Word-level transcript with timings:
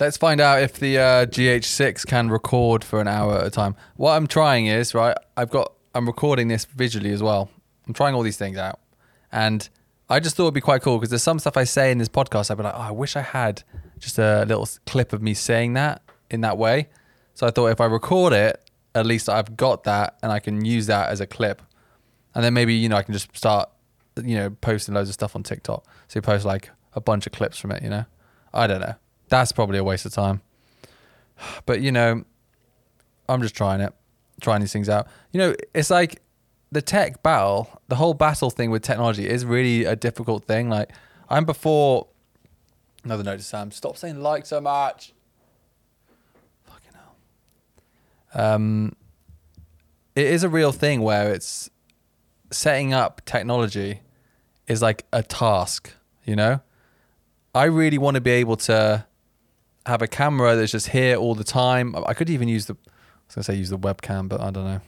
Let's 0.00 0.16
find 0.16 0.40
out 0.40 0.62
if 0.62 0.80
the 0.80 0.96
uh, 0.96 1.26
GH6 1.26 2.06
can 2.06 2.30
record 2.30 2.82
for 2.82 3.02
an 3.02 3.08
hour 3.08 3.36
at 3.36 3.46
a 3.46 3.50
time. 3.50 3.76
What 3.96 4.12
I'm 4.12 4.26
trying 4.26 4.66
is 4.66 4.94
right. 4.94 5.14
I've 5.36 5.50
got. 5.50 5.74
I'm 5.94 6.06
recording 6.06 6.48
this 6.48 6.64
visually 6.64 7.10
as 7.10 7.22
well. 7.22 7.50
I'm 7.86 7.92
trying 7.92 8.14
all 8.14 8.22
these 8.22 8.38
things 8.38 8.56
out, 8.56 8.80
and 9.30 9.68
I 10.08 10.18
just 10.18 10.36
thought 10.36 10.44
it'd 10.44 10.54
be 10.54 10.62
quite 10.62 10.80
cool 10.80 10.96
because 10.96 11.10
there's 11.10 11.22
some 11.22 11.38
stuff 11.38 11.58
I 11.58 11.64
say 11.64 11.92
in 11.92 11.98
this 11.98 12.08
podcast. 12.08 12.50
I'd 12.50 12.56
be 12.56 12.62
like, 12.62 12.74
oh, 12.74 12.80
I 12.80 12.90
wish 12.92 13.14
I 13.14 13.20
had 13.20 13.62
just 13.98 14.18
a 14.18 14.46
little 14.46 14.66
clip 14.86 15.12
of 15.12 15.20
me 15.20 15.34
saying 15.34 15.74
that 15.74 16.00
in 16.30 16.40
that 16.40 16.56
way. 16.56 16.88
So 17.34 17.46
I 17.46 17.50
thought 17.50 17.66
if 17.66 17.80
I 17.80 17.84
record 17.84 18.32
it, 18.32 18.70
at 18.94 19.04
least 19.04 19.28
I've 19.28 19.54
got 19.54 19.84
that 19.84 20.16
and 20.22 20.32
I 20.32 20.38
can 20.38 20.64
use 20.64 20.86
that 20.86 21.10
as 21.10 21.20
a 21.20 21.26
clip, 21.26 21.60
and 22.34 22.42
then 22.42 22.54
maybe 22.54 22.72
you 22.72 22.88
know 22.88 22.96
I 22.96 23.02
can 23.02 23.12
just 23.12 23.36
start 23.36 23.68
you 24.24 24.36
know 24.36 24.48
posting 24.48 24.94
loads 24.94 25.10
of 25.10 25.14
stuff 25.14 25.36
on 25.36 25.42
TikTok. 25.42 25.84
So 26.08 26.16
you 26.16 26.22
post 26.22 26.46
like 26.46 26.70
a 26.94 27.02
bunch 27.02 27.26
of 27.26 27.32
clips 27.32 27.58
from 27.58 27.70
it. 27.72 27.82
You 27.82 27.90
know, 27.90 28.04
I 28.54 28.66
don't 28.66 28.80
know. 28.80 28.94
That's 29.30 29.52
probably 29.52 29.78
a 29.78 29.84
waste 29.84 30.04
of 30.04 30.12
time. 30.12 30.42
But 31.64 31.80
you 31.80 31.90
know, 31.90 32.22
I'm 33.26 33.40
just 33.40 33.54
trying 33.54 33.80
it, 33.80 33.94
trying 34.42 34.60
these 34.60 34.74
things 34.74 34.90
out. 34.90 35.06
You 35.32 35.38
know, 35.38 35.54
it's 35.72 35.88
like 35.88 36.20
the 36.70 36.82
tech 36.82 37.22
battle, 37.22 37.80
the 37.88 37.96
whole 37.96 38.12
battle 38.12 38.50
thing 38.50 38.70
with 38.70 38.82
technology 38.82 39.26
is 39.26 39.46
really 39.46 39.84
a 39.86 39.96
difficult 39.96 40.44
thing. 40.44 40.68
Like 40.68 40.90
I'm 41.30 41.46
before 41.46 42.08
another 43.04 43.22
note 43.22 43.38
to 43.38 43.42
Sam, 43.44 43.70
stop 43.70 43.96
saying 43.96 44.20
like 44.20 44.44
so 44.44 44.60
much. 44.60 45.14
Fucking 46.66 46.92
hell. 48.34 48.44
Um 48.44 48.96
it 50.14 50.26
is 50.26 50.42
a 50.42 50.48
real 50.50 50.72
thing 50.72 51.00
where 51.00 51.32
it's 51.32 51.70
setting 52.50 52.92
up 52.92 53.24
technology 53.24 54.00
is 54.66 54.82
like 54.82 55.06
a 55.12 55.22
task, 55.22 55.94
you 56.24 56.36
know? 56.36 56.60
I 57.54 57.64
really 57.64 57.98
want 57.98 58.16
to 58.16 58.20
be 58.20 58.32
able 58.32 58.56
to 58.56 59.06
have 59.86 60.02
a 60.02 60.06
camera 60.06 60.56
that's 60.56 60.72
just 60.72 60.88
here 60.88 61.16
all 61.16 61.34
the 61.34 61.44
time. 61.44 61.94
I 62.06 62.14
could 62.14 62.30
even 62.30 62.48
use 62.48 62.66
the 62.66 62.74
I 62.74 62.86
was 63.26 63.34
gonna 63.34 63.44
say 63.44 63.54
use 63.54 63.70
the 63.70 63.78
webcam, 63.78 64.28
but 64.28 64.40
I 64.40 64.50
don't 64.50 64.64
know. 64.64 64.80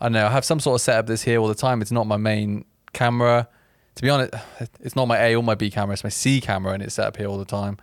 I 0.00 0.04
don't 0.04 0.12
know. 0.12 0.26
I 0.26 0.30
have 0.30 0.44
some 0.44 0.60
sort 0.60 0.76
of 0.76 0.80
setup 0.80 1.06
that's 1.06 1.22
here 1.22 1.38
all 1.38 1.48
the 1.48 1.54
time. 1.54 1.82
It's 1.82 1.92
not 1.92 2.06
my 2.06 2.16
main 2.16 2.64
camera. 2.92 3.48
To 3.96 4.02
be 4.02 4.08
honest, 4.08 4.34
it's 4.80 4.96
not 4.96 5.06
my 5.06 5.18
A 5.18 5.34
or 5.36 5.42
my 5.42 5.54
B 5.54 5.70
camera. 5.70 5.92
It's 5.92 6.04
my 6.04 6.10
C 6.10 6.40
camera, 6.40 6.72
and 6.72 6.82
it's 6.82 6.94
set 6.94 7.06
up 7.06 7.16
here 7.16 7.26
all 7.26 7.38
the 7.38 7.44
time. 7.44 7.78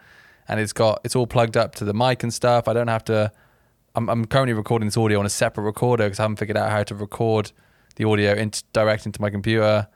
And 0.47 0.59
it's 0.59 0.73
got 0.73 1.01
it's 1.03 1.15
all 1.15 1.27
plugged 1.27 1.57
up 1.57 1.75
to 1.75 1.85
the 1.85 1.93
mic 1.93 2.23
and 2.23 2.33
stuff. 2.33 2.67
I 2.67 2.73
don't 2.73 2.87
have 2.87 3.03
to. 3.05 3.31
I'm, 3.95 4.09
I'm 4.09 4.25
currently 4.25 4.53
recording 4.53 4.87
this 4.87 4.97
audio 4.97 5.19
on 5.19 5.25
a 5.25 5.29
separate 5.29 5.63
recorder 5.63 6.05
because 6.05 6.19
I 6.19 6.23
haven't 6.23 6.37
figured 6.37 6.57
out 6.57 6.69
how 6.69 6.83
to 6.83 6.95
record 6.95 7.52
the 7.95 8.05
audio 8.05 8.33
into, 8.33 8.63
direct 8.71 9.05
into 9.05 9.21
my 9.21 9.29
computer. 9.29 9.87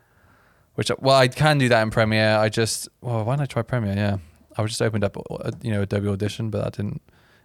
Which 0.76 0.92
well, 1.00 1.16
I 1.16 1.28
can 1.28 1.60
do 1.60 1.70
that 1.70 1.82
in 1.82 1.92
Premiere. 1.92 2.38
I 2.38 2.50
just 2.50 2.90
well, 3.02 3.24
why 3.24 3.36
don't 3.36 3.44
I 3.44 3.46
try 3.46 3.62
Premiere? 3.62 3.96
Yeah, 3.96 4.18
I 4.58 4.66
just 4.66 4.82
opened 4.82 5.04
up 5.04 5.18
uh, 5.18 5.52
you 5.62 5.72
know 5.72 5.82
Adobe 5.82 6.08
Audition, 6.08 6.50
but 6.50 6.64
that 6.64 6.74
didn't. 6.74 7.02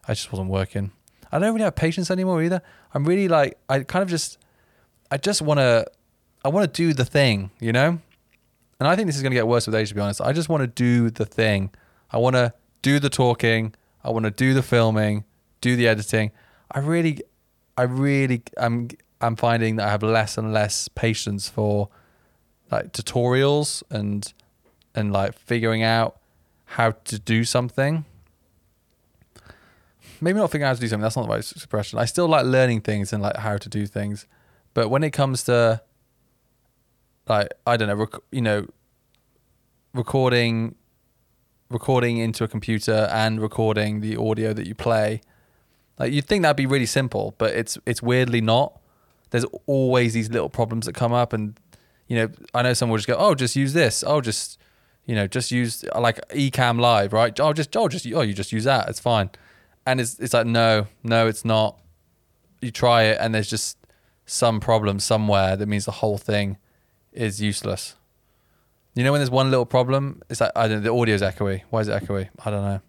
I 0.07 0.15
just 0.15 0.33
wasn't 0.33 0.51
working. 0.51 0.93
I 1.31 1.39
don't 1.39 1.53
really 1.53 1.65
have 1.65 1.75
patience 1.75 2.11
anymore 2.11 2.43
either. 2.43 2.63
I'm 2.95 3.05
really 3.05 3.29
like 3.29 3.59
I 3.69 3.81
kind 3.81 4.03
of 4.03 4.09
just 4.09 4.39
I 5.11 5.17
just 5.17 5.43
want 5.43 5.59
to 5.59 5.87
I 6.45 6.49
want 6.49 6.73
to 6.73 6.83
do 6.83 6.93
the 6.93 7.05
thing, 7.05 7.51
you 7.61 7.73
know? 7.73 8.01
And 8.81 8.89
I 8.89 8.95
think 8.95 9.07
this 9.07 9.17
is 9.17 9.23
going 9.23 9.33
to 9.33 9.37
get 9.37 9.49
worse 9.49 9.67
with 9.67 9.75
age 9.75 9.89
to 9.89 9.95
be 9.95 10.01
honest. 10.01 10.21
I 10.21 10.33
just 10.33 10.49
want 10.49 10.63
to 10.63 10.67
do 10.67 11.11
the 11.11 11.27
thing. 11.27 11.71
I 12.11 12.19
want 12.19 12.37
to 12.37 12.55
do 12.81 12.99
the 12.99 13.11
talking, 13.11 13.75
I 14.05 14.11
want 14.11 14.25
to 14.25 14.31
do 14.31 14.55
the 14.55 14.63
filming, 14.63 15.25
do 15.61 15.77
the 15.77 15.89
editing. 15.89 16.31
I 16.71 16.79
really 16.79 17.21
I 17.77 17.83
really 17.83 18.43
I'm 18.57 18.89
I'm 19.21 19.37
finding 19.37 19.77
that 19.77 19.89
I 19.89 19.91
have 19.91 20.03
less 20.03 20.39
and 20.39 20.53
less 20.53 20.89
patience 20.89 21.49
for 21.49 21.89
like 22.71 22.93
tutorials 22.93 23.83
and 23.91 24.33
and 24.95 25.13
like 25.13 25.35
figuring 25.39 25.83
out 25.83 26.21
how 26.69 26.93
to 26.93 27.19
do 27.19 27.45
something 27.45 28.05
maybe 30.21 30.39
not 30.39 30.51
figuring 30.51 30.67
out 30.67 30.71
how 30.71 30.75
to 30.75 30.81
do 30.81 30.89
something. 30.89 31.03
That's 31.03 31.17
not 31.17 31.23
the 31.23 31.29
right 31.29 31.39
expression. 31.39 31.99
I 31.99 32.05
still 32.05 32.29
like 32.29 32.45
learning 32.45 32.83
things 32.83 33.13
and 33.13 33.23
like 33.23 33.37
how 33.37 33.57
to 33.57 33.69
do 33.69 33.87
things, 33.87 34.27
but 34.75 34.89
when 34.89 35.03
it 35.03 35.11
comes 35.11 35.45
to 35.45 35.83
like 37.29 37.49
I 37.67 37.77
don't 37.77 37.89
know, 37.89 37.95
rec- 37.95 38.23
you 38.33 38.43
know, 38.43 38.67
recording, 39.95 40.75
recording 41.71 42.19
into 42.19 42.45
a 42.45 42.49
computer 42.49 43.09
and 43.13 43.41
recording 43.41 44.01
the 44.01 44.17
audio 44.17 44.53
that 44.53 44.67
you 44.67 44.75
play, 44.75 45.21
like 45.99 46.13
you'd 46.13 46.27
think 46.27 46.43
that'd 46.43 46.57
be 46.57 46.67
really 46.67 46.87
simple, 46.87 47.35
but 47.39 47.55
it's 47.55 47.79
it's 47.87 48.03
weirdly 48.03 48.41
not. 48.41 48.81
There's 49.31 49.45
always 49.67 50.15
these 50.15 50.31
little 50.31 50.49
problems 50.49 50.87
that 50.87 50.95
come 50.95 51.13
up, 51.13 51.33
and 51.33 51.59
you 52.07 52.17
know, 52.17 52.31
I 52.55 52.63
know 52.63 52.73
someone 52.73 52.93
will 52.93 52.99
just 52.99 53.09
go, 53.09 53.17
"Oh, 53.19 53.35
just 53.35 53.57
use 53.57 53.73
this. 53.73 54.03
Oh, 54.07 54.21
just." 54.21 54.59
You 55.09 55.17
know, 55.17 55.27
just 55.27 55.51
use 55.51 55.85
like 55.99 56.21
Ecamm 56.29 56.79
Live, 56.79 57.13
right? 57.13 57.39
Oh, 57.41 57.53
just 57.53 57.77
oh, 57.77 57.89
just 57.89 58.07
oh, 58.15 58.21
you 58.21 58.33
just 58.33 58.53
use 58.53 58.65
that. 58.65 58.89
It's 58.89 59.01
fine 59.01 59.31
and 59.89 60.03
it's 60.03 60.19
it's 60.19 60.35
like 60.35 60.47
no, 60.47 60.87
no, 61.03 61.27
it's 61.27 61.47
not. 61.47 61.79
You 62.61 62.71
try 62.71 63.05
it, 63.05 63.19
and 63.21 63.35
there's 63.35 63.49
just 63.49 63.79
some 64.27 64.61
problem 64.61 65.01
somewhere 65.01 65.57
that 65.57 65.67
means 65.67 65.87
the 65.87 65.93
whole 65.93 66.19
thing 66.19 66.59
is 67.11 67.41
useless. 67.41 67.97
You 68.95 69.03
know 69.03 69.13
when 69.13 69.21
there's 69.21 69.31
one 69.31 69.51
little 69.51 69.65
problem, 69.65 70.23
it's 70.29 70.43
like 70.43 70.53
I 70.55 70.69
don't 70.69 70.79
know, 70.79 70.83
the 70.83 70.91
audio's 70.91 71.23
echoey. 71.23 71.63
Why 71.71 71.81
is 71.81 71.89
it 71.89 72.03
echoey? 72.03 72.29
I 72.45 72.51
don't 72.51 72.63
know. 72.63 72.81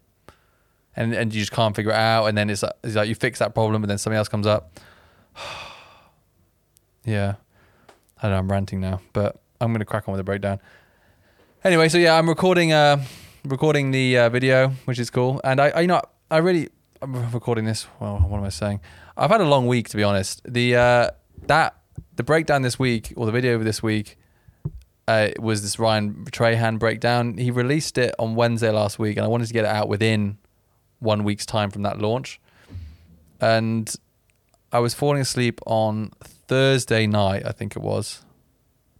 And 0.94 1.14
and 1.14 1.32
you 1.32 1.40
just 1.40 1.52
can't 1.52 1.74
figure 1.74 1.92
it 1.92 1.96
out, 1.96 2.26
and 2.26 2.36
then 2.36 2.50
it's 2.50 2.62
like, 2.62 2.74
it's 2.84 2.96
like 2.96 3.08
you 3.08 3.14
fix 3.14 3.38
that 3.38 3.54
problem, 3.54 3.82
and 3.82 3.90
then 3.90 3.96
something 3.96 4.18
else 4.18 4.28
comes 4.28 4.46
up. 4.46 4.78
yeah, 7.06 7.36
I 8.18 8.22
don't 8.22 8.32
know. 8.32 8.38
I'm 8.38 8.50
ranting 8.50 8.80
now, 8.80 9.00
but 9.14 9.40
I'm 9.58 9.72
gonna 9.72 9.86
crack 9.86 10.06
on 10.06 10.12
with 10.12 10.18
the 10.18 10.24
breakdown. 10.24 10.60
Anyway, 11.62 11.90
so 11.90 11.98
yeah, 11.98 12.16
I'm 12.16 12.26
recording 12.26 12.72
uh 12.72 13.04
recording 13.44 13.90
the 13.90 14.16
uh, 14.16 14.28
video, 14.30 14.68
which 14.86 14.98
is 14.98 15.10
cool, 15.10 15.42
and 15.44 15.60
I, 15.60 15.68
I 15.68 15.80
you 15.82 15.88
know 15.88 16.00
I 16.30 16.38
really 16.38 16.70
I'm 17.02 17.30
recording 17.32 17.66
this. 17.66 17.86
Well, 18.00 18.16
what 18.20 18.38
am 18.38 18.44
I 18.44 18.48
saying? 18.48 18.80
I've 19.14 19.28
had 19.28 19.42
a 19.42 19.44
long 19.44 19.66
week 19.66 19.90
to 19.90 19.96
be 19.98 20.02
honest. 20.02 20.40
The 20.50 20.76
uh, 20.76 21.10
that 21.48 21.76
the 22.16 22.22
breakdown 22.22 22.62
this 22.62 22.78
week 22.78 23.12
or 23.14 23.26
the 23.26 23.32
video 23.32 23.58
this 23.58 23.82
week 23.82 24.16
uh, 25.06 25.32
was 25.38 25.60
this 25.60 25.78
Ryan 25.78 26.24
Trahan 26.30 26.78
breakdown. 26.78 27.36
He 27.36 27.50
released 27.50 27.98
it 27.98 28.14
on 28.18 28.34
Wednesday 28.34 28.70
last 28.70 28.98
week, 28.98 29.18
and 29.18 29.26
I 29.26 29.28
wanted 29.28 29.48
to 29.48 29.52
get 29.52 29.66
it 29.66 29.70
out 29.70 29.86
within 29.86 30.38
one 30.98 31.24
week's 31.24 31.44
time 31.44 31.70
from 31.70 31.82
that 31.82 31.98
launch. 31.98 32.40
And 33.38 33.94
I 34.72 34.78
was 34.78 34.94
falling 34.94 35.20
asleep 35.20 35.60
on 35.66 36.12
Thursday 36.22 37.06
night, 37.06 37.42
I 37.44 37.52
think 37.52 37.76
it 37.76 37.82
was. 37.82 38.24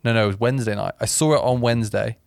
No, 0.04 0.12
no, 0.12 0.24
it 0.24 0.26
was 0.26 0.40
Wednesday 0.40 0.74
night. 0.74 0.92
I 1.00 1.06
saw 1.06 1.34
it 1.36 1.42
on 1.42 1.62
Wednesday. 1.62 2.18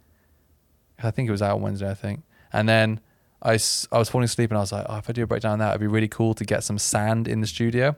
I 1.06 1.12
think 1.12 1.28
it 1.28 1.31
was 1.31 1.41
out 1.41 1.59
Wednesday, 1.59 1.90
I 1.90 1.94
think. 1.94 2.24
And 2.52 2.68
then 2.68 3.00
I, 3.41 3.59
I 3.91 3.97
was 3.97 4.09
falling 4.09 4.25
asleep 4.25 4.52
and 4.52 4.58
I 4.58 4.62
was 4.62 4.72
like, 4.72 4.86
oh, 4.88 4.97
if 4.97 5.09
I 5.09 5.14
do 5.14 5.24
a 5.24 5.28
breakdown 5.28 5.59
that, 5.59 5.69
it'd 5.69 5.81
be 5.81 5.88
really 5.88 6.08
cool 6.08 6.34
to 6.36 6.46
get 6.46 6.64
some 6.64 6.78
sand 6.78 7.28
in 7.28 7.41
the 7.41 7.47
studio. 7.47 7.96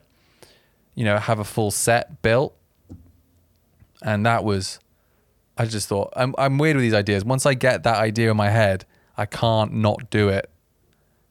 You 0.96 1.06
know, 1.06 1.18
have 1.18 1.40
a 1.40 1.44
full 1.44 1.72
set 1.72 2.22
built. 2.22 2.56
And 4.02 4.26
that 4.26 4.44
was, 4.44 4.80
I 5.58 5.66
just 5.66 5.88
thought, 5.88 6.14
I'm, 6.16 6.34
I'm 6.38 6.58
weird 6.58 6.76
with 6.76 6.84
these 6.84 6.94
ideas. 6.94 7.26
Once 7.26 7.46
I 7.46 7.54
get 7.54 7.84
that 7.84 7.98
idea 7.98 8.32
in 8.32 8.38
my 8.38 8.50
head, 8.50 8.86
I 9.18 9.26
can't 9.26 9.74
not 9.74 10.10
do 10.10 10.30
it. 10.30 10.50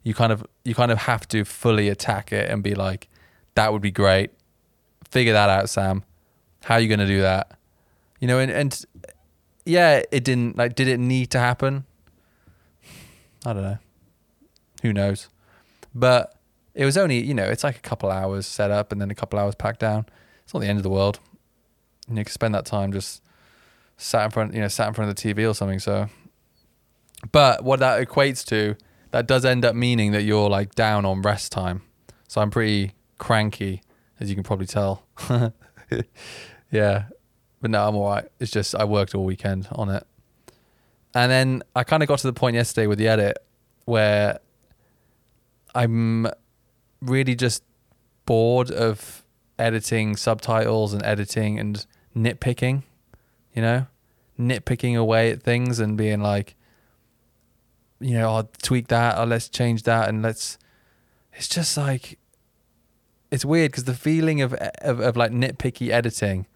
You 0.03 0.15
kind 0.15 0.33
of, 0.33 0.45
you 0.65 0.75
kind 0.75 0.93
of 0.93 0.99
have 0.99 1.27
to 1.29 1.45
fully 1.45 1.89
attack 1.89 2.33
it 2.33 2.51
and 2.51 2.63
be 2.63 2.75
like, 2.75 3.09
that 3.55 3.73
would 3.73 3.83
be 3.83 3.91
great. 3.91 4.31
Figure 5.09 5.33
that 5.33 5.49
out, 5.49 5.69
Sam. 5.69 6.05
How 6.65 6.75
are 6.75 6.81
you 6.81 6.89
going 6.89 7.01
to 7.01 7.07
do 7.07 7.21
that? 7.23 7.59
You 8.21 8.29
know, 8.29 8.39
and, 8.39 8.51
and 8.51 8.85
yeah, 9.65 10.03
it 10.11 10.25
didn't, 10.25 10.57
like, 10.57 10.75
did 10.75 10.89
it 10.89 10.99
need 10.99 11.31
to 11.31 11.39
happen? 11.39 11.85
I 13.47 13.53
don't 13.53 13.63
know 13.63 13.79
who 14.85 14.93
knows? 14.93 15.29
But 15.95 16.37
it 16.75 16.85
was 16.85 16.99
only, 16.99 17.21
you 17.25 17.33
know, 17.33 17.45
it's 17.45 17.65
like 17.65 17.77
a 17.77 17.81
couple 17.81 18.11
hours 18.11 18.47
set 18.47 18.71
up 18.71 18.93
and 18.93 19.01
then 19.01 19.11
a 19.11 19.15
couple 19.15 19.39
hours 19.39 19.55
packed 19.55 19.81
down. 19.81 20.05
It's 20.45 20.53
not 20.53 20.61
the 20.61 20.69
end 20.69 20.79
of 20.79 20.83
the 20.83 20.91
world. 20.91 21.19
And 22.07 22.19
you 22.19 22.25
can 22.25 22.33
spend 22.33 22.55
that 22.55 22.67
time 22.67 22.93
just 22.93 23.23
sat 23.97 24.27
in 24.27 24.31
front, 24.31 24.53
you 24.53 24.61
know, 24.61 24.69
sat 24.69 24.87
in 24.87 24.95
front 24.95 25.09
of 25.09 25.17
the 25.17 25.35
TV 25.35 25.49
or 25.49 25.55
something. 25.55 25.79
So, 25.79 26.09
but 27.33 27.65
what 27.65 27.81
that 27.81 28.07
equates 28.07 28.45
to, 28.49 28.77
that 29.11 29.27
does 29.27 29.47
end 29.47 29.65
up 29.65 29.75
meaning 29.75 30.13
that 30.13 30.23
you're 30.23 30.51
like 30.51 30.75
down 30.75 31.07
on 31.07 31.23
rest 31.23 31.51
time. 31.51 31.81
So 32.29 32.43
I'm 32.43 32.51
pretty 32.51 32.93
cranky, 33.17 33.81
as 34.21 34.29
you 34.29 34.35
can 34.35 34.45
probably 34.45 34.67
tell. 34.67 35.07
yeah. 36.71 37.05
But 37.65 37.71
no, 37.71 37.89
I'm 37.89 37.97
all 37.97 38.11
right. 38.11 38.29
It's 38.41 38.51
just 38.51 38.75
I 38.75 38.85
worked 38.85 39.15
all 39.15 39.25
weekend 39.25 39.69
on 39.73 39.89
it. 39.89 40.07
And 41.15 41.33
then 41.33 41.63
I 41.75 41.83
kind 41.83 42.03
of 42.03 42.11
got 42.11 42.19
to 42.19 42.27
the 42.27 42.35
point 42.35 42.57
yesterday 42.57 42.87
with 42.87 42.99
the 42.99 43.09
edit 43.09 43.39
where 43.87 44.39
I'm 45.75 46.27
really 47.01 47.35
just 47.35 47.63
bored 48.27 48.71
of 48.71 49.25
editing 49.59 50.15
subtitles 50.15 50.93
and 50.93 51.03
editing 51.05 51.59
and 51.59 51.87
nitpicking, 52.15 52.83
you 53.55 53.63
know, 53.63 53.87
nitpicking 54.39 54.95
away 54.95 55.31
at 55.31 55.43
things 55.43 55.79
and 55.79 55.97
being 55.97 56.21
like, 56.21 56.57
you 57.99 58.19
know, 58.19 58.29
I'll 58.29 58.51
tweak 58.61 58.89
that 58.89 59.19
or 59.19 59.25
let's 59.25 59.49
change 59.49 59.85
that 59.85 60.11
and 60.11 60.21
let's. 60.21 60.59
It's 61.33 61.49
just 61.49 61.79
like, 61.79 62.19
it's 63.31 63.47
weird 63.47 63.71
because 63.71 63.85
the 63.85 63.95
feeling 63.95 64.43
of, 64.43 64.53
of 64.53 65.01
of 65.01 65.17
like 65.17 65.33
nitpicky 65.33 65.89
editing 65.89 66.47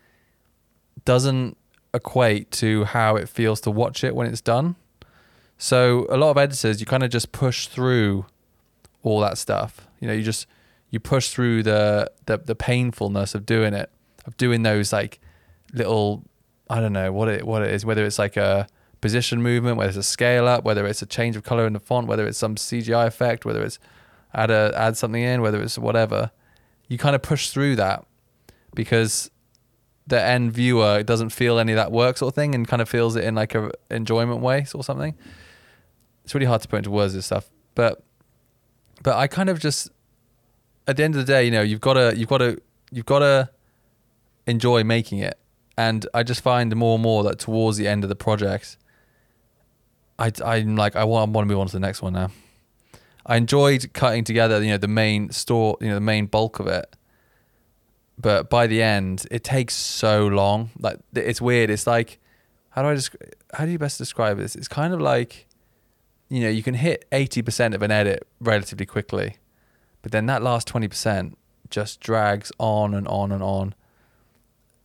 doesn't 1.04 1.56
equate 1.94 2.50
to 2.50 2.84
how 2.84 3.16
it 3.16 3.28
feels 3.28 3.60
to 3.62 3.70
watch 3.70 4.04
it 4.04 4.14
when 4.14 4.26
it's 4.26 4.40
done. 4.40 4.76
So 5.56 6.06
a 6.08 6.16
lot 6.16 6.30
of 6.30 6.38
editors, 6.38 6.80
you 6.80 6.86
kind 6.86 7.02
of 7.02 7.10
just 7.10 7.32
push 7.32 7.66
through 7.66 8.26
all 9.02 9.20
that 9.20 9.38
stuff. 9.38 9.88
You 10.00 10.08
know, 10.08 10.14
you 10.14 10.22
just 10.22 10.46
you 10.90 11.00
push 11.00 11.30
through 11.30 11.64
the 11.64 12.10
the, 12.26 12.38
the 12.38 12.54
painfulness 12.54 13.34
of 13.34 13.44
doing 13.44 13.74
it, 13.74 13.90
of 14.26 14.36
doing 14.36 14.62
those 14.62 14.92
like 14.92 15.20
little 15.72 16.24
I 16.70 16.80
don't 16.80 16.92
know 16.92 17.12
what 17.12 17.28
it 17.28 17.46
what 17.46 17.62
it 17.62 17.72
is, 17.72 17.84
whether 17.84 18.04
it's 18.04 18.18
like 18.18 18.36
a 18.36 18.68
position 19.00 19.42
movement, 19.42 19.76
whether 19.76 19.88
it's 19.88 19.98
a 19.98 20.02
scale 20.02 20.46
up, 20.46 20.64
whether 20.64 20.86
it's 20.86 21.02
a 21.02 21.06
change 21.06 21.36
of 21.36 21.42
color 21.42 21.66
in 21.66 21.72
the 21.72 21.80
font, 21.80 22.06
whether 22.06 22.26
it's 22.26 22.38
some 22.38 22.54
CGI 22.56 23.06
effect, 23.06 23.44
whether 23.44 23.62
it's 23.62 23.78
add 24.34 24.50
a 24.50 24.72
add 24.76 24.96
something 24.96 25.22
in, 25.22 25.42
whether 25.42 25.60
it's 25.60 25.78
whatever. 25.78 26.30
You 26.88 26.98
kind 26.98 27.14
of 27.14 27.22
push 27.22 27.50
through 27.50 27.76
that 27.76 28.06
because 28.74 29.30
the 30.08 30.22
end 30.22 30.52
viewer 30.52 31.02
doesn't 31.02 31.30
feel 31.30 31.58
any 31.58 31.72
of 31.72 31.76
that 31.76 31.92
work 31.92 32.16
sort 32.16 32.32
of 32.32 32.34
thing 32.34 32.54
and 32.54 32.66
kind 32.66 32.82
of 32.82 32.88
feels 32.88 33.14
it 33.14 33.24
in 33.24 33.34
like 33.34 33.54
a 33.54 33.70
enjoyment 33.90 34.40
way 34.40 34.66
or 34.74 34.82
something. 34.82 35.14
It's 36.24 36.34
really 36.34 36.46
hard 36.46 36.62
to 36.62 36.68
put 36.68 36.78
into 36.78 36.90
words 36.90 37.14
this 37.14 37.26
stuff, 37.26 37.48
but 37.74 38.02
but 39.02 39.16
I 39.16 39.26
kind 39.26 39.48
of 39.48 39.60
just 39.60 39.90
at 40.86 40.96
the 40.96 41.04
end 41.04 41.14
of 41.14 41.26
the 41.26 41.30
day, 41.32 41.44
you 41.44 41.50
know, 41.50 41.62
you've 41.62 41.80
got 41.80 41.94
to 41.94 42.14
you've 42.16 42.28
got 42.28 42.38
to 42.38 42.60
you've 42.90 43.06
got 43.06 43.20
to 43.20 43.50
enjoy 44.46 44.82
making 44.82 45.18
it, 45.18 45.38
and 45.76 46.06
I 46.14 46.22
just 46.22 46.40
find 46.40 46.74
more 46.74 46.94
and 46.94 47.02
more 47.02 47.22
that 47.24 47.38
towards 47.38 47.76
the 47.76 47.86
end 47.86 48.02
of 48.02 48.08
the 48.08 48.16
project, 48.16 48.78
I 50.18 50.32
I'm 50.44 50.76
like 50.76 50.96
I 50.96 51.04
want 51.04 51.28
I 51.28 51.32
want 51.32 51.48
to 51.48 51.52
move 51.52 51.60
on 51.60 51.66
to 51.66 51.72
the 51.72 51.80
next 51.80 52.02
one 52.02 52.14
now. 52.14 52.30
I 53.26 53.36
enjoyed 53.36 53.92
cutting 53.92 54.24
together, 54.24 54.62
you 54.62 54.70
know, 54.70 54.78
the 54.78 54.88
main 54.88 55.30
store, 55.30 55.76
you 55.82 55.88
know, 55.88 55.94
the 55.94 56.00
main 56.00 56.26
bulk 56.26 56.60
of 56.60 56.66
it. 56.66 56.96
But 58.20 58.50
by 58.50 58.66
the 58.66 58.82
end, 58.82 59.26
it 59.30 59.44
takes 59.44 59.74
so 59.74 60.26
long. 60.26 60.70
Like 60.78 60.98
it's 61.14 61.40
weird. 61.40 61.70
It's 61.70 61.86
like, 61.86 62.18
how 62.70 62.82
do 62.82 62.88
I 62.88 62.94
just, 62.94 63.14
how 63.54 63.64
do 63.64 63.70
you 63.70 63.78
best 63.78 63.98
describe 63.98 64.38
this? 64.38 64.56
It's 64.56 64.68
kind 64.68 64.92
of 64.92 65.00
like, 65.00 65.46
you 66.28 66.40
know, 66.40 66.48
you 66.48 66.62
can 66.62 66.74
hit 66.74 67.06
eighty 67.12 67.42
percent 67.42 67.74
of 67.74 67.82
an 67.82 67.90
edit 67.90 68.26
relatively 68.40 68.86
quickly, 68.86 69.36
but 70.02 70.12
then 70.12 70.26
that 70.26 70.42
last 70.42 70.66
twenty 70.66 70.88
percent 70.88 71.38
just 71.70 72.00
drags 72.00 72.50
on 72.58 72.92
and 72.92 73.06
on 73.08 73.30
and 73.32 73.42
on. 73.42 73.74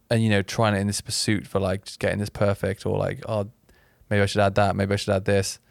And 0.09 0.23
you 0.23 0.29
know, 0.29 0.43
trying 0.43 0.75
it 0.75 0.79
in 0.79 0.87
this 0.87 1.01
pursuit 1.01 1.47
for 1.47 1.59
like 1.59 1.85
just 1.85 1.99
getting 1.99 2.19
this 2.19 2.29
perfect, 2.29 2.85
or 2.85 2.97
like, 2.97 3.23
oh, 3.27 3.49
maybe 4.09 4.21
I 4.21 4.25
should 4.27 4.41
add 4.41 4.55
that, 4.55 4.75
maybe 4.75 4.93
I 4.93 4.97
should 4.97 5.15
add 5.15 5.25
this 5.25 5.59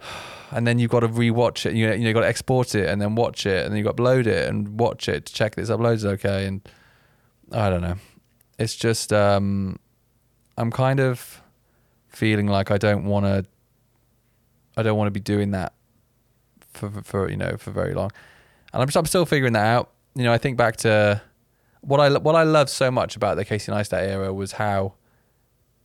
and 0.50 0.66
then 0.66 0.78
you've 0.78 0.90
got 0.90 1.00
to 1.00 1.08
rewatch 1.08 1.66
it. 1.66 1.74
You 1.74 1.88
know, 1.88 1.94
you 1.94 2.12
got 2.12 2.20
to 2.20 2.26
export 2.26 2.74
it 2.74 2.88
and 2.88 3.00
then 3.00 3.14
watch 3.14 3.46
it, 3.46 3.64
and 3.64 3.72
then 3.72 3.78
you 3.78 3.84
got 3.84 3.96
to 3.96 4.02
upload 4.02 4.26
it 4.26 4.48
and 4.48 4.78
watch 4.78 5.08
it 5.08 5.26
to 5.26 5.32
check 5.32 5.54
that 5.54 5.62
it's 5.62 5.70
uploaded 5.70 6.04
okay. 6.04 6.46
And 6.46 6.66
I 7.52 7.70
don't 7.70 7.82
know. 7.82 7.96
It's 8.58 8.76
just 8.76 9.12
um, 9.12 9.78
I'm 10.56 10.70
kind 10.70 11.00
of 11.00 11.42
feeling 12.08 12.46
like 12.46 12.70
I 12.70 12.78
don't 12.78 13.04
want 13.04 13.26
to. 13.26 13.46
I 14.76 14.82
don't 14.82 14.96
want 14.96 15.08
to 15.08 15.12
be 15.12 15.20
doing 15.20 15.50
that 15.52 15.72
for, 16.72 16.90
for, 16.90 17.02
for 17.02 17.30
you 17.30 17.36
know 17.36 17.56
for 17.58 17.70
very 17.70 17.94
long, 17.94 18.10
and 18.72 18.82
I'm 18.82 18.88
I'm 18.94 19.06
still 19.06 19.26
figuring 19.26 19.52
that 19.54 19.66
out. 19.66 19.92
You 20.14 20.24
know, 20.24 20.32
I 20.32 20.38
think 20.38 20.56
back 20.56 20.76
to 20.78 21.20
what 21.80 22.00
I 22.00 22.16
what 22.18 22.34
I 22.34 22.42
loved 22.42 22.70
so 22.70 22.90
much 22.90 23.16
about 23.16 23.36
the 23.36 23.44
Casey 23.44 23.70
Neistat 23.70 24.02
era 24.02 24.32
was 24.32 24.52
how 24.52 24.94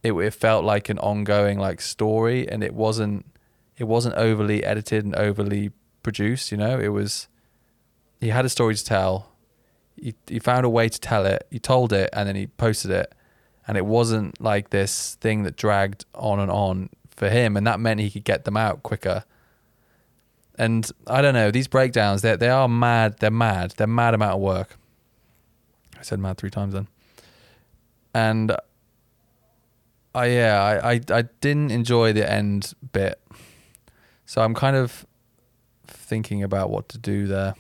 it, 0.02 0.14
it 0.14 0.34
felt 0.34 0.64
like 0.64 0.90
an 0.90 1.00
ongoing 1.00 1.60
like 1.60 1.82
story, 1.82 2.48
and 2.48 2.64
it 2.64 2.74
wasn't 2.74 3.26
it 3.78 3.86
wasn't 3.86 4.16
overly 4.16 4.64
edited 4.64 5.06
and 5.06 5.16
overly 5.16 5.72
produced. 6.02 6.52
You 6.52 6.58
know, 6.58 6.80
it 6.80 6.90
was 6.90 7.28
he 8.20 8.30
had 8.30 8.46
a 8.46 8.50
story 8.50 8.76
to 8.76 8.84
tell. 8.84 9.32
He 9.96 10.16
he 10.28 10.40
found 10.40 10.66
a 10.66 10.70
way 10.70 10.90
to 10.90 11.00
tell 11.00 11.26
it. 11.26 11.48
He 11.50 11.60
told 11.60 11.94
it, 11.94 12.10
and 12.14 12.28
then 12.28 12.36
he 12.36 12.48
posted 12.48 12.92
it, 12.92 13.14
and 13.68 13.78
it 13.78 13.86
wasn't 13.86 14.40
like 14.42 14.70
this 14.70 15.16
thing 15.16 15.44
that 15.44 15.56
dragged 15.56 16.06
on 16.14 16.40
and 16.40 16.52
on 16.52 16.90
for 17.16 17.30
him, 17.30 17.58
and 17.58 17.66
that 17.68 17.80
meant 17.80 18.00
he 18.00 18.12
could 18.12 18.24
get 18.24 18.46
them 18.46 18.58
out 18.58 18.84
quicker. 18.84 19.24
And 20.56 20.90
I 21.08 21.22
don't 21.22 21.34
know 21.34 21.50
these 21.50 21.68
breakdowns. 21.68 22.22
They 22.22 22.36
they 22.36 22.50
are 22.50 22.68
mad. 22.68 23.18
They're 23.20 23.32
mad. 23.32 23.74
They're 23.78 23.88
mad 23.88 24.14
amount 24.14 24.36
of 24.36 24.42
work. 24.42 24.78
I 25.98 26.04
said 26.04 26.20
mad 26.20 26.38
three 26.38 26.52
times 26.52 26.74
then. 26.74 26.88
And 28.14 28.56
I 30.14 30.28
yeah 30.28 30.62
I, 30.62 30.94
I 30.94 31.02
I 31.10 31.22
didn't 31.42 31.72
enjoy 31.72 32.14
the 32.14 32.30
end 32.30 32.74
bit 32.92 33.20
so 34.34 34.42
I'm 34.42 34.56
kind 34.56 34.76
of 34.76 35.06
thinking 35.86 36.42
about 36.42 36.72
what 36.72 36.90
to 36.90 36.98
do 36.98 37.28
there, 37.28 37.54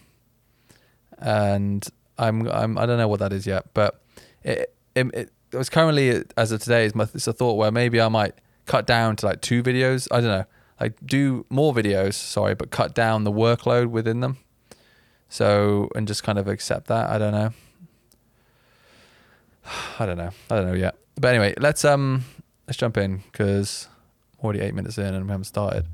and 1.20 1.88
I'm 2.18 2.48
I'm 2.48 2.80
I 2.80 2.88
don't 2.88 2.98
know 2.98 3.08
what 3.08 3.20
that 3.20 3.32
is 3.32 3.46
yet, 3.46 3.72
but 3.76 4.02
it 4.42 4.76
it, 4.96 5.06
it, 5.14 5.32
it 5.52 5.56
was 5.56 5.70
currently 5.70 6.24
as 6.36 6.52
of 6.52 6.64
today 6.64 6.86
is 6.86 6.94
it's 7.14 7.28
a 7.28 7.34
thought 7.34 7.58
where 7.58 7.70
maybe 7.70 8.02
I 8.02 8.08
might 8.08 8.34
cut 8.66 8.88
down 8.88 9.16
to 9.18 9.26
like 9.28 9.42
two 9.42 9.62
videos. 9.62 10.08
I 10.10 10.16
don't 10.16 10.30
know, 10.30 10.46
like 10.82 10.98
do 11.06 11.46
more 11.52 11.76
videos. 11.76 12.16
Sorry, 12.16 12.56
but 12.56 12.72
cut 12.72 12.96
down 12.96 13.24
the 13.24 13.32
workload 13.32 13.92
within 13.92 14.22
them. 14.22 14.40
So 15.30 15.90
and 15.94 16.08
just 16.08 16.24
kind 16.24 16.40
of 16.40 16.48
accept 16.48 16.88
that. 16.88 17.08
I 17.08 17.20
don't 17.20 17.34
know. 17.34 17.52
I 20.00 20.08
don't 20.08 20.18
know. 20.18 20.32
I 20.50 20.56
don't 20.56 20.66
know 20.66 20.74
yet. 20.74 20.96
But 21.22 21.36
anyway, 21.36 21.54
let's 21.60 21.86
um 21.86 22.24
let's 22.66 22.80
jump 22.80 22.98
in 22.98 23.18
because 23.32 23.88
already 24.44 24.62
eight 24.62 24.74
minutes 24.74 24.98
in 24.98 25.14
and 25.14 25.26
we 25.28 25.30
haven't 25.30 25.44
started. 25.44 25.86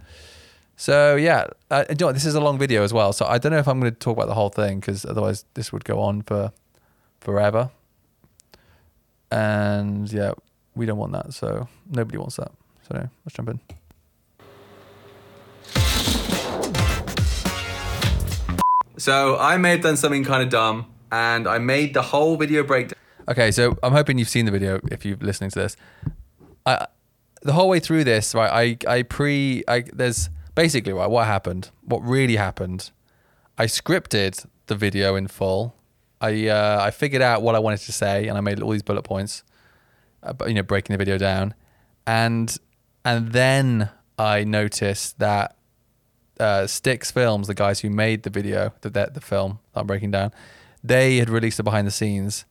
So 0.79 1.17
yeah, 1.17 1.47
uh, 1.69 1.83
you 1.89 1.95
know, 1.99 2.13
this 2.13 2.23
is 2.23 2.35
a 2.35 2.39
long 2.39 2.57
video 2.57 2.83
as 2.83 2.93
well. 2.93 3.11
So 3.11 3.25
I 3.25 3.37
don't 3.37 3.51
know 3.51 3.57
if 3.57 3.67
I'm 3.67 3.81
going 3.81 3.91
to 3.91 3.99
talk 3.99 4.15
about 4.15 4.29
the 4.29 4.33
whole 4.33 4.47
thing 4.47 4.79
because 4.79 5.03
otherwise 5.03 5.43
this 5.53 5.73
would 5.73 5.83
go 5.83 5.99
on 5.99 6.21
for 6.21 6.53
forever. 7.19 7.69
And 9.29 10.09
yeah, 10.09 10.31
we 10.75 10.85
don't 10.85 10.97
want 10.97 11.11
that. 11.11 11.33
So 11.33 11.67
nobody 11.91 12.17
wants 12.17 12.37
that. 12.37 12.53
So 12.87 13.09
let's 13.25 13.35
jump 13.35 13.49
in. 13.49 13.59
So 18.97 19.37
I 19.37 19.57
may 19.57 19.71
have 19.71 19.81
done 19.81 19.97
something 19.97 20.23
kind 20.23 20.43
of 20.43 20.49
dumb, 20.49 20.85
and 21.11 21.45
I 21.45 21.57
made 21.57 21.93
the 21.93 22.03
whole 22.03 22.37
video 22.37 22.63
breakdown. 22.63 22.97
Okay, 23.27 23.51
so 23.51 23.77
I'm 23.83 23.91
hoping 23.91 24.17
you've 24.17 24.29
seen 24.29 24.45
the 24.45 24.51
video 24.51 24.79
if 24.89 25.03
you're 25.05 25.17
listening 25.17 25.49
to 25.49 25.59
this. 25.59 25.75
I 26.65 26.87
the 27.41 27.51
whole 27.51 27.67
way 27.67 27.81
through 27.81 28.05
this, 28.05 28.33
right? 28.33 28.77
I 28.87 28.99
I 28.99 29.03
pre 29.03 29.65
I 29.67 29.83
there's 29.91 30.29
basically, 30.59 30.91
right, 30.91 31.09
what 31.09 31.25
happened? 31.25 31.69
What 31.85 32.01
really 32.03 32.35
happened? 32.35 32.91
I 33.57 33.65
scripted 33.65 34.45
the 34.67 34.75
video 34.75 35.15
in 35.15 35.29
full. 35.29 35.73
I 36.19 36.49
uh, 36.49 36.79
I 36.81 36.91
figured 36.91 37.21
out 37.21 37.41
what 37.41 37.55
I 37.55 37.59
wanted 37.59 37.79
to 37.89 37.93
say, 37.93 38.27
and 38.27 38.37
I 38.37 38.41
made 38.41 38.61
all 38.61 38.71
these 38.71 38.83
bullet 38.83 39.03
points. 39.03 39.43
Uh, 40.21 40.33
you 40.47 40.53
know, 40.53 40.63
breaking 40.63 40.93
the 40.93 40.97
video 40.97 41.17
down, 41.17 41.53
and 42.05 42.57
and 43.05 43.31
then 43.31 43.89
I 44.17 44.43
noticed 44.43 45.19
that 45.19 45.55
uh, 46.41 46.67
Sticks 46.67 47.09
Films, 47.09 47.47
the 47.47 47.53
guys 47.53 47.79
who 47.79 47.89
made 47.89 48.23
the 48.23 48.29
video, 48.29 48.73
the 48.81 48.89
the, 48.89 49.11
the 49.13 49.21
film 49.21 49.59
I'm 49.73 49.87
breaking 49.87 50.11
down, 50.11 50.33
they 50.83 51.19
had 51.21 51.29
released 51.29 51.55
the 51.55 51.63
behind 51.63 51.87
the 51.87 51.97
scenes, 52.01 52.43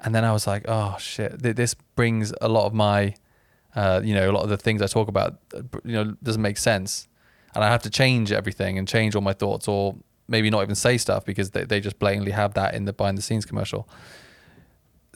and 0.00 0.14
then 0.14 0.22
I 0.22 0.32
was 0.32 0.46
like, 0.46 0.64
oh 0.68 0.96
shit, 0.98 1.30
this 1.40 1.72
brings 1.96 2.34
a 2.42 2.48
lot 2.56 2.66
of 2.66 2.74
my, 2.74 3.14
uh, 3.74 4.02
you 4.04 4.14
know, 4.14 4.30
a 4.30 4.32
lot 4.36 4.42
of 4.42 4.50
the 4.50 4.58
things 4.58 4.82
I 4.82 4.86
talk 4.86 5.08
about, 5.08 5.38
uh, 5.54 5.62
you 5.82 5.94
know, 5.96 6.04
doesn't 6.22 6.42
make 6.42 6.58
sense 6.58 7.08
and 7.54 7.64
I 7.64 7.68
have 7.68 7.82
to 7.82 7.90
change 7.90 8.32
everything 8.32 8.78
and 8.78 8.86
change 8.86 9.14
all 9.14 9.22
my 9.22 9.32
thoughts 9.32 9.68
or 9.68 9.96
maybe 10.26 10.50
not 10.50 10.62
even 10.62 10.74
say 10.74 10.98
stuff 10.98 11.24
because 11.24 11.50
they, 11.50 11.64
they 11.64 11.80
just 11.80 11.98
blatantly 11.98 12.32
have 12.32 12.54
that 12.54 12.74
in 12.74 12.84
the 12.84 12.92
behind 12.92 13.18
the 13.18 13.22
scenes 13.22 13.44
commercial. 13.44 13.88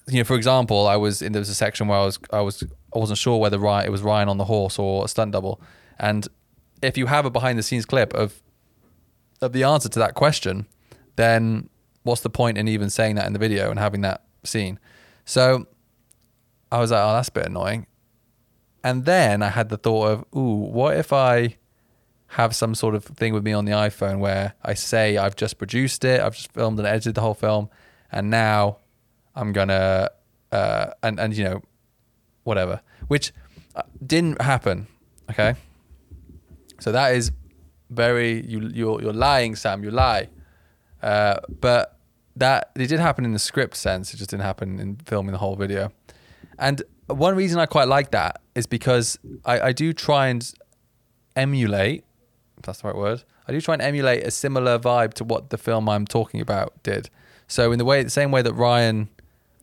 You 0.07 0.19
know, 0.19 0.25
for 0.25 0.37
example, 0.37 0.87
I 0.87 0.97
was 0.97 1.21
in 1.21 1.33
there 1.33 1.41
was 1.41 1.49
a 1.49 1.55
section 1.55 1.89
where 1.89 1.99
I 1.99 2.05
was 2.05 2.19
I 2.33 2.41
was 2.41 2.63
I 2.95 2.99
wasn't 2.99 3.19
sure 3.19 3.39
whether 3.39 3.59
Ryan, 3.59 3.87
it 3.87 3.91
was 3.91 4.03
Ryan 4.03 4.29
on 4.29 4.39
the 4.39 4.45
horse 4.45 4.79
or 4.79 5.05
a 5.05 5.09
stunt 5.09 5.33
double, 5.33 5.61
and 5.99 6.27
if 6.81 6.97
you 6.97 7.07
have 7.07 7.27
a 7.27 7.31
behind 7.31 7.59
the 7.59 7.63
scenes 7.63 7.85
clip 7.85 8.15
of 8.15 8.43
of 9.43 9.53
the 9.53 9.65
answer 9.65 9.89
to 9.89 9.99
that 9.99 10.15
question, 10.15 10.67
then 11.17 11.69
what's 12.05 12.23
the 12.23 12.31
point 12.31 12.57
in 12.57 12.69
even 12.69 12.89
saying 12.89 13.17
that 13.17 13.27
in 13.27 13.33
the 13.33 13.39
video 13.39 13.71
and 13.71 13.79
having 13.79 14.01
that 14.01 14.25
scene? 14.45 14.79
So 15.25 15.67
I 16.73 16.79
was 16.79 16.91
like, 16.91 17.01
oh, 17.03 17.13
that's 17.13 17.29
a 17.29 17.33
bit 17.33 17.47
annoying. 17.47 17.87
And 18.83 19.05
then 19.05 19.43
I 19.43 19.49
had 19.49 19.69
the 19.69 19.77
thought 19.77 20.07
of, 20.09 20.25
ooh, 20.35 20.55
what 20.55 20.97
if 20.97 21.13
I 21.13 21.59
have 22.29 22.55
some 22.55 22.75
sort 22.75 22.95
of 22.95 23.05
thing 23.05 23.33
with 23.33 23.43
me 23.43 23.53
on 23.53 23.65
the 23.65 23.73
iPhone 23.73 24.19
where 24.19 24.55
I 24.63 24.75
say 24.75 25.17
I've 25.17 25.37
just 25.37 25.57
produced 25.59 26.05
it, 26.05 26.21
I've 26.21 26.35
just 26.35 26.53
filmed 26.53 26.79
and 26.79 26.87
edited 26.87 27.15
the 27.15 27.23
whole 27.23 27.35
film, 27.35 27.71
and 28.13 28.31
now 28.31 28.79
I'm 29.35 29.53
gonna 29.53 30.11
uh, 30.53 30.91
and 31.03 31.19
and 31.19 31.37
you 31.37 31.45
know 31.45 31.63
whatever, 32.45 32.81
which 33.09 33.33
uh, 33.75 33.83
didn't 34.05 34.43
happen. 34.43 34.87
Okay, 35.31 35.55
so 36.81 36.93
that 36.93 37.15
is 37.15 37.33
very 37.91 38.45
you 38.47 38.71
you're 38.75 39.01
you're 39.01 39.13
lying, 39.13 39.57
Sam. 39.57 39.83
You 39.83 39.91
lie, 39.91 40.29
uh, 41.03 41.41
but 41.61 41.99
that 42.37 42.71
it 42.77 42.89
did 42.89 43.01
happen 43.01 43.25
in 43.25 43.33
the 43.33 43.39
script 43.39 43.77
sense. 43.77 44.13
It 44.13 44.19
just 44.19 44.31
didn't 44.31 44.45
happen 44.45 44.79
in 44.79 44.97
filming 44.97 45.33
the 45.33 45.39
whole 45.39 45.57
video, 45.57 45.93
and 46.59 46.83
one 47.07 47.35
reason 47.35 47.59
I 47.59 47.65
quite 47.65 47.89
like 47.89 48.11
that 48.11 48.43
is 48.55 48.67
because 48.67 49.19
I, 49.47 49.61
I 49.61 49.73
do 49.73 49.95
try 49.95 50.29
and 50.29 50.53
emulate 51.35 52.05
if 52.59 52.63
that's 52.63 52.83
the 52.83 52.89
right 52.89 52.97
word. 52.97 53.23
I 53.47 53.53
do 53.53 53.61
try 53.61 53.75
and 53.75 53.83
emulate 53.83 54.25
a 54.25 54.31
similar 54.31 54.79
vibe 54.79 55.15
to 55.15 55.25
what 55.25 55.51
the 55.51 55.59
film 55.59 55.89
I'm 55.89 56.07
talking 56.07 56.41
about 56.41 56.83
did. 56.83 57.09
So 57.47 57.73
in 57.73 57.79
the 57.79 57.85
way, 57.85 58.03
the 58.03 58.11
same 58.11 58.31
way 58.31 58.43
that 58.43 58.53
Ryan 58.53 59.09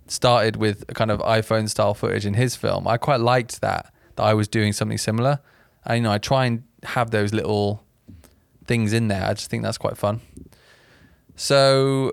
started 0.07 0.55
with 0.55 0.83
a 0.89 0.93
kind 0.93 1.11
of 1.11 1.19
iPhone 1.19 1.69
style 1.69 1.93
footage 1.93 2.25
in 2.25 2.33
his 2.33 2.55
film, 2.55 2.87
I 2.87 2.97
quite 2.97 3.19
liked 3.19 3.61
that 3.61 3.91
that 4.15 4.23
I 4.23 4.33
was 4.33 4.47
doing 4.47 4.73
something 4.73 4.97
similar. 4.97 5.39
And 5.85 5.97
you 5.97 6.03
know, 6.03 6.11
I 6.11 6.17
try 6.17 6.45
and 6.45 6.63
have 6.83 7.11
those 7.11 7.33
little 7.33 7.83
things 8.65 8.93
in 8.93 9.07
there. 9.07 9.23
I 9.23 9.33
just 9.33 9.49
think 9.49 9.63
that's 9.63 9.77
quite 9.77 9.97
fun. 9.97 10.21
So, 11.35 12.11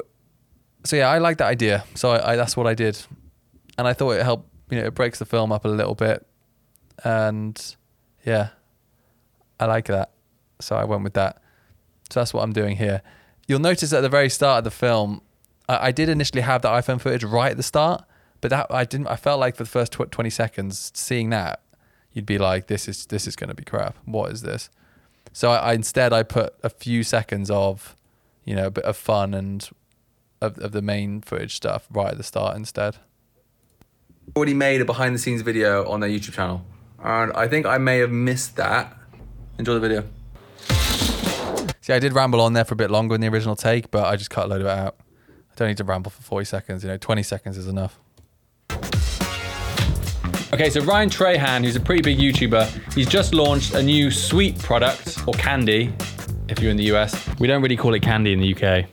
so 0.84 0.96
yeah, 0.96 1.08
I 1.08 1.18
like 1.18 1.38
that 1.38 1.46
idea. 1.46 1.84
So 1.94 2.10
I, 2.10 2.32
I 2.32 2.36
that's 2.36 2.56
what 2.56 2.66
I 2.66 2.74
did, 2.74 2.98
and 3.78 3.86
I 3.86 3.92
thought 3.92 4.12
it 4.12 4.22
helped. 4.22 4.48
You 4.70 4.78
know, 4.78 4.86
it 4.86 4.94
breaks 4.94 5.18
the 5.18 5.26
film 5.26 5.52
up 5.52 5.64
a 5.64 5.68
little 5.68 5.94
bit, 5.94 6.26
and 7.04 7.76
yeah, 8.24 8.50
I 9.60 9.66
like 9.66 9.86
that. 9.86 10.11
So 10.62 10.76
I 10.76 10.84
went 10.84 11.02
with 11.02 11.14
that. 11.14 11.42
So 12.10 12.20
that's 12.20 12.34
what 12.34 12.42
I'm 12.42 12.52
doing 12.52 12.76
here. 12.76 13.02
You'll 13.48 13.60
notice 13.60 13.92
at 13.92 14.00
the 14.00 14.08
very 14.08 14.28
start 14.28 14.58
of 14.58 14.64
the 14.64 14.70
film, 14.70 15.22
I, 15.68 15.88
I 15.88 15.92
did 15.92 16.08
initially 16.08 16.42
have 16.42 16.62
the 16.62 16.68
iPhone 16.68 17.00
footage 17.00 17.24
right 17.24 17.50
at 17.50 17.56
the 17.56 17.62
start, 17.62 18.04
but 18.40 18.50
that 18.50 18.66
I 18.70 18.84
didn't. 18.84 19.08
I 19.08 19.16
felt 19.16 19.40
like 19.40 19.56
for 19.56 19.64
the 19.64 19.70
first 19.70 19.92
tw- 19.92 20.10
20 20.10 20.30
seconds, 20.30 20.92
seeing 20.94 21.30
that, 21.30 21.62
you'd 22.12 22.26
be 22.26 22.38
like, 22.38 22.66
"This 22.66 22.88
is 22.88 23.06
this 23.06 23.26
is 23.26 23.36
going 23.36 23.48
to 23.48 23.54
be 23.54 23.64
crap. 23.64 23.96
What 24.04 24.32
is 24.32 24.42
this?" 24.42 24.68
So 25.32 25.50
I, 25.50 25.56
I 25.56 25.72
instead 25.72 26.12
I 26.12 26.22
put 26.22 26.54
a 26.62 26.68
few 26.68 27.02
seconds 27.02 27.50
of, 27.50 27.96
you 28.44 28.54
know, 28.54 28.66
a 28.66 28.70
bit 28.70 28.84
of 28.84 28.96
fun 28.96 29.34
and 29.34 29.68
of 30.40 30.58
of 30.58 30.72
the 30.72 30.82
main 30.82 31.22
footage 31.22 31.56
stuff 31.56 31.86
right 31.90 32.12
at 32.12 32.18
the 32.18 32.24
start 32.24 32.56
instead. 32.56 32.96
Already 34.36 34.54
made 34.54 34.80
a 34.80 34.84
behind 34.84 35.14
the 35.14 35.18
scenes 35.18 35.42
video 35.42 35.88
on 35.88 36.00
their 36.00 36.10
YouTube 36.10 36.34
channel, 36.34 36.64
and 37.02 37.32
I 37.32 37.48
think 37.48 37.66
I 37.66 37.78
may 37.78 37.98
have 37.98 38.10
missed 38.10 38.56
that. 38.56 38.96
Enjoy 39.58 39.74
the 39.74 39.80
video. 39.80 40.04
See, 41.82 41.92
I 41.92 41.98
did 41.98 42.12
ramble 42.12 42.40
on 42.40 42.52
there 42.52 42.64
for 42.64 42.74
a 42.74 42.76
bit 42.76 42.92
longer 42.92 43.16
in 43.16 43.20
the 43.20 43.26
original 43.26 43.56
take, 43.56 43.90
but 43.90 44.04
I 44.04 44.14
just 44.14 44.30
cut 44.30 44.46
a 44.46 44.48
load 44.48 44.60
of 44.60 44.68
it 44.68 44.70
out. 44.70 44.96
I 45.28 45.54
don't 45.56 45.66
need 45.66 45.78
to 45.78 45.84
ramble 45.84 46.12
for 46.12 46.22
40 46.22 46.44
seconds. 46.44 46.84
You 46.84 46.90
know, 46.90 46.96
20 46.96 47.24
seconds 47.24 47.58
is 47.58 47.66
enough. 47.66 47.98
Okay, 50.52 50.70
so 50.70 50.80
Ryan 50.82 51.10
Trahan, 51.10 51.64
who's 51.64 51.74
a 51.74 51.80
pretty 51.80 52.02
big 52.02 52.18
YouTuber, 52.18 52.94
he's 52.94 53.08
just 53.08 53.34
launched 53.34 53.74
a 53.74 53.82
new 53.82 54.12
sweet 54.12 54.56
product, 54.60 55.26
or 55.26 55.34
candy, 55.34 55.92
if 56.48 56.60
you're 56.60 56.70
in 56.70 56.76
the 56.76 56.84
US. 56.94 57.28
We 57.40 57.48
don't 57.48 57.62
really 57.62 57.76
call 57.76 57.94
it 57.94 58.02
candy 58.02 58.32
in 58.32 58.38
the 58.38 58.54
UK, 58.54 58.86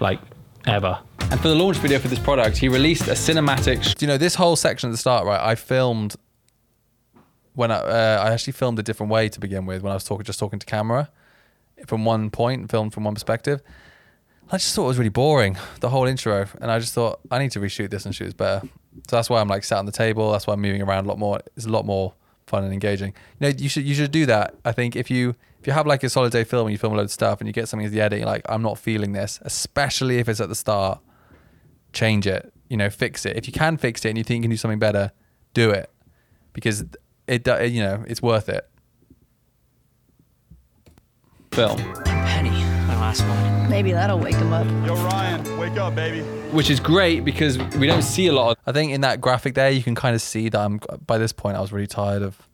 like 0.00 0.20
ever. 0.66 0.98
And 1.30 1.40
for 1.40 1.48
the 1.48 1.54
launch 1.54 1.78
video 1.78 1.98
for 1.98 2.08
this 2.08 2.18
product, 2.18 2.58
he 2.58 2.68
released 2.68 3.08
a 3.08 3.12
cinematic. 3.12 4.02
You 4.02 4.08
know, 4.08 4.18
this 4.18 4.34
whole 4.34 4.56
section 4.56 4.90
at 4.90 4.92
the 4.92 4.98
start, 4.98 5.24
right? 5.24 5.40
I 5.40 5.54
filmed 5.54 6.16
when 7.54 7.70
I, 7.70 7.76
uh, 7.76 8.24
I 8.28 8.32
actually 8.34 8.52
filmed 8.52 8.78
a 8.78 8.82
different 8.82 9.10
way 9.10 9.30
to 9.30 9.40
begin 9.40 9.64
with 9.64 9.80
when 9.80 9.90
I 9.90 9.94
was 9.94 10.04
talking, 10.04 10.26
just 10.26 10.38
talking 10.38 10.58
to 10.58 10.66
camera 10.66 11.08
from 11.86 12.04
one 12.04 12.30
point, 12.30 12.70
filmed 12.70 12.92
from 12.94 13.04
one 13.04 13.14
perspective. 13.14 13.62
I 14.50 14.58
just 14.58 14.74
thought 14.74 14.84
it 14.84 14.88
was 14.88 14.98
really 14.98 15.10
boring, 15.10 15.56
the 15.80 15.88
whole 15.88 16.06
intro. 16.06 16.46
And 16.60 16.70
I 16.70 16.78
just 16.78 16.94
thought, 16.94 17.20
I 17.30 17.38
need 17.38 17.50
to 17.52 17.60
reshoot 17.60 17.90
this 17.90 18.06
and 18.06 18.14
shoot 18.14 18.28
it 18.28 18.36
better. 18.36 18.66
So 19.08 19.16
that's 19.16 19.28
why 19.28 19.40
I'm 19.40 19.48
like 19.48 19.64
sat 19.64 19.78
on 19.78 19.86
the 19.86 19.92
table. 19.92 20.30
That's 20.32 20.46
why 20.46 20.54
I'm 20.54 20.60
moving 20.60 20.82
around 20.82 21.06
a 21.06 21.08
lot 21.08 21.18
more. 21.18 21.40
It's 21.56 21.66
a 21.66 21.70
lot 21.70 21.84
more 21.84 22.14
fun 22.46 22.64
and 22.64 22.72
engaging. 22.72 23.12
You 23.40 23.48
know, 23.48 23.54
you 23.56 23.68
should 23.68 23.84
you 23.84 23.94
should 23.94 24.12
do 24.12 24.26
that. 24.26 24.54
I 24.64 24.72
think 24.72 24.94
if 24.96 25.10
you 25.10 25.34
if 25.60 25.66
you 25.66 25.72
have 25.72 25.86
like 25.86 26.04
a 26.04 26.08
solid 26.08 26.32
day 26.32 26.44
film 26.44 26.68
and 26.68 26.72
you 26.72 26.78
film 26.78 26.92
a 26.92 26.96
load 26.96 27.04
of 27.04 27.10
stuff 27.10 27.40
and 27.40 27.48
you 27.48 27.52
get 27.52 27.68
something 27.68 27.86
as 27.86 27.92
the 27.92 28.00
edit, 28.00 28.24
like, 28.24 28.42
I'm 28.48 28.62
not 28.62 28.78
feeling 28.78 29.12
this, 29.12 29.40
especially 29.42 30.18
if 30.18 30.28
it's 30.28 30.40
at 30.40 30.48
the 30.48 30.54
start, 30.54 31.00
change 31.92 32.26
it. 32.26 32.52
You 32.68 32.76
know, 32.76 32.88
fix 32.88 33.26
it. 33.26 33.36
If 33.36 33.46
you 33.46 33.52
can 33.52 33.76
fix 33.76 34.04
it 34.04 34.10
and 34.10 34.18
you 34.18 34.24
think 34.24 34.38
you 34.38 34.42
can 34.42 34.50
do 34.50 34.56
something 34.56 34.78
better, 34.78 35.10
do 35.54 35.70
it. 35.70 35.90
Because 36.52 36.84
it, 37.26 37.46
you 37.70 37.82
know, 37.82 38.04
it's 38.06 38.22
worth 38.22 38.48
it. 38.48 38.68
Film. 41.56 41.78
Penny, 42.04 42.50
my 42.86 43.00
last 43.00 43.22
one. 43.22 43.70
Maybe 43.70 43.90
that'll 43.90 44.18
wake 44.18 44.34
him 44.34 44.52
up. 44.52 44.66
Yo, 44.86 44.94
Ryan, 44.94 45.58
wake 45.58 45.78
up, 45.78 45.94
baby. 45.94 46.20
which 46.50 46.68
is 46.68 46.78
great 46.78 47.24
because 47.24 47.56
we 47.76 47.86
don't 47.86 48.02
see 48.02 48.26
a 48.26 48.32
lot 48.34 48.50
of. 48.50 48.56
I 48.66 48.72
think 48.72 48.92
in 48.92 49.00
that 49.00 49.22
graphic 49.22 49.54
there, 49.54 49.70
you 49.70 49.82
can 49.82 49.94
kind 49.94 50.14
of 50.14 50.20
see 50.20 50.50
that 50.50 50.60
I'm. 50.60 50.80
By 51.06 51.16
this 51.16 51.32
point, 51.32 51.56
I 51.56 51.62
was 51.62 51.72
really 51.72 51.86
tired 51.86 52.20
of 52.20 52.46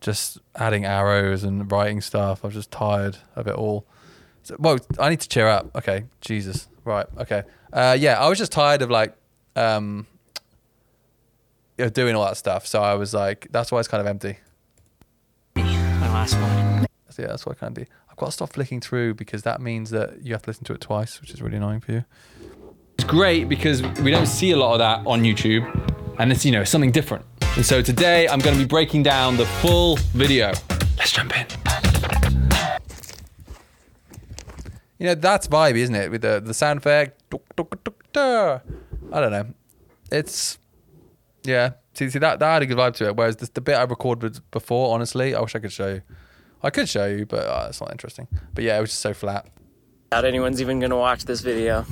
just 0.00 0.38
adding 0.56 0.84
arrows 0.84 1.44
and 1.44 1.70
writing 1.70 2.00
stuff. 2.00 2.44
I 2.44 2.48
was 2.48 2.54
just 2.54 2.72
tired 2.72 3.18
of 3.36 3.46
it 3.46 3.54
all. 3.54 3.86
So, 4.42 4.56
well, 4.58 4.78
I 4.98 5.10
need 5.10 5.20
to 5.20 5.28
cheer 5.28 5.46
up. 5.46 5.70
Okay, 5.76 6.06
Jesus. 6.20 6.66
Right. 6.84 7.06
Okay. 7.18 7.44
Uh, 7.72 7.96
yeah, 8.00 8.18
I 8.20 8.28
was 8.28 8.36
just 8.36 8.50
tired 8.50 8.82
of 8.82 8.90
like, 8.90 9.14
um, 9.54 10.08
you 11.78 11.88
doing 11.88 12.16
all 12.16 12.24
that 12.24 12.36
stuff. 12.36 12.66
So 12.66 12.82
I 12.82 12.94
was 12.94 13.14
like, 13.14 13.46
that's 13.52 13.70
why 13.70 13.78
it's 13.78 13.86
kind 13.86 14.00
of 14.00 14.08
empty. 14.08 14.38
My 15.54 16.12
last 16.12 16.34
one. 16.34 16.88
So 17.10 17.22
yeah, 17.22 17.28
that's 17.28 17.46
what 17.46 17.56
I 17.56 17.60
kind 17.60 17.78
of 17.78 17.84
do. 17.84 17.90
Got 18.18 18.26
to 18.26 18.32
stop 18.32 18.52
flicking 18.52 18.80
through 18.80 19.14
because 19.14 19.42
that 19.42 19.60
means 19.60 19.90
that 19.90 20.24
you 20.24 20.32
have 20.32 20.42
to 20.42 20.50
listen 20.50 20.64
to 20.64 20.72
it 20.72 20.80
twice, 20.80 21.20
which 21.20 21.30
is 21.30 21.40
really 21.40 21.56
annoying 21.56 21.78
for 21.78 21.92
you. 21.92 22.04
It's 22.94 23.04
great 23.04 23.48
because 23.48 23.80
we 24.00 24.10
don't 24.10 24.26
see 24.26 24.50
a 24.50 24.56
lot 24.56 24.72
of 24.72 24.80
that 24.80 25.06
on 25.06 25.22
YouTube, 25.22 25.64
and 26.18 26.32
it's 26.32 26.44
you 26.44 26.50
know 26.50 26.64
something 26.64 26.90
different. 26.90 27.24
And 27.54 27.64
so 27.64 27.80
today 27.80 28.28
I'm 28.28 28.40
going 28.40 28.56
to 28.56 28.60
be 28.60 28.66
breaking 28.66 29.04
down 29.04 29.36
the 29.36 29.46
full 29.46 29.98
video. 30.14 30.52
Let's 30.96 31.12
jump 31.12 31.38
in. 31.38 31.46
You 34.98 35.06
know 35.06 35.14
that's 35.14 35.46
vibey, 35.46 35.76
isn't 35.76 35.94
it? 35.94 36.10
With 36.10 36.22
the 36.22 36.40
the 36.44 36.54
sound 36.54 36.78
effect. 36.78 37.22
I 38.16 38.60
don't 39.12 39.30
know. 39.30 39.46
It's 40.10 40.58
yeah. 41.44 41.74
See, 41.94 42.10
see 42.10 42.18
that 42.18 42.40
that 42.40 42.52
had 42.52 42.62
a 42.62 42.66
good 42.66 42.78
vibe 42.78 42.94
to 42.94 43.06
it. 43.06 43.16
Whereas 43.16 43.36
this, 43.36 43.50
the 43.50 43.60
bit 43.60 43.76
I 43.76 43.84
recorded 43.84 44.40
before, 44.50 44.92
honestly, 44.92 45.36
I 45.36 45.40
wish 45.40 45.54
I 45.54 45.60
could 45.60 45.72
show 45.72 45.88
you. 45.88 46.02
I 46.62 46.70
could 46.70 46.88
show 46.88 47.06
you, 47.06 47.26
but 47.26 47.46
uh, 47.46 47.66
it's 47.68 47.80
not 47.80 47.90
interesting. 47.92 48.26
But 48.54 48.64
yeah, 48.64 48.78
it 48.78 48.80
was 48.80 48.90
just 48.90 49.00
so 49.00 49.14
flat. 49.14 49.46
Doubt 50.10 50.24
anyone's 50.24 50.60
even 50.60 50.80
gonna 50.80 50.96
watch 50.96 51.24
this 51.24 51.40
video. 51.40 51.84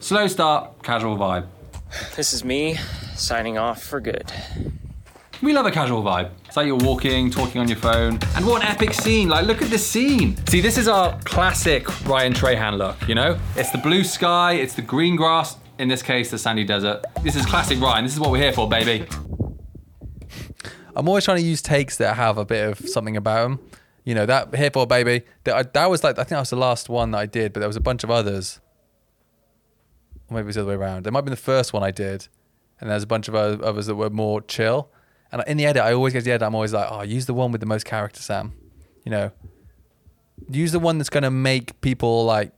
Slow 0.00 0.26
start, 0.26 0.82
casual 0.82 1.16
vibe. 1.16 1.46
This 2.16 2.32
is 2.32 2.44
me 2.44 2.76
signing 3.14 3.58
off 3.58 3.82
for 3.82 4.00
good. 4.00 4.32
We 5.42 5.52
love 5.52 5.66
a 5.66 5.70
casual 5.70 6.02
vibe. 6.02 6.30
It's 6.46 6.56
like 6.56 6.66
you're 6.66 6.76
walking, 6.76 7.30
talking 7.30 7.60
on 7.60 7.68
your 7.68 7.76
phone. 7.76 8.18
And 8.34 8.46
what 8.46 8.62
an 8.62 8.68
epic 8.68 8.94
scene. 8.94 9.28
Like, 9.28 9.46
look 9.46 9.60
at 9.60 9.68
this 9.68 9.86
scene. 9.86 10.36
See, 10.46 10.60
this 10.60 10.78
is 10.78 10.88
our 10.88 11.18
classic 11.24 12.06
Ryan 12.06 12.32
Trahan 12.32 12.78
look, 12.78 12.96
you 13.08 13.14
know? 13.14 13.38
It's 13.56 13.70
the 13.70 13.78
blue 13.78 14.04
sky, 14.04 14.54
it's 14.54 14.74
the 14.74 14.82
green 14.82 15.16
grass, 15.16 15.58
in 15.78 15.88
this 15.88 16.02
case, 16.02 16.30
the 16.30 16.38
sandy 16.38 16.64
desert. 16.64 17.04
This 17.22 17.36
is 17.36 17.44
classic 17.44 17.80
Ryan. 17.80 18.04
This 18.04 18.14
is 18.14 18.20
what 18.20 18.30
we're 18.30 18.42
here 18.42 18.52
for, 18.52 18.68
baby. 18.68 19.06
I'm 20.96 21.08
always 21.08 21.24
trying 21.24 21.38
to 21.38 21.42
use 21.42 21.62
takes 21.62 21.96
that 21.98 22.16
have 22.16 22.38
a 22.38 22.44
bit 22.44 22.68
of 22.68 22.88
something 22.88 23.16
about 23.16 23.42
them. 23.48 23.70
You 24.04 24.14
know, 24.14 24.26
that 24.26 24.54
here 24.54 24.70
for 24.70 24.86
baby. 24.86 25.22
That, 25.44 25.56
uh, 25.56 25.64
that 25.72 25.90
was 25.90 26.04
like, 26.04 26.18
I 26.18 26.22
think 26.22 26.30
that 26.30 26.40
was 26.40 26.50
the 26.50 26.56
last 26.56 26.88
one 26.88 27.12
that 27.12 27.18
I 27.18 27.26
did, 27.26 27.52
but 27.52 27.60
there 27.60 27.68
was 27.68 27.76
a 27.76 27.80
bunch 27.80 28.04
of 28.04 28.10
others. 28.10 28.60
Or 30.28 30.34
maybe 30.34 30.44
it 30.44 30.46
was 30.46 30.54
the 30.56 30.62
other 30.62 30.70
way 30.70 30.74
around. 30.76 31.06
It 31.06 31.10
might 31.10 31.18
have 31.18 31.24
been 31.24 31.32
the 31.32 31.36
first 31.36 31.72
one 31.72 31.82
I 31.82 31.90
did. 31.90 32.28
And 32.80 32.90
there's 32.90 33.02
a 33.02 33.06
bunch 33.06 33.28
of 33.28 33.34
others 33.34 33.86
that 33.86 33.94
were 33.94 34.10
more 34.10 34.42
chill. 34.42 34.90
And 35.32 35.42
in 35.46 35.56
the 35.56 35.66
edit, 35.66 35.82
I 35.82 35.94
always 35.94 36.12
get 36.12 36.20
to 36.20 36.24
the 36.26 36.32
edit, 36.32 36.46
I'm 36.46 36.54
always 36.54 36.72
like, 36.72 36.86
oh, 36.90 37.02
use 37.02 37.26
the 37.26 37.34
one 37.34 37.50
with 37.50 37.60
the 37.60 37.66
most 37.66 37.84
character, 37.84 38.20
Sam. 38.20 38.52
You 39.04 39.10
know, 39.10 39.32
use 40.48 40.72
the 40.72 40.78
one 40.78 40.98
that's 40.98 41.10
going 41.10 41.22
to 41.22 41.30
make 41.30 41.80
people 41.80 42.24
like 42.24 42.52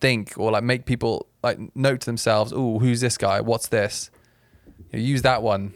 think 0.00 0.34
or 0.36 0.50
like 0.50 0.64
make 0.64 0.84
people 0.84 1.26
like 1.42 1.58
note 1.76 2.00
to 2.00 2.06
themselves, 2.06 2.52
oh, 2.54 2.78
who's 2.78 3.00
this 3.00 3.16
guy? 3.16 3.40
What's 3.40 3.68
this? 3.68 4.10
You 4.90 4.98
know, 4.98 5.04
use 5.04 5.22
that 5.22 5.42
one. 5.42 5.74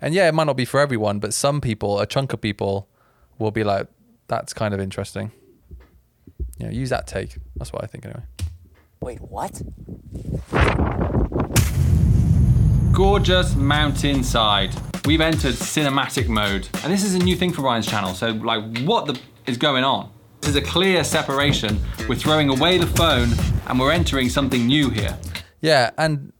And 0.00 0.14
yeah, 0.14 0.28
it 0.28 0.34
might 0.34 0.44
not 0.44 0.56
be 0.56 0.64
for 0.64 0.80
everyone, 0.80 1.18
but 1.18 1.34
some 1.34 1.60
people, 1.60 2.00
a 2.00 2.06
chunk 2.06 2.32
of 2.32 2.40
people, 2.40 2.88
will 3.38 3.50
be 3.50 3.64
like, 3.64 3.86
that's 4.28 4.52
kind 4.52 4.72
of 4.74 4.80
interesting. 4.80 5.32
You 6.58 6.66
know, 6.66 6.70
use 6.70 6.90
that 6.90 7.06
take. 7.06 7.36
That's 7.56 7.72
what 7.72 7.84
I 7.84 7.86
think 7.86 8.04
anyway. 8.04 8.22
Wait, 9.00 9.20
what? 9.20 9.62
gorgeous 13.00 13.54
mountainside. 13.54 14.74
We've 15.06 15.22
entered 15.22 15.54
cinematic 15.54 16.28
mode, 16.28 16.68
and 16.82 16.92
this 16.92 17.02
is 17.02 17.14
a 17.14 17.18
new 17.18 17.34
thing 17.34 17.50
for 17.50 17.62
Ryan's 17.62 17.86
channel. 17.86 18.12
So, 18.12 18.28
like, 18.32 18.62
what 18.80 19.06
the 19.06 19.18
is 19.46 19.56
going 19.56 19.84
on? 19.84 20.12
This 20.42 20.50
is 20.50 20.56
a 20.56 20.60
clear 20.60 21.02
separation. 21.02 21.80
We're 22.08 22.16
throwing 22.16 22.50
away 22.50 22.76
the 22.76 22.86
phone, 22.86 23.30
and 23.66 23.80
we're 23.80 23.92
entering 23.92 24.28
something 24.28 24.66
new 24.66 24.90
here. 24.90 25.16
Yeah, 25.62 25.92
and 25.96 26.34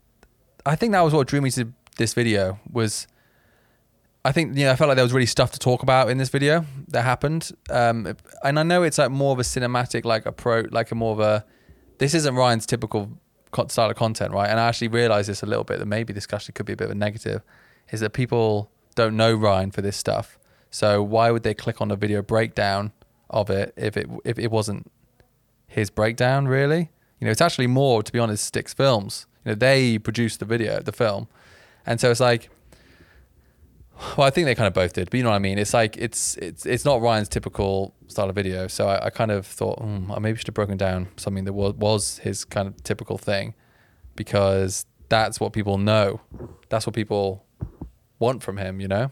I 0.67 0.77
think 0.77 0.93
that 0.93 1.01
was 1.01 1.15
what 1.15 1.27
drew 1.29 1.41
me 1.41 1.51
to 1.53 1.73
this 1.97 2.13
video. 2.13 2.61
Was 2.71 3.07
I 4.25 4.33
think 4.33 4.57
you 4.57 4.65
know 4.65 4.73
I 4.73 4.77
felt 4.77 4.89
like 4.89 4.97
there 4.97 5.05
was 5.05 5.15
really 5.15 5.27
stuff 5.27 5.51
to 5.53 5.59
talk 5.59 5.83
about 5.83 6.11
in 6.11 6.19
this 6.19 6.29
video 6.29 6.67
that 6.89 7.03
happened, 7.03 7.53
um, 7.71 8.15
and 8.45 8.59
I 8.59 8.63
know 8.63 8.83
it's 8.83 8.99
like 8.99 9.11
more 9.11 9.33
of 9.33 9.39
a 9.39 9.43
cinematic 9.43 10.05
like 10.05 10.27
approach, 10.27 10.71
like 10.71 10.91
a 10.91 10.95
more 10.95 11.13
of 11.13 11.21
a. 11.21 11.45
This 11.99 12.15
isn't 12.15 12.35
Ryan's 12.35 12.67
typical 12.67 13.19
style 13.69 13.91
of 13.91 13.97
content, 13.97 14.33
right? 14.33 14.49
And 14.49 14.61
I 14.61 14.69
actually 14.69 14.89
realized 14.89 15.29
this 15.29 15.43
a 15.43 15.47
little 15.47 15.65
bit 15.65 15.79
that 15.79 15.87
maybe 15.87 16.13
this 16.13 16.27
actually 16.33 16.53
could 16.53 16.67
be 16.67 16.75
a 16.75 16.77
bit 16.77 16.87
of 16.87 16.91
a 16.91 16.95
negative, 16.95 17.43
is 17.91 18.01
that 18.01 18.13
people 18.13 18.71
don't 18.95 19.17
know 19.17 19.35
Ryan 19.35 19.71
for 19.71 19.81
this 19.81 19.97
stuff. 19.97 20.39
So 20.71 21.03
why 21.03 21.31
would 21.31 21.43
they 21.43 21.55
click 21.55 21.81
on 21.81 21.91
a 21.91 21.97
video 21.97 22.21
breakdown 22.21 22.93
of 23.31 23.49
it 23.49 23.73
if 23.77 23.97
it 23.97 24.09
if 24.25 24.39
it 24.39 24.51
wasn't 24.51 24.91
his 25.67 25.89
breakdown 25.89 26.47
really? 26.47 26.91
You 27.21 27.25
know, 27.25 27.31
it's 27.31 27.41
actually 27.41 27.69
more 27.69 28.03
to 28.03 28.13
be 28.13 28.19
honest, 28.19 28.45
Sticks 28.45 28.75
Films. 28.75 29.27
You 29.45 29.53
know, 29.53 29.55
they 29.55 29.99
produced 29.99 30.41
the 30.41 30.45
video, 30.45 30.81
the 30.81 30.93
film, 30.93 31.27
and 31.87 31.99
so 31.99 32.11
it's 32.11 32.21
like. 32.21 32.51
Well, 34.17 34.27
I 34.27 34.31
think 34.31 34.47
they 34.47 34.55
kind 34.55 34.67
of 34.67 34.73
both 34.73 34.95
did, 34.95 35.11
but 35.11 35.19
you 35.19 35.23
know 35.23 35.31
what 35.31 35.37
I 35.37 35.41
mean. 35.41 35.59
It's 35.59 35.75
like 35.75 35.97
it's 35.97 36.37
it's 36.39 36.65
it's 36.65 36.85
not 36.85 37.03
Ryan's 37.03 37.29
typical 37.29 37.95
style 38.07 38.29
of 38.29 38.35
video. 38.35 38.67
So 38.67 38.89
I, 38.89 39.07
I 39.07 39.11
kind 39.11 39.31
of 39.31 39.47
thought, 39.47 39.79
hmm, 39.79 40.11
I 40.11 40.19
maybe 40.19 40.39
should 40.39 40.47
have 40.47 40.55
broken 40.55 40.77
down 40.77 41.09
something 41.17 41.45
that 41.45 41.53
was 41.53 41.75
was 41.75 42.19
his 42.19 42.45
kind 42.45 42.67
of 42.67 42.83
typical 42.83 43.19
thing, 43.19 43.55
because 44.17 44.87
that's 45.09 45.39
what 45.39 45.53
people 45.53 45.77
know, 45.77 46.21
that's 46.71 46.87
what 46.87 46.95
people 46.95 47.45
want 48.19 48.43
from 48.43 48.57
him, 48.57 48.81
you 48.81 48.89
know. 48.89 49.11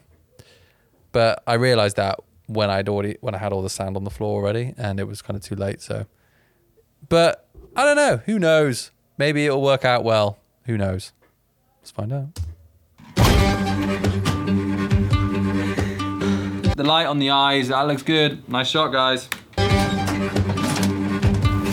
But 1.11 1.43
I 1.45 1.53
realized 1.53 1.97
that 1.97 2.19
when 2.47 2.69
I'd 2.69 2.89
already 2.89 3.17
when 3.21 3.35
I 3.35 3.37
had 3.37 3.53
all 3.53 3.61
the 3.61 3.69
sand 3.69 3.95
on 3.95 4.03
the 4.03 4.11
floor 4.11 4.41
already, 4.41 4.73
and 4.77 4.99
it 4.99 5.07
was 5.07 5.21
kind 5.21 5.37
of 5.37 5.43
too 5.43 5.55
late. 5.55 5.81
So, 5.81 6.07
but 7.07 7.47
I 7.75 7.83
don't 7.85 7.95
know. 7.95 8.17
Who 8.25 8.39
knows? 8.39 8.91
Maybe 9.17 9.45
it'll 9.45 9.61
work 9.61 9.85
out 9.85 10.03
well. 10.03 10.39
Who 10.65 10.77
knows? 10.77 11.13
Let's 11.79 11.91
find 11.91 12.11
out. 12.11 12.39
The 16.79 16.85
light 16.85 17.07
on 17.07 17.19
the 17.19 17.31
eyes, 17.31 17.67
that 17.67 17.87
looks 17.87 18.03
good. 18.03 18.47
Nice 18.47 18.69
shot, 18.69 18.93
guys. 18.93 19.27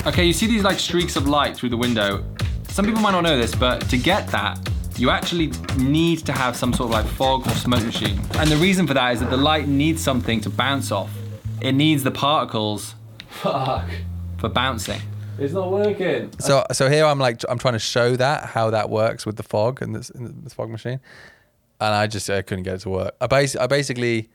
Okay, 0.05 0.25
you 0.25 0.33
see 0.33 0.49
these 0.49 0.65
like 0.65 0.81
streaks 0.81 1.15
of 1.15 1.29
light 1.29 1.57
through 1.57 1.69
the 1.69 1.77
window. 1.77 2.25
Some 2.71 2.85
people 2.85 3.01
might 3.01 3.13
not 3.13 3.21
know 3.21 3.39
this, 3.39 3.55
but 3.55 3.89
to 3.91 3.99
get 3.99 4.27
that, 4.33 4.59
you 4.97 5.11
actually 5.11 5.53
need 5.77 6.27
to 6.27 6.33
have 6.33 6.57
some 6.57 6.73
sort 6.73 6.89
of 6.89 6.91
like 6.91 7.07
fog 7.07 7.47
or 7.47 7.51
smoke 7.51 7.85
machine. 7.85 8.21
And 8.33 8.51
the 8.51 8.57
reason 8.57 8.85
for 8.85 8.95
that 8.95 9.13
is 9.13 9.21
that 9.21 9.31
the 9.31 9.37
light 9.37 9.69
needs 9.69 10.03
something 10.03 10.41
to 10.41 10.51
bounce 10.51 10.91
off. 10.91 11.13
It 11.61 11.75
needs 11.75 12.03
the 12.03 12.11
particles 12.11 12.97
Fuck. 13.29 13.89
for 14.39 14.49
bouncing. 14.49 15.01
It's 15.39 15.53
not 15.53 15.71
working. 15.71 16.33
So 16.41 16.67
so 16.73 16.91
here 16.91 17.05
I'm 17.05 17.21
like 17.21 17.43
I'm 17.49 17.61
trying 17.61 17.75
to 17.75 17.79
show 17.79 18.17
that 18.17 18.47
how 18.47 18.71
that 18.71 18.91
works 18.91 19.25
with 19.25 19.37
the 19.37 19.45
fog 19.45 19.83
and 19.83 19.95
this, 19.95 20.11
and 20.11 20.43
this 20.43 20.55
fog 20.55 20.69
machine, 20.69 20.99
and 21.81 21.95
I 21.95 22.09
just 22.09 22.29
I 22.29 22.43
couldn't 22.43 22.65
get 22.65 22.75
it 22.75 22.81
to 22.81 22.91
work. 22.91 23.15
I, 23.21 23.29
bas- 23.29 23.55
I 23.55 23.69
basically 23.69 24.31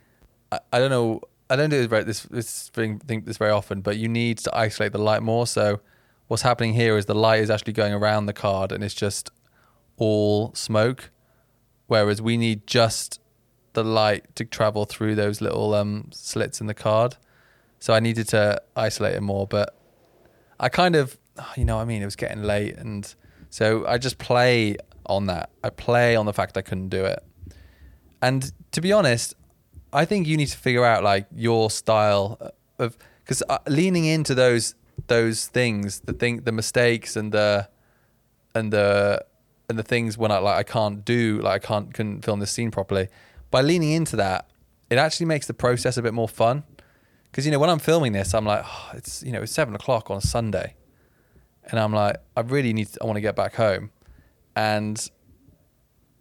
I, 0.51 0.59
I 0.73 0.79
don't 0.79 0.89
know 0.89 1.21
I 1.49 1.57
don't 1.57 1.69
do 1.69 1.77
this 1.77 1.87
very, 1.87 2.03
this 2.05 2.21
this 2.23 2.69
thing 2.69 2.99
think 2.99 3.25
this 3.25 3.37
very 3.37 3.51
often, 3.51 3.81
but 3.81 3.97
you 3.97 4.07
need 4.07 4.37
to 4.39 4.57
isolate 4.57 4.93
the 4.93 4.99
light 4.99 5.21
more. 5.21 5.45
So 5.45 5.81
what's 6.27 6.43
happening 6.43 6.73
here 6.73 6.97
is 6.97 7.07
the 7.07 7.15
light 7.15 7.41
is 7.41 7.49
actually 7.49 7.73
going 7.73 7.93
around 7.93 8.25
the 8.25 8.33
card 8.33 8.71
and 8.71 8.83
it's 8.83 8.93
just 8.93 9.29
all 9.97 10.53
smoke, 10.55 11.11
whereas 11.87 12.21
we 12.21 12.37
need 12.37 12.65
just 12.65 13.19
the 13.73 13.83
light 13.83 14.33
to 14.35 14.45
travel 14.45 14.85
through 14.85 15.15
those 15.15 15.41
little 15.41 15.73
um 15.73 16.09
slits 16.11 16.61
in 16.61 16.67
the 16.67 16.73
card. 16.73 17.17
So 17.79 17.93
I 17.93 17.99
needed 17.99 18.29
to 18.29 18.61
isolate 18.75 19.15
it 19.15 19.21
more, 19.21 19.45
but 19.45 19.75
I 20.57 20.69
kind 20.69 20.95
of, 20.95 21.17
you 21.57 21.65
know, 21.65 21.79
I 21.79 21.85
mean, 21.85 22.01
it 22.01 22.05
was 22.05 22.15
getting 22.15 22.43
late, 22.43 22.77
and 22.77 23.13
so 23.49 23.85
I 23.87 23.97
just 23.97 24.19
play 24.19 24.77
on 25.05 25.25
that. 25.25 25.49
I 25.63 25.69
play 25.69 26.15
on 26.15 26.25
the 26.25 26.33
fact 26.33 26.55
I 26.55 26.61
couldn't 26.61 26.89
do 26.89 27.03
it. 27.03 27.21
And 28.21 28.53
to 28.71 28.81
be 28.81 28.93
honest, 28.93 29.33
I 29.93 30.05
think 30.05 30.27
you 30.27 30.37
need 30.37 30.47
to 30.47 30.57
figure 30.57 30.85
out 30.85 31.03
like 31.03 31.27
your 31.35 31.69
style 31.69 32.53
of 32.79 32.97
because 33.23 33.43
uh, 33.49 33.59
leaning 33.67 34.05
into 34.05 34.33
those 34.35 34.75
those 35.07 35.47
things, 35.47 36.01
the 36.01 36.13
thing, 36.13 36.41
the 36.41 36.51
mistakes, 36.51 37.15
and 37.15 37.31
the 37.31 37.69
and 38.55 38.71
the 38.71 39.25
and 39.69 39.77
the 39.77 39.83
things 39.83 40.17
when 40.17 40.31
I 40.31 40.37
like 40.37 40.57
I 40.57 40.63
can't 40.63 41.03
do 41.03 41.39
like 41.41 41.63
I 41.63 41.67
can't 41.67 41.93
couldn't 41.93 42.23
film 42.23 42.39
this 42.39 42.51
scene 42.51 42.71
properly. 42.71 43.09
By 43.49 43.61
leaning 43.61 43.91
into 43.91 44.15
that, 44.17 44.49
it 44.89 44.97
actually 44.97 45.25
makes 45.25 45.47
the 45.47 45.53
process 45.53 45.97
a 45.97 46.01
bit 46.01 46.13
more 46.13 46.29
fun. 46.29 46.63
Because 47.31 47.45
you 47.45 47.51
know 47.51 47.59
when 47.59 47.69
I'm 47.69 47.79
filming 47.79 48.11
this, 48.11 48.33
I'm 48.33 48.45
like, 48.45 48.63
oh, 48.65 48.91
it's 48.93 49.23
you 49.23 49.31
know 49.31 49.41
it's 49.41 49.51
seven 49.51 49.73
o'clock 49.75 50.09
on 50.09 50.17
a 50.17 50.21
Sunday, 50.21 50.75
and 51.65 51.79
I'm 51.79 51.93
like, 51.93 52.17
I 52.35 52.41
really 52.41 52.73
need, 52.73 52.87
to, 52.87 53.01
I 53.01 53.05
want 53.05 53.17
to 53.17 53.21
get 53.21 53.35
back 53.35 53.55
home, 53.55 53.91
and 54.55 55.09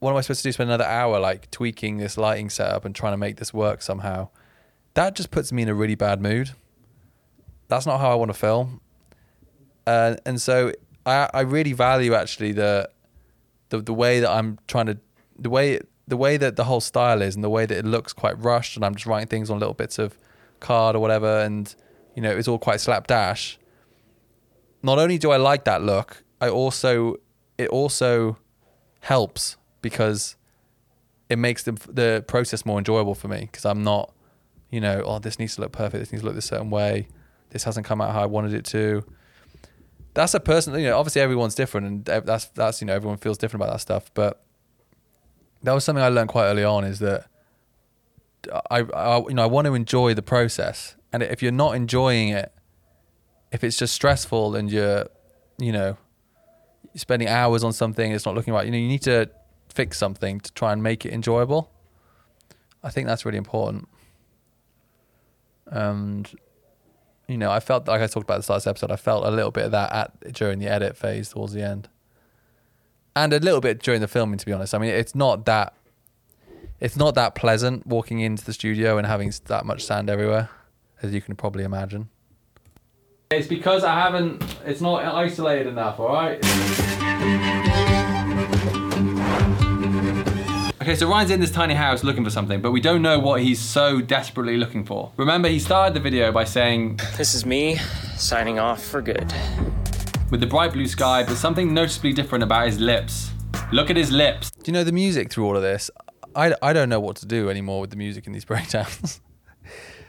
what 0.00 0.10
am 0.10 0.16
I 0.16 0.22
supposed 0.22 0.42
to 0.42 0.48
do? 0.48 0.52
Spend 0.52 0.70
another 0.70 0.84
hour 0.84 1.20
like 1.20 1.50
tweaking 1.50 1.98
this 1.98 2.16
lighting 2.16 2.50
setup 2.50 2.84
and 2.84 2.94
trying 2.94 3.12
to 3.12 3.18
make 3.18 3.36
this 3.36 3.54
work 3.54 3.82
somehow? 3.82 4.28
That 4.94 5.14
just 5.14 5.30
puts 5.30 5.52
me 5.52 5.62
in 5.62 5.68
a 5.68 5.74
really 5.74 5.94
bad 5.94 6.20
mood. 6.20 6.50
That's 7.68 7.86
not 7.86 8.00
how 8.00 8.10
I 8.10 8.14
want 8.14 8.30
to 8.30 8.34
film, 8.36 8.80
uh, 9.86 10.16
and 10.26 10.40
so 10.42 10.72
I 11.06 11.30
I 11.32 11.40
really 11.42 11.72
value 11.72 12.14
actually 12.14 12.52
the 12.52 12.90
the 13.68 13.78
the 13.80 13.94
way 13.94 14.18
that 14.20 14.30
I'm 14.30 14.58
trying 14.66 14.86
to 14.86 14.98
the 15.38 15.50
way 15.50 15.78
the 16.08 16.16
way 16.16 16.36
that 16.36 16.56
the 16.56 16.64
whole 16.64 16.80
style 16.80 17.22
is 17.22 17.36
and 17.36 17.44
the 17.44 17.50
way 17.50 17.66
that 17.66 17.78
it 17.78 17.84
looks 17.84 18.12
quite 18.12 18.36
rushed 18.42 18.74
and 18.74 18.84
I'm 18.84 18.96
just 18.96 19.06
writing 19.06 19.28
things 19.28 19.50
on 19.50 19.60
little 19.60 19.74
bits 19.74 20.00
of 20.00 20.18
card 20.58 20.96
or 20.96 20.98
whatever, 20.98 21.40
and 21.40 21.72
you 22.16 22.22
know 22.22 22.36
it's 22.36 22.48
all 22.48 22.58
quite 22.58 22.80
slapdash. 22.80 23.58
Not 24.82 24.98
only 24.98 25.18
do 25.18 25.30
I 25.30 25.36
like 25.36 25.64
that 25.64 25.82
look, 25.82 26.24
I 26.40 26.48
also 26.48 27.16
it 27.58 27.68
also 27.68 28.38
helps 29.00 29.56
because 29.82 30.36
it 31.28 31.38
makes 31.38 31.62
the 31.62 31.72
the 31.72 32.24
process 32.26 32.66
more 32.66 32.78
enjoyable 32.78 33.14
for 33.14 33.28
me 33.28 33.40
because 33.40 33.64
I'm 33.64 33.82
not, 33.82 34.12
you 34.70 34.80
know, 34.80 35.02
oh 35.04 35.18
this 35.18 35.38
needs 35.38 35.54
to 35.56 35.62
look 35.62 35.72
perfect, 35.72 36.00
this 36.00 36.12
needs 36.12 36.22
to 36.22 36.26
look 36.26 36.34
this 36.34 36.46
certain 36.46 36.70
way, 36.70 37.08
this 37.50 37.64
hasn't 37.64 37.86
come 37.86 38.00
out 38.00 38.12
how 38.12 38.22
I 38.22 38.26
wanted 38.26 38.54
it 38.54 38.64
to. 38.66 39.04
That's 40.14 40.34
a 40.34 40.40
person, 40.40 40.74
you 40.74 40.86
know. 40.86 40.98
Obviously, 40.98 41.22
everyone's 41.22 41.54
different, 41.54 42.08
and 42.08 42.26
that's 42.26 42.46
that's 42.46 42.80
you 42.80 42.86
know 42.86 42.94
everyone 42.94 43.18
feels 43.18 43.38
different 43.38 43.62
about 43.62 43.74
that 43.74 43.80
stuff. 43.80 44.10
But 44.12 44.42
that 45.62 45.72
was 45.72 45.84
something 45.84 46.02
I 46.02 46.08
learned 46.08 46.30
quite 46.30 46.46
early 46.46 46.64
on 46.64 46.84
is 46.84 46.98
that 46.98 47.26
I, 48.70 48.80
I 48.80 49.18
you 49.20 49.34
know 49.34 49.42
I 49.42 49.46
want 49.46 49.66
to 49.66 49.74
enjoy 49.74 50.14
the 50.14 50.22
process, 50.22 50.96
and 51.12 51.22
if 51.22 51.42
you're 51.42 51.52
not 51.52 51.76
enjoying 51.76 52.30
it, 52.30 52.52
if 53.52 53.62
it's 53.62 53.76
just 53.76 53.94
stressful 53.94 54.56
and 54.56 54.70
you're, 54.70 55.06
you 55.58 55.72
know, 55.72 55.96
spending 56.94 57.28
hours 57.28 57.64
on 57.64 57.72
something, 57.72 58.10
it's 58.10 58.26
not 58.26 58.34
looking 58.34 58.54
right. 58.54 58.64
You 58.64 58.72
know, 58.72 58.78
you 58.78 58.88
need 58.88 59.02
to 59.02 59.30
fix 59.72 59.98
something 59.98 60.40
to 60.40 60.52
try 60.52 60.72
and 60.72 60.82
make 60.82 61.06
it 61.06 61.12
enjoyable. 61.12 61.70
I 62.82 62.90
think 62.90 63.06
that's 63.06 63.24
really 63.24 63.38
important. 63.38 63.88
And 65.66 66.30
you 67.28 67.38
know, 67.38 67.52
I 67.52 67.60
felt 67.60 67.86
like 67.86 68.00
I 68.00 68.08
talked 68.08 68.24
about 68.24 68.34
at 68.34 68.38
the 68.38 68.42
start 68.42 68.66
episode. 68.66 68.90
I 68.90 68.96
felt 68.96 69.24
a 69.24 69.30
little 69.30 69.52
bit 69.52 69.66
of 69.66 69.70
that 69.70 69.92
at 69.92 70.32
during 70.32 70.58
the 70.58 70.66
edit 70.66 70.96
phase 70.96 71.28
towards 71.28 71.52
the 71.52 71.62
end, 71.62 71.88
and 73.14 73.32
a 73.32 73.38
little 73.38 73.60
bit 73.60 73.80
during 73.80 74.00
the 74.00 74.08
filming. 74.08 74.38
To 74.38 74.46
be 74.46 74.52
honest, 74.52 74.74
I 74.74 74.78
mean, 74.78 74.90
it's 74.90 75.14
not 75.14 75.44
that 75.46 75.74
it's 76.80 76.96
not 76.96 77.14
that 77.14 77.36
pleasant 77.36 77.86
walking 77.86 78.18
into 78.20 78.44
the 78.44 78.52
studio 78.52 78.98
and 78.98 79.06
having 79.06 79.32
that 79.46 79.64
much 79.64 79.84
sand 79.84 80.10
everywhere, 80.10 80.48
as 81.02 81.12
you 81.14 81.20
can 81.20 81.36
probably 81.36 81.62
imagine. 81.62 82.08
It's 83.30 83.46
because 83.46 83.84
I 83.84 83.94
haven't. 83.94 84.42
It's 84.64 84.80
not 84.80 85.04
isolated 85.04 85.68
enough. 85.68 86.00
All 86.00 86.08
right. 86.08 86.40
Okay, 90.90 90.98
so 90.98 91.08
Ryan's 91.08 91.30
in 91.30 91.38
this 91.38 91.52
tiny 91.52 91.74
house 91.74 92.02
looking 92.02 92.24
for 92.24 92.30
something, 92.30 92.60
but 92.60 92.72
we 92.72 92.80
don't 92.80 93.00
know 93.00 93.16
what 93.16 93.42
he's 93.42 93.60
so 93.60 94.00
desperately 94.00 94.56
looking 94.56 94.84
for. 94.84 95.12
Remember, 95.16 95.48
he 95.48 95.60
started 95.60 95.94
the 95.94 96.00
video 96.00 96.32
by 96.32 96.42
saying, 96.42 96.98
This 97.16 97.32
is 97.32 97.46
me 97.46 97.76
signing 98.16 98.58
off 98.58 98.82
for 98.82 99.00
good. 99.00 99.32
with 100.32 100.40
the 100.40 100.48
bright 100.48 100.72
blue 100.72 100.88
sky, 100.88 101.22
but 101.22 101.36
something 101.36 101.72
noticeably 101.72 102.12
different 102.12 102.42
about 102.42 102.66
his 102.66 102.80
lips. 102.80 103.30
Look 103.70 103.88
at 103.88 103.96
his 103.96 104.10
lips. 104.10 104.50
Do 104.50 104.62
you 104.64 104.72
know 104.72 104.82
the 104.82 104.90
music 104.90 105.30
through 105.30 105.46
all 105.46 105.54
of 105.56 105.62
this? 105.62 105.92
I, 106.34 106.56
I 106.60 106.72
don't 106.72 106.88
know 106.88 106.98
what 106.98 107.14
to 107.18 107.26
do 107.26 107.50
anymore 107.50 107.80
with 107.80 107.90
the 107.90 107.96
music 107.96 108.26
in 108.26 108.32
these 108.32 108.44
breakdowns. 108.52 109.20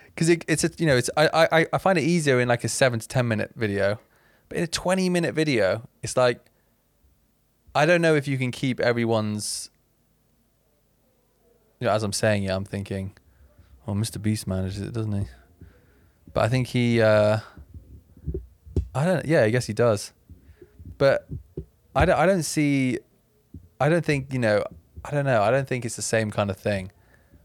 Because 0.08 0.30
it, 0.30 0.44
it's 0.48 0.64
a, 0.64 0.72
you 0.80 0.88
know, 0.88 0.98
it's 0.98 1.12
I, 1.16 1.48
I, 1.52 1.68
I 1.72 1.78
find 1.78 2.00
it 2.00 2.06
easier 2.06 2.40
in 2.40 2.48
like 2.48 2.64
a 2.64 2.70
seven 2.70 3.00
to 3.00 3.08
10 3.08 3.28
minute 3.28 3.52
video, 3.56 4.00
but 4.50 4.58
in 4.58 4.64
a 4.64 4.68
20 4.68 5.10
minute 5.10 5.36
video, 5.36 5.88
it's 6.02 6.18
like, 6.18 6.44
I 7.76 7.86
don't 7.86 8.02
know 8.02 8.16
if 8.16 8.28
you 8.28 8.40
can 8.40 8.50
keep 8.50 8.80
everyone's 8.80 9.70
you 9.71 9.71
know, 9.71 9.71
as 11.90 12.04
I'm 12.04 12.14
saying 12.14 12.44
it, 12.44 12.52
I'm 12.52 12.66
thinking, 12.66 13.18
well, 13.86 13.96
Mr. 13.96 14.22
Beast 14.22 14.48
manages 14.48 14.82
it, 14.82 14.94
doesn't 14.94 15.12
he? 15.12 15.28
But 16.34 16.46
I 16.46 16.48
think 16.48 16.68
he, 16.68 17.02
uh, 17.02 17.40
I 18.94 19.06
don't, 19.06 19.26
yeah, 19.26 19.44
I 19.44 19.50
guess 19.50 19.68
he 19.68 19.74
does. 19.74 20.14
But 20.98 21.28
I 21.96 22.06
don't, 22.06 22.18
I 22.18 22.26
don't 22.26 22.44
see, 22.44 23.00
I 23.80 23.90
don't 23.90 24.06
think, 24.06 24.32
you 24.32 24.40
know, 24.40 24.64
I 25.04 25.12
don't 25.12 25.26
know, 25.26 25.42
I 25.42 25.52
don't 25.52 25.68
think 25.68 25.84
it's 25.84 25.96
the 25.96 26.02
same 26.02 26.32
kind 26.32 26.50
of 26.50 26.58
thing. 26.58 26.92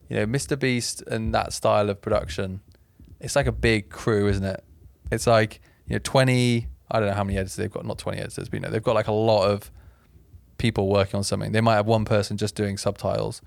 You 0.09 0.17
know, 0.17 0.27
Mr. 0.27 0.59
Beast 0.59 1.03
and 1.03 1.35
that 1.35 1.53
style 1.53 1.91
of 1.91 2.01
production, 2.01 2.61
it's 3.21 3.35
like 3.35 3.47
a 3.47 3.53
big 3.53 3.89
crew, 3.89 4.29
isn't 4.29 4.45
it? 4.45 4.63
It's 5.11 5.27
like, 5.27 5.61
you 5.87 5.95
know, 5.95 6.01
20, 6.03 6.69
I 6.91 7.01
don't 7.01 7.09
know 7.09 7.15
how 7.15 7.25
many 7.25 7.39
editors 7.39 7.57
they've 7.57 7.71
got, 7.71 7.87
not 7.87 7.99
20 7.99 8.19
editors, 8.19 8.49
but 8.49 8.55
you 8.55 8.61
know, 8.61 8.71
they've 8.71 8.83
got 8.83 8.95
like 8.95 9.09
a 9.09 9.13
lot 9.13 9.49
of 9.49 9.71
people 10.59 10.89
working 10.89 11.17
on 11.17 11.25
something. 11.25 11.53
They 11.53 11.61
might 11.61 11.75
have 11.75 11.87
one 11.87 12.05
person 12.05 12.37
just 12.37 12.55
doing 12.55 12.77
subtitles 12.77 13.43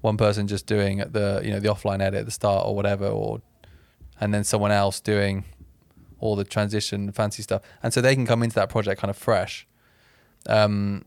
one 0.00 0.16
person 0.16 0.46
just 0.46 0.66
doing 0.66 0.98
the 0.98 1.40
you 1.44 1.50
know 1.50 1.60
the 1.60 1.68
offline 1.68 2.00
edit 2.00 2.20
at 2.20 2.24
the 2.24 2.30
start 2.30 2.66
or 2.66 2.74
whatever 2.74 3.06
or 3.06 3.40
and 4.20 4.32
then 4.32 4.44
someone 4.44 4.70
else 4.70 5.00
doing 5.00 5.44
all 6.18 6.36
the 6.36 6.44
transition 6.44 7.10
fancy 7.12 7.42
stuff. 7.42 7.62
And 7.82 7.94
so 7.94 8.02
they 8.02 8.14
can 8.14 8.26
come 8.26 8.42
into 8.42 8.54
that 8.56 8.68
project 8.68 9.00
kind 9.00 9.10
of 9.10 9.16
fresh. 9.16 9.66
Um 10.46 11.04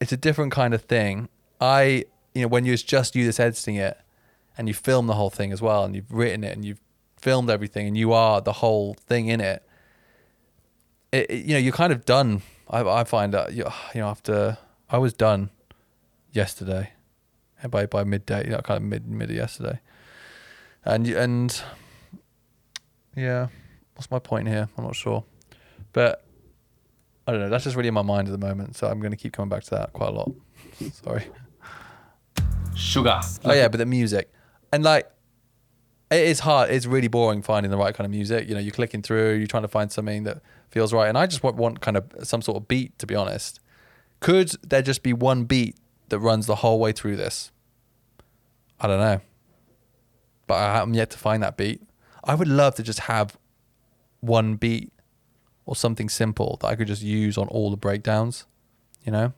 it's 0.00 0.12
a 0.12 0.16
different 0.16 0.52
kind 0.52 0.74
of 0.74 0.82
thing. 0.82 1.28
I 1.60 2.04
you 2.34 2.42
know 2.42 2.48
when 2.48 2.64
you're 2.64 2.76
just 2.76 3.14
you 3.14 3.24
that's 3.24 3.40
editing 3.40 3.76
it 3.76 3.98
and 4.56 4.68
you 4.68 4.74
film 4.74 5.06
the 5.06 5.14
whole 5.14 5.30
thing 5.30 5.52
as 5.52 5.60
well 5.60 5.84
and 5.84 5.94
you've 5.94 6.12
written 6.12 6.44
it 6.44 6.54
and 6.54 6.64
you've 6.64 6.80
filmed 7.18 7.50
everything 7.50 7.86
and 7.86 7.96
you 7.96 8.12
are 8.12 8.40
the 8.40 8.52
whole 8.54 8.94
thing 8.94 9.28
in 9.28 9.40
it, 9.40 9.66
it, 11.12 11.30
it 11.30 11.44
you 11.46 11.54
know 11.54 11.58
you're 11.58 11.72
kind 11.72 11.92
of 11.92 12.04
done. 12.04 12.42
I, 12.68 12.80
I 12.82 13.04
find 13.04 13.34
that 13.34 13.52
you 13.52 13.64
you 13.94 14.00
know 14.00 14.08
after 14.08 14.56
i 14.88 14.96
was 14.96 15.12
done 15.12 15.50
yesterday 16.32 16.93
by 17.68 17.86
by 17.86 18.04
midday, 18.04 18.44
you 18.44 18.50
know, 18.50 18.58
kind 18.58 18.76
of 18.76 18.82
mid 18.82 19.06
mid 19.06 19.30
yesterday. 19.30 19.80
And 20.84 21.06
and 21.08 21.62
yeah, 23.16 23.48
what's 23.94 24.10
my 24.10 24.18
point 24.18 24.48
here? 24.48 24.68
I'm 24.76 24.84
not 24.84 24.96
sure, 24.96 25.24
but 25.92 26.24
I 27.26 27.32
don't 27.32 27.40
know. 27.40 27.48
That's 27.48 27.64
just 27.64 27.76
really 27.76 27.88
in 27.88 27.94
my 27.94 28.02
mind 28.02 28.28
at 28.28 28.38
the 28.38 28.46
moment, 28.46 28.76
so 28.76 28.86
I'm 28.86 29.00
going 29.00 29.12
to 29.12 29.16
keep 29.16 29.32
coming 29.32 29.48
back 29.48 29.64
to 29.64 29.70
that 29.70 29.92
quite 29.92 30.10
a 30.10 30.12
lot. 30.12 30.30
Sorry. 30.92 31.24
Sugar. 32.74 33.20
Oh 33.44 33.52
yeah, 33.52 33.68
but 33.68 33.78
the 33.78 33.86
music, 33.86 34.30
and 34.72 34.84
like, 34.84 35.10
it 36.10 36.26
is 36.26 36.40
hard. 36.40 36.70
It's 36.70 36.86
really 36.86 37.08
boring 37.08 37.40
finding 37.40 37.70
the 37.70 37.78
right 37.78 37.94
kind 37.94 38.04
of 38.04 38.10
music. 38.10 38.48
You 38.48 38.54
know, 38.54 38.60
you're 38.60 38.72
clicking 38.72 39.00
through, 39.00 39.34
you're 39.34 39.46
trying 39.46 39.62
to 39.62 39.68
find 39.68 39.90
something 39.90 40.24
that 40.24 40.42
feels 40.70 40.92
right, 40.92 41.08
and 41.08 41.16
I 41.16 41.26
just 41.26 41.42
want, 41.42 41.56
want 41.56 41.80
kind 41.80 41.96
of 41.96 42.04
some 42.24 42.42
sort 42.42 42.56
of 42.56 42.68
beat. 42.68 42.98
To 42.98 43.06
be 43.06 43.14
honest, 43.14 43.60
could 44.20 44.50
there 44.62 44.82
just 44.82 45.02
be 45.02 45.12
one 45.12 45.44
beat 45.44 45.76
that 46.08 46.18
runs 46.18 46.46
the 46.46 46.56
whole 46.56 46.78
way 46.78 46.92
through 46.92 47.16
this? 47.16 47.52
I 48.84 48.86
don't 48.86 49.00
know, 49.00 49.20
but 50.46 50.56
I 50.56 50.82
am 50.82 50.92
yet 50.92 51.08
to 51.12 51.18
find 51.18 51.42
that 51.42 51.56
beat. 51.56 51.80
I 52.22 52.34
would 52.34 52.48
love 52.48 52.74
to 52.74 52.82
just 52.82 53.00
have 53.00 53.38
one 54.20 54.56
beat 54.56 54.92
or 55.64 55.74
something 55.74 56.10
simple 56.10 56.58
that 56.60 56.66
I 56.66 56.76
could 56.76 56.86
just 56.86 57.00
use 57.00 57.38
on 57.38 57.48
all 57.48 57.70
the 57.70 57.78
breakdowns, 57.78 58.44
you 59.02 59.10
know. 59.10 59.32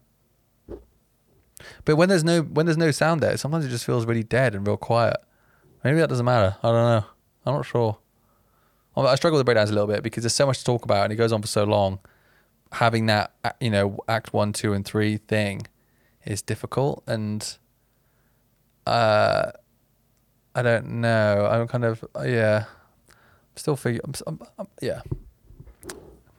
But 1.85 1.95
when 1.95 2.09
there's 2.09 2.25
no 2.25 2.43
when 2.43 2.67
there's 2.67 2.77
no 2.77 2.91
sound 2.91 3.21
there, 3.21 3.37
sometimes 3.37 3.65
it 3.65 3.69
just 3.69 3.85
feels 3.85 4.05
really 4.05 4.25
dead 4.25 4.57
and 4.57 4.67
real 4.67 4.77
quiet. 4.77 5.17
Maybe 5.85 6.01
that 6.01 6.09
doesn't 6.09 6.27
matter. 6.27 6.57
I 6.65 6.69
don't 6.69 6.75
know. 6.75 7.05
I'm 7.45 7.55
not 7.55 7.67
sure. 7.67 7.99
I 8.97 9.15
struggle 9.15 9.39
with 9.39 9.45
breakdowns 9.47 9.71
a 9.71 9.75
little 9.75 9.87
bit 9.87 10.03
because 10.03 10.25
there's 10.25 10.35
so 10.35 10.47
much 10.47 10.59
to 10.59 10.65
talk 10.65 10.85
about 10.85 11.05
and 11.05 11.13
it 11.13 11.17
goes 11.17 11.33
on 11.33 11.41
for 11.41 11.47
so 11.47 11.63
long. 11.63 12.01
Having 12.73 13.07
that, 13.07 13.33
you 13.61 13.71
know, 13.71 14.01
act 14.09 14.33
one, 14.33 14.53
two, 14.53 14.73
and 14.73 14.85
three 14.85 15.19
thing 15.19 15.69
is 16.25 16.43
difficult, 16.43 17.05
and 17.07 17.59
uh, 18.87 19.53
I 20.55 20.63
don't 20.63 21.01
know. 21.01 21.47
I'm 21.51 21.69
kind 21.69 21.85
of 21.85 22.05
uh, 22.17 22.23
yeah. 22.23 22.65
I'm 23.09 23.57
still 23.57 23.77
figuring. 23.77 24.01
I'm, 24.05 24.15
I'm, 24.27 24.49
I'm, 24.59 24.69
yeah. 24.81 25.03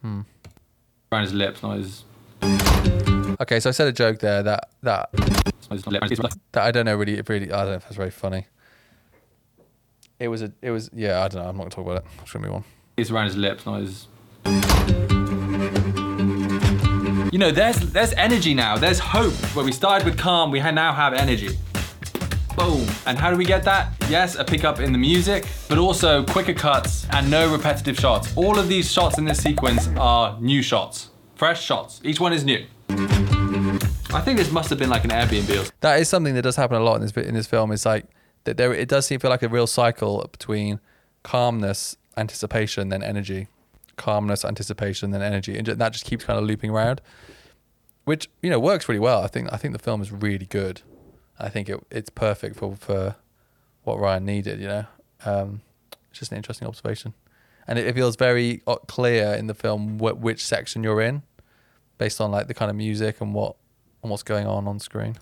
Hmm. 0.01 0.21
around 1.11 1.23
his 1.23 1.33
lips, 1.33 1.61
not 1.61 1.77
his. 1.77 2.03
Okay, 3.39 3.59
so 3.59 3.69
I 3.69 3.71
said 3.71 3.87
a 3.87 3.91
joke 3.91 4.19
there 4.19 4.41
that 4.43 4.69
that 4.81 5.09
Not 5.13 5.53
his 5.71 5.87
lip, 5.87 6.03
his 6.09 6.19
lip. 6.19 6.31
that 6.53 6.63
I 6.63 6.71
don't 6.71 6.85
know 6.85 6.95
really 6.95 7.21
really 7.27 7.51
I 7.51 7.57
don't 7.63 7.67
know 7.67 7.73
if 7.73 7.83
that's 7.83 7.95
very 7.95 8.11
funny. 8.11 8.47
It 10.19 10.29
was 10.29 10.41
a 10.41 10.51
it 10.61 10.71
was 10.71 10.89
yeah 10.93 11.23
I 11.23 11.27
don't 11.27 11.43
know 11.43 11.49
I'm 11.49 11.57
not 11.57 11.63
gonna 11.63 11.69
talk 11.69 11.85
about 11.85 11.97
it. 11.97 12.05
I'm 12.17 12.23
just 12.23 12.33
gonna 12.33 12.47
move 12.47 12.55
on. 12.55 12.63
It's 12.95 13.11
around 13.11 13.25
his 13.25 13.37
lips, 13.37 13.65
not 13.65 13.81
his. 13.81 14.07
You 17.31 17.39
know, 17.39 17.51
there's 17.51 17.77
there's 17.91 18.13
energy 18.13 18.53
now. 18.53 18.77
There's 18.77 18.99
hope. 18.99 19.33
Where 19.55 19.65
we 19.65 19.71
started 19.71 20.05
with 20.05 20.17
calm, 20.17 20.49
we 20.49 20.59
now 20.59 20.93
have 20.93 21.13
energy. 21.13 21.57
Boom. 22.57 22.87
And 23.05 23.19
how 23.19 23.29
do 23.29 23.37
we 23.37 23.45
get 23.45 23.63
that? 23.65 23.93
Yes, 24.09 24.33
a 24.33 24.43
pickup 24.43 24.79
in 24.79 24.91
the 24.91 24.97
music, 24.97 25.45
but 25.69 25.77
also 25.77 26.25
quicker 26.25 26.55
cuts 26.55 27.05
and 27.11 27.29
no 27.29 27.51
repetitive 27.51 27.95
shots. 27.97 28.35
All 28.35 28.57
of 28.57 28.67
these 28.67 28.91
shots 28.91 29.19
in 29.19 29.25
this 29.25 29.37
sequence 29.37 29.87
are 29.89 30.35
new 30.41 30.63
shots, 30.63 31.11
fresh 31.35 31.63
shots. 31.63 32.01
Each 32.03 32.19
one 32.19 32.33
is 32.33 32.43
new. 32.43 32.65
I 32.89 34.21
think 34.21 34.39
this 34.39 34.51
must 34.51 34.71
have 34.71 34.79
been 34.79 34.89
like 34.89 35.03
an 35.03 35.11
Airbnb. 35.11 35.71
That 35.81 35.99
is 35.99 36.09
something 36.09 36.33
that 36.33 36.41
does 36.41 36.55
happen 36.55 36.77
a 36.77 36.83
lot 36.83 36.95
in 36.95 37.01
this 37.03 37.11
in 37.15 37.35
this 37.35 37.45
film. 37.45 37.71
It's 37.71 37.85
like 37.85 38.07
that 38.45 38.57
there 38.57 38.73
it 38.73 38.89
does 38.89 39.05
seem 39.05 39.19
feel 39.19 39.29
like 39.29 39.43
a 39.43 39.49
real 39.49 39.67
cycle 39.67 40.27
between 40.31 40.79
calmness, 41.21 41.95
anticipation, 42.17 42.89
then 42.89 43.03
energy, 43.03 43.49
calmness, 43.97 44.43
anticipation, 44.43 45.11
then 45.11 45.21
energy, 45.21 45.55
and 45.59 45.67
that 45.67 45.93
just 45.93 46.05
keeps 46.05 46.23
kind 46.23 46.39
of 46.39 46.45
looping 46.45 46.71
around, 46.71 47.01
which 48.05 48.29
you 48.41 48.49
know 48.49 48.59
works 48.59 48.89
really 48.89 48.99
well. 48.99 49.21
I 49.21 49.27
think 49.27 49.53
I 49.53 49.57
think 49.57 49.73
the 49.73 49.79
film 49.79 50.01
is 50.01 50.11
really 50.11 50.47
good. 50.47 50.81
I 51.39 51.49
think 51.49 51.69
it 51.69 51.79
it's 51.91 52.09
perfect 52.09 52.55
for 52.57 52.75
for 52.75 53.15
what 53.83 53.99
Ryan 53.99 54.25
needed. 54.25 54.59
You 54.59 54.67
know, 54.67 54.85
um, 55.25 55.61
it's 56.09 56.19
just 56.19 56.31
an 56.31 56.37
interesting 56.37 56.67
observation, 56.67 57.13
and 57.67 57.77
it, 57.79 57.87
it 57.87 57.95
feels 57.95 58.15
very 58.15 58.61
uh, 58.67 58.75
clear 58.87 59.33
in 59.33 59.47
the 59.47 59.53
film 59.53 59.99
wh- 59.99 60.19
which 60.21 60.43
section 60.45 60.83
you're 60.83 61.01
in, 61.01 61.23
based 61.97 62.19
on 62.21 62.31
like 62.31 62.47
the 62.47 62.53
kind 62.53 62.69
of 62.69 62.75
music 62.77 63.21
and 63.21 63.33
what 63.33 63.55
and 64.03 64.09
what's 64.11 64.23
going 64.23 64.47
on 64.47 64.67
on 64.67 64.79
screen. 64.79 65.17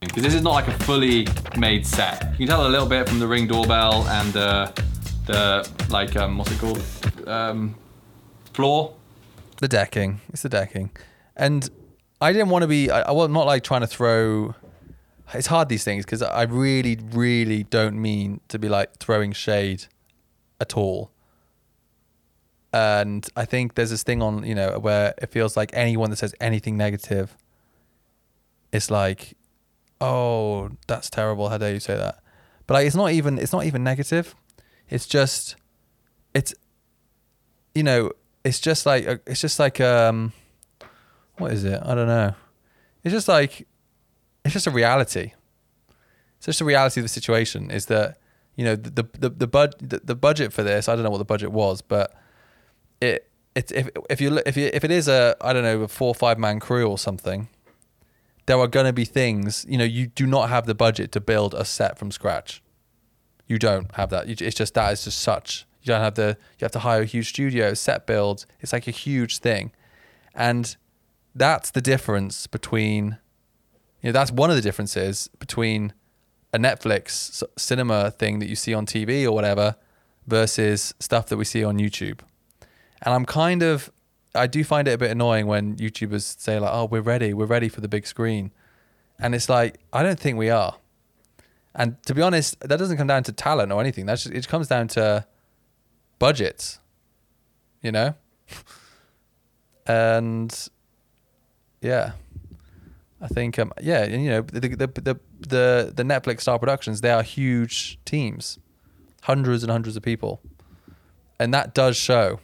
because 0.00 0.22
this 0.22 0.34
is 0.34 0.42
not 0.42 0.52
like 0.52 0.68
a 0.68 0.78
fully 0.84 1.26
made 1.56 1.86
set. 1.86 2.30
You 2.32 2.46
can 2.46 2.48
tell 2.48 2.66
a 2.66 2.68
little 2.68 2.86
bit 2.86 3.08
from 3.08 3.18
the 3.18 3.26
ring 3.26 3.46
doorbell 3.46 4.06
and 4.08 4.36
uh, 4.36 4.72
the 5.26 5.68
like 5.90 6.14
um, 6.16 6.38
what's 6.38 6.50
it 6.52 6.58
called 6.58 6.82
um, 7.28 7.74
floor. 8.52 8.94
the 9.60 9.68
decking. 9.68 10.20
It's 10.32 10.42
the 10.42 10.48
decking, 10.48 10.90
and 11.36 11.68
I 12.20 12.32
didn't 12.32 12.48
want 12.50 12.62
to 12.62 12.68
be. 12.68 12.90
I, 12.90 13.00
I 13.02 13.10
was 13.10 13.28
not 13.28 13.44
like 13.46 13.64
trying 13.64 13.80
to 13.82 13.86
throw. 13.88 14.54
It's 15.34 15.48
hard 15.48 15.68
these 15.68 15.84
things 15.84 16.04
because 16.04 16.22
I 16.22 16.42
really, 16.42 16.98
really 17.12 17.64
don't 17.64 18.00
mean 18.00 18.40
to 18.48 18.58
be 18.58 18.68
like 18.68 18.96
throwing 18.98 19.32
shade 19.32 19.84
at 20.60 20.76
all. 20.76 21.10
And 22.72 23.26
I 23.36 23.44
think 23.44 23.74
there's 23.74 23.90
this 23.90 24.02
thing 24.02 24.22
on 24.22 24.44
you 24.44 24.54
know 24.54 24.78
where 24.78 25.14
it 25.18 25.30
feels 25.30 25.56
like 25.56 25.70
anyone 25.72 26.10
that 26.10 26.16
says 26.16 26.34
anything 26.40 26.76
negative, 26.76 27.36
it's 28.72 28.90
like, 28.90 29.36
oh, 30.00 30.70
that's 30.86 31.08
terrible. 31.08 31.48
How 31.48 31.58
dare 31.58 31.72
you 31.72 31.80
say 31.80 31.96
that? 31.96 32.20
But 32.66 32.74
like, 32.74 32.86
it's 32.86 32.96
not 32.96 33.12
even. 33.12 33.38
It's 33.38 33.52
not 33.52 33.64
even 33.64 33.82
negative. 33.82 34.34
It's 34.90 35.06
just, 35.06 35.56
it's 36.34 36.54
you 37.74 37.82
know, 37.82 38.12
it's 38.44 38.60
just 38.60 38.86
like 38.86 39.22
it's 39.26 39.40
just 39.40 39.58
like 39.58 39.80
um, 39.80 40.32
what 41.38 41.52
is 41.52 41.64
it? 41.64 41.80
I 41.82 41.94
don't 41.94 42.08
know. 42.08 42.34
It's 43.04 43.12
just 43.14 43.28
like 43.28 43.66
it's 44.48 44.54
just 44.54 44.66
a 44.66 44.70
reality. 44.70 45.32
It's 46.38 46.46
just 46.46 46.60
a 46.60 46.64
reality 46.64 47.00
of 47.00 47.04
the 47.04 47.08
situation. 47.08 47.70
Is 47.70 47.86
that 47.86 48.18
you 48.56 48.64
know 48.64 48.76
the 48.76 49.06
the 49.18 49.28
the, 49.28 49.46
bud, 49.46 49.74
the, 49.78 50.00
the 50.02 50.14
budget 50.14 50.52
for 50.52 50.62
this? 50.62 50.88
I 50.88 50.94
don't 50.94 51.04
know 51.04 51.10
what 51.10 51.18
the 51.18 51.24
budget 51.24 51.52
was, 51.52 51.82
but 51.82 52.14
it 53.00 53.30
it's 53.54 53.72
if 53.72 53.90
if 54.08 54.20
you 54.20 54.40
if 54.46 54.56
you 54.56 54.70
if 54.72 54.84
it 54.84 54.90
is 54.90 55.08
a 55.08 55.36
I 55.40 55.52
don't 55.52 55.64
know 55.64 55.82
a 55.82 55.88
four 55.88 56.08
or 56.08 56.14
five 56.14 56.38
man 56.38 56.60
crew 56.60 56.88
or 56.88 56.96
something, 56.96 57.48
there 58.46 58.58
are 58.58 58.66
going 58.66 58.86
to 58.86 58.92
be 58.92 59.04
things 59.04 59.66
you 59.68 59.76
know 59.76 59.84
you 59.84 60.06
do 60.06 60.26
not 60.26 60.48
have 60.48 60.66
the 60.66 60.74
budget 60.74 61.12
to 61.12 61.20
build 61.20 61.54
a 61.54 61.64
set 61.64 61.98
from 61.98 62.10
scratch. 62.10 62.62
You 63.46 63.58
don't 63.58 63.94
have 63.96 64.10
that. 64.10 64.28
It's 64.28 64.56
just 64.56 64.74
that 64.74 64.92
is 64.92 65.04
just 65.04 65.18
such. 65.18 65.66
You 65.82 65.92
don't 65.92 66.00
have 66.00 66.14
the. 66.14 66.36
You 66.58 66.64
have 66.64 66.72
to 66.72 66.80
hire 66.80 67.02
a 67.02 67.06
huge 67.06 67.30
studio, 67.30 67.74
set 67.74 68.06
builds. 68.06 68.46
It's 68.60 68.72
like 68.72 68.86
a 68.86 68.92
huge 68.92 69.38
thing, 69.38 69.72
and 70.34 70.76
that's 71.34 71.70
the 71.70 71.80
difference 71.80 72.46
between. 72.46 73.18
You 74.02 74.08
know, 74.08 74.12
that's 74.12 74.30
one 74.30 74.50
of 74.50 74.56
the 74.56 74.62
differences 74.62 75.28
between 75.38 75.92
a 76.52 76.58
Netflix 76.58 77.42
cinema 77.56 78.10
thing 78.10 78.38
that 78.38 78.48
you 78.48 78.56
see 78.56 78.74
on 78.74 78.86
TV 78.86 79.24
or 79.24 79.32
whatever 79.32 79.76
versus 80.26 80.94
stuff 81.00 81.26
that 81.26 81.36
we 81.36 81.44
see 81.44 81.64
on 81.64 81.78
YouTube. 81.78 82.20
And 83.02 83.14
I'm 83.14 83.24
kind 83.24 83.62
of, 83.62 83.90
I 84.34 84.46
do 84.46 84.62
find 84.64 84.86
it 84.88 84.92
a 84.92 84.98
bit 84.98 85.10
annoying 85.10 85.46
when 85.46 85.76
YouTubers 85.76 86.38
say 86.38 86.58
like, 86.58 86.70
"Oh, 86.72 86.84
we're 86.84 87.00
ready, 87.00 87.32
we're 87.32 87.46
ready 87.46 87.68
for 87.68 87.80
the 87.80 87.88
big 87.88 88.06
screen," 88.06 88.52
and 89.18 89.34
it's 89.34 89.48
like, 89.48 89.78
I 89.92 90.02
don't 90.02 90.18
think 90.18 90.38
we 90.38 90.50
are. 90.50 90.76
And 91.74 92.02
to 92.04 92.14
be 92.14 92.22
honest, 92.22 92.58
that 92.60 92.78
doesn't 92.78 92.96
come 92.96 93.06
down 93.06 93.22
to 93.24 93.32
talent 93.32 93.72
or 93.72 93.80
anything. 93.80 94.06
That's 94.06 94.24
just, 94.24 94.34
it 94.34 94.48
comes 94.48 94.68
down 94.68 94.88
to 94.88 95.26
budgets, 96.18 96.80
you 97.82 97.92
know. 97.92 98.14
and 99.86 100.68
yeah, 101.80 102.12
I 103.20 103.26
think 103.28 103.58
um 103.58 103.72
yeah, 103.80 104.04
and 104.04 104.22
you 104.24 104.30
know 104.30 104.42
the 104.42 104.60
the 104.60 104.86
the 104.86 105.20
the, 105.40 105.92
the 105.94 106.02
Netflix 106.02 106.42
Star 106.42 106.58
Productions 106.58 107.00
they 107.00 107.10
are 107.10 107.22
huge 107.22 107.98
teams, 108.04 108.58
hundreds 109.22 109.62
and 109.62 109.72
hundreds 109.72 109.96
of 109.96 110.02
people, 110.02 110.40
and 111.38 111.52
that 111.52 111.74
does 111.74 111.96
show. 111.96 112.40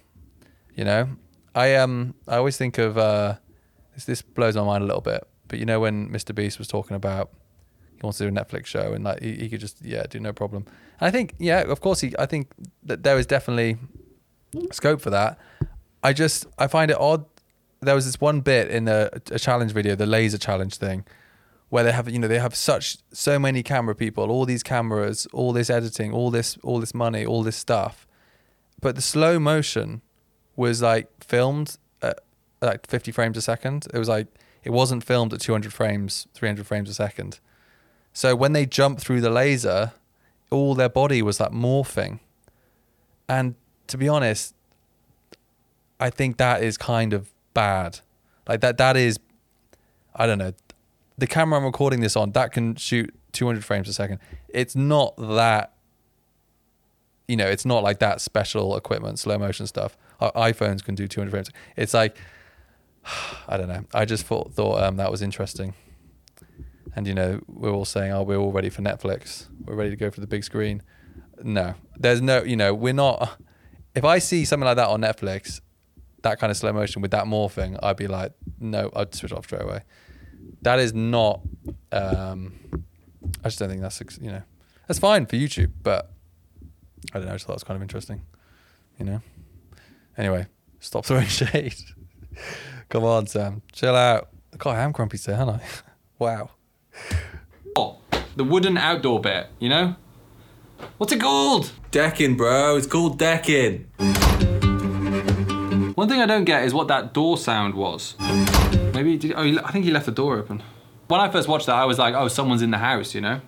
You 0.74 0.84
know, 0.84 1.08
I 1.54 1.76
um 1.76 2.14
I 2.26 2.36
always 2.36 2.56
think 2.56 2.78
of 2.78 2.98
uh 2.98 3.36
this 3.94 4.04
this 4.04 4.22
blows 4.22 4.56
my 4.56 4.64
mind 4.64 4.82
a 4.82 4.86
little 4.86 5.00
bit, 5.00 5.26
but 5.48 5.58
you 5.58 5.64
know 5.64 5.78
when 5.78 6.08
Mr 6.10 6.34
Beast 6.34 6.58
was 6.58 6.66
talking 6.66 6.96
about 6.96 7.30
he 7.96 8.00
wants 8.02 8.18
to 8.18 8.28
do 8.28 8.36
a 8.36 8.44
Netflix 8.44 8.66
show 8.66 8.92
and 8.92 9.04
like 9.04 9.22
he, 9.22 9.34
he 9.34 9.48
could 9.48 9.60
just 9.60 9.80
yeah 9.80 10.04
do 10.08 10.18
no 10.18 10.32
problem. 10.32 10.64
And 11.00 11.06
I 11.06 11.10
think 11.10 11.34
yeah 11.38 11.60
of 11.60 11.80
course 11.80 12.00
he 12.00 12.14
I 12.18 12.26
think 12.26 12.50
that 12.82 13.04
there 13.04 13.16
is 13.16 13.26
definitely 13.26 13.78
scope 14.72 15.00
for 15.00 15.10
that. 15.10 15.38
I 16.02 16.12
just 16.12 16.46
I 16.58 16.66
find 16.66 16.90
it 16.90 16.98
odd. 16.98 17.24
There 17.84 17.94
was 17.94 18.06
this 18.06 18.20
one 18.20 18.40
bit 18.40 18.70
in 18.70 18.88
a, 18.88 19.10
a 19.30 19.38
challenge 19.38 19.72
video, 19.72 19.94
the 19.94 20.06
laser 20.06 20.38
challenge 20.38 20.76
thing, 20.76 21.04
where 21.68 21.84
they 21.84 21.92
have 21.92 22.08
you 22.08 22.18
know 22.18 22.28
they 22.28 22.38
have 22.38 22.54
such 22.54 22.98
so 23.12 23.38
many 23.38 23.62
camera 23.62 23.94
people, 23.94 24.30
all 24.30 24.44
these 24.44 24.62
cameras, 24.62 25.26
all 25.32 25.52
this 25.52 25.70
editing, 25.70 26.12
all 26.12 26.30
this 26.30 26.58
all 26.62 26.80
this 26.80 26.94
money, 26.94 27.24
all 27.24 27.42
this 27.42 27.56
stuff, 27.56 28.06
but 28.80 28.96
the 28.96 29.02
slow 29.02 29.38
motion 29.38 30.02
was 30.56 30.82
like 30.82 31.08
filmed 31.22 31.76
at 32.02 32.20
like 32.60 32.86
50 32.86 33.12
frames 33.12 33.36
a 33.36 33.42
second. 33.42 33.86
It 33.92 33.98
was 33.98 34.08
like 34.08 34.26
it 34.62 34.70
wasn't 34.70 35.04
filmed 35.04 35.32
at 35.32 35.40
200 35.40 35.72
frames, 35.72 36.26
300 36.34 36.66
frames 36.66 36.88
a 36.88 36.94
second. 36.94 37.40
So 38.12 38.36
when 38.36 38.52
they 38.52 38.64
jumped 38.66 39.02
through 39.02 39.20
the 39.20 39.30
laser, 39.30 39.92
all 40.50 40.74
their 40.74 40.88
body 40.88 41.20
was 41.22 41.40
like 41.40 41.50
morphing. 41.50 42.20
And 43.28 43.54
to 43.88 43.98
be 43.98 44.08
honest, 44.08 44.54
I 46.00 46.10
think 46.10 46.36
that 46.38 46.62
is 46.62 46.76
kind 46.78 47.12
of 47.12 47.30
bad. 47.54 48.00
Like 48.48 48.60
that 48.60 48.76
that 48.78 48.96
is 48.96 49.18
I 50.14 50.26
don't 50.26 50.38
know. 50.38 50.52
The 51.16 51.26
camera 51.26 51.58
I'm 51.58 51.64
recording 51.64 52.00
this 52.00 52.16
on, 52.16 52.32
that 52.32 52.52
can 52.52 52.74
shoot 52.74 53.14
200 53.32 53.64
frames 53.64 53.88
a 53.88 53.92
second. 53.92 54.18
It's 54.48 54.74
not 54.76 55.16
that 55.16 55.72
you 57.26 57.36
know, 57.36 57.46
it's 57.46 57.64
not 57.64 57.82
like 57.82 58.00
that 58.00 58.20
special 58.20 58.76
equipment, 58.76 59.18
slow 59.18 59.38
motion 59.38 59.66
stuff. 59.66 59.96
Our 60.20 60.30
iPhones 60.32 60.84
can 60.84 60.94
do 60.94 61.08
200 61.08 61.30
frames. 61.30 61.50
It's 61.76 61.94
like 61.94 62.16
I 63.48 63.56
don't 63.56 63.68
know. 63.68 63.84
I 63.94 64.04
just 64.04 64.26
thought 64.26 64.52
thought 64.52 64.82
um, 64.82 64.96
that 64.96 65.10
was 65.10 65.22
interesting. 65.22 65.74
And 66.96 67.06
you 67.08 67.14
know, 67.14 67.40
we're 67.48 67.72
all 67.72 67.84
saying, 67.84 68.12
"Oh, 68.12 68.22
we're 68.22 68.36
all 68.36 68.52
ready 68.52 68.70
for 68.70 68.82
Netflix. 68.82 69.48
We're 69.64 69.74
ready 69.74 69.90
to 69.90 69.96
go 69.96 70.10
for 70.10 70.20
the 70.20 70.26
big 70.26 70.44
screen." 70.44 70.82
no, 71.42 71.74
there's 71.96 72.20
no, 72.20 72.42
you 72.42 72.56
know, 72.56 72.74
we're 72.74 72.92
not. 72.92 73.38
If 73.94 74.04
I 74.04 74.18
see 74.18 74.44
something 74.44 74.66
like 74.66 74.76
that 74.76 74.88
on 74.88 75.00
Netflix, 75.00 75.60
that 76.24 76.40
kind 76.40 76.50
of 76.50 76.56
slow 76.56 76.72
motion 76.72 77.00
with 77.00 77.12
that 77.12 77.24
morphing, 77.24 77.78
I'd 77.82 77.96
be 77.96 78.08
like, 78.08 78.32
no, 78.58 78.90
I'd 78.96 79.14
switch 79.14 79.32
off 79.32 79.44
straight 79.44 79.62
away. 79.62 79.82
That 80.62 80.78
is 80.78 80.92
not. 80.92 81.40
Um, 81.92 82.54
I 83.42 83.48
just 83.48 83.58
don't 83.58 83.68
think 83.68 83.80
that's 83.80 84.02
you 84.20 84.30
know, 84.30 84.42
that's 84.88 84.98
fine 84.98 85.26
for 85.26 85.36
YouTube, 85.36 85.70
but 85.82 86.10
I 87.12 87.18
don't 87.18 87.26
know. 87.26 87.32
I 87.32 87.34
just 87.34 87.46
thought 87.46 87.52
it 87.52 87.56
was 87.56 87.64
kind 87.64 87.76
of 87.76 87.82
interesting, 87.82 88.22
you 88.98 89.04
know. 89.04 89.22
Anyway, 90.16 90.46
stop 90.80 91.04
throwing 91.04 91.26
shade. 91.28 91.76
Come 92.88 93.04
on, 93.04 93.26
Sam, 93.26 93.62
chill 93.72 93.94
out. 93.94 94.28
God, 94.58 94.76
I 94.76 94.82
am 94.82 94.92
grumpy 94.92 95.18
today, 95.18 95.36
aren't 95.36 95.62
I? 95.62 95.66
wow. 96.18 96.50
Oh, 97.76 97.98
the 98.36 98.44
wooden 98.44 98.78
outdoor 98.78 99.20
bit, 99.20 99.48
you 99.58 99.68
know? 99.68 99.96
What's 100.98 101.12
it 101.12 101.20
called? 101.20 101.70
Decking, 101.90 102.36
bro. 102.36 102.76
It's 102.76 102.86
called 102.86 103.18
decking. 103.18 103.90
One 105.94 106.08
thing 106.08 106.20
I 106.20 106.26
don't 106.26 106.44
get 106.44 106.64
is 106.64 106.74
what 106.74 106.88
that 106.88 107.12
door 107.14 107.38
sound 107.38 107.74
was. 107.74 108.16
Maybe, 108.92 109.16
did, 109.16 109.34
oh, 109.36 109.42
I 109.64 109.70
think 109.70 109.84
he 109.84 109.92
left 109.92 110.06
the 110.06 110.12
door 110.12 110.36
open. 110.38 110.62
When 111.06 111.20
I 111.20 111.30
first 111.30 111.46
watched 111.46 111.66
that, 111.66 111.76
I 111.76 111.84
was 111.84 111.98
like, 111.98 112.14
oh, 112.14 112.26
someone's 112.26 112.62
in 112.62 112.72
the 112.72 112.78
house, 112.78 113.14
you 113.14 113.20
know? 113.20 113.40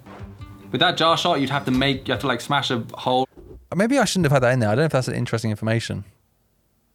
With 0.71 0.81
that 0.81 0.97
jar 0.97 1.17
shot, 1.17 1.41
you'd 1.41 1.51
have 1.51 1.65
to 1.65 1.73
make, 1.73 2.07
you 2.07 2.13
have 2.13 2.21
to 2.21 2.27
like 2.29 2.41
smash 2.41 2.71
a 2.71 2.85
hole. 2.95 3.27
Maybe 3.75 3.99
I 3.99 4.05
shouldn't 4.05 4.27
have 4.27 4.33
had 4.33 4.43
that 4.43 4.53
in 4.53 4.61
there. 4.61 4.69
I 4.69 4.73
don't 4.77 4.83
know 4.83 4.87
if 4.87 4.93
that's 4.93 5.09
an 5.09 5.15
interesting 5.15 5.51
information. 5.51 6.05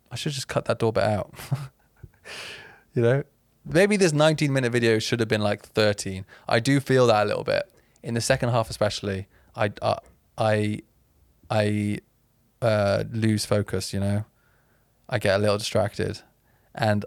I 0.10 0.16
should 0.16 0.32
just 0.32 0.48
cut 0.48 0.66
that 0.66 0.80
door 0.80 0.94
bit 0.94 1.04
out. 1.04 1.34
you 2.94 3.02
know, 3.02 3.24
maybe 3.66 3.98
this 3.98 4.14
19 4.14 4.54
minute 4.54 4.72
video 4.72 5.00
should 5.00 5.20
have 5.20 5.30
been 5.30 5.42
like 5.42 5.64
13. 5.64 6.26
I 6.48 6.60
do 6.60 6.80
feel 6.80 7.08
that 7.08 7.26
a 7.26 7.28
little 7.28 7.44
bit 7.44 7.64
in 8.04 8.14
the 8.14 8.22
second 8.22 8.50
half, 8.50 8.70
especially. 8.70 9.28
I 9.56 9.72
uh, 9.82 9.98
I 10.38 10.80
I 11.50 12.00
uh, 12.62 13.04
lose 13.12 13.46
focus. 13.46 13.94
You 13.94 14.00
know, 14.00 14.26
I 15.12 15.19
get 15.19 15.36
a 15.36 15.39
little 15.39 15.58
distracted, 15.58 16.21
and 16.74 17.06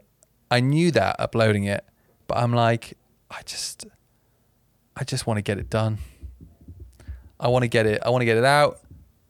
I 0.51 0.61
knew 0.61 0.91
that 0.91 1.17
uploading 1.19 1.65
it, 1.65 1.85
but 2.27 2.37
I'm 2.37 2.53
like, 2.53 2.99
I 3.31 3.41
just 3.45 3.87
I 4.97 5.05
just 5.05 5.27
want 5.27 5.39
to 5.39 5.43
get 5.43 5.59
it 5.59 5.71
done. 5.71 5.99
I 7.41 7.49
want 7.49 7.63
to 7.63 7.69
get 7.69 7.87
it. 7.87 8.01
I 8.05 8.11
want 8.11 8.21
to 8.21 8.27
get 8.27 8.37
it 8.37 8.45
out. 8.45 8.81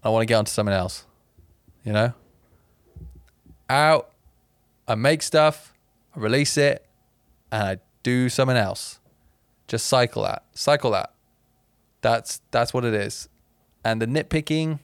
I 0.03 0.11
want 0.11 0.23
to 0.23 0.27
get 0.27 0.35
onto 0.35 0.51
something 0.51 0.75
else. 0.75 1.07
You 1.85 1.93
know, 1.93 2.13
out. 3.71 4.11
I 4.87 4.97
make 4.97 5.23
stuff. 5.23 5.73
I 6.15 6.21
release 6.21 6.57
it, 6.59 6.85
and 7.51 7.63
I 7.63 7.79
do 8.03 8.29
something 8.29 8.57
else. 8.57 8.99
Just 9.69 9.87
cycle 9.87 10.25
that. 10.25 10.45
Cycle 10.53 10.91
that. 10.91 11.15
That's 12.03 12.41
that's 12.51 12.75
what 12.75 12.85
it 12.85 12.93
is. 12.93 13.29
And 13.85 14.03
the 14.03 14.07
nitpicking, 14.07 14.81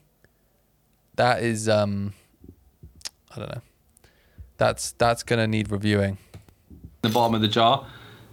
that 1.16 1.42
is 1.42 1.68
um, 1.68 2.14
I 3.34 3.38
don't 3.38 3.54
know. 3.54 3.62
That's 4.60 4.92
that's 4.92 5.22
gonna 5.22 5.46
need 5.46 5.70
reviewing. 5.70 6.18
the 7.00 7.08
bottom 7.08 7.34
of 7.34 7.40
the 7.40 7.48
jar. 7.48 7.86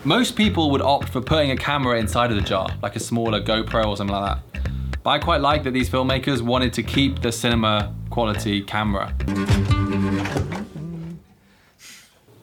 Most 0.03 0.35
people 0.35 0.69
would 0.71 0.81
opt 0.81 1.07
for 1.07 1.21
putting 1.21 1.51
a 1.51 1.55
camera 1.55 1.97
inside 1.97 2.31
of 2.31 2.35
the 2.35 2.43
jar, 2.43 2.67
like 2.83 2.97
a 2.97 2.99
smaller 2.99 3.41
GoPro 3.41 3.87
or 3.87 3.95
something 3.95 4.13
like 4.13 4.35
that. 4.35 4.61
But 5.03 5.09
I 5.11 5.19
quite 5.19 5.39
like 5.39 5.63
that 5.63 5.71
these 5.71 5.89
filmmakers 5.89 6.41
wanted 6.41 6.73
to 6.73 6.83
keep 6.83 7.21
the 7.21 7.31
cinema 7.31 7.95
quality 8.09 8.61
camera. 8.61 9.13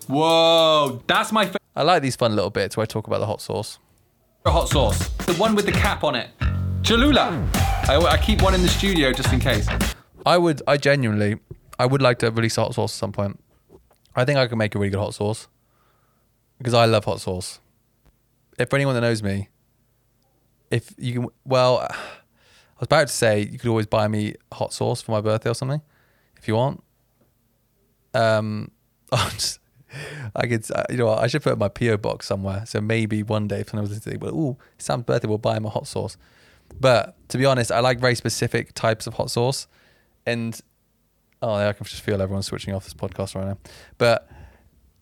Whoa, 0.07 1.03
that's 1.07 1.31
my 1.31 1.45
favorite 1.45 1.61
I 1.77 1.83
like 1.83 2.01
these 2.01 2.17
fun 2.17 2.35
little 2.35 2.51
bits 2.51 2.79
where 2.79 2.85
I 2.85 2.87
talk 2.87 3.07
about 3.07 3.19
the 3.19 3.27
hot 3.27 3.43
sauce. 3.43 3.79
hot 4.47 4.71
sauce. 4.71 5.09
The 5.27 5.35
one 5.35 5.55
with 5.55 5.67
the 5.67 5.73
cap 5.73 6.05
on 6.05 6.15
it. 6.15 6.31
Cholula. 6.83 7.47
I, 7.89 7.97
I 7.97 8.17
keep 8.17 8.41
one 8.41 8.55
in 8.55 8.63
the 8.63 8.69
studio 8.69 9.13
just 9.13 9.31
in 9.31 9.41
case. 9.41 9.69
I 10.25 10.39
would, 10.39 10.63
I 10.67 10.79
genuinely, 10.79 11.39
I 11.79 11.85
would 11.85 12.01
like 12.01 12.19
to 12.21 12.31
release 12.31 12.57
a 12.57 12.63
hot 12.63 12.75
sauce 12.75 12.95
at 12.95 12.99
some 12.99 13.13
point. 13.13 13.41
I 14.17 14.25
think 14.25 14.39
I 14.39 14.47
could 14.47 14.59
make 14.59 14.75
a 14.75 14.79
really 14.79 14.91
good 14.91 15.01
hot 15.01 15.15
sauce 15.15 15.49
because 16.59 16.75
I 16.75 16.85
love 16.87 17.05
hot 17.05 17.21
sauce. 17.21 17.61
If 18.59 18.71
for 18.71 18.77
anyone 18.77 18.95
that 18.95 19.01
knows 19.01 19.23
me, 19.23 19.49
if 20.71 20.95
you 20.99 21.13
can, 21.15 21.29
well, 21.45 21.81
I 21.91 22.81
was 22.81 22.87
about 22.87 23.09
to 23.09 23.13
say 23.13 23.41
you 23.41 23.59
could 23.59 23.69
always 23.71 23.87
buy 23.87 24.09
me 24.09 24.35
hot 24.53 24.73
sauce 24.73 25.01
for 25.01 25.13
my 25.13 25.21
birthday 25.21 25.51
or 25.51 25.55
something, 25.55 25.81
if 26.37 26.49
you 26.49 26.55
want. 26.55 26.83
Um, 28.13 28.71
I 29.13 29.29
just, 29.31 29.61
I 30.35 30.47
could, 30.47 30.67
you 30.91 30.97
know, 30.97 31.11
I 31.11 31.29
should 31.29 31.43
put 31.43 31.59
my 31.59 31.69
PO 31.69 31.99
box 31.99 32.27
somewhere. 32.27 32.65
So 32.67 32.81
maybe 32.81 33.23
one 33.23 33.49
day 33.49 33.61
if 33.61 33.71
someone 33.71 33.89
was 33.89 33.93
listening, 33.93 34.21
well, 34.21 34.35
ooh, 34.35 34.57
Sam's 34.79 35.05
birthday, 35.05 35.29
we'll 35.29 35.39
buy 35.39 35.57
him 35.57 35.65
a 35.65 35.71
hot 35.71 35.87
sauce. 35.87 36.17
But 36.81 37.17
to 37.29 37.39
be 37.39 37.45
honest, 37.45 37.71
I 37.71 37.81
like 37.81 38.01
very 38.01 38.15
specific 38.15 38.75
types 38.75 39.07
of 39.07 39.15
hot 39.15 39.31
sauce, 39.31 39.69
and 40.27 40.61
oh, 41.45 41.55
I 41.55 41.73
can 41.73 41.85
just 41.85 42.03
feel 42.03 42.21
everyone 42.21 42.43
switching 42.43 42.75
off 42.75 42.85
this 42.85 42.95
podcast 42.95 43.35
right 43.35 43.47
now. 43.47 43.59
But 43.99 44.29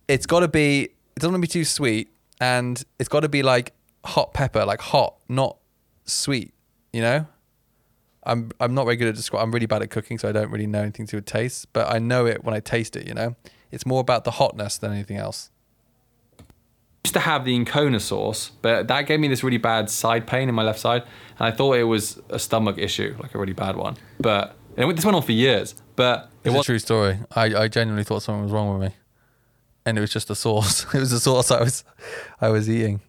it's 0.09 0.27
got 0.27 0.41
to 0.41 0.49
be, 0.49 0.83
it 0.83 1.19
doesn't 1.19 1.33
want 1.33 1.43
to 1.43 1.49
be 1.49 1.53
too 1.53 1.65
sweet, 1.65 2.11
and 2.41 2.83
it's 2.99 3.09
got 3.09 3.21
to 3.21 3.29
be 3.29 3.43
like 3.43 3.73
hot 4.05 4.35
pepper, 4.35 4.65
like 4.65 4.81
hot, 4.81 5.17
not 5.29 5.59
sweet. 6.05 6.53
You 6.93 7.03
know, 7.03 7.27
I'm 8.25 8.51
I'm 8.61 8.75
not 8.75 8.85
very 8.85 8.97
good 8.97 9.09
at 9.09 9.15
describing. 9.15 9.45
I'm 9.45 9.53
really 9.53 9.67
bad 9.67 9.83
at 9.83 9.91
cooking, 9.91 10.19
so 10.19 10.29
I 10.29 10.33
don't 10.33 10.51
really 10.51 10.67
know 10.67 10.83
anything 10.83 11.07
to 11.07 11.17
do 11.17 11.21
taste. 11.21 11.73
But 11.73 11.93
I 11.93 11.99
know 11.99 12.27
it 12.27 12.45
when 12.45 12.55
I 12.55 12.61
taste 12.61 12.97
it. 12.97 13.07
You 13.07 13.15
know, 13.15 13.37
it's 13.71 13.87
more 13.87 14.01
about 14.01 14.25
the 14.25 14.33
hotness 14.33 14.79
than 14.79 14.93
anything 14.93 15.17
else. 15.17 15.51
used 17.05 17.15
to 17.15 17.21
have 17.21 17.45
the 17.45 17.57
Encona 17.57 18.01
sauce, 18.01 18.51
but 18.61 18.89
that 18.89 19.07
gave 19.07 19.21
me 19.21 19.29
this 19.29 19.43
really 19.43 19.59
bad 19.59 19.89
side 19.91 20.27
pain 20.27 20.49
in 20.49 20.55
my 20.55 20.63
left 20.63 20.81
side, 20.81 21.03
and 21.39 21.49
I 21.49 21.51
thought 21.51 21.77
it 21.77 21.85
was 21.85 22.21
a 22.29 22.39
stomach 22.39 22.79
issue, 22.79 23.17
like 23.21 23.35
a 23.35 23.39
really 23.39 23.55
bad 23.55 23.77
one. 23.77 23.97
But 24.19 24.57
and 24.77 24.97
this 24.97 25.05
went 25.05 25.17
on 25.17 25.23
for 25.23 25.33
years, 25.33 25.75
but 25.97 26.32
it 26.45 26.51
It's 26.51 26.61
a 26.61 26.63
true 26.63 26.79
story. 26.79 27.19
I, 27.35 27.55
I 27.55 27.69
genuinely 27.69 28.05
thought 28.05 28.23
something 28.23 28.43
was 28.43 28.53
wrong 28.53 28.79
with 28.79 28.89
me, 28.89 28.97
and 29.87 29.97
it 29.97 30.01
was 30.01 30.13
just 30.13 30.29
the 30.29 30.37
sauce. 30.37 30.85
it 30.95 31.01
was 31.01 31.11
the 31.11 31.21
sauce 31.21 31.51
I 31.51 31.61
was 31.61 31.85
I 32.41 32.49
was 32.49 32.69
eating, 32.69 33.01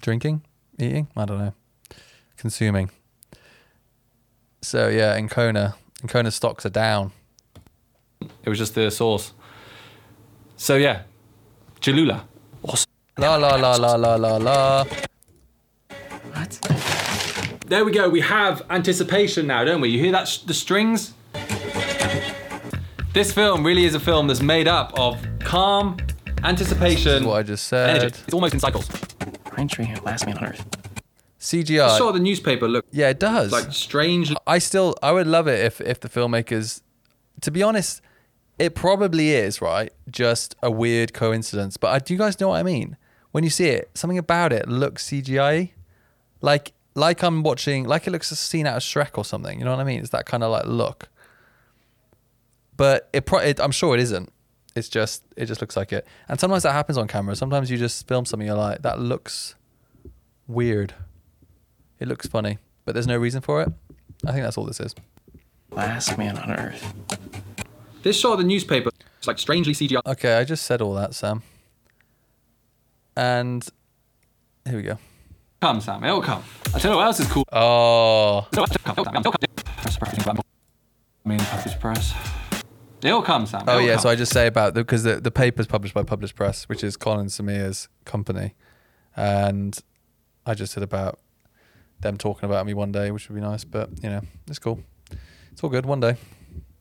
drinking, 0.00 0.42
eating. 0.78 1.08
I 1.16 1.24
don't 1.24 1.38
know, 1.38 1.54
consuming. 2.36 2.90
So 4.62 4.88
yeah, 4.88 5.18
Encona, 5.18 5.74
in 6.02 6.08
Kona 6.08 6.30
stocks 6.30 6.66
are 6.66 6.70
down. 6.70 7.12
it 8.20 8.48
was 8.48 8.58
just 8.58 8.74
the 8.74 8.90
sauce. 8.90 9.32
So 10.56 10.76
yeah, 10.76 11.02
Cholula. 11.80 12.26
Awesome. 12.62 12.90
La 13.18 13.36
la 13.36 13.56
la 13.56 13.76
la 13.76 13.94
la 13.96 14.14
la 14.16 14.36
la. 14.36 14.84
There 17.66 17.84
we 17.84 17.92
go. 17.92 18.08
We 18.08 18.20
have 18.20 18.62
anticipation 18.68 19.46
now, 19.46 19.64
don't 19.64 19.80
we? 19.80 19.90
You 19.90 20.00
hear 20.00 20.12
that? 20.12 20.26
Sh- 20.28 20.38
the 20.38 20.54
strings. 20.54 21.14
This 23.12 23.32
film 23.32 23.64
really 23.64 23.84
is 23.84 23.94
a 23.94 24.00
film 24.00 24.28
that's 24.28 24.40
made 24.40 24.68
up 24.68 24.96
of 24.98 25.18
calm, 25.40 25.96
anticipation, 26.44 27.24
What 27.24 27.38
I 27.38 27.42
just 27.42 27.66
said. 27.66 27.90
energy. 27.90 28.06
It's 28.24 28.34
almost 28.34 28.54
in 28.54 28.60
cycles. 28.60 28.86
Pine 29.44 29.66
tree, 29.68 29.92
last 30.04 30.26
man 30.26 30.38
on 30.38 30.44
earth. 30.44 30.64
CGI. 31.40 31.88
I 31.88 31.98
saw 31.98 32.12
the 32.12 32.20
newspaper 32.20 32.68
look 32.68 32.84
Yeah, 32.92 33.08
it 33.08 33.18
does. 33.18 33.50
like 33.50 33.72
strange. 33.72 34.32
I 34.46 34.58
still 34.58 34.94
I 35.02 35.10
would 35.12 35.26
love 35.26 35.48
it 35.48 35.64
if 35.64 35.80
if 35.80 35.98
the 36.00 36.08
filmmakers 36.08 36.82
to 37.40 37.50
be 37.50 37.62
honest 37.62 38.02
it 38.58 38.74
probably 38.74 39.30
is 39.30 39.62
right 39.62 39.90
just 40.10 40.54
a 40.62 40.70
weird 40.70 41.14
coincidence 41.14 41.78
but 41.78 41.88
I, 41.88 41.98
do 41.98 42.12
you 42.12 42.18
guys 42.18 42.38
know 42.38 42.48
what 42.48 42.58
I 42.58 42.62
mean 42.62 42.98
when 43.30 43.42
you 43.42 43.48
see 43.48 43.68
it 43.68 43.90
something 43.94 44.18
about 44.18 44.52
it 44.52 44.68
looks 44.68 45.08
CGI 45.08 45.70
like 46.42 46.74
like 46.94 47.22
I'm 47.22 47.42
watching 47.42 47.84
like 47.84 48.06
it 48.06 48.10
looks 48.10 48.30
a 48.30 48.36
scene 48.36 48.66
out 48.66 48.76
of 48.76 48.82
Shrek 48.82 49.16
or 49.16 49.24
something 49.24 49.58
you 49.58 49.64
know 49.64 49.70
what 49.70 49.80
I 49.80 49.84
mean 49.84 50.00
it's 50.00 50.10
that 50.10 50.26
kind 50.26 50.44
of 50.44 50.50
like 50.52 50.66
look 50.66 51.08
but 52.80 53.10
it, 53.12 53.26
pro- 53.26 53.40
it 53.40 53.60
I'm 53.60 53.72
sure 53.72 53.94
it 53.94 54.00
isn't 54.00 54.32
it's 54.74 54.88
just 54.88 55.22
it 55.36 55.46
just 55.46 55.60
looks 55.60 55.76
like 55.76 55.92
it 55.92 56.06
and 56.28 56.40
sometimes 56.40 56.62
that 56.62 56.72
happens 56.72 56.96
on 56.96 57.06
camera 57.08 57.36
sometimes 57.36 57.70
you 57.70 57.76
just 57.76 58.08
film 58.08 58.24
something 58.24 58.46
you're 58.46 58.56
like 58.56 58.80
that 58.82 58.98
looks 58.98 59.54
weird 60.48 60.94
it 61.98 62.08
looks 62.08 62.26
funny 62.26 62.56
but 62.86 62.94
there's 62.94 63.06
no 63.06 63.18
reason 63.18 63.42
for 63.42 63.60
it 63.60 63.68
I 64.26 64.32
think 64.32 64.44
that's 64.44 64.56
all 64.56 64.64
this 64.64 64.80
is 64.80 64.94
Last 65.72 66.18
man 66.18 66.36
on 66.36 66.50
earth. 66.50 66.94
This 68.02 68.18
shot 68.18 68.32
of 68.32 68.38
the 68.38 68.44
newspaper 68.44 68.90
It's 69.18 69.28
like 69.28 69.38
strangely 69.38 69.72
CGI. 69.72 70.00
Okay, 70.04 70.34
I 70.34 70.44
just 70.44 70.64
said 70.64 70.82
all 70.82 70.94
that, 70.94 71.14
Sam. 71.14 71.42
And 73.16 73.64
here 74.66 74.76
we 74.76 74.82
go. 74.82 74.98
Come, 75.60 75.80
Sam. 75.80 76.02
It'll 76.02 76.22
come. 76.22 76.42
I 76.74 76.78
tell 76.78 76.92
you 76.92 76.96
what 76.96 77.06
else 77.06 77.20
is 77.20 77.28
cool. 77.28 77.44
Oh, 77.52 78.48
It'll 78.52 78.66
come. 78.66 78.92
It'll 78.92 79.04
come. 79.04 79.16
It'll 79.16 79.32
come. 79.32 79.38
Press, 81.78 82.14
press, 83.00 83.08
press. 83.08 83.08
Main 83.08 83.08
package 83.08 83.08
press. 83.08 83.10
It'll 83.10 83.22
come, 83.22 83.46
Sam. 83.46 83.64
oh 83.66 83.78
It'll 83.78 83.88
yeah. 83.88 83.96
So 83.96 84.08
I 84.08 84.14
just 84.16 84.32
say 84.32 84.46
about 84.46 84.74
the 84.74 84.80
because 84.80 85.02
the 85.02 85.20
the 85.20 85.30
paper's 85.30 85.66
published 85.66 85.94
by 85.94 86.02
Publish 86.02 86.34
Press, 86.34 86.64
which 86.68 86.84
is 86.84 86.96
Colin 86.96 87.26
Samir's 87.26 87.88
company, 88.04 88.54
and 89.16 89.78
I 90.46 90.54
just 90.54 90.72
said 90.72 90.82
about 90.82 91.18
them 92.00 92.16
talking 92.16 92.48
about 92.48 92.66
me 92.66 92.74
one 92.74 92.92
day, 92.92 93.10
which 93.10 93.28
would 93.28 93.34
be 93.34 93.40
nice. 93.40 93.64
But 93.64 93.90
you 94.02 94.10
know, 94.10 94.22
it's 94.46 94.58
cool. 94.58 94.80
It's 95.52 95.62
all 95.62 95.70
good. 95.70 95.86
One 95.86 96.00
day. 96.00 96.16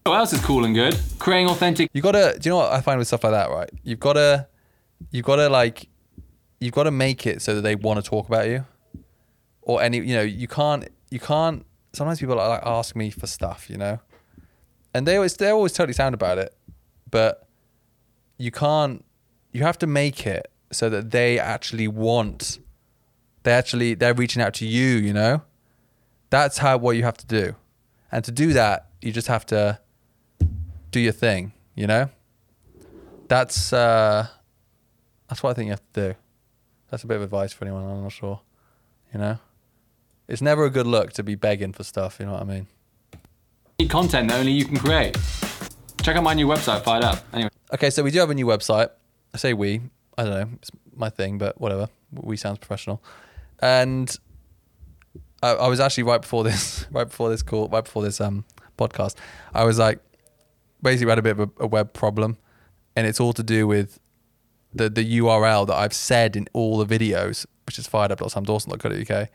What 0.05 0.17
else 0.17 0.34
is 0.34 0.43
cool 0.43 0.65
and 0.65 0.73
good? 0.73 0.99
Creating 1.19 1.49
authentic. 1.49 1.89
You 1.93 2.01
gotta. 2.01 2.38
Do 2.39 2.49
you 2.49 2.51
know 2.51 2.58
what 2.58 2.73
I 2.73 2.82
find 2.82 2.97
with 2.97 3.08
stuff 3.08 3.23
like 3.23 3.34
that? 3.34 3.49
Right. 3.49 3.69
You've 3.84 3.99
gotta. 3.99 4.47
You've 5.12 5.25
gotta 5.25 5.49
like. 5.49 5.88
You've 6.60 6.73
got 6.73 6.84
to 6.84 6.91
make 6.91 7.25
it 7.25 7.41
so 7.41 7.55
that 7.55 7.62
they 7.62 7.75
want 7.75 8.03
to 8.03 8.10
talk 8.10 8.27
about 8.27 8.47
you, 8.47 8.65
or 9.62 9.82
any. 9.82 9.97
You 9.97 10.15
know, 10.15 10.21
you 10.21 10.47
can't. 10.47 10.89
You 11.10 11.19
can't 11.19 11.65
sometimes 11.93 12.19
people 12.19 12.36
like 12.36 12.62
ask 12.65 12.95
me 12.95 13.10
for 13.10 13.27
stuff, 13.27 13.69
you 13.69 13.77
know, 13.77 13.99
and 14.93 15.08
they 15.08 15.15
always 15.15 15.36
they're 15.36 15.54
always 15.54 15.73
totally 15.73 15.93
sound 15.93 16.13
about 16.15 16.38
it, 16.38 16.56
but 17.10 17.47
you 18.38 18.52
can't. 18.52 19.06
You 19.52 19.63
have 19.63 19.80
to 19.80 19.88
make 19.88 20.28
it 20.28 20.52
so 20.71 20.89
that 20.89 21.12
they 21.12 21.39
actually 21.39 21.88
want. 21.88 22.60
They 23.43 23.52
actually 23.52 23.93
they're 23.93 24.13
reaching 24.13 24.41
out 24.41 24.54
to 24.56 24.65
you, 24.65 24.97
you 24.97 25.13
know. 25.13 25.43
That's 26.30 26.60
how 26.60 26.78
what 26.78 26.95
you 26.95 27.04
have 27.04 27.17
to 27.17 27.25
do, 27.25 27.56
and 28.12 28.23
to 28.25 28.32
do 28.32 28.54
that, 28.54 28.89
you 29.02 29.12
just 29.12 29.28
have 29.28 29.45
to 29.47 29.80
do 30.91 30.99
your 30.99 31.13
thing, 31.13 31.54
you 31.75 31.88
know. 31.88 32.10
That's 33.28 33.73
uh, 33.73 34.28
that's 35.28 35.43
what 35.43 35.52
I 35.52 35.54
think 35.54 35.67
you 35.67 35.71
have 35.71 35.93
to 35.93 36.12
do. 36.12 36.15
That's 36.89 37.04
a 37.04 37.08
bit 37.08 37.17
of 37.17 37.23
advice 37.23 37.54
for 37.54 37.65
anyone. 37.65 37.84
I'm 37.84 38.04
not 38.04 38.12
sure, 38.12 38.41
you 39.13 39.19
know. 39.19 39.38
It's 40.28 40.41
never 40.41 40.65
a 40.65 40.69
good 40.69 40.86
look 40.86 41.13
to 41.13 41.23
be 41.23 41.34
begging 41.34 41.73
for 41.73 41.84
stuff. 41.84 42.17
You 42.19 42.28
know 42.28 42.34
what 42.34 42.41
I 42.41 42.45
mean? 42.45 42.67
Content 43.88 44.30
that 44.30 44.39
only 44.39 44.52
you 44.52 44.65
can 44.65 44.78
create. 44.78 45.18
Check 46.02 46.15
out 46.15 46.24
my 46.24 46.34
new 46.34 46.48
website, 46.48 46.84
Fired 46.84 47.04
Up. 47.04 47.24
Anyway, 47.34 47.50
Okay, 47.74 47.89
so 47.89 48.04
we 48.04 48.12
do 48.12 48.20
have 48.20 48.30
a 48.30 48.34
new 48.36 48.46
website. 48.46 48.89
I 49.34 49.38
say 49.38 49.54
we. 49.54 49.82
I 50.18 50.24
don't 50.26 50.34
know. 50.34 50.58
It's 50.62 50.70
my 50.96 51.10
thing, 51.10 51.38
but 51.38 51.60
whatever. 51.60 51.88
We 52.12 52.36
sounds 52.36 52.60
professional. 52.60 53.02
And 53.60 54.15
I, 55.42 55.52
I 55.52 55.68
was 55.68 55.80
actually 55.80 56.04
right 56.04 56.22
before 56.22 56.44
this, 56.44 56.86
right 56.92 57.08
before 57.08 57.30
this 57.30 57.42
call, 57.42 57.68
right 57.70 57.84
before 57.84 58.04
this 58.04 58.20
um 58.20 58.44
podcast. 58.78 59.15
I 59.54 59.63
was 59.63 59.80
like, 59.80 60.00
basically, 60.82 61.06
we 61.06 61.12
had 61.12 61.20
a 61.20 61.24
bit 61.24 61.39
of 61.39 61.39
a, 61.39 61.63
a 61.63 61.68
web 61.68 61.94
problem, 61.94 62.38
and 62.96 63.08
it's 63.08 63.20
all 63.20 63.34
to 63.34 63.44
do 63.44 63.65
with 63.65 64.00
the 64.74 64.89
the 64.89 65.20
URL 65.20 65.65
that 65.68 65.76
I've 65.76 65.94
said 65.94 66.36
in 66.36 66.48
all 66.54 66.84
the 66.84 66.86
videos, 67.00 67.46
which 67.65 67.80
is 67.80 67.88
fired 67.88 68.12
firedup.samdawson.co.uk. 68.12 69.30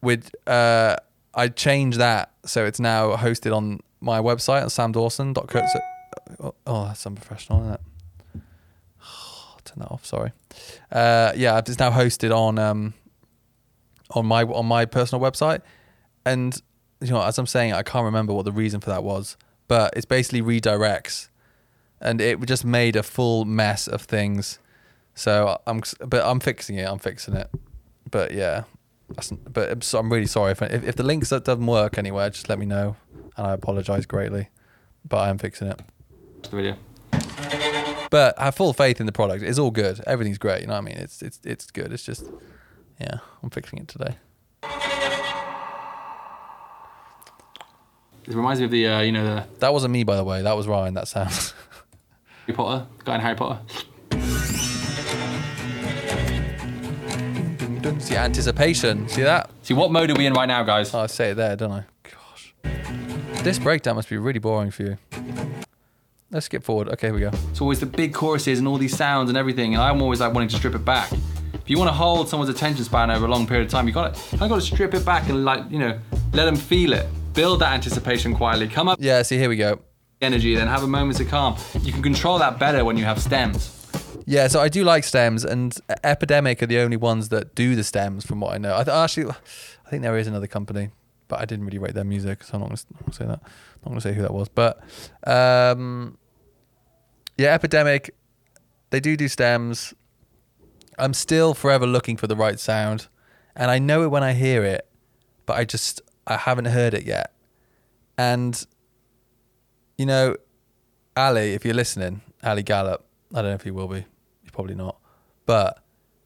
With 0.00 0.34
uh, 0.48 0.96
I 1.34 1.48
changed 1.48 1.98
that 1.98 2.32
so 2.44 2.64
it's 2.64 2.80
now 2.80 3.16
hosted 3.16 3.54
on 3.54 3.80
my 4.00 4.18
website 4.20 4.62
at 4.62 4.68
samdawson.co. 4.68 5.66
Oh, 6.40 6.54
oh, 6.66 6.86
that's 6.86 7.06
unprofessional, 7.06 7.60
isn't 7.62 7.74
it? 7.74 7.80
turn 9.64 9.80
that 9.80 9.90
off. 9.90 10.04
Sorry. 10.04 10.32
Uh, 10.90 11.32
yeah, 11.36 11.58
it's 11.58 11.78
now 11.78 11.90
hosted 11.90 12.34
on 12.34 12.58
um, 12.58 12.94
on 14.10 14.26
my 14.26 14.42
on 14.42 14.66
my 14.66 14.84
personal 14.84 15.22
website, 15.22 15.62
and 16.24 16.60
you 17.00 17.10
know, 17.10 17.22
as 17.22 17.38
I'm 17.38 17.46
saying, 17.46 17.72
I 17.72 17.82
can't 17.82 18.04
remember 18.04 18.32
what 18.32 18.44
the 18.44 18.52
reason 18.52 18.80
for 18.80 18.90
that 18.90 19.04
was, 19.04 19.36
but 19.68 19.94
it's 19.96 20.06
basically 20.06 20.42
redirects, 20.42 21.28
and 22.00 22.20
it 22.20 22.40
just 22.46 22.64
made 22.64 22.96
a 22.96 23.02
full 23.02 23.44
mess 23.44 23.86
of 23.86 24.02
things. 24.02 24.58
So 25.14 25.60
I'm, 25.66 25.82
but 26.06 26.24
I'm 26.24 26.40
fixing 26.40 26.76
it. 26.76 26.88
I'm 26.88 26.98
fixing 26.98 27.34
it. 27.34 27.50
But 28.10 28.32
yeah, 28.32 28.64
but 29.48 29.94
I'm, 29.94 30.12
really 30.12 30.26
sorry 30.26 30.52
if, 30.52 30.62
if 30.62 30.84
if 30.84 30.96
the 30.96 31.02
links 31.02 31.30
that 31.30 31.44
doesn't 31.44 31.66
work 31.66 31.98
anywhere, 31.98 32.30
just 32.30 32.48
let 32.48 32.58
me 32.58 32.66
know, 32.66 32.96
and 33.36 33.46
I 33.46 33.52
apologize 33.52 34.06
greatly. 34.06 34.48
But 35.08 35.18
I 35.18 35.28
am 35.30 35.38
fixing 35.38 35.68
it. 35.68 35.80
the 36.42 36.56
video. 36.56 36.76
But 38.10 38.38
I 38.38 38.44
have 38.44 38.54
full 38.54 38.72
faith 38.72 39.00
in 39.00 39.06
the 39.06 39.12
product. 39.12 39.42
It's 39.42 39.58
all 39.58 39.70
good. 39.70 40.00
Everything's 40.06 40.38
great. 40.38 40.60
You 40.60 40.66
know 40.66 40.74
what 40.74 40.80
I 40.80 40.82
mean? 40.82 40.96
It's 40.96 41.22
it's 41.22 41.40
it's 41.44 41.70
good. 41.70 41.92
It's 41.92 42.04
just, 42.04 42.24
yeah, 43.00 43.18
I'm 43.42 43.50
fixing 43.50 43.78
it 43.78 43.88
today. 43.88 44.16
It 48.24 48.34
reminds 48.34 48.60
me 48.60 48.66
of 48.66 48.70
the, 48.70 48.86
uh, 48.86 49.00
you 49.00 49.10
know, 49.12 49.24
the 49.24 49.46
That 49.58 49.72
wasn't 49.72 49.92
me, 49.92 50.04
by 50.04 50.16
the 50.16 50.24
way. 50.24 50.42
That 50.42 50.56
was 50.56 50.68
Ryan. 50.68 50.94
That 50.94 51.08
sound. 51.08 51.32
Harry 52.46 52.56
Potter, 52.56 52.86
the 52.98 53.04
guy 53.04 53.14
in 53.16 53.20
Harry 53.20 53.34
Potter. 53.34 53.60
See 58.00 58.16
anticipation. 58.16 59.08
See 59.08 59.22
that? 59.22 59.50
See, 59.62 59.74
what 59.74 59.90
mode 59.90 60.10
are 60.10 60.14
we 60.14 60.26
in 60.26 60.32
right 60.34 60.46
now, 60.46 60.62
guys? 60.62 60.94
Oh, 60.94 61.00
I 61.00 61.06
say 61.06 61.30
it 61.30 61.34
there, 61.34 61.56
don't 61.56 61.72
I? 61.72 61.84
Gosh, 62.04 62.54
this 63.42 63.58
breakdown 63.58 63.96
must 63.96 64.08
be 64.08 64.16
really 64.16 64.38
boring 64.38 64.70
for 64.70 64.82
you. 64.82 64.98
Let's 66.30 66.46
skip 66.46 66.62
forward. 66.64 66.88
Okay, 66.90 67.08
here 67.08 67.14
we 67.14 67.20
go. 67.20 67.30
It's 67.50 67.60
always 67.60 67.80
the 67.80 67.86
big 67.86 68.14
choruses 68.14 68.58
and 68.58 68.66
all 68.68 68.78
these 68.78 68.96
sounds 68.96 69.28
and 69.28 69.36
everything, 69.36 69.74
and 69.74 69.82
I'm 69.82 70.00
always 70.00 70.20
like 70.20 70.32
wanting 70.32 70.48
to 70.50 70.56
strip 70.56 70.74
it 70.74 70.84
back. 70.84 71.12
If 71.12 71.68
you 71.70 71.76
want 71.78 71.88
to 71.88 71.92
hold 71.94 72.28
someone's 72.28 72.50
attention 72.50 72.84
span 72.84 73.10
over 73.10 73.26
a 73.26 73.28
long 73.28 73.46
period 73.46 73.66
of 73.66 73.70
time, 73.70 73.86
you 73.86 73.92
got 73.94 74.14
to, 74.14 74.36
I 74.44 74.48
got 74.48 74.56
to 74.56 74.60
strip 74.60 74.94
it 74.94 75.04
back 75.04 75.28
and 75.28 75.44
like, 75.44 75.70
you 75.70 75.78
know, 75.78 75.98
let 76.32 76.46
them 76.46 76.56
feel 76.56 76.92
it. 76.92 77.06
Build 77.34 77.60
that 77.60 77.72
anticipation 77.72 78.34
quietly. 78.34 78.68
Come 78.68 78.88
up 78.88 78.98
Yeah. 79.00 79.22
See, 79.22 79.38
here 79.38 79.48
we 79.48 79.56
go. 79.56 79.80
energy, 80.20 80.54
then 80.54 80.68
have 80.68 80.82
a 80.82 80.86
moment 80.88 81.20
of 81.20 81.28
calm. 81.28 81.56
You 81.82 81.92
can 81.92 82.02
control 82.02 82.38
that 82.38 82.58
better 82.58 82.84
when 82.84 82.96
you 82.96 83.04
have 83.04 83.20
stems. 83.20 83.81
Yeah, 84.26 84.48
so 84.48 84.60
I 84.60 84.68
do 84.68 84.84
like 84.84 85.04
stems, 85.04 85.44
and 85.44 85.76
Epidemic 86.04 86.62
are 86.62 86.66
the 86.66 86.78
only 86.78 86.96
ones 86.96 87.28
that 87.30 87.54
do 87.54 87.74
the 87.74 87.84
stems, 87.84 88.24
from 88.24 88.40
what 88.40 88.54
I 88.54 88.58
know. 88.58 88.74
I 88.74 88.84
th- 88.84 88.94
actually, 88.94 89.30
I 89.86 89.90
think 89.90 90.02
there 90.02 90.16
is 90.16 90.26
another 90.26 90.46
company, 90.46 90.90
but 91.28 91.40
I 91.40 91.44
didn't 91.44 91.64
really 91.64 91.78
rate 91.78 91.94
their 91.94 92.04
music, 92.04 92.44
so 92.44 92.54
I'm 92.54 92.60
not 92.60 92.68
going 92.68 92.76
to 92.76 93.12
say 93.12 93.24
that. 93.26 93.40
I'm 93.42 93.82
not 93.84 93.88
going 93.88 94.00
to 94.00 94.00
say 94.00 94.12
who 94.14 94.22
that 94.22 94.32
was, 94.32 94.48
but 94.48 94.82
um, 95.26 96.18
yeah, 97.36 97.52
Epidemic, 97.54 98.14
they 98.90 99.00
do 99.00 99.16
do 99.16 99.28
stems. 99.28 99.94
I'm 100.98 101.14
still 101.14 101.54
forever 101.54 101.86
looking 101.86 102.16
for 102.16 102.26
the 102.26 102.36
right 102.36 102.60
sound, 102.60 103.08
and 103.56 103.70
I 103.70 103.78
know 103.78 104.02
it 104.02 104.10
when 104.10 104.22
I 104.22 104.34
hear 104.34 104.62
it, 104.62 104.86
but 105.46 105.56
I 105.56 105.64
just 105.64 106.00
I 106.26 106.36
haven't 106.36 106.66
heard 106.66 106.94
it 106.94 107.04
yet. 107.04 107.32
And 108.16 108.64
you 109.98 110.06
know, 110.06 110.36
Ali, 111.16 111.54
if 111.54 111.64
you're 111.64 111.74
listening, 111.74 112.20
Ali 112.44 112.62
Gallup, 112.62 113.04
I 113.34 113.36
don't 113.42 113.50
know 113.50 113.54
if 113.54 113.62
he 113.62 113.70
will 113.70 113.88
be. 113.88 114.04
Probably 114.52 114.74
not. 114.74 114.98
But 115.46 115.82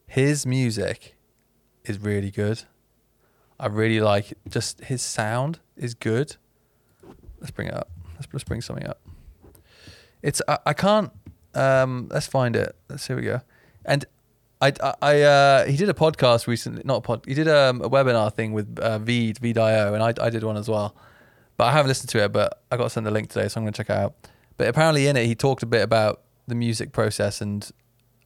his 0.07 0.45
music 0.45 1.17
is 1.85 1.99
really 1.99 2.31
good. 2.31 2.65
I 3.59 3.67
really 3.67 4.01
like 4.01 4.35
just 4.49 4.85
his 4.85 5.03
sound 5.03 5.61
is 5.77 5.95
good. 5.95 6.37
Let's 7.41 7.51
bring 7.51 7.69
it 7.69 7.75
up. 7.75 7.91
Let's, 8.15 8.27
let's 8.33 8.45
bring 8.45 8.61
something 8.61 8.87
up. 8.87 9.01
It's 10.23 10.43
I, 10.47 10.59
I 10.67 10.73
can't 10.75 11.11
um 11.55 12.09
let's 12.11 12.27
find 12.27 12.55
it. 12.57 12.77
Let's 12.89 13.07
here 13.07 13.17
we 13.17 13.23
go. 13.23 13.41
And 13.85 14.05
I 14.61 14.73
I, 15.01 15.23
uh 15.23 15.67
he 15.67 15.77
did 15.77 15.89
a 15.89 15.95
podcast 15.95 16.47
recently, 16.47 16.83
not 16.85 16.99
a 16.99 17.01
pod. 17.01 17.25
He 17.27 17.35
did 17.35 17.49
um, 17.49 17.81
a 17.81 17.89
webinar 17.89 18.33
thing 18.33 18.53
with 18.53 18.79
uh, 18.79 18.99
Veed 18.99 19.39
Veed.io, 19.39 19.95
and 19.95 20.03
I 20.03 20.13
I 20.21 20.31
did 20.31 20.43
one 20.45 20.57
as 20.57 20.69
well. 20.69 20.95
But 21.57 21.65
I 21.65 21.73
haven't 21.73 21.89
listened 21.89 22.11
to 22.11 22.25
it. 22.25 22.33
But 22.33 22.63
I 22.71 22.77
got 22.77 22.85
to 22.85 22.91
send 22.91 23.07
the 23.07 23.11
link 23.11 23.31
today, 23.31 23.49
so 23.49 23.59
I'm 23.59 23.65
going 23.65 23.73
to 23.73 23.77
check 23.77 23.91
it 23.91 23.97
out. 23.97 24.15
But 24.57 24.69
apparently 24.69 25.07
in 25.07 25.17
it, 25.17 25.27
he 25.27 25.35
talked 25.35 25.63
a 25.63 25.67
bit 25.67 25.83
about 25.83 26.23
the 26.47 26.55
music 26.55 26.93
process 26.93 27.41
and 27.41 27.71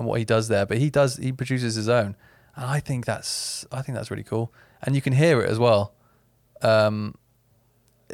and 0.00 0.08
what 0.08 0.18
he 0.18 0.24
does 0.24 0.48
there. 0.48 0.66
But 0.66 0.78
he 0.78 0.90
does 0.90 1.16
he 1.16 1.30
produces 1.30 1.76
his 1.76 1.88
own, 1.88 2.16
and 2.56 2.64
I 2.64 2.80
think 2.80 3.04
that's 3.04 3.64
I 3.70 3.82
think 3.82 3.96
that's 3.96 4.10
really 4.10 4.24
cool. 4.24 4.52
And 4.82 4.96
you 4.96 5.02
can 5.02 5.12
hear 5.12 5.40
it 5.40 5.48
as 5.48 5.58
well. 5.58 5.92
Um, 6.62 7.14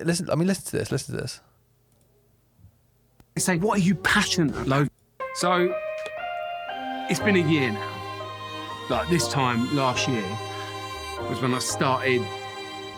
listen, 0.04 0.28
I 0.28 0.34
mean, 0.34 0.48
listen 0.48 0.64
to 0.66 0.76
this. 0.76 0.90
Listen 0.90 1.14
to 1.14 1.22
this. 1.22 1.40
They 3.34 3.40
say, 3.40 3.56
What 3.56 3.78
are 3.78 3.82
you 3.82 3.94
passionate 3.94 4.56
about? 4.66 4.88
So, 5.36 5.72
it's 7.08 7.20
been 7.20 7.36
a 7.36 7.48
year 7.48 7.70
now. 7.70 7.92
Like 8.90 9.08
this 9.08 9.28
time 9.28 9.74
last 9.76 10.08
year 10.08 10.24
was 11.28 11.40
when 11.40 11.54
I 11.54 11.58
started 11.58 12.22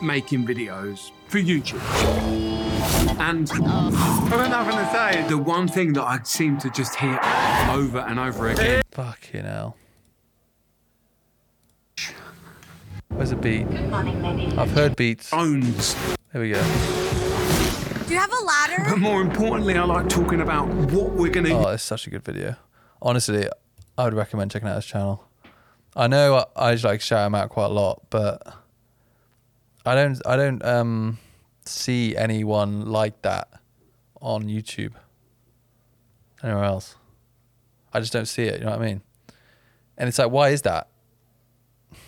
making 0.00 0.46
videos 0.46 1.10
for 1.28 1.38
YouTube. 1.38 2.57
And 3.20 3.50
I've 3.50 4.30
got 4.30 4.50
nothing 4.50 4.76
to 4.78 4.90
say. 4.92 5.28
The 5.28 5.38
one 5.38 5.66
thing 5.68 5.92
that 5.94 6.04
I 6.04 6.20
seem 6.22 6.58
to 6.58 6.70
just 6.70 6.94
hear 6.96 7.18
over 7.70 7.98
and 7.98 8.18
over 8.18 8.48
again 8.48 8.82
Fucking 8.92 9.44
hell. 9.44 9.76
Where's 13.08 13.30
the 13.30 13.36
beat? 13.36 13.66
I've 14.58 14.70
heard 14.70 14.94
beats. 14.96 15.32
owns. 15.32 15.94
There 16.32 16.42
we 16.42 16.50
go. 16.50 16.62
Do 18.06 18.14
you 18.14 18.20
have 18.20 18.32
a 18.32 18.44
ladder? 18.44 18.84
But 18.88 18.98
more 18.98 19.20
importantly, 19.20 19.76
I 19.76 19.84
like 19.84 20.08
talking 20.08 20.40
about 20.40 20.68
what 20.68 21.10
we're 21.12 21.30
gonna 21.32 21.50
Oh, 21.50 21.68
it's 21.70 21.82
such 21.82 22.06
a 22.06 22.10
good 22.10 22.22
video. 22.24 22.56
Honestly, 23.02 23.48
I 23.96 24.04
would 24.04 24.14
recommend 24.14 24.50
checking 24.50 24.68
out 24.68 24.76
his 24.76 24.86
channel. 24.86 25.24
I 25.96 26.06
know 26.06 26.44
I, 26.56 26.70
I 26.70 26.74
like 26.74 27.00
shout 27.00 27.26
him 27.26 27.34
out 27.34 27.50
quite 27.50 27.66
a 27.66 27.74
lot, 27.74 28.02
but 28.10 28.40
I 29.84 29.94
don't 29.94 30.20
I 30.24 30.36
don't 30.36 30.64
um 30.64 31.18
see 31.68 32.16
anyone 32.16 32.86
like 32.86 33.22
that 33.22 33.48
on 34.20 34.44
YouTube. 34.44 34.92
Anywhere 36.42 36.64
else. 36.64 36.96
I 37.92 38.00
just 38.00 38.12
don't 38.12 38.26
see 38.26 38.44
it, 38.44 38.60
you 38.60 38.64
know 38.64 38.72
what 38.72 38.80
I 38.80 38.84
mean? 38.84 39.02
And 39.96 40.08
it's 40.08 40.18
like, 40.18 40.30
why 40.30 40.50
is 40.50 40.62
that? 40.62 40.88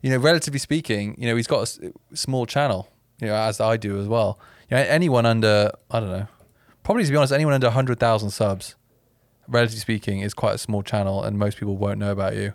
You 0.00 0.10
know, 0.10 0.18
relatively 0.18 0.60
speaking, 0.60 1.16
you 1.18 1.26
know, 1.26 1.34
he's 1.34 1.48
got 1.48 1.68
a 1.68 1.92
small 2.14 2.46
channel, 2.46 2.88
you 3.20 3.26
know, 3.26 3.34
as 3.34 3.60
I 3.60 3.76
do 3.76 3.98
as 3.98 4.06
well. 4.06 4.38
You 4.70 4.76
know, 4.76 4.82
anyone 4.84 5.26
under, 5.26 5.72
I 5.90 5.98
don't 5.98 6.10
know, 6.10 6.28
probably 6.84 7.02
to 7.04 7.10
be 7.10 7.16
honest, 7.16 7.32
anyone 7.32 7.52
under 7.52 7.66
100,000 7.66 8.30
subs, 8.30 8.76
relatively 9.48 9.80
speaking, 9.80 10.20
is 10.20 10.34
quite 10.34 10.54
a 10.54 10.58
small 10.58 10.84
channel 10.84 11.24
and 11.24 11.36
most 11.36 11.58
people 11.58 11.76
won't 11.76 11.98
know 11.98 12.12
about 12.12 12.36
you. 12.36 12.54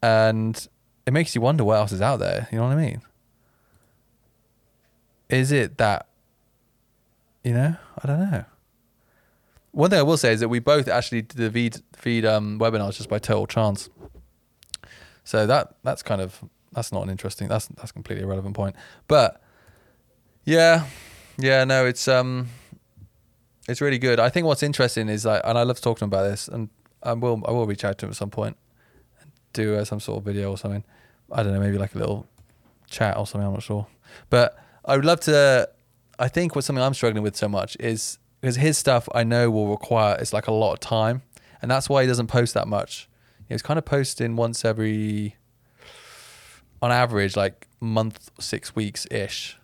And 0.00 0.68
it 1.04 1.12
makes 1.12 1.34
you 1.34 1.40
wonder 1.40 1.64
what 1.64 1.78
else 1.78 1.90
is 1.90 2.00
out 2.00 2.18
there. 2.18 2.46
You 2.52 2.58
know 2.58 2.68
what 2.68 2.76
I 2.78 2.80
mean? 2.80 3.02
Is 5.28 5.52
it 5.52 5.78
that, 5.78 6.06
you 7.42 7.52
know, 7.52 7.76
I 8.02 8.06
don't 8.06 8.30
know. 8.30 8.44
One 9.72 9.90
thing 9.90 9.98
I 9.98 10.02
will 10.02 10.16
say 10.16 10.32
is 10.32 10.40
that 10.40 10.48
we 10.48 10.58
both 10.58 10.88
actually 10.88 11.22
did 11.22 11.36
the 11.36 11.50
Veed, 11.50 11.82
Veed 11.98 12.24
um, 12.24 12.58
webinars 12.58 12.96
just 12.96 13.08
by 13.08 13.18
total 13.18 13.46
chance. 13.46 13.90
So 15.24 15.46
that 15.46 15.74
that's 15.82 16.02
kind 16.02 16.20
of 16.20 16.42
that's 16.72 16.92
not 16.92 17.02
an 17.02 17.10
interesting. 17.10 17.48
That's 17.48 17.66
that's 17.66 17.92
completely 17.92 18.24
irrelevant 18.24 18.54
point. 18.54 18.76
But 19.08 19.42
yeah, 20.44 20.86
yeah, 21.36 21.64
no, 21.64 21.84
it's 21.84 22.06
um, 22.06 22.48
it's 23.68 23.80
really 23.80 23.98
good. 23.98 24.20
I 24.20 24.28
think 24.28 24.46
what's 24.46 24.62
interesting 24.62 25.08
is 25.08 25.26
like, 25.26 25.42
and 25.44 25.58
I 25.58 25.64
love 25.64 25.80
talking 25.80 26.06
about 26.06 26.22
this, 26.22 26.48
and 26.48 26.70
I 27.02 27.12
will 27.14 27.42
I 27.46 27.50
will 27.50 27.66
reach 27.66 27.84
out 27.84 27.98
to 27.98 28.06
him 28.06 28.10
at 28.10 28.16
some 28.16 28.30
point, 28.30 28.56
and 29.20 29.30
do 29.52 29.74
uh, 29.74 29.84
some 29.84 30.00
sort 30.00 30.18
of 30.18 30.24
video 30.24 30.50
or 30.50 30.56
something. 30.56 30.84
I 31.32 31.42
don't 31.42 31.52
know, 31.52 31.60
maybe 31.60 31.76
like 31.76 31.94
a 31.94 31.98
little 31.98 32.26
chat 32.88 33.18
or 33.18 33.26
something. 33.26 33.46
I'm 33.46 33.54
not 33.54 33.62
sure, 33.62 33.86
but 34.30 34.56
I 34.86 34.96
would 34.96 35.04
love 35.04 35.20
to. 35.20 35.68
I 36.18 36.28
think 36.28 36.54
what 36.54 36.64
something 36.64 36.82
I'm 36.82 36.94
struggling 36.94 37.22
with 37.22 37.36
so 37.36 37.48
much 37.48 37.76
is 37.78 38.18
because 38.40 38.56
his 38.56 38.78
stuff 38.78 39.08
I 39.14 39.24
know 39.24 39.50
will 39.50 39.68
require 39.68 40.16
it's 40.18 40.32
like 40.32 40.46
a 40.46 40.52
lot 40.52 40.72
of 40.72 40.80
time, 40.80 41.22
and 41.60 41.70
that's 41.70 41.88
why 41.88 42.02
he 42.02 42.08
doesn't 42.08 42.28
post 42.28 42.54
that 42.54 42.68
much. 42.68 43.08
He's 43.48 43.62
kind 43.62 43.78
of 43.78 43.84
posting 43.84 44.36
once 44.36 44.64
every, 44.64 45.36
on 46.82 46.90
average, 46.90 47.36
like 47.36 47.68
month, 47.80 48.30
six 48.40 48.74
weeks 48.74 49.06
ish. 49.10 49.58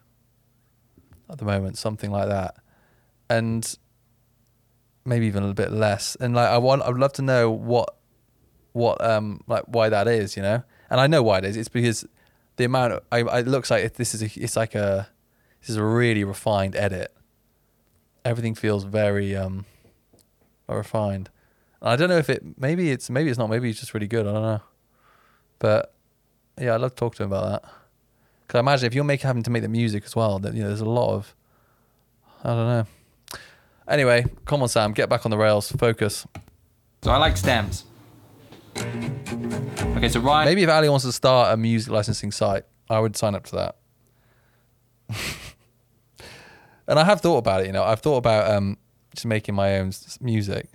At 1.31 1.39
the 1.39 1.45
moment, 1.45 1.79
something 1.79 2.11
like 2.11 2.29
that, 2.29 2.57
and 3.31 3.79
maybe 5.05 5.27
even 5.27 5.43
a 5.43 5.47
little 5.47 5.55
bit 5.55 5.73
less. 5.73 6.17
And 6.17 6.35
like 6.35 6.49
I 6.49 6.59
want, 6.59 6.83
I'd 6.83 6.95
love 6.97 7.15
to 7.15 7.23
know 7.23 7.51
what, 7.51 7.95
what 8.73 9.03
um 9.03 9.41
like 9.47 9.65
why 9.67 9.89
that 9.89 10.09
is, 10.09 10.37
you 10.37 10.43
know. 10.43 10.63
And 10.91 11.01
I 11.01 11.07
know 11.07 11.23
why 11.23 11.39
it 11.39 11.45
is. 11.45 11.57
It's 11.57 11.71
because 11.71 12.07
the 12.57 12.65
amount 12.65 12.93
of, 12.93 13.03
I, 13.11 13.21
I 13.21 13.39
it 13.39 13.49
looks 13.49 13.71
like 13.71 13.95
this 13.95 14.15
is 14.15 14.23
a, 14.23 14.41
it's 14.43 14.57
like 14.57 14.75
a 14.75 15.09
this 15.63 15.71
is 15.71 15.77
a 15.77 15.85
really 15.85 16.25
refined 16.25 16.77
edit. 16.77 17.15
Everything 18.25 18.55
feels 18.55 18.85
very 18.85 19.35
um 19.35 19.65
refined. 20.69 21.31
And 21.81 21.91
I 21.91 21.97
don't 21.97 22.09
know 22.09 22.19
if 22.19 22.29
it 22.29 22.43
maybe 22.59 22.91
it's 22.91 23.09
maybe 23.09 23.31
it's 23.31 23.39
not 23.39 23.49
maybe 23.49 23.71
it's 23.71 23.81
just 23.81 23.95
really 23.95 24.09
good. 24.09 24.27
I 24.27 24.33
don't 24.33 24.43
know. 24.43 24.61
But 25.59 25.95
yeah, 26.61 26.75
I'd 26.75 26.81
love 26.81 26.91
to 26.91 26.97
talk 26.97 27.15
to 27.17 27.23
him 27.23 27.33
about 27.33 27.63
that. 27.63 27.73
Because 28.43 28.59
I 28.59 28.61
imagine 28.61 28.87
if 28.87 28.95
you're 28.95 29.05
making 29.05 29.27
having 29.27 29.45
to 29.45 29.51
make 29.51 29.63
the 29.63 29.69
music 29.69 30.05
as 30.05 30.17
well, 30.17 30.39
that 30.41 30.55
you 30.55 30.63
know 30.63 30.69
there's 30.69 30.81
a 30.81 30.85
lot 30.85 31.15
of 31.15 31.35
I 32.45 32.49
don't 32.49 32.67
know. 32.67 32.87
Anyway, 33.89 34.25
come 34.45 34.63
on, 34.63 34.69
Sam, 34.69 34.93
get 34.93 35.09
back 35.09 35.25
on 35.25 35.31
the 35.31 35.39
rails. 35.39 35.71
Focus. 35.73 36.27
So 37.03 37.11
I 37.11 37.17
like 37.17 37.37
stems. 37.37 37.85
Okay, 38.77 40.09
so 40.09 40.21
Ryan. 40.21 40.47
Maybe 40.47 40.63
if 40.63 40.69
Ali 40.69 40.89
wants 40.89 41.05
to 41.05 41.13
start 41.13 41.53
a 41.53 41.57
music 41.57 41.93
licensing 41.93 42.33
site, 42.33 42.65
I 42.89 42.99
would 43.01 43.17
sign 43.17 43.35
up 43.35 43.45
to 43.47 43.57
that. 43.57 43.77
and 46.93 47.01
I 47.01 47.05
have 47.05 47.21
thought 47.21 47.39
about 47.39 47.63
it. 47.63 47.67
You 47.67 47.73
know, 47.73 47.83
I've 47.83 48.01
thought 48.01 48.19
about 48.19 48.51
um, 48.51 48.77
just 49.15 49.27
making 49.27 49.55
my 49.55 49.79
own 49.79 49.93
music, 50.21 50.69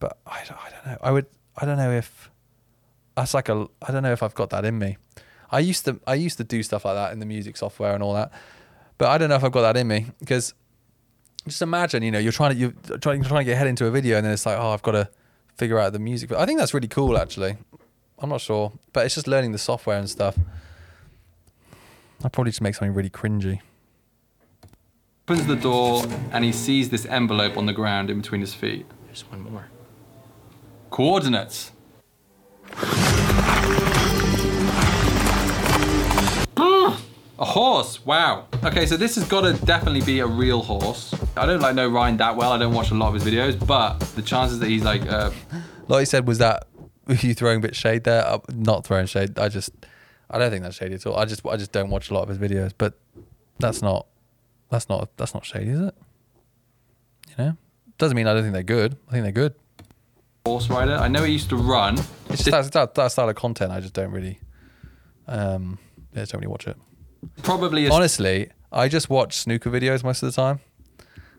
but 0.00 0.18
I, 0.26 0.42
don't- 0.48 0.58
I 0.58 0.70
don't 0.70 0.86
know. 0.86 0.98
I 1.02 1.10
would. 1.12 1.26
I 1.56 1.66
don't 1.66 1.76
know 1.76 1.90
if 1.92 2.30
that's 3.16 3.34
like 3.34 3.48
a. 3.48 3.66
I 3.86 3.92
don't 3.92 4.02
know 4.02 4.12
if 4.12 4.22
I've 4.22 4.34
got 4.34 4.50
that 4.50 4.64
in 4.64 4.78
me. 4.78 4.96
I 5.50 5.58
used 5.60 5.84
to. 5.84 6.00
I 6.06 6.14
used 6.14 6.38
to 6.38 6.44
do 6.44 6.62
stuff 6.62 6.84
like 6.84 6.94
that 6.94 7.12
in 7.12 7.18
the 7.20 7.26
music 7.26 7.56
software 7.56 7.92
and 7.94 8.02
all 8.02 8.14
that, 8.14 8.32
but 8.98 9.08
I 9.08 9.18
don't 9.18 9.28
know 9.28 9.36
if 9.36 9.44
I've 9.44 9.52
got 9.52 9.62
that 9.62 9.76
in 9.76 9.86
me 9.88 10.06
because 10.20 10.54
just 11.46 11.62
imagine, 11.62 12.02
you 12.02 12.10
know, 12.10 12.18
you're 12.18 12.32
trying 12.32 12.52
to 12.52 12.56
you're 12.56 12.72
trying, 12.98 13.22
trying 13.22 13.40
to 13.40 13.44
get 13.50 13.56
head 13.58 13.66
into 13.66 13.86
a 13.86 13.90
video, 13.90 14.16
and 14.16 14.24
then 14.26 14.32
it's 14.32 14.46
like, 14.46 14.58
oh, 14.58 14.70
I've 14.70 14.82
got 14.82 14.92
to 14.92 15.08
figure 15.56 15.78
out 15.78 15.92
the 15.92 15.98
music. 15.98 16.28
But 16.30 16.38
I 16.38 16.46
think 16.46 16.58
that's 16.58 16.72
really 16.74 16.88
cool, 16.88 17.16
actually. 17.18 17.56
I'm 18.18 18.28
not 18.30 18.40
sure, 18.40 18.72
but 18.92 19.06
it's 19.06 19.14
just 19.14 19.26
learning 19.26 19.52
the 19.52 19.58
software 19.58 19.98
and 19.98 20.08
stuff. 20.08 20.38
I'd 22.22 22.32
probably 22.32 22.50
just 22.50 22.60
make 22.60 22.74
something 22.74 22.94
really 22.94 23.10
cringy. 23.10 23.60
Opens 25.30 25.46
the 25.46 25.54
door 25.54 26.02
and 26.32 26.44
he 26.44 26.50
sees 26.50 26.88
this 26.88 27.06
envelope 27.06 27.56
on 27.56 27.64
the 27.64 27.72
ground 27.72 28.10
in 28.10 28.20
between 28.20 28.40
his 28.40 28.52
feet. 28.52 28.84
There's 29.06 29.22
one 29.30 29.42
more. 29.42 29.68
Coordinates. 30.90 31.70
A 36.56 37.44
horse. 37.44 38.04
Wow. 38.04 38.48
Okay, 38.64 38.86
so 38.86 38.96
this 38.96 39.14
has 39.14 39.22
got 39.28 39.42
to 39.42 39.52
definitely 39.64 40.00
be 40.00 40.18
a 40.18 40.26
real 40.26 40.62
horse. 40.62 41.14
I 41.36 41.46
don't 41.46 41.60
like 41.60 41.76
know 41.76 41.88
Ryan 41.88 42.16
that 42.16 42.34
well. 42.34 42.50
I 42.50 42.58
don't 42.58 42.74
watch 42.74 42.90
a 42.90 42.94
lot 42.94 43.14
of 43.14 43.14
his 43.14 43.22
videos, 43.22 43.64
but 43.64 44.00
the 44.00 44.22
chances 44.22 44.58
that 44.58 44.68
he's 44.68 44.82
like, 44.82 45.02
uh, 45.02 45.30
Like 45.86 46.00
you 46.00 46.06
said, 46.06 46.26
was 46.26 46.38
that 46.38 46.66
were 47.06 47.14
you 47.20 47.34
throwing 47.34 47.58
a 47.58 47.60
bit 47.60 47.76
shade 47.76 48.02
there? 48.02 48.26
Uh, 48.26 48.40
not 48.52 48.84
throwing 48.84 49.06
shade. 49.06 49.38
I 49.38 49.48
just, 49.48 49.70
I 50.28 50.38
don't 50.40 50.50
think 50.50 50.64
that's 50.64 50.76
shady 50.76 50.96
at 50.96 51.06
all. 51.06 51.16
I 51.16 51.24
just, 51.24 51.46
I 51.46 51.56
just 51.56 51.70
don't 51.70 51.90
watch 51.90 52.10
a 52.10 52.14
lot 52.14 52.28
of 52.28 52.30
his 52.30 52.38
videos. 52.38 52.72
But 52.76 52.94
that's 53.60 53.80
not, 53.80 54.08
that's 54.70 54.88
not, 54.88 55.16
that's 55.16 55.34
not 55.34 55.44
shady, 55.44 55.70
is 55.70 55.80
it? 55.80 55.94
You 57.28 57.44
know, 57.44 57.56
doesn't 57.98 58.16
mean 58.16 58.26
I 58.26 58.34
don't 58.34 58.42
think 58.42 58.54
they're 58.54 58.62
good. 58.62 58.96
I 59.08 59.12
think 59.12 59.24
they're 59.24 59.32
good. 59.32 59.54
horse 60.46 60.68
rider. 60.68 60.94
I 60.94 61.08
know 61.08 61.22
he 61.24 61.32
used 61.32 61.50
to 61.50 61.56
run. 61.56 61.98
It's 62.28 62.44
just 62.44 62.50
that, 62.50 62.72
that, 62.72 62.94
that 62.94 63.12
style 63.12 63.28
of 63.28 63.36
content. 63.36 63.72
I 63.72 63.80
just 63.80 63.94
don't 63.94 64.10
really, 64.10 64.40
um, 65.26 65.78
yeah, 66.14 66.24
don't 66.24 66.40
really 66.40 66.46
watch 66.46 66.66
it. 66.66 66.76
Probably 67.42 67.88
Honestly, 67.88 68.50
I 68.72 68.88
just 68.88 69.10
watch 69.10 69.36
snooker 69.36 69.70
videos 69.70 70.02
most 70.02 70.22
of 70.22 70.32
the 70.32 70.40
time. 70.40 70.60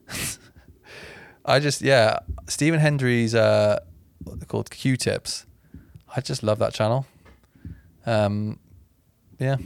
I 1.45 1.59
just 1.59 1.81
yeah, 1.81 2.19
Stephen 2.47 2.79
Hendry's 2.79 3.33
uh, 3.33 3.79
what 4.23 4.39
they're 4.39 4.45
called 4.45 4.69
Cue 4.69 4.95
Tips. 4.97 5.45
I 6.15 6.21
just 6.21 6.43
love 6.43 6.59
that 6.59 6.73
channel. 6.73 7.05
Um, 8.05 8.59
yeah, 9.39 9.57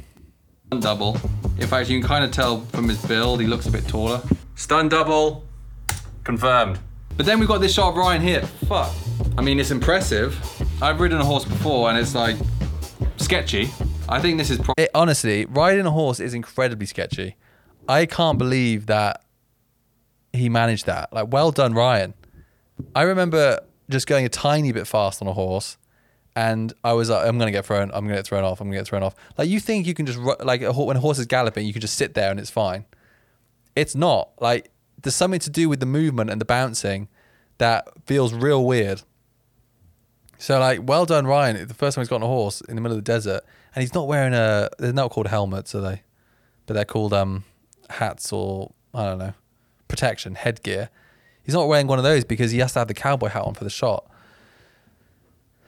double. 0.72 1.18
In 1.58 1.68
fact, 1.68 1.90
you 1.90 2.00
can 2.00 2.08
kind 2.08 2.24
of 2.26 2.32
tell 2.32 2.62
from 2.62 2.90
his 2.90 3.04
build, 3.06 3.40
he 3.40 3.48
looks 3.48 3.68
a 3.68 3.72
bit 3.72 3.88
taller. 3.88 4.22
Stun 4.56 4.90
double. 4.90 5.44
Confirmed. 6.24 6.80
But 7.18 7.26
then 7.26 7.40
we've 7.40 7.48
got 7.48 7.60
this 7.60 7.74
shot 7.74 7.90
of 7.90 7.96
Ryan 7.96 8.22
here. 8.22 8.42
Fuck. 8.68 8.92
I 9.38 9.42
mean, 9.42 9.60
it's 9.60 9.72
impressive. 9.72 10.38
I've 10.82 11.00
ridden 11.00 11.22
a 11.22 11.26
horse 11.26 11.46
before 11.46 11.90
and 11.90 11.98
it's 11.98 12.16
like 12.16 12.36
sketchy. 13.18 13.70
I 14.10 14.20
think 14.20 14.38
this 14.38 14.50
is 14.50 14.58
pro- 14.58 14.74
it, 14.78 14.90
honestly, 14.94 15.46
riding 15.46 15.86
a 15.86 15.92
horse 15.92 16.20
is 16.20 16.34
incredibly 16.34 16.86
sketchy. 16.86 17.36
I 17.88 18.06
can't 18.06 18.38
believe 18.38 18.88
that 18.88 19.24
he 20.34 20.50
managed 20.50 20.88
that. 20.88 21.14
Like, 21.14 21.32
well 21.32 21.52
done, 21.52 21.74
Ryan. 21.74 22.14
I 22.94 23.04
remember 23.04 23.60
just 23.90 24.08
going 24.08 24.26
a 24.26 24.30
tiny 24.30 24.72
bit 24.72 24.88
fast 24.88 25.22
on 25.22 25.28
a 25.28 25.34
horse, 25.34 25.78
and 26.36 26.74
I 26.84 26.94
was 26.94 27.10
like, 27.10 27.26
I'm 27.26 27.38
gonna 27.38 27.52
get 27.52 27.66
thrown. 27.66 27.92
I'm 27.94 28.04
gonna 28.06 28.16
get 28.16 28.28
thrown 28.28 28.44
off. 28.44 28.60
I'm 28.60 28.68
gonna 28.68 28.80
get 28.80 28.88
thrown 28.88 29.04
off. 29.04 29.16
Like, 29.38 29.50
you 29.50 29.60
think 29.60 29.88
you 29.88 29.94
can 29.94 30.06
just 30.06 30.20
like 30.20 30.62
a, 30.62 30.74
when 30.74 30.98
a 30.98 31.00
horse 31.00 31.20
is 31.20 31.26
galloping, 31.26 31.66
you 31.66 31.74
can 31.74 31.82
just 31.82 31.96
sit 31.96 32.14
there 32.14 32.30
and 32.30 32.40
it's 32.40 32.50
fine. 32.50 32.86
It's 33.76 33.96
not. 33.96 34.30
Like, 34.40 34.72
there's 35.02 35.16
something 35.16 35.40
to 35.42 35.50
do 35.50 35.70
with 35.70 35.80
the 35.80 35.86
movement 35.86 36.30
and 36.30 36.42
the 36.42 36.46
bouncing 36.46 37.08
that 37.58 37.88
feels 38.06 38.34
real 38.34 38.66
weird. 38.66 39.04
So 40.38 40.60
like, 40.60 40.82
well 40.84 41.06
done, 41.06 41.26
Ryan. 41.26 41.68
The 41.68 41.74
first 41.74 41.96
time 41.96 42.02
he's 42.02 42.10
got 42.10 42.18
on 42.18 42.24
a 42.24 42.28
horse 42.28 42.62
in 42.62 42.76
the 42.76 42.82
middle 42.82 42.98
of 42.98 43.04
the 43.04 43.10
desert, 43.10 43.42
and 43.74 43.82
he's 43.82 43.94
not 43.94 44.08
wearing 44.08 44.34
a. 44.34 44.70
They're 44.78 44.94
not 44.94 45.12
called 45.12 45.28
helmets, 45.28 45.74
are 45.74 45.82
they? 45.82 46.02
But 46.66 46.74
they're 46.74 46.86
called 46.86 47.14
um 47.14 47.46
hats 47.90 48.34
or 48.34 48.74
I 48.94 49.06
don't 49.06 49.20
know, 49.20 49.34
protection 49.88 50.36
headgear. 50.36 50.90
He's 51.44 51.54
not 51.54 51.68
wearing 51.68 51.88
one 51.88 52.00
of 52.00 52.04
those 52.04 52.26
because 52.26 52.52
he 52.52 52.60
has 52.60 52.74
to 52.74 52.80
have 52.80 52.88
the 52.88 52.94
cowboy 52.94 53.30
hat 53.30 53.44
on 53.44 53.54
for 53.54 53.64
the 53.64 53.70
shot. 53.70 54.06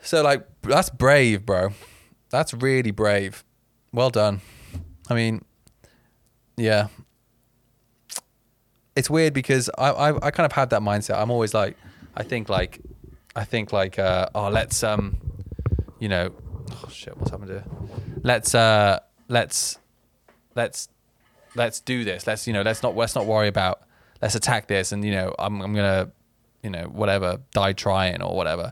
So 0.08 0.24
like, 0.24 0.48
that's 0.62 0.90
brave, 0.90 1.46
bro. 1.46 1.72
That's 2.30 2.54
really 2.54 2.92
brave. 2.92 3.44
Well 3.92 4.10
done. 4.10 4.40
I 5.10 5.14
mean, 5.16 5.44
yeah. 6.56 6.88
It's 8.96 9.10
weird 9.10 9.34
because 9.34 9.70
I, 9.78 9.90
I 9.90 10.28
I 10.28 10.32
kind 10.32 10.46
of 10.46 10.54
had 10.54 10.70
that 10.70 10.82
mindset. 10.82 11.22
I'm 11.22 11.30
always 11.30 11.54
like, 11.54 11.76
I 12.16 12.24
think 12.24 12.48
like, 12.48 12.80
I 13.36 13.44
think 13.44 13.74
like, 13.74 14.00
uh, 14.00 14.30
oh, 14.34 14.48
let's 14.48 14.82
um, 14.82 15.18
you 16.00 16.08
know, 16.08 16.34
oh 16.72 16.90
shit, 16.90 17.18
what's 17.18 17.32
happened 17.32 17.50
here? 17.50 17.66
Let's 18.24 18.56
uh, 18.56 19.00
let's 19.28 19.78
let's 20.56 20.88
let's 21.54 21.82
do 21.82 22.06
this. 22.06 22.26
Let's 22.26 22.48
you 22.48 22.54
know, 22.54 22.62
let's 22.62 22.82
not 22.82 22.96
let's 22.96 23.14
not 23.14 23.26
worry 23.26 23.50
about. 23.50 23.82
Let's 24.22 24.36
attack 24.36 24.68
this, 24.68 24.94
and 24.94 25.04
you 25.04 25.12
know, 25.12 25.36
I'm 25.38 25.62
I'm 25.62 25.76
gonna, 25.76 26.12
you 26.64 26.70
know, 26.70 26.86
whatever, 26.86 27.42
die 27.52 27.74
trying 27.74 28.22
or 28.22 28.38
whatever. 28.38 28.72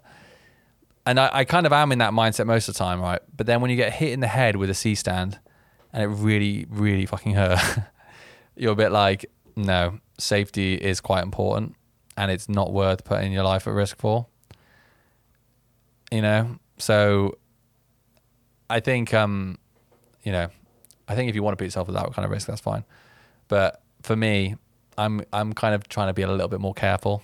And 1.06 1.20
I, 1.20 1.30
I 1.32 1.46
kind 1.46 1.66
of 1.66 1.74
am 1.74 1.92
in 1.92 2.00
that 2.00 2.14
mindset 2.14 2.48
most 2.48 2.68
of 2.68 2.74
the 2.74 2.80
time, 2.80 3.00
right? 3.00 3.22
But 3.36 3.46
then 3.46 3.62
when 3.62 3.70
you 3.70 3.78
get 3.78 3.94
hit 3.94 4.12
in 4.12 4.20
the 4.20 4.28
head 4.28 4.56
with 4.56 4.70
a 4.70 4.74
C 4.74 4.96
stand, 4.96 5.40
and 5.94 6.04
it 6.04 6.08
really, 6.08 6.66
really 6.70 7.06
fucking 7.06 7.36
hurt, 7.36 7.60
you're 8.56 8.74
a 8.74 8.76
bit 8.76 8.92
like, 8.92 9.26
no, 9.56 10.00
safety 10.18 10.76
is 10.76 11.00
quite 11.02 11.24
important, 11.24 11.76
and 12.18 12.32
it's 12.32 12.50
not 12.50 12.74
worth 12.74 13.04
putting 13.04 13.32
your 13.32 13.44
life 13.44 13.68
at 13.68 13.74
risk 13.74 13.98
for. 13.98 14.28
You 16.12 16.22
know, 16.22 16.60
so 16.78 17.38
I 18.70 18.80
think, 18.80 19.14
um, 19.14 19.58
you 20.24 20.32
know, 20.32 20.50
I 21.08 21.16
think 21.16 21.30
if 21.30 21.36
you 21.36 21.44
want 21.44 21.54
to 21.54 21.58
put 21.58 21.66
yourself 21.66 21.88
at 21.88 21.94
that 21.96 22.14
kind 22.14 22.26
of 22.26 22.32
risk, 22.32 22.48
that's 22.48 22.62
fine. 22.62 22.84
But 23.48 23.82
for 24.02 24.16
me, 24.16 24.56
I'm 24.98 25.22
I'm 25.32 25.54
kind 25.54 25.76
of 25.76 25.88
trying 25.88 26.08
to 26.08 26.14
be 26.14 26.22
a 26.22 26.28
little 26.28 26.48
bit 26.48 26.60
more 26.60 26.74
careful, 26.74 27.22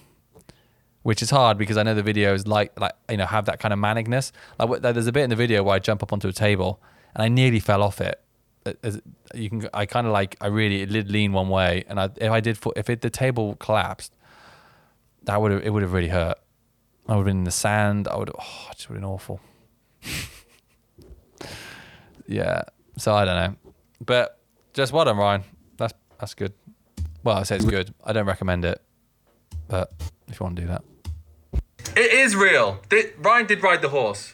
which 1.04 1.22
is 1.22 1.30
hard 1.30 1.58
because 1.58 1.78
I 1.78 1.84
know 1.84 1.94
the 1.96 2.04
videos 2.04 2.48
like 2.48 2.78
like 2.80 2.94
you 3.10 3.18
know 3.18 3.26
have 3.26 3.46
that 3.46 3.60
kind 3.60 3.74
of 3.74 3.80
manicness. 3.80 4.32
Like 4.60 4.82
there's 4.82 5.08
a 5.08 5.12
bit 5.12 5.24
in 5.24 5.30
the 5.30 5.36
video 5.36 5.64
where 5.64 5.76
I 5.76 5.80
jump 5.80 6.04
up 6.04 6.14
onto 6.14 6.28
a 6.28 6.34
table 6.34 6.82
and 7.16 7.24
I 7.24 7.28
nearly 7.28 7.60
fell 7.60 7.82
off 7.84 8.02
it. 8.02 8.20
It- 8.66 9.04
You 9.34 9.50
can 9.50 9.70
I 9.74 9.86
kind 9.86 10.06
of 10.08 10.14
like 10.14 10.36
I 10.42 10.48
really 10.48 10.82
it 10.82 10.88
did 10.90 11.10
lean 11.10 11.32
one 11.34 11.50
way, 11.50 11.84
and 11.88 12.00
I 12.00 12.10
if 12.18 12.32
I 12.32 12.40
did 12.42 12.60
if 12.76 12.90
it, 12.90 13.02
the 13.02 13.10
table 13.10 13.56
collapsed, 13.56 14.14
that 15.24 15.42
would 15.42 15.52
have 15.52 15.64
it 15.66 15.70
would 15.72 15.82
have 15.84 15.94
really 15.94 16.10
hurt. 16.10 16.38
I 17.08 17.14
would 17.16 17.22
have 17.22 17.26
been 17.26 17.38
in 17.40 17.44
the 17.46 17.52
sand. 17.52 18.08
I 18.08 18.18
would 18.18 18.30
oh, 18.30 18.68
it 18.72 18.76
just 18.78 18.90
would 18.90 18.96
have 18.96 19.02
been 19.02 19.10
awful. 19.10 19.40
yeah. 22.28 22.62
So 22.98 23.16
I 23.16 23.26
don't 23.26 23.36
know, 23.36 23.56
but 24.06 24.40
just 24.74 24.94
what 24.94 25.08
well 25.08 25.16
done, 25.16 25.22
Ryan. 25.24 25.44
That's 25.78 25.94
that's 26.20 26.34
good. 26.36 26.54
Well, 27.24 27.38
I 27.38 27.44
say 27.44 27.56
it's 27.56 27.66
good. 27.66 27.94
I 28.04 28.14
don't 28.14 28.26
recommend 28.28 28.64
it, 28.66 28.80
but 29.68 29.92
if 30.28 30.40
you 30.40 30.44
want 30.44 30.56
to 30.58 30.62
do 30.62 30.68
that, 30.68 30.84
It 31.96 32.14
is 32.14 32.36
real. 32.36 32.80
Did, 32.90 33.14
Ryan 33.20 33.46
did 33.48 33.62
ride 33.64 33.82
the 33.82 33.90
horse. 33.90 34.34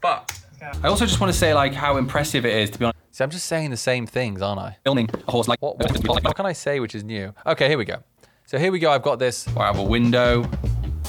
But 0.00 0.38
I 0.82 0.88
also 0.88 1.06
just 1.06 1.20
want 1.20 1.32
to 1.32 1.38
say 1.38 1.54
like 1.54 1.72
how 1.74 1.96
impressive 1.96 2.44
it 2.44 2.54
is 2.54 2.70
to 2.70 2.78
be 2.78 2.84
on 2.84 2.92
see, 3.10 3.24
I'm 3.24 3.30
just 3.30 3.46
saying 3.46 3.70
the 3.70 3.76
same 3.76 4.06
things, 4.06 4.42
aren't 4.42 4.60
I? 4.60 4.76
filming 4.84 5.08
a 5.26 5.30
horse 5.30 5.48
like 5.48 5.60
What, 5.62 5.78
what, 5.78 6.24
what 6.24 6.36
can 6.36 6.46
I 6.46 6.52
say 6.52 6.80
which 6.80 6.94
is 6.94 7.04
new? 7.04 7.32
Okay, 7.46 7.68
here 7.68 7.78
we 7.78 7.84
go. 7.84 8.02
So 8.46 8.58
here 8.58 8.70
we 8.72 8.78
go. 8.78 8.90
I've 8.90 9.02
got 9.02 9.18
this 9.18 9.48
I 9.56 9.66
have 9.66 9.78
a 9.78 9.82
window. 9.82 10.42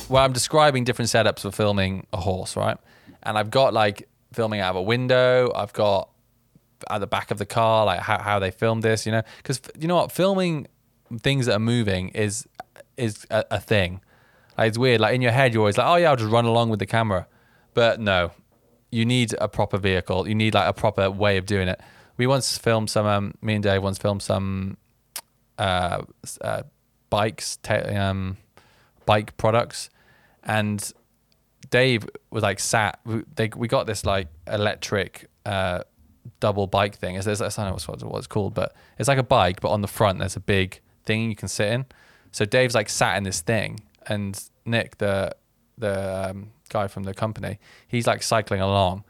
where 0.07 0.23
I'm 0.23 0.33
describing 0.33 0.83
different 0.83 1.09
setups 1.09 1.39
for 1.39 1.51
filming 1.51 2.07
a 2.13 2.17
horse, 2.17 2.55
right? 2.55 2.77
And 3.23 3.37
I've 3.37 3.49
got 3.51 3.73
like 3.73 4.07
filming 4.33 4.59
out 4.59 4.71
of 4.71 4.75
a 4.77 4.81
window. 4.81 5.51
I've 5.55 5.73
got 5.73 6.09
at 6.89 6.99
the 6.99 7.07
back 7.07 7.31
of 7.31 7.37
the 7.37 7.45
car, 7.45 7.85
like 7.85 7.99
how, 7.99 8.19
how 8.19 8.39
they 8.39 8.51
filmed 8.51 8.83
this, 8.83 9.05
you 9.05 9.11
know? 9.11 9.23
Because 9.37 9.61
you 9.77 9.87
know 9.87 9.95
what, 9.95 10.11
filming 10.11 10.67
things 11.21 11.47
that 11.47 11.53
are 11.53 11.59
moving 11.59 12.09
is 12.09 12.47
is 12.97 13.25
a, 13.29 13.43
a 13.51 13.59
thing. 13.59 14.01
Like, 14.57 14.69
it's 14.69 14.77
weird. 14.77 15.01
Like 15.01 15.15
in 15.15 15.21
your 15.21 15.31
head, 15.31 15.53
you're 15.53 15.61
always 15.61 15.77
like, 15.77 15.87
oh 15.87 15.95
yeah, 15.95 16.09
I'll 16.09 16.15
just 16.15 16.31
run 16.31 16.45
along 16.45 16.69
with 16.69 16.79
the 16.79 16.85
camera. 16.85 17.27
But 17.73 17.99
no, 17.99 18.31
you 18.91 19.05
need 19.05 19.33
a 19.39 19.47
proper 19.49 19.77
vehicle. 19.77 20.27
You 20.27 20.35
need 20.35 20.53
like 20.53 20.67
a 20.67 20.73
proper 20.73 21.09
way 21.11 21.37
of 21.37 21.45
doing 21.45 21.67
it. 21.67 21.79
We 22.17 22.27
once 22.27 22.57
filmed 22.57 22.89
some. 22.89 23.05
Um, 23.05 23.33
me 23.41 23.55
and 23.55 23.63
Dave 23.63 23.83
once 23.83 23.97
filmed 23.97 24.21
some 24.21 24.77
uh, 25.57 26.03
uh, 26.41 26.63
bikes, 27.09 27.57
ta- 27.57 27.89
um, 27.93 28.37
bike 29.05 29.35
products, 29.37 29.89
and 30.43 30.91
Dave 31.69 32.07
was 32.29 32.43
like 32.43 32.59
sat. 32.59 32.99
we- 33.05 33.23
They, 33.35 33.49
we 33.55 33.67
got 33.67 33.87
this 33.87 34.05
like 34.05 34.27
electric 34.47 35.29
uh, 35.45 35.81
double 36.39 36.67
bike 36.67 36.95
thing. 36.97 37.15
It's, 37.15 37.27
it's, 37.27 37.41
I 37.41 37.47
don't 37.49 37.57
know 37.71 37.93
what, 37.93 38.03
what 38.03 38.17
it's 38.19 38.27
called, 38.27 38.53
but 38.53 38.73
it's 38.97 39.09
like 39.09 39.17
a 39.17 39.23
bike, 39.23 39.59
but 39.59 39.69
on 39.69 39.81
the 39.81 39.87
front 39.87 40.19
there's 40.19 40.35
a 40.37 40.39
big 40.41 40.79
thing 41.05 41.29
you 41.29 41.35
can 41.35 41.49
sit 41.49 41.67
in. 41.73 41.85
So 42.31 42.45
Dave's 42.45 42.75
like 42.75 42.87
sat 42.89 43.17
in 43.17 43.23
this 43.23 43.41
thing, 43.41 43.79
and 44.07 44.41
Nick, 44.65 44.97
the 44.97 45.35
the 45.77 46.29
um, 46.29 46.51
guy 46.69 46.87
from 46.87 47.03
the 47.03 47.13
company, 47.13 47.59
he's 47.87 48.07
like 48.07 48.23
cycling 48.23 48.61
along, 48.61 49.03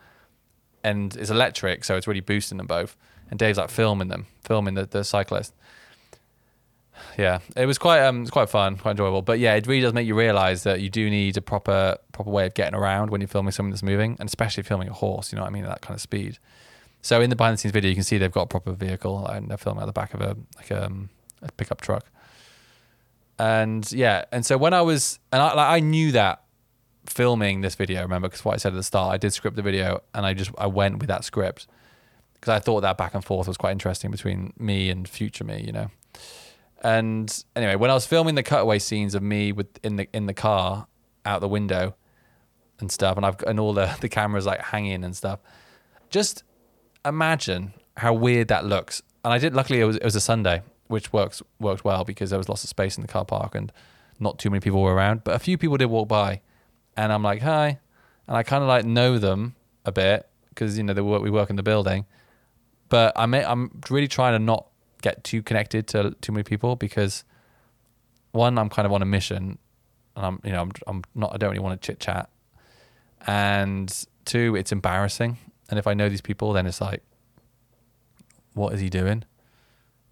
and 0.83 1.15
it's 1.15 1.29
electric, 1.29 1.83
so 1.83 1.95
it's 1.95 2.07
really 2.07 2.21
boosting 2.21 2.57
them 2.57 2.67
both. 2.67 2.97
And 3.29 3.39
Dave's 3.39 3.57
like 3.57 3.69
filming 3.69 4.07
them, 4.07 4.27
filming 4.43 4.75
the, 4.75 4.85
the 4.85 5.03
cyclist. 5.03 5.53
Yeah, 7.17 7.39
it 7.55 7.65
was 7.65 7.77
quite 7.77 8.01
um, 8.01 8.21
it's 8.21 8.31
quite 8.31 8.49
fun, 8.49 8.77
quite 8.77 8.91
enjoyable. 8.91 9.21
But 9.21 9.39
yeah, 9.39 9.55
it 9.55 9.67
really 9.67 9.81
does 9.81 9.93
make 9.93 10.07
you 10.07 10.15
realize 10.15 10.63
that 10.63 10.81
you 10.81 10.89
do 10.89 11.09
need 11.09 11.37
a 11.37 11.41
proper 11.41 11.97
proper 12.11 12.29
way 12.29 12.45
of 12.45 12.53
getting 12.53 12.75
around 12.75 13.09
when 13.09 13.21
you're 13.21 13.27
filming 13.27 13.51
something 13.51 13.71
that's 13.71 13.83
moving, 13.83 14.15
and 14.19 14.27
especially 14.27 14.63
filming 14.63 14.87
a 14.87 14.93
horse. 14.93 15.31
You 15.31 15.37
know 15.37 15.43
what 15.43 15.49
I 15.49 15.53
mean? 15.53 15.63
At 15.65 15.69
that 15.69 15.81
kind 15.81 15.95
of 15.95 16.01
speed. 16.01 16.37
So 17.01 17.21
in 17.21 17.29
the 17.29 17.35
behind 17.35 17.55
the 17.55 17.57
scenes 17.59 17.73
video, 17.73 17.89
you 17.89 17.95
can 17.95 18.03
see 18.03 18.17
they've 18.17 18.31
got 18.31 18.43
a 18.43 18.47
proper 18.47 18.71
vehicle, 18.71 19.25
and 19.27 19.49
they're 19.49 19.57
filming 19.57 19.83
at 19.83 19.87
the 19.87 19.93
back 19.93 20.13
of 20.13 20.21
a 20.21 20.37
like 20.57 20.71
um, 20.71 21.09
a 21.41 21.51
pickup 21.51 21.81
truck. 21.81 22.05
And 23.37 23.89
yeah, 23.91 24.25
and 24.31 24.45
so 24.45 24.57
when 24.57 24.73
I 24.73 24.81
was, 24.81 25.19
and 25.31 25.41
I 25.41 25.53
like 25.53 25.69
I 25.69 25.79
knew 25.79 26.11
that 26.13 26.43
filming 27.05 27.61
this 27.61 27.75
video, 27.75 28.01
remember, 28.01 28.27
because 28.27 28.45
what 28.45 28.53
I 28.53 28.57
said 28.57 28.73
at 28.73 28.75
the 28.75 28.83
start, 28.83 29.13
I 29.13 29.17
did 29.17 29.33
script 29.33 29.55
the 29.55 29.61
video, 29.61 30.01
and 30.13 30.25
I 30.25 30.33
just 30.33 30.51
I 30.57 30.67
went 30.67 30.99
with 30.99 31.07
that 31.07 31.25
script 31.25 31.67
because 32.33 32.51
I 32.51 32.59
thought 32.59 32.81
that 32.81 32.97
back 32.97 33.13
and 33.13 33.23
forth 33.23 33.47
was 33.47 33.57
quite 33.57 33.71
interesting 33.71 34.11
between 34.11 34.53
me 34.57 34.89
and 34.89 35.07
future 35.07 35.43
me, 35.43 35.63
you 35.65 35.71
know. 35.71 35.89
And 36.81 37.43
anyway, 37.55 37.75
when 37.75 37.89
I 37.89 37.93
was 37.93 38.05
filming 38.05 38.35
the 38.35 38.43
cutaway 38.43 38.79
scenes 38.79 39.15
of 39.15 39.23
me 39.23 39.51
with 39.51 39.67
in 39.83 39.95
the 39.95 40.07
in 40.13 40.27
the 40.27 40.33
car 40.33 40.87
out 41.25 41.41
the 41.41 41.47
window 41.47 41.95
and 42.79 42.91
stuff, 42.91 43.17
and 43.17 43.25
I've 43.25 43.41
and 43.47 43.59
all 43.59 43.73
the 43.73 43.97
the 44.01 44.09
cameras 44.09 44.45
like 44.45 44.61
hanging 44.61 45.03
and 45.03 45.15
stuff, 45.15 45.39
just 46.09 46.43
imagine 47.03 47.73
how 47.97 48.13
weird 48.13 48.47
that 48.49 48.65
looks. 48.65 49.01
And 49.23 49.33
I 49.33 49.39
did. 49.39 49.53
Luckily, 49.55 49.81
it 49.81 49.85
was 49.85 49.97
it 49.97 50.03
was 50.03 50.15
a 50.15 50.21
Sunday, 50.21 50.61
which 50.87 51.11
works 51.11 51.41
worked 51.59 51.83
well 51.83 52.03
because 52.03 52.29
there 52.29 52.39
was 52.39 52.49
lots 52.49 52.63
of 52.63 52.69
space 52.69 52.97
in 52.97 53.01
the 53.01 53.07
car 53.07 53.25
park 53.25 53.55
and 53.55 53.71
not 54.19 54.39
too 54.39 54.49
many 54.49 54.59
people 54.59 54.81
were 54.81 54.93
around. 54.93 55.23
But 55.23 55.35
a 55.35 55.39
few 55.39 55.57
people 55.57 55.77
did 55.77 55.87
walk 55.87 56.07
by, 56.07 56.41
and 56.95 57.11
I'm 57.11 57.23
like, 57.23 57.41
hi, 57.41 57.79
and 58.27 58.37
I 58.37 58.43
kind 58.43 58.63
of 58.63 58.67
like 58.67 58.85
know 58.85 59.17
them 59.17 59.55
a 59.85 59.91
bit 59.91 60.27
because 60.49 60.77
you 60.77 60.83
know 60.83 60.93
they 60.93 61.01
work 61.01 61.21
we 61.21 61.29
work 61.29 61.49
in 61.49 61.55
the 61.55 61.63
building. 61.63 62.05
But 62.89 63.13
I'm 63.15 63.33
I'm 63.33 63.81
really 63.89 64.07
trying 64.07 64.33
to 64.33 64.39
not 64.39 64.67
get 65.01 65.23
too 65.23 65.43
connected 65.43 65.87
to 65.87 66.15
too 66.21 66.31
many 66.31 66.43
people 66.43 66.75
because 66.75 67.23
one, 68.31 68.57
I'm 68.57 68.69
kind 68.69 68.85
of 68.85 68.91
on 68.91 69.01
a 69.01 69.05
mission, 69.05 69.57
and 70.15 70.25
I'm 70.25 70.39
you 70.43 70.51
know 70.51 70.61
I'm 70.61 70.71
I'm 70.87 71.03
not 71.13 71.33
I 71.33 71.37
don't 71.37 71.49
really 71.49 71.61
want 71.61 71.81
to 71.81 71.85
chit 71.85 71.99
chat, 71.99 72.29
and 73.25 73.91
two, 74.25 74.55
it's 74.55 74.71
embarrassing. 74.71 75.37
And 75.69 75.79
if 75.79 75.87
I 75.87 75.95
know 75.95 76.09
these 76.09 76.21
people, 76.21 76.53
then 76.53 76.67
it's 76.67 76.79
like, 76.79 77.01
what 78.53 78.73
is 78.73 78.79
he 78.79 78.89
doing? 78.89 79.23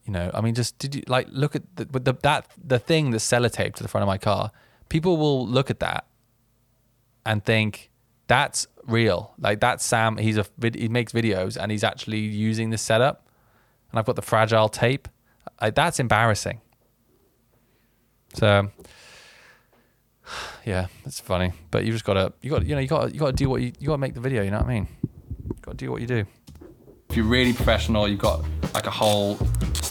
You 0.06 0.12
know, 0.12 0.32
I 0.34 0.42
mean, 0.42 0.54
just 0.54 0.78
did 0.80 0.96
you 0.96 1.04
like 1.08 1.28
look 1.32 1.56
at 1.56 1.64
the, 1.76 1.86
the 1.86 2.14
that 2.24 2.48
the 2.62 2.80
thing 2.80 3.12
that's 3.12 3.26
sellotaped 3.26 3.76
to 3.76 3.84
the 3.84 3.90
front 3.90 4.04
of 4.04 4.08
my 4.08 4.18
car? 4.18 4.52
People 4.90 5.18
will 5.18 5.48
look 5.48 5.70
at 5.70 5.80
that 5.80 6.06
and 7.26 7.44
think 7.44 7.90
that's 8.28 8.68
real. 8.86 9.34
Like 9.40 9.60
that's 9.62 9.86
Sam. 9.86 10.18
He's 10.18 10.38
a 10.38 10.46
he 10.62 10.90
makes 10.90 11.14
videos 11.14 11.58
and 11.62 11.72
he's 11.72 11.84
actually 11.84 12.20
using 12.20 12.70
this 12.70 12.82
setup. 12.82 13.28
And 13.92 14.00
I've 14.00 14.06
got 14.06 14.16
the 14.16 14.22
fragile 14.22 14.70
tape. 14.70 15.08
That's 15.62 16.00
embarrassing. 16.00 16.60
So 18.34 18.70
yeah, 20.66 20.88
it's 21.06 21.20
funny, 21.20 21.54
but 21.72 21.86
you 21.86 21.92
just 21.92 22.06
gotta 22.06 22.34
you 22.42 22.50
got 22.50 22.66
you 22.66 22.76
know 22.76 22.82
you 22.82 22.88
got 22.88 23.14
you 23.14 23.20
got 23.20 23.28
to 23.28 23.34
do 23.34 23.50
what 23.50 23.62
you 23.62 23.72
you 23.80 23.88
got 23.88 23.94
to 23.94 24.00
make 24.00 24.14
the 24.14 24.22
video. 24.22 24.44
You 24.44 24.52
know 24.52 24.58
what 24.58 24.68
I 24.68 24.74
mean? 24.74 24.88
You 25.44 25.56
got 25.62 25.72
to 25.72 25.78
do 25.78 25.92
what 25.92 26.02
you 26.02 26.08
do. 26.08 26.26
If 27.10 27.18
you're 27.18 27.26
really 27.26 27.54
professional, 27.54 28.08
you've 28.08 28.20
got 28.20 28.44
like 28.74 28.88
a 28.88 28.92
whole 28.92 29.38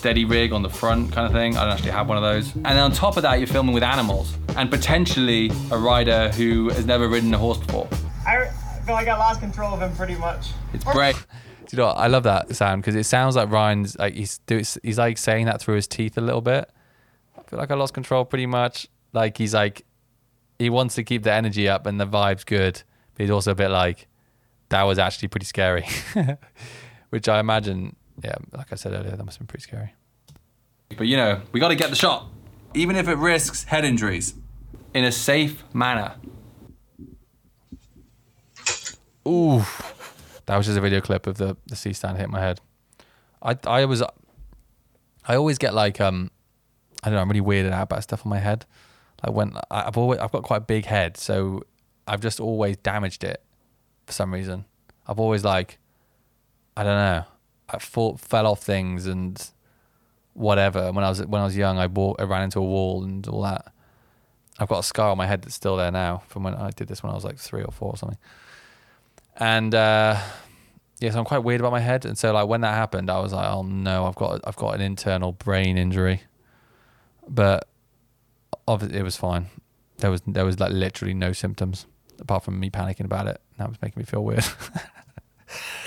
steady 0.03 0.24
rig 0.24 0.53
on 0.53 0.62
the 0.62 0.68
front 0.68 1.12
kind 1.12 1.28
of 1.28 1.32
thing. 1.32 1.57
I 1.57 1.62
don't 1.62 1.74
actually 1.74 1.92
have 1.92 2.09
one 2.09 2.16
of 2.16 2.24
those. 2.24 2.53
And 2.57 2.64
then 2.64 2.78
on 2.78 2.90
top 2.90 3.16
of 3.16 3.22
that, 3.22 3.38
you're 3.38 3.46
filming 3.46 3.72
with 3.72 3.84
animals 3.84 4.34
and 4.57 4.68
potentially 4.68 5.53
a 5.70 5.78
rider 5.78 6.28
who 6.30 6.70
has 6.70 6.84
never 6.84 7.07
ridden 7.07 7.32
a 7.32 7.38
horse 7.38 7.59
before. 7.59 7.88
I 8.26 8.50
feel 8.84 8.96
like 8.96 9.07
I 9.07 9.16
lost 9.16 9.38
control 9.38 9.72
of 9.72 9.80
him 9.80 9.94
pretty 9.94 10.16
much. 10.16 10.48
It's 10.72 10.82
brave. 10.82 11.24
Do 11.66 11.76
you 11.76 11.78
know 11.80 11.86
what? 11.86 11.98
I 11.98 12.09
love 12.09 12.24
that 12.24 12.57
sound 12.57 12.82
because 12.82 12.96
it 12.96 13.05
sounds 13.05 13.36
like 13.36 13.48
Ryan's 13.48 13.96
like 13.96 14.14
he's 14.14 14.38
do 14.38 14.57
he's 14.57 14.98
like 14.98 15.18
saying 15.18 15.46
that 15.46 15.61
through 15.61 15.76
his 15.76 15.86
teeth 15.86 16.18
a 16.18 16.20
little 16.20 16.40
bit. 16.40 16.68
I 17.38 17.42
feel 17.44 17.61
like 17.61 17.70
I 17.70 17.76
lost 17.76 17.94
control 17.94 18.24
pretty 18.24 18.46
much. 18.46 18.88
Like 19.12 19.38
he's 19.38 19.55
like 19.55 19.86
he 20.59 20.68
wants 20.68 20.96
to 20.96 21.05
keep 21.05 21.22
the 21.22 21.32
energy 21.32 21.68
up 21.68 21.86
and 21.86 22.00
the 22.00 22.07
vibe's 22.07 22.42
good, 22.42 22.82
but 23.14 23.22
he's 23.22 23.30
also 23.30 23.53
a 23.53 23.55
bit 23.55 23.68
like 23.68 24.09
that 24.70 24.82
was 24.82 24.98
actually 24.98 25.28
pretty 25.28 25.46
scary. 25.46 25.86
Which 27.11 27.28
I 27.28 27.38
imagine, 27.38 27.94
yeah, 28.22 28.36
like 28.52 28.72
I 28.72 28.76
said 28.76 28.92
earlier, 28.92 29.16
that 29.16 29.24
must 29.24 29.38
have 29.38 29.46
been 29.46 29.50
pretty 29.50 29.64
scary. 29.64 29.94
But 30.96 31.06
you 31.06 31.16
know, 31.16 31.40
we 31.52 31.60
got 31.60 31.68
to 31.68 31.74
get 31.74 31.90
the 31.90 31.96
shot, 31.96 32.26
even 32.74 32.96
if 32.96 33.08
it 33.08 33.16
risks 33.16 33.64
head 33.64 33.84
injuries, 33.84 34.34
in 34.94 35.04
a 35.04 35.12
safe 35.12 35.64
manner. 35.74 36.14
Ooh, 39.26 39.62
that 40.46 40.56
was 40.56 40.66
just 40.66 40.78
a 40.78 40.80
video 40.80 41.00
clip 41.00 41.26
of 41.26 41.38
the 41.38 41.56
the 41.66 41.76
C 41.76 41.92
stand 41.92 42.18
hitting 42.18 42.32
my 42.32 42.40
head. 42.40 42.60
I 43.40 43.56
I 43.66 43.84
was, 43.84 44.02
I 45.26 45.36
always 45.36 45.58
get 45.58 45.74
like 45.74 46.00
um, 46.00 46.30
I 47.02 47.08
don't 47.08 47.16
know, 47.16 47.22
I'm 47.22 47.30
really 47.30 47.40
weirded 47.40 47.72
out 47.72 47.84
about 47.84 48.02
stuff 48.02 48.26
on 48.26 48.30
my 48.30 48.38
head. 48.38 48.66
Like 49.24 49.34
when 49.34 49.56
I've 49.70 49.96
always 49.96 50.18
I've 50.18 50.32
got 50.32 50.42
quite 50.42 50.58
a 50.58 50.66
big 50.66 50.84
head, 50.84 51.16
so 51.16 51.62
I've 52.06 52.20
just 52.20 52.40
always 52.40 52.76
damaged 52.78 53.24
it 53.24 53.42
for 54.06 54.12
some 54.12 54.34
reason. 54.34 54.64
I've 55.06 55.18
always 55.20 55.44
like, 55.44 55.78
I 56.76 56.82
don't 56.82 56.96
know, 56.96 57.24
I 57.72 57.78
fell 57.78 58.46
off 58.46 58.62
things 58.62 59.06
and 59.06 59.50
whatever. 60.34 60.92
When 60.92 61.04
I 61.04 61.08
was 61.08 61.24
when 61.24 61.40
I 61.40 61.44
was 61.44 61.56
young, 61.56 61.78
I 61.78 61.84
I 61.84 62.24
ran 62.24 62.42
into 62.42 62.58
a 62.58 62.64
wall 62.64 63.04
and 63.04 63.26
all 63.28 63.42
that. 63.42 63.72
I've 64.58 64.68
got 64.68 64.80
a 64.80 64.82
scar 64.82 65.10
on 65.10 65.18
my 65.18 65.26
head 65.26 65.42
that's 65.42 65.54
still 65.54 65.76
there 65.76 65.90
now 65.90 66.22
from 66.28 66.42
when 66.42 66.54
I 66.54 66.70
did 66.70 66.88
this 66.88 67.02
when 67.02 67.10
I 67.10 67.14
was 67.14 67.24
like 67.24 67.38
three 67.38 67.62
or 67.62 67.72
four 67.72 67.90
or 67.90 67.96
something. 67.96 68.18
And 69.36 69.74
uh, 69.74 70.20
yes, 71.00 71.14
I'm 71.14 71.24
quite 71.24 71.38
weird 71.38 71.60
about 71.60 71.72
my 71.72 71.80
head. 71.80 72.04
And 72.04 72.16
so 72.18 72.32
like 72.32 72.46
when 72.46 72.60
that 72.60 72.74
happened, 72.74 73.10
I 73.10 73.18
was 73.18 73.32
like, 73.32 73.46
oh 73.46 73.62
no, 73.62 74.06
I've 74.06 74.14
got 74.14 74.40
I've 74.44 74.56
got 74.56 74.74
an 74.74 74.80
internal 74.80 75.32
brain 75.32 75.76
injury. 75.78 76.22
But 77.28 77.68
obviously 78.68 78.98
it 78.98 79.02
was 79.02 79.16
fine. 79.16 79.46
There 79.98 80.10
was 80.10 80.22
there 80.26 80.44
was 80.44 80.60
like 80.60 80.72
literally 80.72 81.14
no 81.14 81.32
symptoms 81.32 81.86
apart 82.20 82.44
from 82.44 82.60
me 82.60 82.70
panicking 82.70 83.04
about 83.04 83.26
it. 83.26 83.40
That 83.58 83.68
was 83.68 83.80
making 83.82 84.00
me 84.00 84.04
feel 84.04 84.24
weird. 84.24 84.44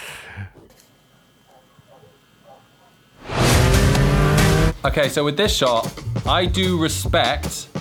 Okay, 4.85 5.09
so 5.09 5.25
with 5.25 5.35
this 5.35 5.51
shot, 5.51 5.91
I 6.27 6.45
do 6.45 6.79
respect 6.79 7.73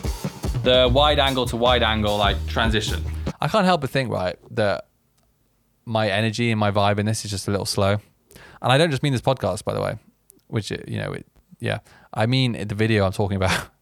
the 0.65 0.91
wide 0.91 1.19
angle 1.19 1.45
to 1.45 1.55
wide 1.55 1.83
angle 1.83 2.17
like 2.17 2.39
transition. 2.47 3.05
I 3.43 3.47
can't 3.47 3.67
help 3.67 3.83
but 3.83 3.91
think, 3.91 4.11
right, 4.11 4.37
that 4.53 4.87
my 5.85 6.09
energy 6.09 6.51
and 6.51 6.59
my 6.59 6.71
vibe 6.71 6.99
in 6.99 7.05
this 7.05 7.23
is 7.27 7.31
just 7.31 7.47
a 7.47 7.51
little 7.51 7.67
slow. 7.67 7.99
And 8.63 8.73
I 8.73 8.79
don't 8.79 8.91
just 8.91 9.03
mean 9.03 9.13
this 9.13 9.21
podcast, 9.21 9.65
by 9.65 9.75
the 9.75 9.83
way, 9.83 9.99
which, 10.47 10.73
uh, 10.73 10.79
you 10.89 10.97
know, 10.97 11.13
it, 11.13 11.27
yeah, 11.61 11.81
I 12.15 12.25
mean 12.25 12.53
the 12.67 12.75
video 12.75 13.05
I'm 13.05 13.13
talking 13.13 13.37
about. 13.37 13.69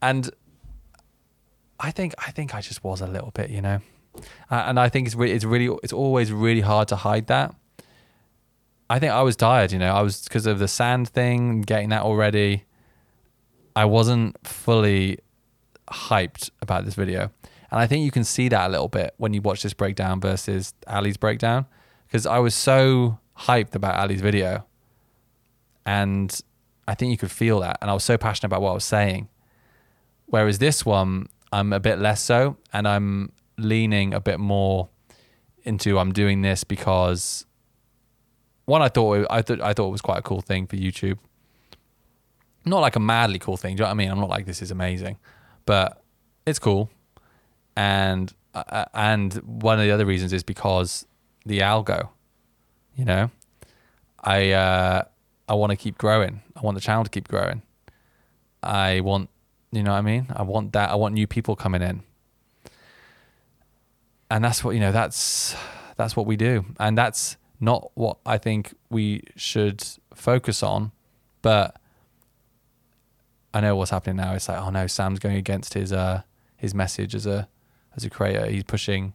And 0.00 0.30
I 1.80 1.90
think, 1.90 2.14
I 2.24 2.30
think 2.30 2.54
I 2.54 2.60
just 2.60 2.84
was 2.84 3.00
a 3.00 3.08
little 3.08 3.32
bit, 3.32 3.50
you 3.50 3.60
know, 3.60 3.80
and 4.48 4.78
I 4.78 4.88
think 4.88 5.08
it's 5.08 5.16
it's 5.18 5.44
really, 5.44 5.76
it's 5.82 5.92
always 5.92 6.30
really 6.30 6.60
hard 6.60 6.86
to 6.88 6.96
hide 6.96 7.26
that 7.26 7.52
I 8.90 8.98
think 8.98 9.12
I 9.12 9.22
was 9.22 9.36
tired. 9.36 9.72
You 9.72 9.78
know, 9.78 9.94
I 9.94 10.02
was 10.02 10.22
because 10.24 10.46
of 10.46 10.58
the 10.58 10.68
sand 10.68 11.08
thing, 11.08 11.62
getting 11.62 11.90
that 11.90 12.02
already. 12.02 12.64
I 13.76 13.84
wasn't 13.84 14.36
fully 14.46 15.18
hyped 15.90 16.50
about 16.60 16.84
this 16.84 16.94
video, 16.94 17.30
and 17.70 17.80
I 17.80 17.86
think 17.86 18.04
you 18.04 18.10
can 18.10 18.24
see 18.24 18.48
that 18.48 18.66
a 18.66 18.70
little 18.70 18.88
bit 18.88 19.14
when 19.18 19.34
you 19.34 19.40
watch 19.40 19.62
this 19.62 19.74
breakdown 19.74 20.20
versus 20.20 20.74
Ali's 20.86 21.16
breakdown, 21.16 21.66
because 22.06 22.26
I 22.26 22.38
was 22.38 22.54
so 22.54 23.18
hyped 23.38 23.74
about 23.74 23.96
Ali's 23.96 24.20
video, 24.20 24.66
and 25.86 26.40
I 26.86 26.94
think 26.94 27.10
you 27.10 27.18
could 27.18 27.30
feel 27.30 27.60
that, 27.60 27.78
and 27.80 27.90
I 27.90 27.94
was 27.94 28.04
so 28.04 28.18
passionate 28.18 28.48
about 28.48 28.62
what 28.62 28.70
I 28.70 28.74
was 28.74 28.84
saying. 28.84 29.28
Whereas 30.26 30.58
this 30.58 30.84
one, 30.84 31.28
I'm 31.52 31.72
a 31.72 31.80
bit 31.80 31.98
less 31.98 32.22
so, 32.22 32.56
and 32.72 32.88
I'm 32.88 33.32
leaning 33.56 34.12
a 34.12 34.20
bit 34.20 34.40
more 34.40 34.88
into 35.62 35.98
I'm 35.98 36.12
doing 36.12 36.42
this 36.42 36.64
because 36.64 37.46
one 38.68 38.82
I 38.82 38.88
thought 38.88 39.26
I 39.30 39.40
thought 39.40 39.60
I 39.62 39.72
thought 39.72 39.88
it 39.88 39.92
was 39.92 40.02
quite 40.02 40.18
a 40.18 40.22
cool 40.22 40.42
thing 40.42 40.66
for 40.66 40.76
YouTube. 40.76 41.18
Not 42.66 42.80
like 42.80 42.96
a 42.96 43.00
madly 43.00 43.38
cool 43.38 43.56
thing. 43.56 43.76
Do 43.76 43.80
you 43.80 43.84
know 43.84 43.86
what 43.86 43.92
I 43.92 43.94
mean? 43.94 44.10
I'm 44.10 44.20
not 44.20 44.28
like 44.28 44.44
this 44.44 44.60
is 44.60 44.70
amazing, 44.70 45.16
but 45.64 46.02
it's 46.44 46.58
cool. 46.58 46.90
And 47.76 48.30
uh, 48.54 48.84
and 48.92 49.32
one 49.34 49.78
of 49.78 49.84
the 49.84 49.90
other 49.90 50.04
reasons 50.04 50.34
is 50.34 50.42
because 50.42 51.06
the 51.46 51.60
algo. 51.60 52.10
You 52.94 53.06
know, 53.06 53.30
I 54.22 54.50
uh, 54.50 55.02
I 55.48 55.54
want 55.54 55.70
to 55.70 55.76
keep 55.76 55.96
growing. 55.96 56.42
I 56.54 56.60
want 56.60 56.74
the 56.74 56.82
channel 56.82 57.04
to 57.04 57.10
keep 57.10 57.26
growing. 57.26 57.62
I 58.62 59.00
want, 59.00 59.30
you 59.70 59.82
know 59.82 59.92
what 59.92 59.98
I 59.98 60.02
mean? 60.02 60.26
I 60.34 60.42
want 60.42 60.72
that. 60.74 60.90
I 60.90 60.96
want 60.96 61.14
new 61.14 61.26
people 61.26 61.56
coming 61.56 61.80
in. 61.80 62.02
And 64.30 64.44
that's 64.44 64.62
what, 64.62 64.74
you 64.74 64.80
know, 64.80 64.92
that's 64.92 65.56
that's 65.96 66.14
what 66.16 66.26
we 66.26 66.36
do. 66.36 66.66
And 66.78 66.98
that's 66.98 67.38
not 67.60 67.90
what 67.94 68.18
I 68.24 68.38
think 68.38 68.74
we 68.90 69.22
should 69.36 69.84
focus 70.14 70.62
on, 70.62 70.92
but 71.42 71.80
I 73.52 73.60
know 73.60 73.76
what's 73.76 73.90
happening 73.90 74.16
now. 74.16 74.34
It's 74.34 74.48
like, 74.48 74.60
oh 74.60 74.70
no, 74.70 74.86
Sam's 74.86 75.18
going 75.18 75.36
against 75.36 75.74
his 75.74 75.92
uh 75.92 76.22
his 76.56 76.74
message 76.74 77.14
as 77.14 77.26
a 77.26 77.48
as 77.96 78.04
a 78.04 78.10
creator. 78.10 78.46
He's 78.46 78.64
pushing 78.64 79.14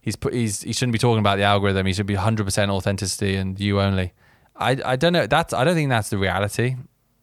he's 0.00 0.16
put 0.16 0.32
he's 0.32 0.62
he 0.62 0.72
shouldn't 0.72 0.92
be 0.92 0.98
talking 0.98 1.20
about 1.20 1.36
the 1.36 1.42
algorithm. 1.44 1.86
He 1.86 1.92
should 1.92 2.06
be 2.06 2.16
100% 2.16 2.68
authenticity 2.70 3.36
and 3.36 3.58
you 3.60 3.80
only. 3.80 4.12
I 4.56 4.78
I 4.84 4.96
don't 4.96 5.12
know. 5.12 5.26
That's 5.26 5.52
I 5.52 5.64
don't 5.64 5.74
think 5.74 5.90
that's 5.90 6.10
the 6.10 6.18
reality. 6.18 6.76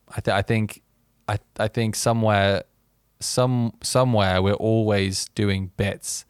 I 0.10 0.22
th- 0.22 0.36
I 0.36 0.42
think 0.42 0.82
I 1.28 1.40
I 1.60 1.68
think 1.68 1.96
somewhere 1.96 2.64
some 3.20 3.74
somewhere 3.82 4.42
we're 4.42 4.54
always 4.54 5.30
doing 5.30 5.72
bits 5.78 6.26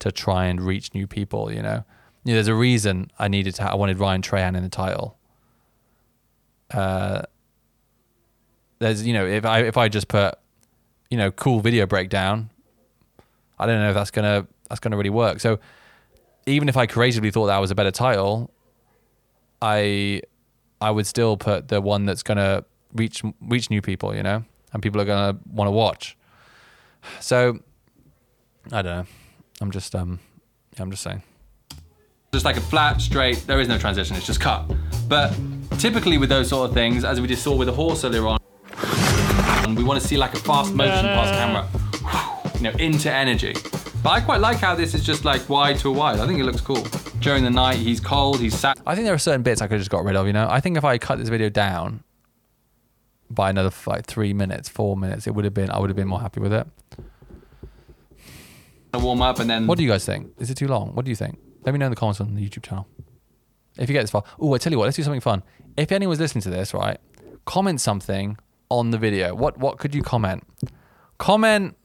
to 0.00 0.10
try 0.12 0.46
and 0.46 0.60
reach 0.60 0.94
new 0.94 1.06
people. 1.06 1.52
You 1.52 1.62
know, 1.62 1.84
you 2.24 2.32
know 2.32 2.36
there's 2.36 2.48
a 2.48 2.54
reason 2.54 3.10
I 3.18 3.28
needed 3.28 3.54
to. 3.56 3.70
I 3.70 3.74
wanted 3.74 3.98
Ryan 3.98 4.22
Trahan 4.22 4.56
in 4.56 4.62
the 4.62 4.68
title. 4.68 5.16
Uh, 6.72 7.22
there's 8.78 9.06
you 9.06 9.12
know 9.12 9.26
if 9.26 9.44
I 9.44 9.60
if 9.60 9.76
I 9.76 9.88
just 9.88 10.08
put 10.08 10.38
you 11.10 11.18
know 11.18 11.30
cool 11.30 11.60
video 11.60 11.86
breakdown, 11.86 12.50
I 13.58 13.66
don't 13.66 13.78
know 13.78 13.90
if 13.90 13.94
that's 13.94 14.10
gonna 14.10 14.46
that's 14.68 14.80
gonna 14.80 14.96
really 14.96 15.10
work. 15.10 15.40
So 15.40 15.58
even 16.46 16.68
if 16.68 16.76
I 16.76 16.86
creatively 16.86 17.30
thought 17.30 17.46
that 17.46 17.58
was 17.58 17.70
a 17.70 17.74
better 17.74 17.90
title, 17.90 18.50
I 19.60 20.22
I 20.80 20.90
would 20.90 21.06
still 21.06 21.36
put 21.36 21.68
the 21.68 21.80
one 21.80 22.06
that's 22.06 22.22
gonna 22.22 22.64
reach 22.94 23.22
reach 23.42 23.68
new 23.68 23.82
people, 23.82 24.14
you 24.14 24.22
know, 24.22 24.44
and 24.72 24.82
people 24.82 25.00
are 25.00 25.04
gonna 25.04 25.38
want 25.52 25.68
to 25.68 25.72
watch. 25.72 26.16
So 27.20 27.58
I 28.72 28.80
don't 28.80 28.96
know. 28.96 29.06
I'm 29.60 29.70
just 29.70 29.94
um 29.94 30.20
I'm 30.78 30.90
just 30.90 31.02
saying. 31.02 31.22
Just 32.34 32.44
like 32.44 32.56
a 32.56 32.60
flat, 32.60 33.00
straight, 33.00 33.38
there 33.46 33.60
is 33.60 33.68
no 33.68 33.78
transition, 33.78 34.16
it's 34.16 34.26
just 34.26 34.40
cut. 34.40 34.68
But 35.08 35.32
typically 35.78 36.18
with 36.18 36.28
those 36.28 36.48
sort 36.48 36.68
of 36.68 36.74
things, 36.74 37.04
as 37.04 37.20
we 37.20 37.28
just 37.28 37.44
saw 37.44 37.54
with 37.54 37.68
the 37.68 37.72
horse 37.72 38.04
earlier 38.04 38.26
on, 38.26 38.38
we 39.76 39.84
want 39.84 40.00
to 40.02 40.06
see 40.06 40.16
like 40.16 40.34
a 40.34 40.40
fast 40.40 40.74
motion 40.74 41.06
past 41.06 41.32
camera, 41.34 42.52
you 42.56 42.62
know, 42.62 42.76
into 42.78 43.10
energy. 43.10 43.54
But 44.02 44.10
I 44.10 44.20
quite 44.20 44.40
like 44.40 44.58
how 44.58 44.74
this 44.74 44.94
is 44.94 45.04
just 45.04 45.24
like 45.24 45.48
wide 45.48 45.78
to 45.78 45.88
a 45.90 45.92
wide. 45.92 46.18
I 46.18 46.26
think 46.26 46.40
it 46.40 46.44
looks 46.44 46.60
cool. 46.60 46.82
During 47.20 47.44
the 47.44 47.50
night, 47.50 47.76
he's 47.76 48.00
cold, 48.00 48.40
he's 48.40 48.54
sat. 48.54 48.78
I 48.84 48.96
think 48.96 49.04
there 49.04 49.14
are 49.14 49.18
certain 49.18 49.42
bits 49.42 49.62
I 49.62 49.66
could 49.66 49.74
have 49.74 49.80
just 49.80 49.90
got 49.90 50.04
rid 50.04 50.16
of, 50.16 50.26
you 50.26 50.32
know. 50.32 50.48
I 50.50 50.58
think 50.58 50.76
if 50.76 50.84
I 50.84 50.98
cut 50.98 51.18
this 51.18 51.28
video 51.28 51.48
down 51.48 52.02
by 53.30 53.48
another 53.48 53.70
like 53.86 54.06
three 54.06 54.34
minutes, 54.34 54.68
four 54.68 54.96
minutes, 54.96 55.28
it 55.28 55.36
would 55.36 55.44
have 55.44 55.54
been 55.54 55.70
I 55.70 55.78
would 55.78 55.88
have 55.88 55.96
been 55.96 56.08
more 56.08 56.20
happy 56.20 56.40
with 56.40 56.52
it. 56.52 56.66
To 58.92 58.98
warm 58.98 59.22
up 59.22 59.38
and 59.38 59.48
then 59.48 59.68
What 59.68 59.78
do 59.78 59.84
you 59.84 59.90
guys 59.90 60.04
think? 60.04 60.32
Is 60.38 60.50
it 60.50 60.56
too 60.56 60.68
long? 60.68 60.94
What 60.94 61.04
do 61.04 61.10
you 61.10 61.16
think? 61.16 61.38
Let 61.64 61.72
me 61.72 61.78
know 61.78 61.86
in 61.86 61.90
the 61.90 61.96
comments 61.96 62.20
on 62.20 62.34
the 62.34 62.46
YouTube 62.46 62.62
channel. 62.62 62.86
If 63.78 63.88
you 63.88 63.92
get 63.92 64.02
this 64.02 64.10
far. 64.10 64.22
Oh, 64.38 64.54
I 64.54 64.58
tell 64.58 64.72
you 64.72 64.78
what, 64.78 64.84
let's 64.84 64.96
do 64.96 65.02
something 65.02 65.20
fun. 65.20 65.42
If 65.76 65.90
anyone's 65.90 66.20
listening 66.20 66.42
to 66.42 66.50
this, 66.50 66.72
right, 66.74 66.98
comment 67.44 67.80
something 67.80 68.36
on 68.68 68.90
the 68.90 68.98
video. 68.98 69.34
What 69.34 69.58
what 69.58 69.78
could 69.78 69.94
you 69.94 70.02
comment? 70.02 70.44
Comment. 71.18 71.76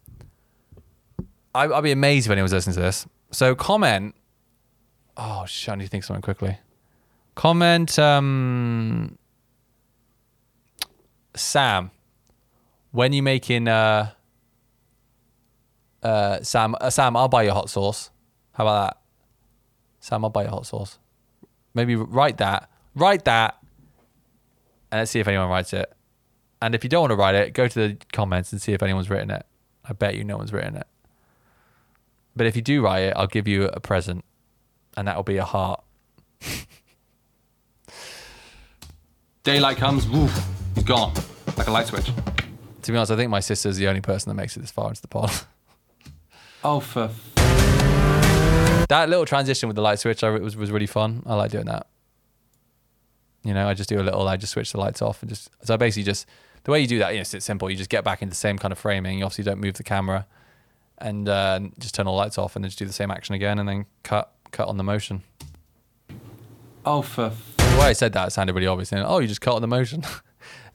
I, 1.56 1.64
I'll 1.64 1.82
be 1.82 1.92
amazed 1.92 2.28
if 2.28 2.32
anyone's 2.32 2.54
listening 2.54 2.76
to 2.76 2.82
this. 2.82 3.08
So 3.32 3.56
comment. 3.56 4.16
Oh 5.18 5.46
shit! 5.48 5.74
I 5.74 5.76
need 5.76 5.86
to 5.86 5.90
think 5.90 6.04
something 6.04 6.22
quickly. 6.22 6.58
Comment. 7.36 7.98
Um. 7.98 9.18
Sam, 11.36 11.92
when 12.92 13.14
you 13.14 13.24
making 13.24 13.68
uh. 13.68 14.12
Uh, 16.02 16.42
Sam, 16.42 16.76
uh, 16.80 16.90
Sam, 16.90 17.18
I'll 17.18 17.28
buy 17.28 17.44
your 17.44 17.54
hot 17.54 17.70
sauce. 17.70 18.10
How 18.54 18.64
about 18.64 18.88
that? 18.88 18.99
Sam, 20.00 20.24
I'll 20.24 20.30
buy 20.30 20.43
you 20.43 20.50
hot 20.50 20.66
sauce. 20.66 20.97
Maybe 21.74 21.95
write 21.95 22.38
that. 22.38 22.70
Write 22.95 23.26
that. 23.26 23.58
And 24.91 25.00
let's 25.00 25.12
see 25.12 25.20
if 25.20 25.28
anyone 25.28 25.50
writes 25.50 25.74
it. 25.74 25.91
And 26.62 26.76
if 26.76 26.84
you 26.84 26.89
don't 26.89 27.02
want 27.02 27.12
to 27.12 27.16
write 27.16 27.36
it, 27.36 27.54
go 27.54 27.68
to 27.68 27.88
the 27.88 27.97
comments 28.12 28.52
and 28.52 28.62
see 28.62 28.74
if 28.74 28.84
anyone's 28.84 29.10
written 29.10 29.32
it. 29.32 29.45
I 29.86 29.93
bet 29.93 30.16
you 30.16 30.24
no 30.24 30.38
one's 30.38 30.52
written 30.52 30.76
it. 30.76 30.88
But 32.36 32.47
if 32.47 32.56
you 32.56 32.62
do 32.62 32.82
write 32.82 33.04
it, 33.04 33.14
I'll 33.16 33.28
give 33.28 33.47
you 33.47 33.66
a 33.66 33.80
present. 33.80 34.26
And 34.97 35.08
that'll 35.08 35.24
be 35.24 35.38
a 35.38 35.45
heart. 35.45 35.84
daylight 39.43 39.78
comes, 39.78 40.08
woof, 40.08 40.45
he's 40.76 40.84
gone. 40.84 41.14
Like 41.58 41.68
a 41.68 41.72
light 41.72 41.88
switch. 41.88 42.12
To 42.84 42.91
be 42.91 42.97
honest, 42.97 43.12
I 43.12 43.16
think 43.16 43.30
my 43.30 43.39
sister's 43.39 43.78
the 43.78 43.88
only 43.88 44.02
person 44.02 44.30
that 44.30 44.36
makes 44.36 44.58
it 44.58 44.62
this 44.62 44.72
far 44.72 44.89
into 44.89 45.02
the 45.02 45.08
pod. 45.08 45.32
Oh, 46.62 46.82
for 46.82 47.10
that 48.90 49.08
little 49.08 49.26
transition 49.26 49.70
with 49.70 49.76
the 49.76 49.82
light 49.82 50.00
switch 50.00 50.24
I, 50.24 50.30
was, 50.32 50.56
was 50.58 50.72
really 50.72 50.88
fun. 50.88 51.24
I 51.26 51.36
like 51.36 51.52
doing 51.52 51.66
that. 51.66 51.88
You 53.44 53.54
know, 53.54 53.68
I 53.70 53.74
just 53.74 53.88
do 53.88 54.00
a 54.00 54.04
little, 54.04 54.28
I 54.28 54.36
just 54.36 54.52
switch 54.52 54.72
the 54.74 54.80
lights 54.80 55.02
off 55.02 55.22
and 55.22 55.30
just, 55.30 55.50
so 55.64 55.74
I 55.76 55.78
basically 55.78 56.04
just, 56.04 56.26
the 56.64 56.72
way 56.72 56.82
you 56.82 56.88
do 56.88 57.00
that, 57.00 57.12
you 57.12 57.18
know, 57.18 57.22
it's 57.22 57.46
simple. 57.46 57.70
You 57.70 57.78
just 57.78 57.90
get 57.90 58.04
back 58.04 58.22
into 58.22 58.32
the 58.32 58.36
same 58.36 58.58
kind 58.58 58.72
of 58.72 58.78
framing. 58.78 59.20
You 59.20 59.26
obviously 59.26 59.46
don't 59.46 59.62
move 59.62 59.76
the 59.76 59.84
camera 59.84 60.26
and 60.98 61.30
uh, 61.30 61.60
just 61.78 61.96
turn 61.96 62.08
all 62.08 62.16
the 62.16 62.18
lights 62.18 62.38
off 62.38 62.56
and 62.56 62.66
then 62.66 62.70
just 62.70 62.80
do 62.80 62.86
the 62.86 62.92
same 62.94 63.12
action 63.12 63.36
again 63.36 63.60
and 63.60 63.70
then 63.70 63.86
cut, 64.04 64.34
cut 64.52 64.68
on 64.68 64.78
the 64.78 64.84
motion. 64.84 65.24
oh, 66.86 67.02
for 67.02 67.26
f- 67.28 67.54
The 67.58 67.78
way 67.80 67.86
I 67.88 67.94
said 67.94 68.12
that, 68.14 68.28
it 68.28 68.32
sounded 68.32 68.54
really 68.54 68.68
obvious. 68.68 68.92
And, 68.92 69.02
oh, 69.06 69.20
you 69.20 69.28
just 69.28 69.42
cut 69.42 69.54
on 69.56 69.62
the 69.62 69.68
motion. 69.68 70.04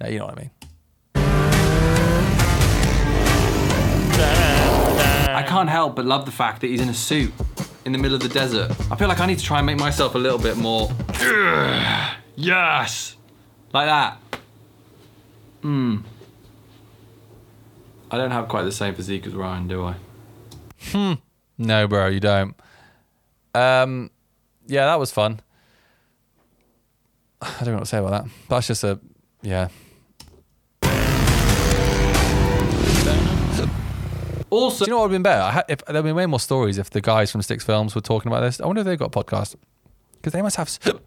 Yeah, 0.00 0.08
you 0.08 0.18
know 0.18 0.26
what 0.26 0.38
I 0.38 0.40
mean. 0.40 0.50
I 5.36 5.44
can't 5.46 5.70
help 5.70 5.94
but 5.96 6.04
love 6.04 6.26
the 6.26 6.32
fact 6.32 6.60
that 6.60 6.66
he's 6.66 6.80
in 6.80 6.88
a 6.88 6.94
suit 6.94 7.32
in 7.84 7.92
the 7.92 7.98
middle 7.98 8.16
of 8.16 8.22
the 8.22 8.28
desert. 8.28 8.70
I 8.90 8.96
feel 8.96 9.08
like 9.08 9.20
I 9.20 9.26
need 9.26 9.38
to 9.38 9.44
try 9.44 9.58
and 9.58 9.66
make 9.66 9.78
myself 9.78 10.14
a 10.14 10.18
little 10.18 10.38
bit 10.38 10.56
more. 10.56 10.90
Yes! 12.36 13.16
Like 13.72 13.86
that. 13.86 14.18
Hmm. 15.62 15.98
I 18.10 18.16
don't 18.16 18.32
have 18.32 18.48
quite 18.48 18.64
the 18.64 18.72
same 18.72 18.94
physique 18.94 19.24
as 19.26 19.34
Ryan, 19.34 19.68
do 19.68 19.84
I? 19.84 19.94
Hmm. 20.90 21.12
No, 21.58 21.86
bro, 21.86 22.08
you 22.08 22.18
don't. 22.18 22.56
Um, 23.54 24.10
yeah, 24.66 24.86
that 24.86 24.98
was 24.98 25.12
fun. 25.12 25.40
I 27.40 27.50
don't 27.60 27.68
know 27.68 27.74
what 27.74 27.80
to 27.80 27.86
say 27.86 27.98
about 27.98 28.10
that. 28.24 28.30
That's 28.48 28.66
just 28.66 28.82
a, 28.82 28.98
yeah. 29.42 29.68
Also, 34.50 34.84
Do 34.84 34.90
you 34.90 34.94
know 34.94 35.00
what 35.00 35.10
would 35.10 35.14
have 35.14 35.16
been 35.16 35.22
better? 35.22 35.50
Ha- 35.52 35.64
if 35.68 35.84
there'd 35.84 36.04
been 36.04 36.14
way 36.14 36.26
more 36.26 36.40
stories 36.40 36.78
if 36.78 36.90
the 36.90 37.00
guys 37.00 37.30
from 37.30 37.42
Six 37.42 37.64
Films 37.64 37.94
were 37.94 38.00
talking 38.00 38.30
about 38.30 38.40
this. 38.40 38.60
I 38.60 38.66
wonder 38.66 38.80
if 38.80 38.86
they've 38.86 38.98
got 38.98 39.14
a 39.14 39.24
podcast 39.24 39.56
because 40.16 40.32
they 40.32 40.42
must 40.42 40.56
have. 40.56 40.68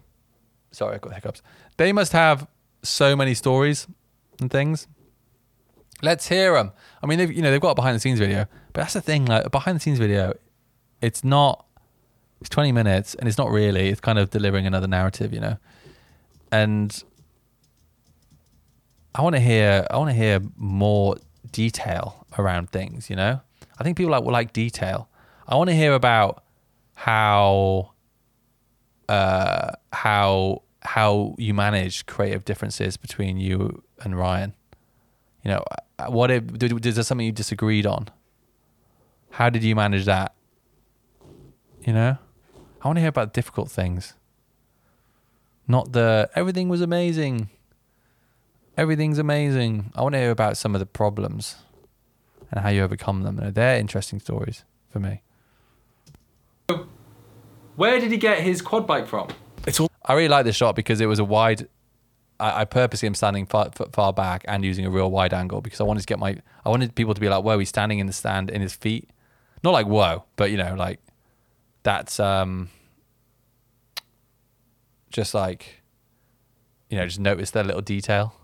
Sorry, 0.70 0.96
I 0.96 0.98
got 0.98 1.14
hiccups. 1.14 1.42
They 1.76 1.92
must 1.92 2.12
have 2.12 2.46
so 2.82 3.16
many 3.16 3.34
stories 3.34 3.86
and 4.40 4.50
things. 4.50 4.86
Let's 6.02 6.28
hear 6.28 6.54
them. 6.54 6.72
I 7.02 7.06
mean, 7.06 7.18
they've 7.18 7.32
you 7.32 7.42
know 7.42 7.50
they've 7.50 7.60
got 7.60 7.70
a 7.70 7.74
behind 7.74 7.96
the 7.96 8.00
scenes 8.00 8.18
video, 8.18 8.46
but 8.72 8.82
that's 8.82 8.92
the 8.92 9.00
thing. 9.00 9.24
Like 9.24 9.46
a 9.46 9.50
behind 9.50 9.76
the 9.76 9.80
scenes 9.80 9.98
video, 9.98 10.34
it's 11.00 11.24
not. 11.24 11.64
It's 12.40 12.50
twenty 12.50 12.70
minutes, 12.70 13.14
and 13.14 13.28
it's 13.28 13.38
not 13.38 13.50
really. 13.50 13.88
It's 13.88 14.00
kind 14.00 14.18
of 14.18 14.30
delivering 14.30 14.66
another 14.66 14.86
narrative, 14.86 15.32
you 15.32 15.40
know. 15.40 15.56
And 16.52 17.02
I 19.14 19.22
want 19.22 19.34
to 19.34 19.40
hear. 19.40 19.86
I 19.90 19.96
want 19.96 20.10
to 20.10 20.14
hear 20.14 20.40
more 20.56 21.16
detail 21.50 22.17
around 22.36 22.70
things. 22.70 23.08
You 23.08 23.16
know, 23.16 23.40
I 23.78 23.84
think 23.84 23.96
people 23.96 24.12
like 24.12 24.24
will 24.24 24.32
like 24.32 24.52
detail. 24.52 25.08
I 25.46 25.56
want 25.56 25.70
to 25.70 25.76
hear 25.76 25.94
about 25.94 26.42
how, 26.94 27.92
uh, 29.08 29.72
how 29.92 30.62
how 30.82 31.34
you 31.38 31.52
manage 31.54 32.06
creative 32.06 32.44
differences 32.44 32.96
between 32.96 33.38
you 33.38 33.82
and 34.00 34.16
Ryan. 34.16 34.54
You 35.44 35.52
know, 35.52 35.64
uh, 35.98 36.06
what 36.10 36.30
if 36.30 36.44
is 36.62 36.94
there 36.94 37.04
something 37.04 37.26
you 37.26 37.32
disagreed 37.32 37.86
on? 37.86 38.08
How 39.30 39.50
did 39.50 39.62
you 39.64 39.74
manage 39.74 40.04
that? 40.04 40.34
You 41.84 41.92
know, 41.92 42.18
I 42.82 42.88
want 42.88 42.96
to 42.96 43.00
hear 43.00 43.08
about 43.08 43.32
difficult 43.32 43.70
things. 43.70 44.14
Not 45.66 45.92
the 45.92 46.30
everything 46.34 46.68
was 46.68 46.80
amazing. 46.80 47.50
Everything's 48.76 49.18
amazing. 49.18 49.92
I 49.94 50.02
want 50.02 50.14
to 50.14 50.18
hear 50.18 50.30
about 50.30 50.56
some 50.56 50.74
of 50.74 50.78
the 50.78 50.86
problems 50.86 51.56
and 52.50 52.60
how 52.60 52.70
you 52.70 52.82
overcome 52.82 53.22
them. 53.22 53.38
And 53.38 53.54
they're 53.54 53.78
interesting 53.78 54.20
stories 54.20 54.64
for 54.90 55.00
me. 55.00 55.22
Where 57.76 58.00
did 58.00 58.10
he 58.10 58.16
get 58.16 58.40
his 58.40 58.60
quad 58.60 58.86
bike 58.86 59.06
from? 59.06 59.28
It's 59.66 59.78
all. 59.78 59.88
I 60.04 60.14
really 60.14 60.28
like 60.28 60.44
this 60.44 60.56
shot 60.56 60.74
because 60.74 61.00
it 61.00 61.06
was 61.06 61.18
a 61.18 61.24
wide. 61.24 61.68
I, 62.40 62.62
I 62.62 62.64
purposely 62.64 63.06
am 63.06 63.14
standing 63.14 63.46
far, 63.46 63.70
far 63.92 64.12
back 64.12 64.44
and 64.48 64.64
using 64.64 64.84
a 64.84 64.90
real 64.90 65.10
wide 65.10 65.32
angle 65.32 65.60
because 65.60 65.80
I 65.80 65.84
wanted 65.84 66.00
to 66.00 66.06
get 66.06 66.18
my. 66.18 66.38
I 66.64 66.70
wanted 66.70 66.94
people 66.94 67.14
to 67.14 67.20
be 67.20 67.28
like, 67.28 67.44
"Whoa, 67.44 67.58
he's 67.58 67.68
standing 67.68 67.98
in 67.98 68.06
the 68.06 68.12
stand 68.12 68.50
in 68.50 68.60
his 68.60 68.74
feet," 68.74 69.10
not 69.62 69.70
like 69.70 69.86
"Whoa," 69.86 70.24
but 70.36 70.50
you 70.50 70.56
know, 70.56 70.74
like 70.74 71.00
that's 71.82 72.18
um. 72.18 72.70
Just 75.10 75.32
like, 75.32 75.80
you 76.90 76.98
know, 76.98 77.06
just 77.06 77.18
notice 77.18 77.50
that 77.52 77.64
little 77.64 77.80
detail. 77.80 78.34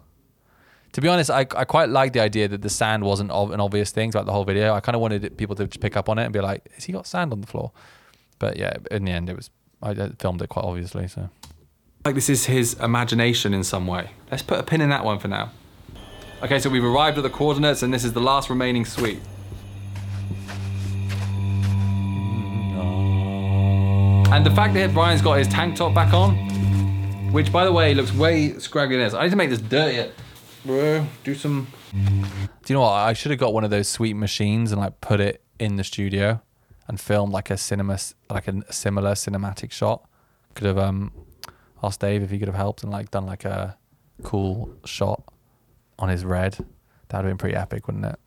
To 0.95 1.01
be 1.01 1.09
honest, 1.09 1.29
I, 1.29 1.41
I 1.41 1.65
quite 1.65 1.89
like 1.89 2.13
the 2.13 2.21
idea 2.21 2.47
that 2.47 2.63
the 2.63 2.71
sand 2.71 3.03
wasn't 3.03 3.33
an 3.33 3.61
obvious 3.61 3.91
thing 3.91 4.13
throughout 4.13 4.27
the 4.27 4.33
whole 4.33 4.45
video. 4.45 4.73
I 4.73 4.79
kind 4.79 4.95
of 4.95 5.03
wanted 5.03 5.37
people 5.37 5.57
to 5.57 5.67
just 5.67 5.81
pick 5.81 5.97
up 5.97 6.09
on 6.09 6.21
it 6.21 6.25
and 6.25 6.33
be 6.33 6.41
like, 6.41 6.71
"Has 6.75 6.85
he 6.85 6.93
got 6.93 7.05
sand 7.05 7.33
on 7.33 7.41
the 7.41 7.49
floor?" 7.49 7.73
But 8.39 8.57
yeah, 8.57 8.77
in 8.93 9.05
the 9.05 9.11
end, 9.11 9.29
it 9.29 9.35
was. 9.35 9.51
I 9.83 9.93
filmed 10.21 10.41
it 10.41 10.49
quite 10.49 10.65
obviously, 10.65 11.09
so. 11.09 11.29
Like 12.05 12.15
this 12.15 12.29
is 12.29 12.47
his 12.47 12.75
imagination 12.75 13.53
in 13.53 13.65
some 13.65 13.89
way. 13.89 14.11
Let's 14.31 14.45
put 14.45 14.61
a 14.61 14.63
pin 14.63 14.81
in 14.81 14.89
that 14.91 15.05
one 15.05 15.19
for 15.19 15.27
now. 15.27 15.51
Okay, 16.43 16.61
so 16.61 16.71
we've 16.71 16.85
arrived 16.85 17.19
at 17.19 17.23
the 17.23 17.31
coordinates 17.31 17.83
and 17.83 17.93
this 17.93 18.05
is 18.05 18.13
the 18.13 18.21
last 18.21 18.49
remaining 18.49 18.85
suite. 18.85 19.21
And 24.33 24.47
the 24.47 24.51
fact 24.51 24.75
that 24.75 24.93
Brian's 24.95 25.23
got 25.23 25.39
his 25.39 25.49
tank 25.49 25.77
top 25.77 25.95
back 25.95 26.13
on, 26.13 26.37
which 27.33 27.51
by 27.51 27.65
the 27.65 27.73
way 27.73 27.95
looks 27.95 28.13
way 28.13 28.49
this. 28.49 29.15
I 29.15 29.25
need 29.25 29.31
to 29.31 29.37
make 29.37 29.51
this 29.51 29.61
dirtier. 29.61 30.13
Bro, 30.65 31.07
do 31.25 31.35
some 31.35 31.67
Do 31.93 31.99
you 32.67 32.75
know 32.75 32.81
what? 32.81 32.93
I 32.93 33.13
should 33.13 33.31
have 33.31 33.39
got 33.41 33.53
one 33.53 33.65
of 33.65 33.71
those 33.71 33.89
sweet 33.89 34.15
machines 34.15 34.73
and 34.73 34.81
like 34.81 35.01
put 35.01 35.21
it 35.21 35.43
in 35.59 35.77
the 35.77 35.85
studio 35.85 36.41
and 36.89 36.99
filmed 36.99 37.33
like 37.33 37.51
a 37.51 37.57
cinema, 37.57 37.99
like 38.31 38.49
a 38.49 38.73
similar 38.73 39.13
cinematic 39.13 39.71
shot. 39.73 40.09
Could 40.55 40.67
have 40.67 40.79
um 40.79 41.13
asked 41.83 42.01
Dave 42.01 42.23
if 42.23 42.31
he 42.31 42.39
could 42.39 42.49
have 42.49 42.57
helped 42.57 42.83
and 42.83 42.91
like 42.91 43.11
done 43.11 43.27
like 43.27 43.45
a 43.45 43.77
cool 44.23 44.75
shot 44.85 45.23
on 45.99 46.09
his 46.09 46.25
red. 46.25 46.57
That 47.09 47.19
would 47.19 47.27
have 47.27 47.31
been 47.33 47.39
pretty 47.39 47.57
epic, 47.57 47.87
wouldn't 47.87 48.07
it? 48.07 48.19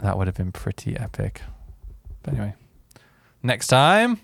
That 0.00 0.18
would 0.18 0.26
have 0.26 0.36
been 0.36 0.52
pretty 0.52 0.96
epic. 0.96 1.42
But 2.22 2.34
anyway, 2.34 2.54
next 3.42 3.68
time. 3.68 4.20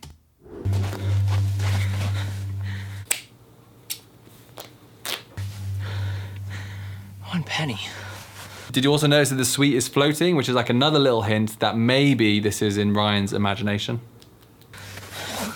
One 7.36 7.42
penny. 7.42 7.78
Did 8.72 8.82
you 8.82 8.90
also 8.90 9.06
notice 9.06 9.28
that 9.28 9.34
the 9.34 9.44
suite 9.44 9.74
is 9.74 9.88
floating, 9.88 10.36
which 10.36 10.48
is 10.48 10.54
like 10.54 10.70
another 10.70 10.98
little 10.98 11.20
hint 11.20 11.60
that 11.60 11.76
maybe 11.76 12.40
this 12.40 12.62
is 12.62 12.78
in 12.78 12.94
Ryan's 12.94 13.34
imagination? 13.34 14.00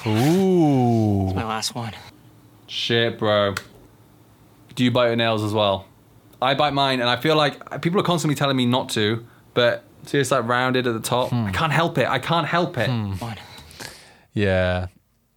Ooh. 0.06 1.32
My 1.32 1.42
last 1.42 1.74
one. 1.74 1.94
Shit, 2.66 3.18
bro. 3.18 3.54
Do 4.74 4.84
you 4.84 4.90
bite 4.90 5.06
your 5.06 5.16
nails 5.16 5.42
as 5.42 5.54
well? 5.54 5.86
I 6.42 6.52
bite 6.52 6.74
mine, 6.74 7.00
and 7.00 7.08
I 7.08 7.16
feel 7.16 7.34
like 7.34 7.80
people 7.80 7.98
are 7.98 8.04
constantly 8.04 8.34
telling 8.34 8.58
me 8.58 8.66
not 8.66 8.90
to, 8.90 9.24
but 9.54 9.82
see, 10.04 10.18
it's 10.18 10.30
like 10.30 10.46
rounded 10.46 10.86
at 10.86 10.92
the 10.92 11.00
top. 11.00 11.32
I 11.32 11.50
can't 11.50 11.72
help 11.72 11.96
it. 11.96 12.06
I 12.06 12.18
can't 12.18 12.46
help 12.46 12.76
it. 12.76 12.90
One. 12.90 13.38
Yeah, 14.34 14.88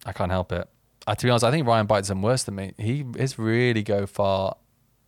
I 0.04 0.12
can't 0.12 0.30
help 0.30 0.52
it. 0.52 0.68
Uh, 1.06 1.14
to 1.14 1.26
be 1.26 1.30
honest, 1.30 1.42
I 1.46 1.50
think 1.50 1.66
Ryan 1.66 1.86
bites 1.86 2.08
them 2.08 2.20
worse 2.20 2.42
than 2.42 2.56
me. 2.56 2.74
He 2.76 3.06
his 3.16 3.38
really 3.38 3.82
go 3.82 4.04
far, 4.04 4.58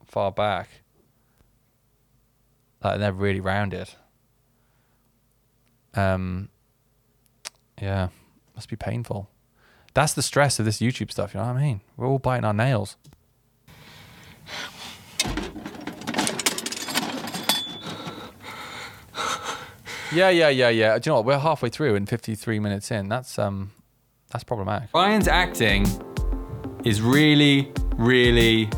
far 0.06 0.32
back. 0.32 0.70
Like 2.86 2.98
they're 3.00 3.12
really 3.12 3.40
rounded. 3.40 3.90
Um. 5.94 6.48
Yeah, 7.80 8.08
must 8.54 8.68
be 8.68 8.76
painful. 8.76 9.28
That's 9.94 10.14
the 10.14 10.22
stress 10.22 10.58
of 10.58 10.64
this 10.64 10.78
YouTube 10.78 11.10
stuff. 11.10 11.34
You 11.34 11.40
know 11.40 11.46
what 11.46 11.56
I 11.56 11.62
mean? 11.62 11.80
We're 11.96 12.06
all 12.06 12.18
biting 12.18 12.44
our 12.44 12.54
nails. 12.54 12.96
Yeah, 20.12 20.30
yeah, 20.30 20.48
yeah, 20.48 20.68
yeah. 20.68 20.98
Do 20.98 21.08
you 21.08 21.12
know 21.12 21.16
what? 21.16 21.26
We're 21.26 21.38
halfway 21.38 21.68
through 21.68 21.96
and 21.96 22.08
53 22.08 22.58
minutes 22.60 22.90
in. 22.90 23.08
That's 23.08 23.38
um, 23.38 23.72
that's 24.30 24.44
problematic. 24.44 24.90
Ryan's 24.94 25.28
acting 25.28 25.86
is 26.84 27.02
really, 27.02 27.72
really 27.96 28.70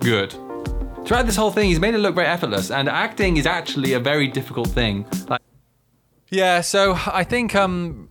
good. 0.00 0.34
Throughout 1.10 1.26
this 1.26 1.34
whole 1.34 1.50
thing, 1.50 1.68
he's 1.70 1.80
made 1.80 1.94
it 1.94 1.98
look 1.98 2.14
very 2.14 2.28
effortless, 2.28 2.70
and 2.70 2.88
acting 2.88 3.36
is 3.36 3.44
actually 3.44 3.94
a 3.94 3.98
very 3.98 4.28
difficult 4.28 4.68
thing. 4.68 5.04
Like, 5.26 5.40
Yeah, 6.28 6.60
so 6.60 6.96
I 7.04 7.24
think 7.24 7.56
um, 7.56 8.08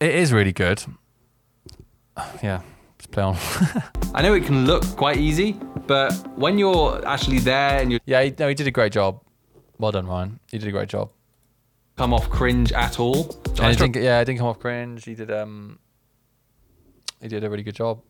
it 0.00 0.12
is 0.12 0.32
really 0.32 0.50
good. 0.50 0.82
Yeah, 2.42 2.62
let's 2.98 3.06
play 3.06 3.22
on. 3.22 3.36
I 4.14 4.20
know 4.20 4.34
it 4.34 4.42
can 4.44 4.66
look 4.66 4.84
quite 4.96 5.18
easy, 5.18 5.52
but 5.86 6.12
when 6.36 6.58
you're 6.58 7.06
actually 7.06 7.38
there 7.38 7.80
and 7.80 7.92
you're 7.92 8.00
yeah, 8.04 8.28
no, 8.36 8.48
he 8.48 8.54
did 8.54 8.66
a 8.66 8.72
great 8.72 8.90
job. 8.90 9.22
Well 9.78 9.92
done, 9.92 10.08
Ryan. 10.08 10.40
You 10.50 10.58
did 10.58 10.66
a 10.66 10.72
great 10.72 10.88
job. 10.88 11.08
come 11.96 12.12
off 12.12 12.28
cringe 12.28 12.72
at 12.72 12.98
all, 12.98 13.30
And 13.60 13.70
he 13.70 13.76
didn't, 13.76 14.02
yeah, 14.02 14.20
it 14.20 14.24
didn't 14.24 14.40
come 14.40 14.48
off 14.48 14.58
cringe. 14.58 15.04
He 15.04 15.14
did 15.14 15.30
um, 15.30 15.78
he 17.20 17.28
did 17.28 17.44
a 17.44 17.48
really 17.48 17.62
good 17.62 17.76
job. 17.76 18.02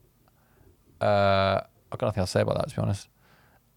Uh, 0.99 1.61
I've 1.93 1.99
got 1.99 2.07
nothing 2.07 2.21
else 2.23 2.31
to 2.33 2.39
say 2.39 2.41
about 2.41 2.57
that, 2.57 2.71
to 2.71 2.77
be 2.77 2.81
honest. 2.81 3.09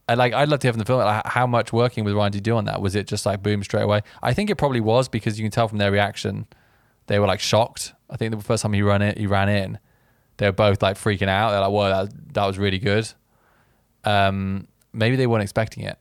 And 0.08 0.20
like, 0.20 0.34
I'd 0.34 0.50
love 0.50 0.60
to 0.60 0.68
hear 0.68 0.74
from 0.74 0.80
the 0.80 0.86
film, 0.86 1.00
like, 1.00 1.26
how 1.26 1.48
much 1.48 1.74
working 1.74 2.04
with 2.04 2.14
Ryan 2.14 2.32
did 2.32 2.38
you 2.38 2.42
do 2.42 2.58
on 2.58 2.66
that? 2.66 2.80
Was 2.82 2.96
it 2.96 3.08
just 3.08 3.26
like 3.26 3.42
boom 3.42 3.64
straight 3.64 3.82
away? 3.82 4.02
I 4.22 4.34
think 4.34 4.50
it 4.50 4.56
probably 4.56 4.82
was 4.82 5.10
because 5.10 5.40
you 5.40 5.44
can 5.44 5.52
tell 5.52 5.68
from 5.68 5.80
their 5.80 5.92
reaction, 5.92 6.46
they 7.08 7.18
were 7.18 7.26
like 7.26 7.40
shocked. 7.40 7.94
I 8.10 8.18
think 8.18 8.36
the 8.36 8.42
first 8.42 8.62
time 8.62 8.74
he 8.74 8.84
ran 8.84 9.02
it, 9.02 9.18
he 9.18 9.26
ran 9.26 9.50
in, 9.50 9.80
they 10.38 10.48
were 10.48 10.54
both 10.54 10.82
like 10.82 10.98
freaking 10.98 11.28
out. 11.28 11.52
They're 11.52 11.62
like, 11.62 11.72
"Whoa, 11.72 11.90
that 11.90 12.34
that 12.34 12.46
was 12.46 12.58
really 12.58 12.80
good." 12.80 13.12
Um, 14.04 14.68
maybe 14.94 15.16
they 15.16 15.28
weren't 15.28 15.44
expecting 15.44 15.84
it, 15.84 15.98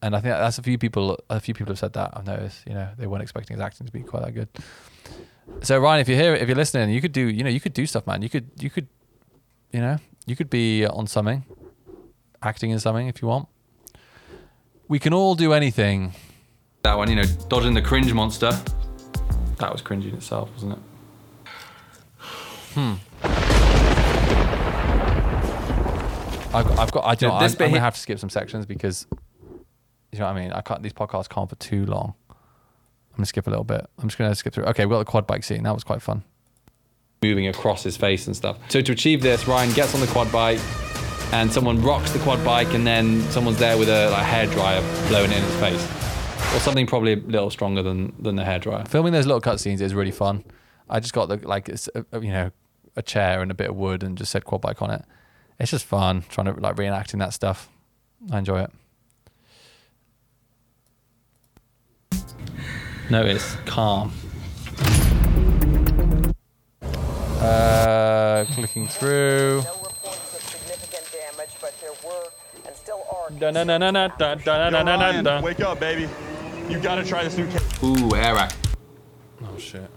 and 0.00 0.14
I 0.14 0.20
think 0.20 0.34
that's 0.34 0.58
a 0.58 0.62
few 0.62 0.78
people. 0.78 1.18
A 1.28 1.40
few 1.40 1.52
people 1.52 1.72
have 1.72 1.78
said 1.78 1.92
that. 1.94 2.12
I've 2.14 2.26
noticed. 2.26 2.66
You 2.66 2.74
know, 2.74 2.88
they 2.96 3.06
weren't 3.06 3.22
expecting 3.22 3.56
his 3.56 3.62
acting 3.62 3.86
to 3.86 3.92
be 3.92 4.02
quite 4.02 4.24
that 4.24 4.32
good. 4.32 4.48
So 5.62 5.78
Ryan, 5.78 6.00
if 6.00 6.08
you're 6.08 6.18
here, 6.18 6.34
if 6.34 6.48
you're 6.48 6.56
listening, 6.56 6.90
you 6.90 7.00
could 7.00 7.12
do. 7.12 7.26
You 7.26 7.44
know, 7.44 7.50
you 7.50 7.60
could 7.60 7.74
do 7.74 7.86
stuff, 7.86 8.06
man. 8.06 8.22
You 8.22 8.28
could. 8.28 8.50
You 8.58 8.70
could. 8.70 8.88
You 9.72 9.80
know, 9.80 9.98
you 10.26 10.36
could 10.36 10.48
be 10.48 10.86
on 10.86 11.06
something, 11.06 11.44
acting 12.42 12.70
in 12.70 12.78
something 12.78 13.06
if 13.08 13.20
you 13.22 13.28
want. 13.28 13.48
We 14.88 14.98
can 14.98 15.12
all 15.12 15.34
do 15.34 15.52
anything. 15.52 16.12
that 16.82 16.96
one, 16.96 17.10
you 17.10 17.16
know, 17.16 17.24
dodging 17.48 17.74
the 17.74 17.82
cringe 17.82 18.12
monster. 18.12 18.52
That 19.58 19.72
was 19.72 19.82
cringy 19.82 20.08
in 20.10 20.16
itself, 20.16 20.50
wasn't 20.52 20.74
it? 20.74 20.78
Hmm. 22.74 22.94
I've, 26.54 26.78
I've 26.78 26.92
got. 26.92 27.04
I 27.04 27.14
do. 27.14 27.26
Yeah, 27.26 27.32
Know, 27.32 27.36
I'm, 27.38 27.50
I'm 27.50 27.56
gonna 27.58 27.80
have 27.80 27.94
to 27.94 28.00
skip 28.00 28.18
some 28.18 28.30
sections 28.30 28.64
because 28.66 29.06
you 30.12 30.18
know 30.18 30.26
what 30.26 30.36
I 30.36 30.40
mean. 30.40 30.52
I 30.52 30.60
can't. 30.62 30.82
These 30.82 30.92
podcasts 30.94 31.28
can't 31.28 31.48
for 31.50 31.56
too 31.56 31.84
long. 31.86 32.14
I'm 32.30 33.16
gonna 33.18 33.26
skip 33.26 33.46
a 33.46 33.50
little 33.50 33.64
bit. 33.64 33.86
I'm 33.98 34.08
just 34.08 34.18
gonna 34.18 34.34
skip 34.34 34.54
through. 34.54 34.64
Okay, 34.66 34.86
we 34.86 34.90
got 34.90 34.98
the 35.00 35.04
quad 35.04 35.26
bike 35.26 35.44
scene. 35.44 35.62
That 35.64 35.74
was 35.74 35.84
quite 35.84 36.00
fun. 36.02 36.22
moving 37.22 37.48
across 37.48 37.82
his 37.82 37.96
face 37.96 38.26
and 38.26 38.36
stuff. 38.36 38.58
So 38.68 38.80
to 38.80 38.92
achieve 38.92 39.20
this, 39.22 39.46
Ryan 39.48 39.72
gets 39.72 39.94
on 39.94 40.00
the 40.00 40.06
quad 40.06 40.30
bike, 40.30 40.60
and 41.32 41.52
someone 41.52 41.82
rocks 41.82 42.12
the 42.12 42.18
quad 42.20 42.44
bike, 42.44 42.74
and 42.74 42.86
then 42.86 43.20
someone's 43.30 43.58
there 43.58 43.76
with 43.78 43.88
a 43.88 44.10
like, 44.10 44.24
hair 44.24 44.46
dryer 44.46 44.80
blowing 45.08 45.30
it 45.30 45.38
in 45.38 45.42
his 45.42 45.56
face, 45.56 45.84
or 46.54 46.60
something 46.60 46.86
probably 46.86 47.14
a 47.14 47.16
little 47.16 47.50
stronger 47.50 47.82
than 47.82 48.14
than 48.18 48.36
the 48.36 48.44
hair 48.44 48.58
dryer. 48.58 48.84
Filming 48.84 49.12
those 49.12 49.26
little 49.26 49.40
cutscenes 49.40 49.80
is 49.80 49.94
really 49.94 50.12
fun. 50.12 50.44
I 50.88 51.00
just 51.00 51.12
got 51.12 51.28
the 51.28 51.36
like 51.46 51.68
it's, 51.68 51.88
uh, 51.94 52.20
you 52.20 52.30
know 52.30 52.50
a 52.96 53.02
chair 53.02 53.42
and 53.42 53.50
a 53.50 53.54
bit 53.54 53.68
of 53.68 53.76
wood 53.76 54.02
and 54.02 54.16
just 54.16 54.32
said 54.32 54.44
quad 54.44 54.62
bike 54.62 54.80
on 54.80 54.90
it. 54.90 55.04
It's 55.58 55.70
just 55.70 55.84
fun 55.84 56.24
trying 56.28 56.46
to 56.46 56.60
like 56.60 56.76
reenacting 56.76 57.18
that 57.18 57.32
stuff. 57.34 57.68
I 58.30 58.38
enjoy 58.38 58.62
it. 58.62 58.70
Notice 63.10 63.56
calm. 63.66 64.12
Uh, 67.38 68.44
clicking 68.52 68.88
through. 68.88 69.62
No 69.62 69.74
reports 69.74 70.34
of 70.34 70.40
significant 70.42 71.06
damage, 71.12 71.54
but 71.60 71.74
there 71.80 71.92
were 72.04 72.30
and 72.66 72.74
still 72.74 73.06
are. 73.10 73.25
Ryan, 74.98 75.24
wake 75.42 75.60
up, 75.60 75.80
baby. 75.80 76.08
You 76.68 76.80
gotta 76.80 77.04
try 77.04 77.24
this 77.24 77.36
new. 77.36 77.46
Ca- 77.48 77.86
Ooh, 77.86 78.14
Airrack. 78.16 78.52
Oh 79.42 79.58
shit. 79.58 79.88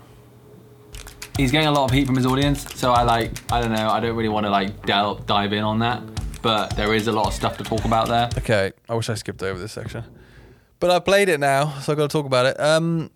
he's 1.38 1.52
getting 1.52 1.68
a 1.68 1.72
lot 1.72 1.86
of 1.86 1.92
heat 1.92 2.06
from 2.06 2.16
his 2.16 2.26
audience. 2.26 2.66
So 2.76 2.92
I 2.92 3.04
like, 3.04 3.32
I 3.52 3.62
don't 3.62 3.72
know, 3.72 3.90
I 3.90 4.00
don't 4.00 4.16
really 4.16 4.30
want 4.30 4.46
to 4.46 4.50
like 4.50 4.86
delve, 4.86 5.26
dive 5.26 5.54
in 5.54 5.64
on 5.64 5.80
that. 5.80 6.04
But 6.42 6.76
there 6.76 6.94
is 6.94 7.08
a 7.08 7.12
lot 7.12 7.28
of 7.28 7.34
stuff 7.34 7.58
to 7.58 7.64
talk 7.64 7.84
about 7.86 8.08
there. 8.08 8.30
Okay, 8.38 8.72
I 8.88 8.96
wish 8.96 9.10
I 9.10 9.16
skipped 9.16 9.42
over 9.44 9.60
this 9.60 9.74
section, 9.74 10.04
but 10.80 10.90
I 10.92 11.00
played 11.00 11.28
it 11.30 11.40
now, 11.40 11.80
so 11.80 11.94
I 11.94 11.96
got 11.96 12.10
to 12.10 12.18
talk 12.18 12.26
about 12.26 12.46
it. 12.46 12.60
Um, 12.60 13.10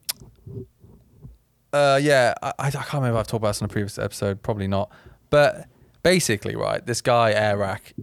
uh, 1.71 1.99
yeah, 2.01 2.33
I, 2.41 2.53
I 2.59 2.69
can't 2.71 2.93
remember 2.93 3.17
if 3.17 3.21
I've 3.21 3.27
talked 3.27 3.41
about 3.41 3.49
this 3.49 3.61
in 3.61 3.65
a 3.65 3.69
previous 3.69 3.97
episode, 3.97 4.41
probably 4.43 4.67
not. 4.67 4.91
But 5.29 5.67
basically, 6.03 6.55
right, 6.55 6.85
this 6.85 7.01
guy 7.01 7.31
Airrack, 7.31 7.93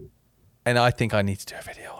and 0.65 0.79
I 0.79 0.91
think 0.91 1.13
I 1.15 1.23
need 1.23 1.39
to 1.41 1.47
do 1.47 1.55
a 1.59 1.63
video 1.63 1.93
on 1.93 2.00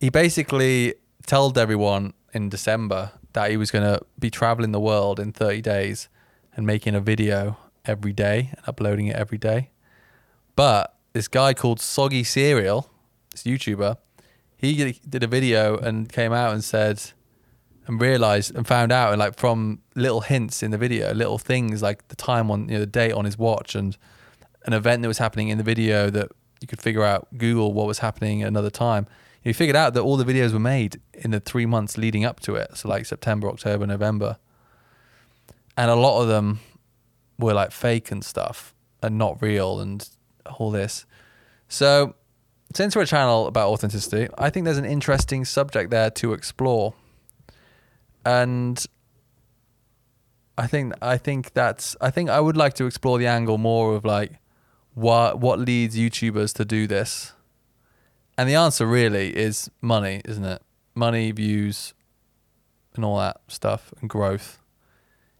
He 0.00 0.08
basically 0.08 0.94
told 1.26 1.58
everyone 1.58 2.14
in 2.32 2.48
December 2.48 3.12
that 3.34 3.50
he 3.50 3.58
was 3.58 3.70
going 3.70 3.84
to 3.84 4.00
be 4.18 4.30
traveling 4.30 4.72
the 4.72 4.80
world 4.80 5.20
in 5.20 5.30
30 5.30 5.60
days 5.60 6.08
and 6.56 6.66
making 6.66 6.94
a 6.94 7.00
video 7.02 7.58
every 7.84 8.14
day 8.14 8.48
and 8.56 8.66
uploading 8.66 9.08
it 9.08 9.16
every 9.16 9.36
day. 9.36 9.68
But 10.56 10.96
this 11.12 11.28
guy 11.28 11.52
called 11.52 11.80
Soggy 11.80 12.24
Cereal, 12.24 12.90
this 13.30 13.42
YouTuber, 13.42 13.98
he 14.56 14.98
did 15.06 15.22
a 15.22 15.26
video 15.26 15.76
and 15.76 16.10
came 16.10 16.32
out 16.32 16.54
and 16.54 16.64
said 16.64 17.12
and 17.86 18.00
realized 18.00 18.56
and 18.56 18.66
found 18.66 18.92
out 18.92 19.12
and 19.12 19.18
like 19.18 19.38
from 19.38 19.82
little 19.94 20.22
hints 20.22 20.62
in 20.62 20.70
the 20.70 20.78
video, 20.78 21.12
little 21.12 21.38
things 21.38 21.82
like 21.82 22.08
the 22.08 22.16
time 22.16 22.50
on 22.50 22.68
you 22.68 22.74
know 22.74 22.80
the 22.80 22.86
date 22.86 23.12
on 23.12 23.26
his 23.26 23.36
watch 23.36 23.74
and 23.74 23.98
an 24.64 24.72
event 24.72 25.02
that 25.02 25.08
was 25.08 25.18
happening 25.18 25.48
in 25.48 25.58
the 25.58 25.64
video 25.64 26.08
that 26.08 26.30
you 26.62 26.68
could 26.68 26.80
figure 26.80 27.04
out 27.04 27.28
Google 27.36 27.74
what 27.74 27.86
was 27.86 27.98
happening 27.98 28.42
at 28.42 28.48
another 28.48 28.70
time. 28.70 29.06
You 29.42 29.54
figured 29.54 29.76
out 29.76 29.94
that 29.94 30.02
all 30.02 30.16
the 30.16 30.24
videos 30.24 30.52
were 30.52 30.58
made 30.58 31.00
in 31.14 31.30
the 31.30 31.40
three 31.40 31.66
months 31.66 31.96
leading 31.96 32.24
up 32.24 32.40
to 32.40 32.56
it, 32.56 32.76
so 32.76 32.88
like 32.88 33.06
September, 33.06 33.48
October, 33.48 33.86
November, 33.86 34.36
and 35.76 35.90
a 35.90 35.94
lot 35.94 36.20
of 36.20 36.28
them 36.28 36.60
were 37.38 37.54
like 37.54 37.72
fake 37.72 38.10
and 38.10 38.24
stuff 38.24 38.74
and 39.02 39.16
not 39.16 39.40
real 39.40 39.80
and 39.80 40.08
all 40.58 40.70
this. 40.70 41.06
So, 41.68 42.14
since 42.74 42.94
we're 42.94 43.02
a 43.02 43.06
channel 43.06 43.46
about 43.46 43.68
authenticity, 43.70 44.28
I 44.36 44.50
think 44.50 44.64
there's 44.64 44.78
an 44.78 44.84
interesting 44.84 45.44
subject 45.44 45.90
there 45.90 46.10
to 46.10 46.32
explore. 46.32 46.94
And 48.24 48.84
I 50.58 50.66
think 50.66 50.92
I 51.00 51.16
think 51.16 51.54
that's 51.54 51.96
I 52.00 52.10
think 52.10 52.28
I 52.28 52.40
would 52.40 52.56
like 52.56 52.74
to 52.74 52.84
explore 52.84 53.18
the 53.18 53.26
angle 53.26 53.56
more 53.56 53.94
of 53.94 54.04
like 54.04 54.32
what 54.94 55.40
what 55.40 55.58
leads 55.58 55.96
YouTubers 55.96 56.52
to 56.56 56.64
do 56.64 56.86
this. 56.86 57.32
And 58.40 58.48
the 58.48 58.54
answer 58.54 58.86
really 58.86 59.36
is 59.36 59.70
money, 59.82 60.22
isn't 60.24 60.46
it? 60.46 60.62
Money, 60.94 61.30
views, 61.30 61.92
and 62.94 63.04
all 63.04 63.18
that 63.18 63.36
stuff 63.48 63.92
and 64.00 64.08
growth. 64.08 64.58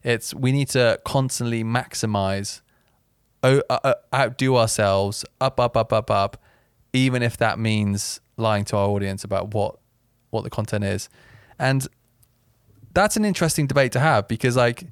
It's 0.02 0.34
we 0.34 0.52
need 0.52 0.68
to 0.72 1.00
constantly 1.02 1.64
maximize 1.64 2.60
uh, 3.42 3.60
uh, 3.70 3.94
outdo 4.14 4.54
ourselves, 4.54 5.24
up, 5.40 5.58
up, 5.58 5.78
up, 5.78 5.94
up, 5.94 6.10
up, 6.10 6.42
even 6.92 7.22
if 7.22 7.38
that 7.38 7.58
means 7.58 8.20
lying 8.36 8.66
to 8.66 8.76
our 8.76 8.88
audience 8.90 9.24
about 9.24 9.54
what 9.54 9.78
what 10.28 10.44
the 10.44 10.50
content 10.50 10.84
is, 10.84 11.08
and 11.58 11.88
that's 12.92 13.16
an 13.16 13.24
interesting 13.24 13.66
debate 13.66 13.92
to 13.92 14.00
have 14.00 14.28
because, 14.28 14.58
like, 14.58 14.84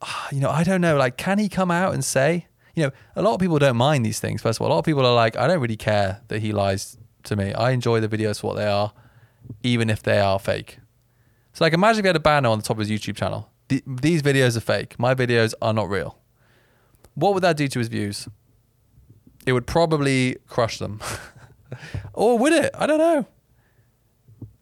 you 0.32 0.40
know, 0.40 0.48
I 0.48 0.64
don't 0.64 0.80
know, 0.80 0.96
like, 0.96 1.18
can 1.18 1.38
he 1.38 1.50
come 1.50 1.70
out 1.70 1.92
and 1.92 2.02
say, 2.02 2.46
you 2.80 2.86
know, 2.86 2.92
a 3.14 3.22
lot 3.22 3.34
of 3.34 3.40
people 3.40 3.58
don't 3.58 3.76
mind 3.76 4.06
these 4.06 4.20
things. 4.20 4.40
First 4.40 4.58
of 4.58 4.62
all, 4.62 4.68
a 4.68 4.72
lot 4.72 4.78
of 4.78 4.84
people 4.84 5.04
are 5.04 5.14
like, 5.14 5.36
I 5.36 5.46
don't 5.46 5.60
really 5.60 5.76
care 5.76 6.22
that 6.28 6.40
he 6.40 6.52
lies 6.52 6.96
to 7.24 7.36
me. 7.36 7.52
I 7.52 7.72
enjoy 7.72 8.00
the 8.00 8.08
videos 8.08 8.40
for 8.40 8.48
what 8.48 8.56
they 8.56 8.66
are, 8.66 8.92
even 9.62 9.90
if 9.90 10.02
they 10.02 10.18
are 10.18 10.38
fake. 10.38 10.78
So, 11.52 11.64
like, 11.64 11.74
imagine 11.74 12.00
if 12.00 12.04
he 12.04 12.08
had 12.08 12.16
a 12.16 12.20
banner 12.20 12.48
on 12.48 12.58
the 12.58 12.64
top 12.64 12.78
of 12.78 12.88
his 12.88 12.90
YouTube 12.90 13.16
channel. 13.16 13.50
The, 13.68 13.82
these 13.86 14.22
videos 14.22 14.56
are 14.56 14.60
fake. 14.60 14.98
My 14.98 15.14
videos 15.14 15.52
are 15.60 15.74
not 15.74 15.90
real. 15.90 16.18
What 17.14 17.34
would 17.34 17.42
that 17.42 17.56
do 17.56 17.68
to 17.68 17.78
his 17.78 17.88
views? 17.88 18.28
It 19.46 19.52
would 19.52 19.66
probably 19.66 20.36
crush 20.46 20.78
them. 20.78 21.00
or 22.14 22.38
would 22.38 22.52
it? 22.52 22.70
I 22.74 22.86
don't 22.86 22.98
know. 22.98 23.26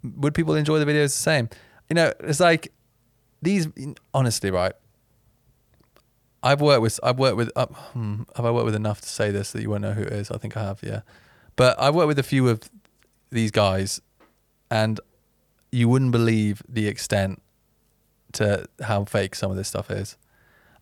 Would 0.03 0.35
people 0.35 0.55
enjoy 0.57 0.79
the 0.79 0.87
videos 0.87 1.07
the 1.07 1.23
same? 1.23 1.49
You 1.89 1.95
know, 1.95 2.12
it's 2.21 2.41
like 2.41 2.73
these. 3.43 3.69
Honestly, 4.12 4.51
right? 4.51 4.73
I've 6.43 6.61
worked 6.61 6.82
with. 6.82 7.01
I've 7.03 7.18
worked 7.18 7.36
with. 7.36 7.51
Uh, 7.57 7.66
hmm, 7.66 8.22
have 8.36 8.45
I 8.45 8.51
worked 8.51 8.66
with 8.66 8.74
enough 8.74 9.01
to 9.01 9.09
say 9.09 9.30
this 9.30 9.53
that 9.53 9.62
you 9.62 9.70
won't 9.70 9.82
know 9.82 9.93
who 9.93 10.03
it 10.03 10.12
is? 10.12 10.30
I 10.30 10.39
think 10.39 10.57
I 10.57 10.62
have. 10.62 10.80
Yeah, 10.82 11.01
but 11.57 11.80
I've 11.80 11.95
worked 11.95 12.09
with 12.09 12.18
a 12.18 12.24
few 12.24 12.49
of 12.49 12.70
these 13.30 13.51
guys, 13.51 14.01
and 14.70 15.01
you 15.72 15.89
wouldn't 15.89 16.12
believe 16.12 16.62
the 16.68 16.86
extent 16.86 17.43
to 18.32 18.66
how 18.82 19.05
fake 19.05 19.34
some 19.34 19.51
of 19.51 19.57
this 19.57 19.68
stuff 19.68 19.91
is. 19.91 20.16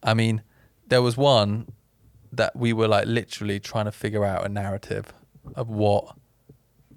I 0.02 0.14
mean, 0.14 0.42
there 0.86 1.02
was 1.02 1.16
one 1.16 1.72
that 2.32 2.54
we 2.54 2.72
were 2.72 2.88
like 2.88 3.06
literally 3.06 3.58
trying 3.58 3.86
to 3.86 3.92
figure 3.92 4.24
out 4.24 4.44
a 4.44 4.48
narrative 4.48 5.12
of 5.54 5.68
what 5.68 6.14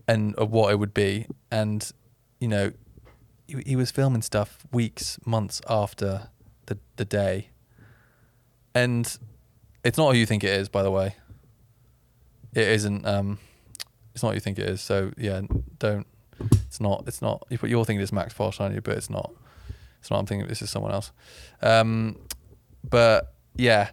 and 0.08 0.36
of 0.36 0.52
what 0.52 0.72
it 0.72 0.78
would 0.78 0.94
be 0.94 1.28
and 1.52 1.92
you 2.40 2.48
know 2.48 2.72
he, 3.48 3.62
he 3.66 3.76
was 3.76 3.92
filming 3.92 4.22
stuff 4.22 4.66
weeks 4.72 5.20
months 5.26 5.62
after 5.70 6.30
the 6.66 6.78
the 6.96 7.06
day 7.06 7.50
and 8.74 9.18
it's 9.84 9.98
not 9.98 10.12
who 10.14 10.18
you 10.18 10.26
think 10.26 10.44
it 10.44 10.52
is 10.52 10.70
by 10.70 10.84
the 10.84 10.92
way 10.92 11.16
it 12.54 12.68
isn't 12.68 13.06
um 13.06 13.40
it's 14.14 14.24
not 14.24 14.30
who 14.30 14.36
you 14.36 14.42
think 14.42 14.60
it 14.60 14.68
is 14.68 14.82
so 14.82 15.12
yeah 15.18 15.42
don't 15.78 16.08
it's 16.68 16.80
not 16.80 17.04
it's 17.08 17.22
not 17.22 17.46
you 17.50 17.58
you're 17.64 17.86
thinking 17.86 18.02
it's 18.02 18.12
max 18.12 18.34
Fosh, 18.34 18.60
aren't 18.60 18.76
you 18.76 18.82
but 18.82 18.98
it's 18.98 19.10
not 19.10 19.32
it's 20.00 20.10
not 20.10 20.20
i'm 20.20 20.26
thinking 20.26 20.48
this 20.48 20.62
is 20.62 20.70
someone 20.70 20.92
else 20.92 21.12
um 21.62 22.16
but 22.88 23.34
yeah, 23.56 23.90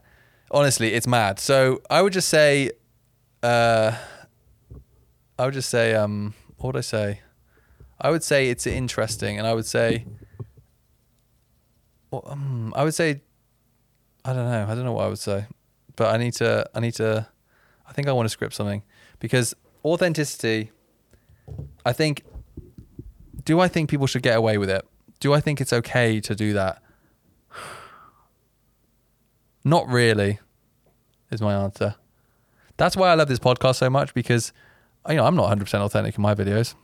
honestly, 0.51 0.93
it's 0.95 1.07
mad. 1.07 1.39
So 1.39 1.83
I 1.91 2.03
would 2.03 2.13
just 2.13 2.29
say, 2.29 2.71
uh, 3.43 3.93
I 5.39 5.45
would 5.45 5.55
just 5.55 5.69
say, 5.69 5.95
um, 5.95 6.35
what 6.57 6.75
would 6.75 6.79
I 6.79 6.83
say? 6.83 7.21
I 8.01 8.11
would 8.11 8.23
say 8.23 8.49
it's 8.49 8.67
interesting, 8.67 9.39
and 9.39 9.47
I 9.47 9.55
would 9.55 9.67
say, 9.67 10.07
well, 12.11 12.23
um, 12.27 12.73
I 12.77 12.85
would 12.85 12.95
say, 12.95 13.23
I 14.27 14.33
don't 14.33 14.51
know, 14.51 14.67
I 14.69 14.75
don't 14.75 14.85
know 14.85 14.93
what 14.93 15.05
I 15.05 15.09
would 15.09 15.19
say, 15.19 15.47
but 15.95 16.13
I 16.13 16.17
need 16.17 16.33
to, 16.35 16.69
I 16.75 16.81
need 16.81 16.95
to, 16.95 17.29
I 17.89 17.93
think 17.93 18.09
I 18.09 18.13
want 18.13 18.27
to 18.27 18.31
script 18.31 18.55
something 18.55 18.83
because 19.21 19.55
authenticity. 19.85 20.73
I 21.85 21.93
think. 21.93 22.25
Do 23.45 23.61
I 23.61 23.69
think 23.69 23.89
people 23.89 24.09
should 24.09 24.23
get 24.23 24.37
away 24.37 24.59
with 24.59 24.69
it? 24.69 24.85
Do 25.21 25.33
I 25.33 25.41
think 25.41 25.61
it's 25.61 25.73
okay 25.73 26.21
to 26.21 26.35
do 26.35 26.53
that? 26.55 26.83
Not 29.65 29.89
really, 29.89 30.41
is 31.31 31.41
my 31.41 31.55
answer. 31.55 31.95
That's 32.77 32.97
why 32.97 33.09
I 33.09 33.15
love 33.15 33.29
this 33.29 33.39
podcast 33.39 33.77
so 33.77 33.89
much 33.89 34.15
because, 34.15 34.53
you 35.09 35.15
know, 35.15 35.25
I'm 35.25 35.35
not 35.35 35.57
100% 35.57 35.81
authentic 35.81 36.17
in 36.17 36.23
my 36.23 36.35
videos. 36.35 36.75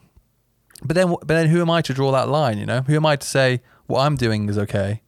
But 0.82 0.94
then, 0.94 1.10
but 1.10 1.28
then, 1.28 1.48
who 1.48 1.60
am 1.60 1.68
I 1.68 1.82
to 1.82 1.92
draw 1.92 2.12
that 2.12 2.28
line? 2.28 2.58
You 2.58 2.64
know, 2.64 2.82
who 2.82 2.94
am 2.94 3.04
I 3.04 3.16
to 3.16 3.26
say 3.26 3.60
what 3.86 4.00
I'm 4.00 4.16
doing 4.16 4.48
is 4.48 4.56
okay, 4.56 5.02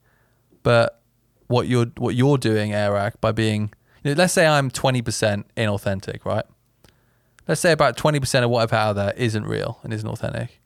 but 0.63 1.01
what 1.55 1.69
you're 1.69 1.87
what 1.97 2.15
you're 2.15 2.39
doing, 2.39 2.73
Airrack, 2.73 3.21
by 3.21 3.33
being, 3.33 3.73
you 4.03 4.11
know, 4.11 4.19
let's 4.19 4.33
say 4.33 4.47
I'm 4.47 4.71
20% 4.71 5.45
inauthentic, 5.57 6.25
right? 6.25 6.45
Let's 7.47 7.61
say 7.61 7.73
about 7.73 7.97
20% 7.97 8.43
of 8.43 8.51
what 8.51 8.63
I've 8.63 8.71
had 8.71 8.89
out 8.89 8.93
there 8.95 9.15
isn't 9.17 9.45
real 9.45 9.79
and 9.83 9.93
isn't 9.93 10.09
authentic. 10.09 10.61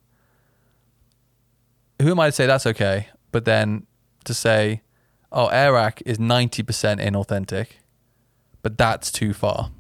Who 2.01 2.11
am 2.11 2.21
I 2.21 2.27
to 2.27 2.33
say 2.33 2.47
that's 2.47 2.67
okay? 2.67 3.09
But 3.33 3.45
then 3.45 3.87
to 4.25 4.33
say 4.33 4.83
oh, 5.31 5.49
Airrack 5.49 6.03
is 6.07 6.19
90% 6.19 6.65
inauthentic, 7.01 7.67
but 8.63 8.79
that's 8.79 9.11
too 9.11 9.33
far. 9.33 9.71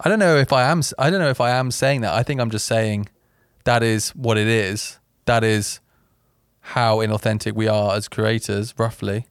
I 0.00 0.08
don't 0.08 0.18
know 0.18 0.36
if 0.36 0.52
I 0.52 0.64
am 0.64 0.82
I 0.98 1.08
don't 1.08 1.20
know 1.20 1.30
if 1.30 1.40
I 1.40 1.50
am 1.50 1.70
saying 1.70 2.00
that. 2.00 2.12
I 2.12 2.22
think 2.22 2.40
I'm 2.40 2.50
just 2.50 2.66
saying 2.66 3.08
that 3.62 3.82
is 3.82 4.10
what 4.10 4.36
it 4.36 4.48
is. 4.48 4.98
That 5.26 5.44
is 5.44 5.80
how 6.68 6.98
inauthentic 7.00 7.52
we 7.52 7.68
are 7.68 7.94
as 7.94 8.08
creators, 8.08 8.72
roughly. 8.78 9.26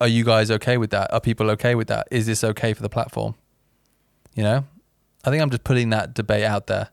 Are 0.00 0.06
you 0.06 0.24
guys 0.24 0.52
okay 0.52 0.76
with 0.76 0.90
that? 0.90 1.12
Are 1.12 1.20
people 1.20 1.50
okay 1.50 1.74
with 1.74 1.88
that? 1.88 2.06
Is 2.12 2.26
this 2.26 2.44
okay 2.44 2.74
for 2.74 2.82
the 2.82 2.88
platform? 2.88 3.34
You 4.36 4.44
know? 4.44 4.64
I 5.24 5.30
think 5.30 5.42
I'm 5.42 5.50
just 5.50 5.64
putting 5.64 5.90
that 5.90 6.14
debate 6.14 6.44
out 6.44 6.68
there. 6.68 6.90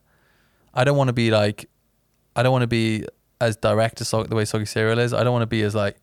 I 0.74 0.84
don't 0.84 0.98
want 0.98 1.10
to 1.10 1.14
be 1.14 1.30
like 1.30 1.70
I 2.36 2.42
don't 2.42 2.52
want 2.52 2.64
to 2.64 2.68
be 2.68 3.06
as 3.40 3.56
direct 3.56 4.02
as 4.02 4.10
the 4.10 4.36
way 4.36 4.46
soggy 4.46 4.66
cereal 4.66 4.98
is. 4.98 5.14
I 5.14 5.24
don't 5.24 5.34
want 5.34 5.44
to 5.44 5.48
be 5.48 5.62
as 5.62 5.76
like 5.76 5.98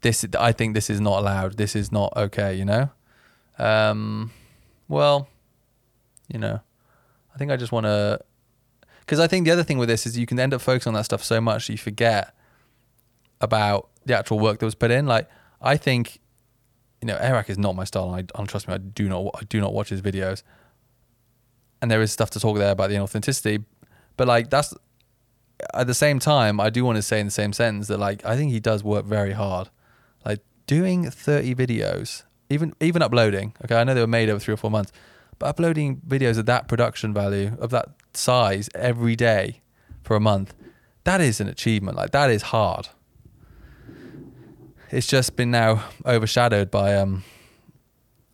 this. 0.00 0.26
I 0.36 0.50
think 0.50 0.74
this 0.74 0.90
is 0.90 1.00
not 1.00 1.20
allowed. 1.20 1.56
This 1.56 1.76
is 1.76 1.92
not 1.92 2.16
okay. 2.16 2.54
You 2.54 2.64
know. 2.64 2.90
Um, 3.58 4.32
well, 4.88 5.28
you 6.26 6.40
know, 6.40 6.60
I 7.32 7.38
think 7.38 7.52
I 7.52 7.56
just 7.56 7.70
want 7.70 7.86
to, 7.86 8.20
because 9.00 9.20
I 9.20 9.28
think 9.28 9.44
the 9.44 9.52
other 9.52 9.64
thing 9.64 9.78
with 9.78 9.88
this 9.88 10.04
is 10.04 10.18
you 10.18 10.26
can 10.26 10.40
end 10.40 10.52
up 10.52 10.60
focusing 10.60 10.90
on 10.90 10.94
that 10.94 11.04
stuff 11.04 11.22
so 11.22 11.40
much 11.40 11.68
you 11.68 11.78
forget 11.78 12.35
about 13.40 13.88
the 14.04 14.16
actual 14.16 14.38
work 14.38 14.58
that 14.58 14.64
was 14.64 14.74
put 14.74 14.90
in. 14.90 15.06
Like 15.06 15.28
I 15.60 15.76
think, 15.76 16.20
you 17.00 17.06
know, 17.06 17.16
Eric 17.20 17.50
is 17.50 17.58
not 17.58 17.74
my 17.74 17.84
style. 17.84 18.12
And 18.12 18.30
I, 18.34 18.38
and 18.38 18.48
trust 18.48 18.68
me, 18.68 18.74
I 18.74 18.78
do 18.78 19.08
not, 19.08 19.30
I 19.34 19.44
do 19.44 19.60
not 19.60 19.72
watch 19.72 19.88
his 19.88 20.02
videos. 20.02 20.42
And 21.82 21.90
there 21.90 22.00
is 22.00 22.12
stuff 22.12 22.30
to 22.30 22.40
talk 22.40 22.56
there 22.56 22.70
about 22.70 22.88
the 22.88 22.96
inauthenticity, 22.96 23.64
but 24.16 24.26
like 24.26 24.48
that's 24.50 24.74
at 25.74 25.86
the 25.86 25.94
same 25.94 26.18
time, 26.18 26.60
I 26.60 26.70
do 26.70 26.84
want 26.84 26.96
to 26.96 27.02
say 27.02 27.20
in 27.20 27.26
the 27.26 27.32
same 27.32 27.52
sentence 27.52 27.88
that 27.88 27.98
like 27.98 28.24
I 28.24 28.36
think 28.36 28.52
he 28.52 28.60
does 28.60 28.82
work 28.84 29.04
very 29.04 29.32
hard. 29.32 29.68
Like 30.24 30.40
doing 30.66 31.10
30 31.10 31.54
videos, 31.54 32.24
even 32.50 32.74
even 32.80 33.02
uploading. 33.02 33.54
Okay, 33.64 33.74
I 33.74 33.84
know 33.84 33.94
they 33.94 34.00
were 34.00 34.06
made 34.06 34.28
over 34.28 34.40
three 34.40 34.54
or 34.54 34.58
four 34.58 34.70
months, 34.70 34.92
but 35.38 35.46
uploading 35.46 36.00
videos 36.06 36.38
of 36.38 36.46
that 36.46 36.68
production 36.68 37.12
value 37.12 37.56
of 37.58 37.70
that 37.70 37.88
size 38.14 38.68
every 38.74 39.16
day 39.16 39.60
for 40.02 40.16
a 40.16 40.20
month, 40.20 40.54
that 41.04 41.20
is 41.20 41.40
an 41.40 41.48
achievement. 41.48 41.96
Like 41.96 42.10
that 42.12 42.30
is 42.30 42.42
hard. 42.42 42.88
It's 44.90 45.06
just 45.06 45.36
been 45.36 45.50
now 45.50 45.84
overshadowed 46.04 46.70
by 46.70 46.96
um 46.96 47.24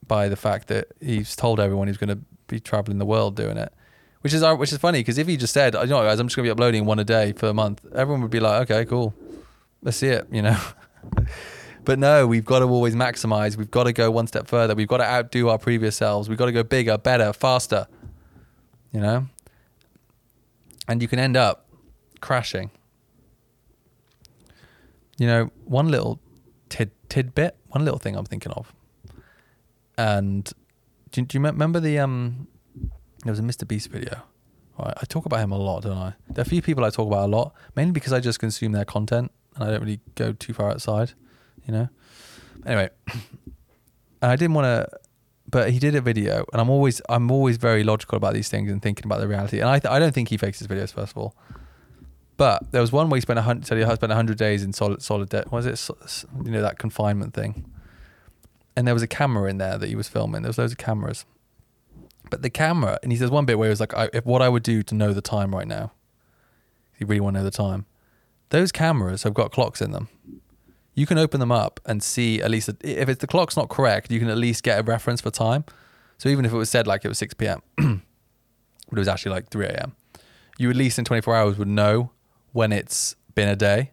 by 0.07 0.29
the 0.29 0.37
fact 0.37 0.69
that 0.69 0.89
he's 1.01 1.35
told 1.35 1.61
everyone 1.61 1.89
he's 1.89 1.97
going 1.97 2.11
to 2.11 2.19
be 2.47 2.61
traveling 2.61 2.99
the 2.99 3.07
world 3.07 3.35
doing 3.37 3.57
it, 3.57 3.73
which 4.21 4.35
is 4.35 4.45
which 4.59 4.73
is 4.73 4.79
funny 4.79 5.01
because 5.01 5.17
if 5.19 5.27
he 5.27 5.37
just 5.37 5.55
said, 5.55 5.75
you 5.75 5.87
know, 5.87 6.03
guys, 6.03 6.19
I'm 6.19 6.27
just 6.27 6.37
going 6.37 6.45
to 6.45 6.49
be 6.49 6.53
uploading 6.53 6.85
one 6.85 6.99
a 6.99 7.05
day 7.05 7.33
for 7.33 7.49
a 7.49 7.55
month, 7.55 7.85
everyone 7.95 8.21
would 8.23 8.31
be 8.31 8.41
like, 8.41 8.71
okay, 8.71 8.85
cool, 8.85 9.15
let's 9.83 9.97
see 9.97 10.09
it, 10.09 10.27
you 10.31 10.43
know. 10.43 10.61
but 11.85 11.99
no, 11.99 12.27
we've 12.27 12.45
got 12.45 12.59
to 12.59 12.67
always 12.67 12.95
maximize. 12.95 13.57
We've 13.57 13.71
got 13.71 13.85
to 13.85 13.93
go 13.93 14.11
one 14.11 14.27
step 14.27 14.47
further. 14.47 14.75
We've 14.75 14.89
got 14.89 14.99
to 14.99 15.05
outdo 15.05 15.49
our 15.49 15.59
previous 15.59 15.97
selves. 15.97 16.29
We've 16.29 16.39
got 16.39 16.47
to 16.47 16.53
go 16.53 16.63
bigger, 16.63 16.99
better, 16.99 17.33
faster. 17.33 17.87
You 18.93 19.01
know, 19.01 19.27
and 20.87 21.01
you 21.01 21.09
can 21.09 21.19
end 21.19 21.37
up 21.37 21.67
crashing. 22.21 22.71
You 25.19 25.27
know, 25.27 25.51
one 25.65 25.89
little 25.89 26.21
tidbit, 27.13 27.53
one 27.75 27.85
little 27.85 27.99
thing 28.05 28.15
I'm 28.17 28.25
thinking 28.33 28.53
of 28.53 28.73
and 29.99 30.45
do, 31.11 31.21
you- 31.21 31.27
do 31.27 31.39
you 31.39 31.45
remember 31.45 31.81
the 31.81 31.99
um? 31.99 32.47
There 33.25 33.33
was 33.33 33.39
a 33.39 33.43
Mr. 33.43 33.69
Beast 33.69 33.89
video. 33.89 34.23
Right, 34.79 34.95
I 34.97 35.05
talk 35.05 35.27
about 35.27 35.41
him 35.41 35.53
a 35.53 35.59
lot, 35.59 35.83
don't 35.83 35.99
I? 35.99 36.15
There 36.31 36.43
are 36.43 36.49
a 36.49 36.49
few 36.49 36.63
people 36.63 36.85
I 36.85 36.91
talk 36.91 37.07
about 37.07 37.25
a 37.27 37.31
lot, 37.31 37.53
mainly 37.77 37.93
because 37.93 38.13
I 38.13 38.21
just 38.21 38.39
consume 38.41 38.73
their 38.73 38.87
content 38.87 39.31
and 39.55 39.63
I 39.65 39.71
don't 39.71 39.81
really 39.81 40.01
go 40.15 40.33
too 40.33 40.55
far 40.55 40.71
outside, 40.71 41.13
you 41.67 41.73
know. 41.75 41.89
Anyway, 42.67 42.89
and 44.23 44.31
I 44.33 44.35
didn't 44.35 44.55
want 44.55 44.65
to, 44.65 44.89
but 45.49 45.71
he 45.71 45.79
did 45.79 45.95
a 45.95 46.01
video, 46.01 46.47
and 46.53 46.61
I'm 46.61 46.71
always 46.71 47.03
I'm 47.11 47.31
always 47.31 47.59
very 47.59 47.85
logical 47.85 48.17
about 48.17 48.33
these 48.33 48.49
things 48.49 48.71
and 48.73 48.81
thinking 48.81 49.05
about 49.05 49.21
the 49.21 49.29
reality. 49.29 49.61
And 49.61 49.69
I 49.69 49.79
th- 49.79 49.93
I 49.93 49.99
don't 49.99 50.15
think 50.15 50.31
he 50.31 50.39
fakes 50.39 50.59
his 50.59 50.69
videos 50.69 50.93
first 50.95 51.13
of 51.13 51.19
all. 51.19 51.37
But 52.43 52.73
there 52.73 52.81
was 52.81 52.91
one 52.91 53.09
where 53.09 53.19
he 53.19 53.21
spent 53.21 53.39
a 53.39 53.43
hundred 53.43 53.67
said 53.67 53.79
he 53.79 53.95
spent 53.95 54.13
hundred 54.13 54.39
days 54.39 54.65
in 54.65 54.73
solid 54.73 55.01
solid 55.03 55.29
debt. 55.29 55.53
Was 55.53 55.67
it 55.67 55.79
you 56.45 56.51
know 56.51 56.63
that 56.63 56.79
confinement 56.79 57.35
thing? 57.35 57.73
and 58.77 58.87
there 58.87 58.95
was 58.95 59.03
a 59.03 59.09
camera 59.09 59.51
in 59.51 59.59
there 59.59 59.79
that 59.79 59.89
he 59.89 59.95
was 59.95 60.09
filming. 60.09 60.43
There 60.43 60.49
was 60.49 60.59
loads 60.59 60.73
of 60.73 60.79
cameras, 60.79 61.25
but 62.31 62.43
the 62.43 62.51
camera, 62.51 62.99
and 63.03 63.13
he 63.13 63.19
says 63.19 63.31
one 63.31 63.45
bit 63.45 63.59
where 63.59 63.69
he 63.69 63.71
was 63.71 63.81
like, 63.81 63.95
I, 63.95 64.09
"If 64.13 64.25
what 64.25 64.43
I 64.43 64.49
would 64.49 64.63
do 64.63 64.83
to 64.83 64.95
know 64.95 65.13
the 65.13 65.21
time 65.21 65.55
right 65.55 65.67
now, 65.67 65.93
you 66.99 67.07
really 67.07 67.21
want 67.21 67.35
to 67.35 67.41
know 67.41 67.45
the 67.45 67.51
time, 67.51 67.87
those 68.51 68.73
cameras 68.73 69.23
have 69.25 69.35
got 69.35 69.53
clocks 69.53 69.81
in 69.81 69.91
them. 69.91 70.09
You 70.95 71.07
can 71.07 71.19
open 71.19 71.41
them 71.41 71.53
up 71.53 71.81
and 71.87 72.03
see 72.03 72.43
at 72.43 72.51
least 72.51 72.69
if 72.69 73.09
it's 73.09 73.21
the 73.21 73.27
clock's 73.27 73.57
not 73.57 73.69
correct, 73.69 74.11
you 74.11 74.19
can 74.19 74.29
at 74.29 74.37
least 74.37 74.63
get 74.63 74.79
a 74.79 74.83
reference 74.83 75.21
for 75.21 75.31
time. 75.31 75.65
So 76.19 76.29
even 76.29 76.45
if 76.45 76.53
it 76.53 76.57
was 76.57 76.71
said 76.71 76.87
like 76.87 77.05
it 77.05 77.09
was 77.09 77.19
six 77.19 77.35
p.m., 77.35 77.63
but 77.77 78.01
it 78.93 78.99
was 78.99 79.09
actually 79.09 79.33
like 79.33 79.49
three 79.49 79.67
a.m., 79.67 79.97
you 80.59 80.71
at 80.71 80.77
least 80.77 80.99
in 80.99 81.05
twenty 81.05 81.23
four 81.23 81.35
hours 81.35 81.59
would 81.59 81.69
know 81.69 82.11
when 82.53 82.73
it's 82.73 83.17
been 83.35 83.49
a 83.49 83.57
day. 83.57 83.91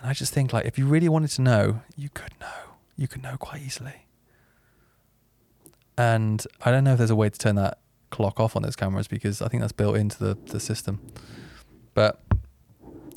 And 0.00 0.10
I 0.10 0.12
just 0.12 0.32
think 0.32 0.52
like 0.52 0.66
if 0.66 0.78
you 0.78 0.86
really 0.86 1.08
wanted 1.08 1.30
to 1.30 1.42
know, 1.42 1.82
you 1.96 2.08
could 2.08 2.32
know 2.40 2.64
you 2.96 3.08
could 3.08 3.22
know 3.22 3.36
quite 3.38 3.62
easily. 3.62 4.06
And 5.96 6.44
I 6.62 6.70
don't 6.70 6.84
know 6.84 6.92
if 6.92 6.98
there's 6.98 7.10
a 7.10 7.16
way 7.16 7.28
to 7.28 7.38
turn 7.38 7.56
that 7.56 7.78
clock 8.10 8.40
off 8.40 8.56
on 8.56 8.62
those 8.62 8.76
cameras 8.76 9.08
because 9.08 9.42
I 9.42 9.48
think 9.48 9.60
that's 9.60 9.72
built 9.72 9.96
into 9.96 10.18
the, 10.18 10.38
the 10.46 10.60
system. 10.60 11.00
But 11.94 12.20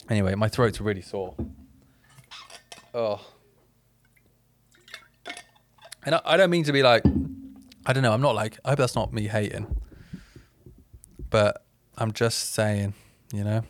anyway, 0.10 0.36
my 0.36 0.48
throat's 0.48 0.80
really 0.80 1.02
sore. 1.02 1.36
Oh. 2.94 3.22
And 6.04 6.16
I, 6.16 6.22
I 6.26 6.38
don't 6.38 6.50
mean 6.50 6.64
to 6.66 6.74
be 6.74 6.84
like, 6.84 7.04
I 7.86 7.94
don't 7.94 8.04
know, 8.04 8.14
I'm 8.14 8.22
not 8.22 8.36
like, 8.36 8.60
I 8.64 8.70
hope 8.70 8.80
that's 8.80 8.96
not 8.96 9.14
me 9.14 9.28
hating. 9.28 9.82
But 11.30 11.64
I'm 11.98 12.12
just 12.12 12.54
saying, 12.54 12.94
you 13.34 13.44
know? 13.44 13.64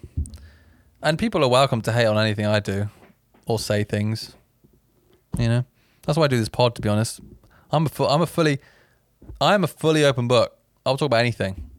And 1.01 1.17
people 1.19 1.43
are 1.43 1.47
welcome 1.47 1.81
to 1.81 1.91
hate 1.91 2.05
on 2.05 2.17
anything 2.17 2.45
I 2.45 2.59
do 2.59 2.89
or 3.45 3.59
say 3.59 3.83
things, 3.83 4.35
you 5.37 5.47
know? 5.47 5.65
That's 6.03 6.17
why 6.17 6.25
I 6.25 6.27
do 6.27 6.37
this 6.37 6.49
pod. 6.49 6.75
To 6.75 6.81
be 6.81 6.89
honest, 6.89 7.19
I'm 7.71 7.85
a 7.85 7.89
fu- 7.89 8.05
I'm 8.05 8.21
a 8.21 8.25
fully 8.27 8.59
I'm 9.41 9.63
a 9.63 9.67
fully 9.67 10.05
open 10.05 10.27
book. 10.27 10.57
I'll 10.85 10.95
talk 10.97 11.07
about 11.07 11.19
anything, 11.19 11.69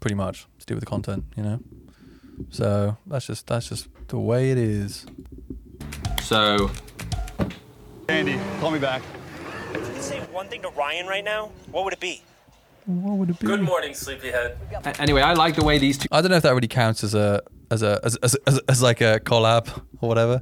pretty 0.00 0.16
much 0.16 0.46
to 0.58 0.66
do 0.66 0.74
with 0.74 0.82
the 0.82 0.90
content, 0.90 1.24
you 1.36 1.42
know. 1.44 1.60
So 2.50 2.96
that's 3.06 3.26
just 3.26 3.46
that's 3.46 3.68
just 3.68 3.88
the 4.08 4.18
way 4.18 4.50
it 4.50 4.58
is. 4.58 5.06
So 6.22 6.70
Andy, 8.08 8.38
call 8.60 8.70
me 8.70 8.78
back. 8.78 9.02
If 9.72 9.86
you 9.86 9.92
could 9.92 10.02
Say 10.02 10.18
one 10.32 10.48
thing 10.48 10.62
to 10.62 10.70
Ryan 10.70 11.06
right 11.06 11.24
now. 11.24 11.50
What 11.70 11.84
would 11.84 11.92
it 11.92 12.00
be? 12.00 12.22
What 12.86 13.18
would 13.18 13.30
it 13.30 13.38
be? 13.38 13.46
Good 13.46 13.62
morning, 13.62 13.94
sleepyhead. 13.94 14.56
a- 14.84 15.00
anyway, 15.00 15.20
I 15.22 15.34
like 15.34 15.56
the 15.56 15.64
way 15.64 15.78
these 15.78 15.98
two 15.98 16.08
I 16.10 16.20
don't 16.20 16.30
know 16.30 16.36
if 16.36 16.42
that 16.42 16.54
really 16.54 16.68
counts 16.68 17.04
as 17.04 17.14
a 17.14 17.42
as 17.70 17.82
a 17.82 18.00
as 18.02 18.16
as, 18.16 18.34
as, 18.46 18.58
as 18.68 18.82
like 18.82 19.00
a 19.00 19.20
collab 19.20 19.68
or 20.00 20.08
whatever. 20.08 20.40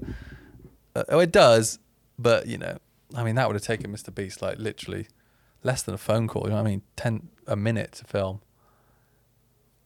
Uh, 0.94 1.04
oh, 1.10 1.18
it 1.18 1.32
does, 1.32 1.78
but 2.18 2.46
you 2.46 2.56
know, 2.58 2.78
I 3.14 3.24
mean, 3.24 3.34
that 3.34 3.46
would 3.48 3.54
have 3.56 3.62
taken 3.64 3.92
Mr. 3.92 4.14
Beast 4.14 4.40
like 4.42 4.58
literally 4.58 5.08
less 5.62 5.82
than 5.82 5.94
a 5.94 5.98
phone 5.98 6.28
call. 6.28 6.44
You 6.44 6.50
know 6.50 6.56
what 6.56 6.66
I 6.66 6.70
mean? 6.70 6.82
Ten 6.96 7.28
a 7.46 7.56
minute 7.56 7.92
to 7.92 8.04
film. 8.04 8.40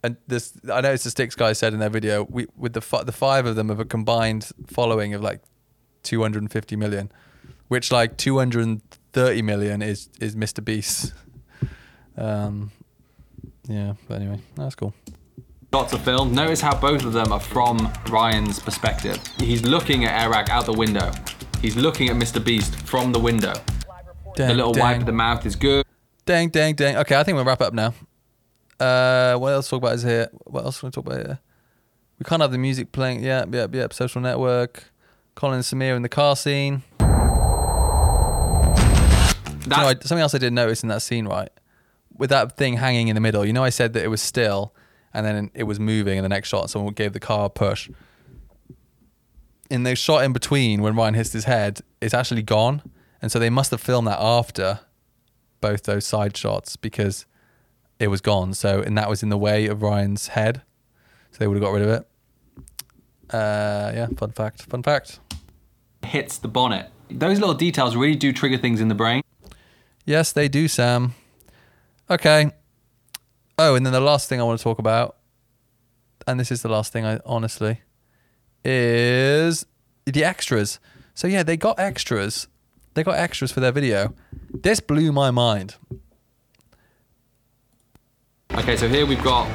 And 0.02 0.16
this, 0.26 0.54
I 0.72 0.80
know 0.80 0.92
it's 0.92 1.04
the 1.04 1.10
Sticks 1.10 1.34
guy 1.34 1.52
said 1.52 1.74
in 1.74 1.78
their 1.78 1.90
video. 1.90 2.26
We 2.28 2.46
with 2.56 2.72
the 2.74 2.80
fi- 2.80 3.04
the 3.04 3.12
five 3.12 3.46
of 3.46 3.56
them 3.56 3.68
have 3.68 3.80
a 3.80 3.84
combined 3.84 4.50
following 4.66 5.12
of 5.14 5.20
like 5.22 5.40
250 6.04 6.76
million, 6.76 7.10
which 7.68 7.92
like 7.92 8.16
230 8.16 9.42
million 9.42 9.82
is 9.82 10.08
is 10.20 10.36
Mr. 10.36 10.64
Beast. 10.64 11.12
Um, 12.16 12.70
yeah, 13.68 13.94
but 14.08 14.20
anyway, 14.20 14.40
that's 14.56 14.74
cool. 14.74 14.94
shots 15.72 15.92
of 15.92 16.02
film. 16.02 16.34
Notice 16.34 16.60
how 16.60 16.78
both 16.78 17.04
of 17.04 17.12
them 17.12 17.32
are 17.32 17.40
from 17.40 17.92
Ryan's 18.08 18.58
perspective. 18.58 19.18
He's 19.38 19.64
looking 19.64 20.04
at 20.04 20.20
Airrack 20.22 20.50
out 20.50 20.66
the 20.66 20.72
window. 20.72 21.12
He's 21.62 21.76
looking 21.76 22.08
at 22.08 22.16
Mr. 22.16 22.44
Beast 22.44 22.74
from 22.86 23.12
the 23.12 23.18
window. 23.18 23.54
Dang, 24.34 24.48
the 24.48 24.54
little 24.54 24.72
dang. 24.72 24.82
wipe 24.82 25.00
of 25.00 25.06
the 25.06 25.12
mouth 25.12 25.44
is 25.46 25.56
good. 25.56 25.84
Dang, 26.24 26.48
dang, 26.48 26.74
dang. 26.74 26.96
Okay, 26.96 27.16
I 27.16 27.22
think 27.22 27.36
we'll 27.36 27.44
wrap 27.44 27.60
up 27.60 27.74
now. 27.74 27.94
Uh, 28.78 29.36
what 29.36 29.52
else 29.52 29.66
to 29.66 29.70
talk 29.70 29.82
about 29.82 29.94
is 29.96 30.02
here? 30.02 30.28
What 30.44 30.64
else 30.64 30.82
want 30.82 30.94
to 30.94 31.02
talk 31.02 31.12
about 31.12 31.26
here? 31.26 31.38
We 32.18 32.24
can't 32.24 32.40
have 32.40 32.52
the 32.52 32.58
music 32.58 32.92
playing. 32.92 33.22
Yep, 33.22 33.54
yep, 33.54 33.74
yep. 33.74 33.92
Social 33.92 34.20
network. 34.20 34.92
Colin 35.34 35.56
and 35.56 35.64
Samir 35.64 35.96
in 35.96 36.02
the 36.02 36.08
car 36.08 36.36
scene. 36.36 36.82
You 37.00 37.06
know, 39.76 39.92
something 40.00 40.18
else 40.18 40.34
I 40.34 40.38
didn't 40.38 40.54
notice 40.54 40.82
in 40.82 40.88
that 40.88 41.02
scene, 41.02 41.26
right? 41.26 41.50
With 42.20 42.28
that 42.28 42.54
thing 42.58 42.74
hanging 42.74 43.08
in 43.08 43.14
the 43.14 43.20
middle, 43.20 43.46
you 43.46 43.54
know, 43.54 43.64
I 43.64 43.70
said 43.70 43.94
that 43.94 44.04
it 44.04 44.08
was 44.08 44.20
still, 44.20 44.74
and 45.14 45.24
then 45.24 45.50
it 45.54 45.62
was 45.62 45.80
moving. 45.80 46.18
In 46.18 46.22
the 46.22 46.28
next 46.28 46.50
shot, 46.50 46.68
someone 46.68 46.92
gave 46.92 47.14
the 47.14 47.18
car 47.18 47.46
a 47.46 47.48
push. 47.48 47.88
In 49.70 49.84
the 49.84 49.96
shot 49.96 50.22
in 50.22 50.34
between, 50.34 50.82
when 50.82 50.94
Ryan 50.94 51.14
hits 51.14 51.32
his 51.32 51.44
head, 51.44 51.80
it's 51.98 52.12
actually 52.12 52.42
gone, 52.42 52.82
and 53.22 53.32
so 53.32 53.38
they 53.38 53.48
must 53.48 53.70
have 53.70 53.80
filmed 53.80 54.06
that 54.06 54.18
after 54.20 54.80
both 55.62 55.84
those 55.84 56.06
side 56.06 56.36
shots 56.36 56.76
because 56.76 57.24
it 57.98 58.08
was 58.08 58.20
gone. 58.20 58.52
So 58.52 58.82
and 58.82 58.98
that 58.98 59.08
was 59.08 59.22
in 59.22 59.30
the 59.30 59.38
way 59.38 59.66
of 59.66 59.80
Ryan's 59.80 60.28
head, 60.28 60.60
so 61.30 61.38
they 61.38 61.46
would 61.46 61.56
have 61.56 61.62
got 61.62 61.72
rid 61.72 61.82
of 61.82 61.88
it. 61.88 62.06
Uh, 63.34 63.92
yeah, 63.94 64.08
fun 64.18 64.32
fact. 64.32 64.64
Fun 64.64 64.82
fact. 64.82 65.20
Hits 66.04 66.36
the 66.36 66.48
bonnet. 66.48 66.90
Those 67.10 67.40
little 67.40 67.54
details 67.54 67.96
really 67.96 68.14
do 68.14 68.30
trigger 68.30 68.58
things 68.58 68.82
in 68.82 68.88
the 68.88 68.94
brain. 68.94 69.22
Yes, 70.04 70.32
they 70.32 70.48
do, 70.48 70.68
Sam. 70.68 71.14
Okay. 72.10 72.50
Oh, 73.56 73.76
and 73.76 73.86
then 73.86 73.92
the 73.92 74.00
last 74.00 74.28
thing 74.28 74.40
I 74.40 74.42
want 74.42 74.58
to 74.58 74.64
talk 74.64 74.78
about, 74.78 75.16
and 76.26 76.40
this 76.40 76.50
is 76.50 76.62
the 76.62 76.68
last 76.68 76.92
thing, 76.92 77.04
I 77.04 77.20
honestly, 77.24 77.82
is 78.64 79.64
the 80.06 80.24
extras. 80.24 80.80
So 81.14 81.28
yeah, 81.28 81.42
they 81.42 81.56
got 81.56 81.78
extras. 81.78 82.48
They 82.94 83.04
got 83.04 83.16
extras 83.16 83.52
for 83.52 83.60
their 83.60 83.70
video. 83.70 84.14
This 84.52 84.80
blew 84.80 85.12
my 85.12 85.30
mind. 85.30 85.76
Okay, 88.54 88.76
so 88.76 88.88
here 88.88 89.06
we've 89.06 89.22
got 89.22 89.46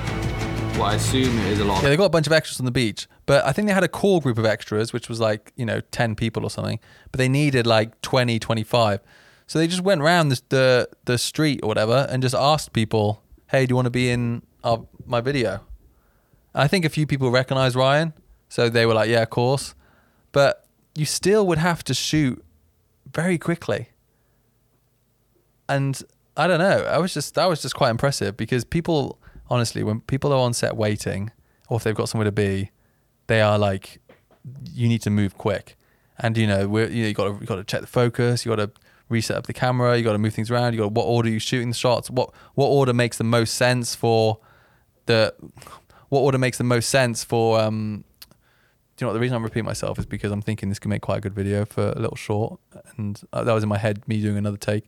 what 0.78 0.92
I 0.92 0.96
assume 0.96 1.38
is 1.40 1.60
a 1.60 1.66
lot. 1.66 1.84
Yeah, 1.84 1.90
they 1.90 1.98
got 1.98 2.06
a 2.06 2.10
bunch 2.10 2.28
of 2.28 2.34
extras 2.34 2.60
on 2.60 2.66
the 2.66 2.72
beach, 2.72 3.08
but 3.26 3.46
I 3.46 3.52
think 3.52 3.68
they 3.68 3.74
had 3.74 3.84
a 3.84 3.90
core 3.90 4.22
group 4.22 4.38
of 4.38 4.46
extras, 4.46 4.94
which 4.94 5.10
was 5.10 5.20
like, 5.20 5.52
you 5.58 5.66
know, 5.66 5.82
10 5.92 6.16
people 6.16 6.44
or 6.44 6.50
something, 6.50 6.80
but 7.12 7.18
they 7.18 7.28
needed 7.28 7.68
like 7.68 8.00
20, 8.02 8.40
25. 8.40 9.02
So 9.48 9.60
they 9.60 9.68
just 9.68 9.82
went 9.82 10.02
around 10.02 10.30
the, 10.30 10.42
the, 10.50 10.90
the 11.06 11.18
street 11.18 11.60
or 11.64 11.68
whatever 11.68 12.08
and 12.10 12.22
just 12.22 12.36
asked 12.36 12.74
people, 12.74 13.22
hey, 13.48 13.66
do 13.66 13.72
you 13.72 13.76
want 13.76 13.86
to 13.86 13.92
be 13.92 14.10
in 14.10 14.42
our, 14.64 14.86
my 15.06 15.22
video? 15.22 15.62
I 16.54 16.68
think 16.68 16.86
a 16.86 16.90
few 16.90 17.06
people 17.06 17.30
recognized 17.32 17.76
Ryan, 17.76 18.14
so 18.50 18.70
they 18.70 18.86
were 18.86 18.94
like, 18.94 19.10
yeah, 19.10 19.24
of 19.24 19.30
course. 19.30 19.76
But 20.32 20.66
you 20.96 21.06
still 21.06 21.46
would 21.48 21.58
have 21.58 21.84
to 21.84 21.94
shoot 21.94 22.44
very 23.14 23.38
quickly. 23.38 23.90
And 25.68 26.02
I 26.38 26.48
don't 26.48 26.60
know. 26.60 26.86
I 26.86 26.98
was 26.98 27.14
just 27.14 27.36
that 27.36 27.46
was 27.46 27.62
just 27.62 27.76
quite 27.76 27.90
impressive 27.90 28.38
because 28.38 28.64
people 28.64 29.20
honestly, 29.50 29.84
when 29.84 30.02
people 30.02 30.32
are 30.32 30.40
on 30.40 30.54
set 30.54 30.76
waiting, 30.76 31.32
or 31.70 31.78
if 31.78 31.84
they've 31.84 31.96
got 31.96 32.10
somewhere 32.10 32.26
to 32.26 32.32
be, 32.32 32.72
they 33.28 33.42
are 33.42 33.58
like, 33.58 34.00
you 34.72 34.88
need 34.88 35.02
to 35.02 35.10
move 35.10 35.38
quick. 35.38 35.76
And 36.18 36.38
you 36.38 36.48
know, 36.48 36.62
you 36.78 37.02
know, 37.02 37.08
you 37.08 37.14
got 37.14 37.40
to 37.40 37.46
got 37.46 37.56
to 37.56 37.64
check 37.64 37.82
the 37.82 37.88
focus. 37.88 38.46
You 38.46 38.56
got 38.56 38.74
to 38.74 38.82
reset 39.10 39.38
up 39.38 39.48
the 39.48 39.54
camera. 39.54 39.98
You 39.98 40.04
got 40.04 40.14
to 40.14 40.18
move 40.18 40.34
things 40.34 40.52
around. 40.52 40.74
You 40.74 40.80
got 40.80 40.92
what 40.92 41.06
order 41.06 41.30
you 41.30 41.40
shooting 41.40 41.70
the 41.70 41.76
shots. 41.76 42.10
What 42.10 42.32
what 42.56 42.68
order 42.68 42.94
makes 42.94 43.18
the 43.18 43.24
most 43.24 43.56
sense 43.56 43.96
for 43.96 44.40
the 45.06 45.34
what 46.10 46.22
order 46.22 46.38
makes 46.38 46.58
the 46.58 46.64
most 46.64 46.90
sense 46.90 47.24
for 47.24 47.60
um. 47.60 48.04
Do 48.98 49.04
you 49.04 49.08
know 49.08 49.10
what 49.10 49.16
the 49.16 49.20
reason 49.20 49.36
I'm 49.36 49.44
repeating 49.44 49.66
myself 49.66 50.00
is 50.00 50.06
because 50.06 50.32
I'm 50.32 50.42
thinking 50.42 50.70
this 50.70 50.80
could 50.80 50.88
make 50.88 51.02
quite 51.02 51.18
a 51.18 51.22
good 51.22 51.36
video 51.36 51.66
for 51.66 51.90
a 51.90 52.00
little 52.00 52.16
short, 52.16 52.62
and 52.96 53.22
uh, 53.34 53.44
that 53.44 53.52
was 53.52 53.62
in 53.62 53.68
my 53.68 53.78
head. 53.78 54.08
Me 54.08 54.22
doing 54.22 54.38
another 54.38 54.56
take. 54.56 54.86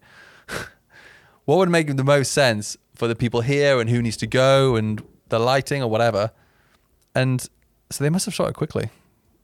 what 1.46 1.58
would 1.58 1.70
make 1.70 1.94
the 1.94 2.04
most 2.06 2.32
sense 2.32 2.78
for 2.96 3.08
the 3.08 3.16
people 3.16 3.42
here 3.42 3.80
and 3.80 3.90
who 3.90 4.02
needs 4.02 4.18
to 4.18 4.28
go 4.28 4.76
and 4.76 5.04
the 5.30 5.40
lighting 5.40 5.84
or 5.84 5.90
whatever. 5.90 6.32
And 7.14 7.42
so 7.90 8.04
they 8.04 8.10
must 8.10 8.26
have 8.26 8.34
shot 8.34 8.50
it 8.50 8.54
quickly. 8.54 8.90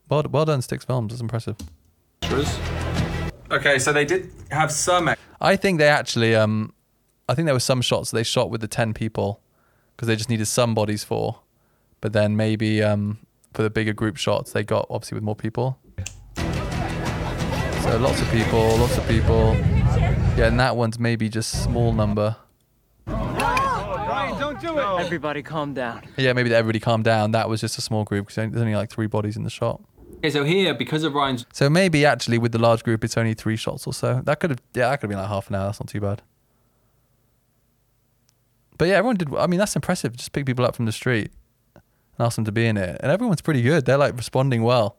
Well, 0.09 0.24
well 0.30 0.45
done, 0.45 0.61
Sticks 0.61 0.86
Films. 0.86 1.13
That's 1.13 1.21
impressive. 1.21 1.57
Okay, 3.53 3.77
so 3.77 3.93
they 3.93 4.03
did 4.03 4.31
have 4.49 4.71
some. 4.71 5.13
I 5.39 5.55
think 5.55 5.77
they 5.77 5.87
actually, 5.87 6.35
um, 6.35 6.73
I 7.29 7.35
think 7.35 7.45
there 7.45 7.53
were 7.53 7.59
some 7.59 7.83
shots 7.83 8.09
they 8.09 8.23
shot 8.23 8.49
with 8.49 8.61
the 8.61 8.67
10 8.67 8.95
people 8.95 9.41
because 9.95 10.07
they 10.07 10.15
just 10.15 10.29
needed 10.29 10.47
some 10.47 10.73
bodies 10.73 11.03
for. 11.03 11.39
But 12.01 12.13
then 12.13 12.35
maybe 12.35 12.81
um, 12.81 13.19
for 13.53 13.61
the 13.61 13.69
bigger 13.69 13.93
group 13.93 14.17
shots, 14.17 14.53
they 14.53 14.63
got 14.63 14.87
obviously 14.89 15.15
with 15.15 15.23
more 15.23 15.35
people. 15.35 15.77
So 16.35 17.97
lots 17.99 18.21
of 18.21 18.31
people, 18.31 18.75
lots 18.77 18.97
of 18.97 19.07
people. 19.07 19.53
Yeah, 20.35 20.47
and 20.47 20.59
that 20.59 20.75
one's 20.75 20.97
maybe 20.97 21.29
just 21.29 21.63
small 21.63 21.93
number. 21.93 22.35
Ryan, 23.05 24.39
don't 24.39 24.59
do 24.59 24.79
it. 24.79 24.99
Everybody 24.99 25.43
calm 25.43 25.75
down. 25.75 26.01
Yeah, 26.17 26.33
maybe 26.33 26.51
everybody 26.55 26.79
calmed 26.79 27.03
down. 27.03 27.31
That 27.33 27.49
was 27.49 27.61
just 27.61 27.77
a 27.77 27.81
small 27.81 28.03
group 28.03 28.25
because 28.27 28.49
there's 28.49 28.61
only 28.61 28.75
like 28.75 28.89
three 28.89 29.07
bodies 29.07 29.37
in 29.37 29.43
the 29.43 29.51
shot. 29.51 29.79
Okay, 30.24 30.32
so 30.32 30.45
here 30.45 30.74
because 30.74 31.03
of 31.03 31.13
Ryan's 31.15 31.45
So 31.51 31.69
maybe 31.69 32.05
actually 32.05 32.38
with 32.38 32.53
the 32.53 32.57
large 32.57 32.82
group, 32.84 33.03
it's 33.03 33.17
only 33.17 33.34
three 33.34 33.57
shots 33.57 33.86
or 33.86 33.93
so. 33.93 34.21
That 34.24 34.39
could 34.39 34.51
have, 34.51 34.59
yeah, 34.74 34.89
that 34.89 35.01
could 35.01 35.07
have 35.07 35.09
been 35.09 35.19
like 35.19 35.28
half 35.28 35.49
an 35.49 35.55
hour. 35.55 35.65
That's 35.65 35.82
not 35.82 35.89
too 35.89 35.99
bad. 35.99 36.21
But 38.78 38.88
yeah, 38.88 38.95
everyone 38.95 39.17
did. 39.17 39.36
I 39.36 39.47
mean, 39.47 39.59
that's 39.59 39.76
impressive. 39.76 40.15
Just 40.15 40.32
pick 40.32 40.45
people 40.45 40.63
up 40.65 40.78
from 40.78 40.86
the 40.86 40.93
street 40.93 41.32
and 41.76 42.26
ask 42.26 42.38
them 42.38 42.45
to 42.45 42.53
be 42.53 42.65
in 42.65 42.78
it, 42.78 43.01
and 43.01 43.11
everyone's 43.11 43.41
pretty 43.41 43.61
good. 43.61 43.86
They're 43.86 43.97
like 43.97 44.15
responding 44.15 44.63
well. 44.63 44.95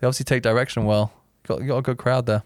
They 0.00 0.06
obviously 0.06 0.24
take 0.24 0.42
direction 0.42 0.84
well. 0.84 1.12
Got 1.46 1.64
got 1.64 1.78
a 1.78 1.82
good 1.82 1.96
crowd 1.96 2.26
there. 2.26 2.42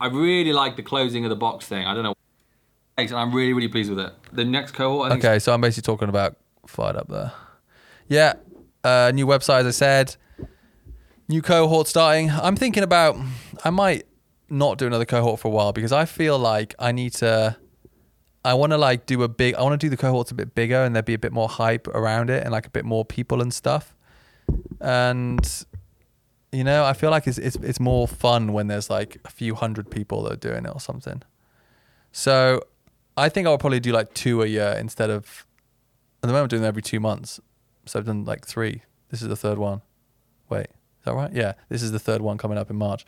I 0.00 0.06
really 0.06 0.52
like 0.52 0.76
the 0.76 0.82
closing 0.82 1.24
of 1.26 1.30
the 1.30 1.36
box 1.36 1.66
thing. 1.66 1.86
I 1.86 1.94
don't 1.94 2.04
know. 2.04 2.14
And 2.96 3.12
I'm 3.12 3.34
really, 3.34 3.52
really 3.52 3.68
pleased 3.68 3.90
with 3.90 4.00
it. 4.00 4.12
The 4.32 4.44
next 4.44 4.72
cohort, 4.72 5.06
I 5.06 5.14
think. 5.14 5.24
Okay, 5.24 5.38
so 5.38 5.52
I'm 5.52 5.60
basically 5.60 5.86
talking 5.86 6.08
about 6.08 6.36
fired 6.66 6.96
up 6.96 7.08
there. 7.08 7.32
Yeah, 8.08 8.34
uh, 8.84 9.12
new 9.14 9.26
website, 9.26 9.60
as 9.60 9.66
I 9.66 9.70
said. 9.70 10.16
New 11.28 11.42
cohort 11.42 11.88
starting. 11.88 12.30
I'm 12.30 12.56
thinking 12.56 12.82
about. 12.82 13.16
I 13.64 13.70
might 13.70 14.06
not 14.48 14.78
do 14.78 14.86
another 14.86 15.04
cohort 15.04 15.40
for 15.40 15.48
a 15.48 15.50
while 15.50 15.72
because 15.72 15.92
I 15.92 16.04
feel 16.04 16.38
like 16.38 16.74
I 16.78 16.92
need 16.92 17.12
to. 17.14 17.56
I 18.44 18.54
want 18.54 18.72
to 18.72 18.78
like 18.78 19.06
do 19.06 19.22
a 19.22 19.28
big. 19.28 19.54
I 19.54 19.62
want 19.62 19.78
to 19.78 19.86
do 19.86 19.90
the 19.90 19.96
cohorts 19.96 20.30
a 20.30 20.34
bit 20.34 20.54
bigger 20.54 20.82
and 20.82 20.94
there'd 20.94 21.04
be 21.04 21.14
a 21.14 21.18
bit 21.18 21.32
more 21.32 21.48
hype 21.48 21.86
around 21.88 22.30
it 22.30 22.42
and 22.42 22.52
like 22.52 22.66
a 22.66 22.70
bit 22.70 22.84
more 22.84 23.04
people 23.04 23.42
and 23.42 23.52
stuff. 23.52 23.94
And 24.80 25.66
you 26.52 26.64
know, 26.64 26.84
I 26.84 26.94
feel 26.94 27.10
like 27.10 27.26
it's 27.26 27.38
it's 27.38 27.56
it's 27.56 27.80
more 27.80 28.08
fun 28.08 28.52
when 28.52 28.68
there's 28.68 28.88
like 28.88 29.18
a 29.24 29.30
few 29.30 29.54
hundred 29.54 29.90
people 29.90 30.22
that 30.22 30.32
are 30.32 30.36
doing 30.36 30.64
it 30.64 30.70
or 30.72 30.80
something. 30.80 31.22
So 32.12 32.62
I 33.16 33.28
think 33.28 33.46
I'll 33.46 33.58
probably 33.58 33.80
do 33.80 33.92
like 33.92 34.14
two 34.14 34.42
a 34.42 34.46
year 34.46 34.76
instead 34.78 35.10
of 35.10 35.46
at 36.22 36.26
the 36.26 36.32
moment 36.32 36.44
I'm 36.44 36.48
doing 36.48 36.62
them 36.62 36.68
every 36.68 36.82
two 36.82 37.00
months. 37.00 37.40
So 37.88 37.98
I've 37.98 38.06
done 38.06 38.24
like 38.24 38.46
three. 38.46 38.82
This 39.10 39.22
is 39.22 39.28
the 39.28 39.36
third 39.36 39.58
one. 39.58 39.82
Wait, 40.48 40.66
is 40.66 41.04
that 41.04 41.14
right? 41.14 41.32
Yeah, 41.32 41.54
this 41.68 41.82
is 41.82 41.92
the 41.92 41.98
third 41.98 42.20
one 42.20 42.38
coming 42.38 42.58
up 42.58 42.70
in 42.70 42.76
March. 42.76 43.04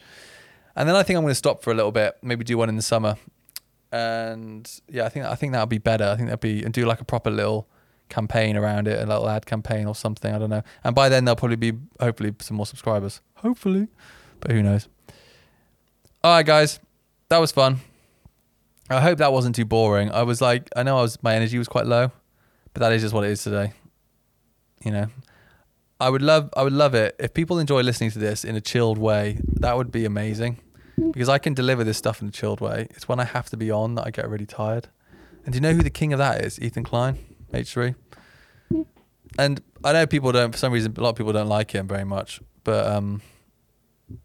And 0.77 0.89
then 0.89 0.97
I 0.97 1.03
think 1.03 1.17
I'm 1.17 1.23
going 1.23 1.33
to 1.33 1.37
stop 1.37 1.63
for 1.63 1.71
a 1.71 1.75
little 1.75 1.93
bit, 1.93 2.17
maybe 2.23 2.45
do 2.45 2.57
one 2.57 2.69
in 2.69 2.77
the 2.77 2.83
summer. 2.83 3.17
And 3.93 4.71
yeah, 4.89 5.05
I 5.05 5.09
think 5.09 5.27
I 5.27 5.35
think 5.35 5.53
that'll 5.53 5.67
be 5.67 5.79
better. 5.79 6.05
I 6.05 6.17
think 6.17 6.29
that'd 6.29 6.41
be 6.41 6.63
and 6.65 6.73
do 6.73 6.85
like 6.87 7.01
a 7.01 7.05
proper 7.05 7.31
little 7.31 7.69
campaign 8.09 8.57
around 8.57 8.87
it, 8.87 9.03
a 9.03 9.07
little 9.07 9.29
ad 9.29 9.47
campaign 9.47 9.87
or 9.87 9.95
something. 9.95 10.33
I 10.33 10.39
don't 10.39 10.51
know. 10.51 10.63
And 10.85 10.95
by 10.95 11.09
then 11.09 11.25
there'll 11.25 11.37
probably 11.37 11.57
be 11.57 11.73
hopefully 11.99 12.35
some 12.41 12.57
more 12.57 12.67
subscribers. 12.67 13.21
Hopefully, 13.37 13.89
but 14.39 14.53
who 14.53 14.63
knows? 14.63 14.89
All 16.23 16.35
right, 16.35 16.47
guys, 16.47 16.79
that 17.31 17.39
was 17.39 17.51
fun. 17.51 17.81
I 18.89 19.01
hope 19.01 19.19
that 19.19 19.33
wasn't 19.33 19.57
too 19.57 19.65
boring. 19.65 20.11
I 20.11 20.23
was 20.23 20.41
like, 20.41 20.69
I 20.77 20.83
know 20.83 20.99
I 20.99 21.03
was 21.03 21.21
my 21.23 21.35
energy 21.35 21.59
was 21.59 21.69
quite 21.69 21.87
low, 21.87 22.13
but 22.75 22.81
that 22.81 22.93
is 22.93 23.03
just 23.03 23.15
what 23.15 23.25
it 23.25 23.31
is 23.31 23.43
today. 23.43 23.73
You 24.85 24.91
know, 24.93 25.07
I 26.01 26.09
would 26.09 26.23
love, 26.23 26.51
I 26.57 26.63
would 26.63 26.73
love 26.73 26.95
it 26.95 27.15
if 27.19 27.35
people 27.35 27.59
enjoy 27.59 27.83
listening 27.83 28.11
to 28.13 28.19
this 28.19 28.45
in 28.45 28.57
a 28.57 28.61
chilled 28.61 28.99
way. 28.99 29.39
That 29.45 29.77
would 29.77 29.93
be 29.93 30.07
amazing, 30.07 30.59
because 31.13 31.29
I 31.29 31.39
can 31.39 31.53
deliver 31.53 31.85
this 31.85 31.99
stuff 31.99 32.23
in 32.23 32.29
a 32.29 32.31
chilled 32.31 32.61
way. 32.61 32.89
It's 32.91 33.07
when 33.07 33.21
I 33.21 33.25
have 33.25 33.51
to 33.51 33.57
be 33.57 33.71
on 33.71 33.95
that 33.97 34.07
I 34.07 34.11
get 34.11 34.29
really 34.29 34.47
tired. 34.47 34.89
And 35.45 35.53
do 35.53 35.57
you 35.57 35.61
know 35.61 35.73
who 35.73 35.83
the 35.83 35.91
king 35.91 36.13
of 36.13 36.19
that 36.19 36.45
is? 36.45 36.59
Ethan 36.61 36.85
Klein, 36.85 37.19
H3. 37.53 37.95
And 39.39 39.63
I 39.85 39.93
know 39.93 40.07
people 40.07 40.33
don't, 40.33 40.53
for 40.53 40.59
some 40.59 40.73
reason, 40.73 40.95
a 40.97 41.01
lot 41.01 41.11
of 41.11 41.17
people 41.17 41.33
don't 41.33 41.47
like 41.49 41.71
him 41.71 41.87
very 41.87 42.05
much, 42.05 42.41
but 42.65 42.87
um, 42.87 43.23
I 44.11 44.17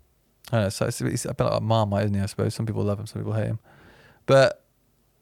don't 0.51 0.61
know. 0.63 0.69
So 0.69 0.85
it's, 0.87 1.01
it's 1.01 1.25
a 1.25 1.33
bit 1.33 1.43
like 1.43 1.61
Marmite, 1.61 2.05
isn't 2.05 2.15
he? 2.15 2.21
I 2.21 2.25
suppose 2.25 2.55
some 2.55 2.65
people 2.65 2.83
love 2.83 2.99
him, 2.99 3.05
some 3.05 3.21
people 3.21 3.33
hate 3.33 3.47
him. 3.47 3.59
But 4.25 4.64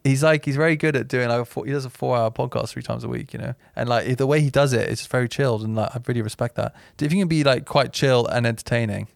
he's 0.03 0.23
like 0.23 0.45
he's 0.45 0.55
very 0.55 0.75
good 0.75 0.95
at 0.95 1.07
doing 1.07 1.29
like 1.29 1.41
a 1.41 1.45
four, 1.45 1.65
he 1.65 1.71
does 1.71 1.85
a 1.85 1.89
four 1.89 2.17
hour 2.17 2.29
podcast 2.29 2.69
three 2.69 2.81
times 2.81 3.03
a 3.03 3.07
week, 3.07 3.33
you 3.33 3.39
know, 3.39 3.53
and 3.75 3.87
like 3.89 4.17
the 4.17 4.27
way 4.27 4.41
he 4.41 4.49
does 4.49 4.73
it, 4.73 4.89
it's 4.89 5.01
just 5.01 5.11
very 5.11 5.29
chilled, 5.29 5.63
and 5.63 5.75
like 5.75 5.95
I 5.95 5.99
really 6.07 6.21
respect 6.21 6.55
that. 6.55 6.75
If 6.99 7.11
you 7.11 7.19
can 7.19 7.27
be 7.27 7.43
like 7.43 7.65
quite 7.65 7.93
chill 7.93 8.25
and 8.27 8.45
entertaining, 8.45 9.07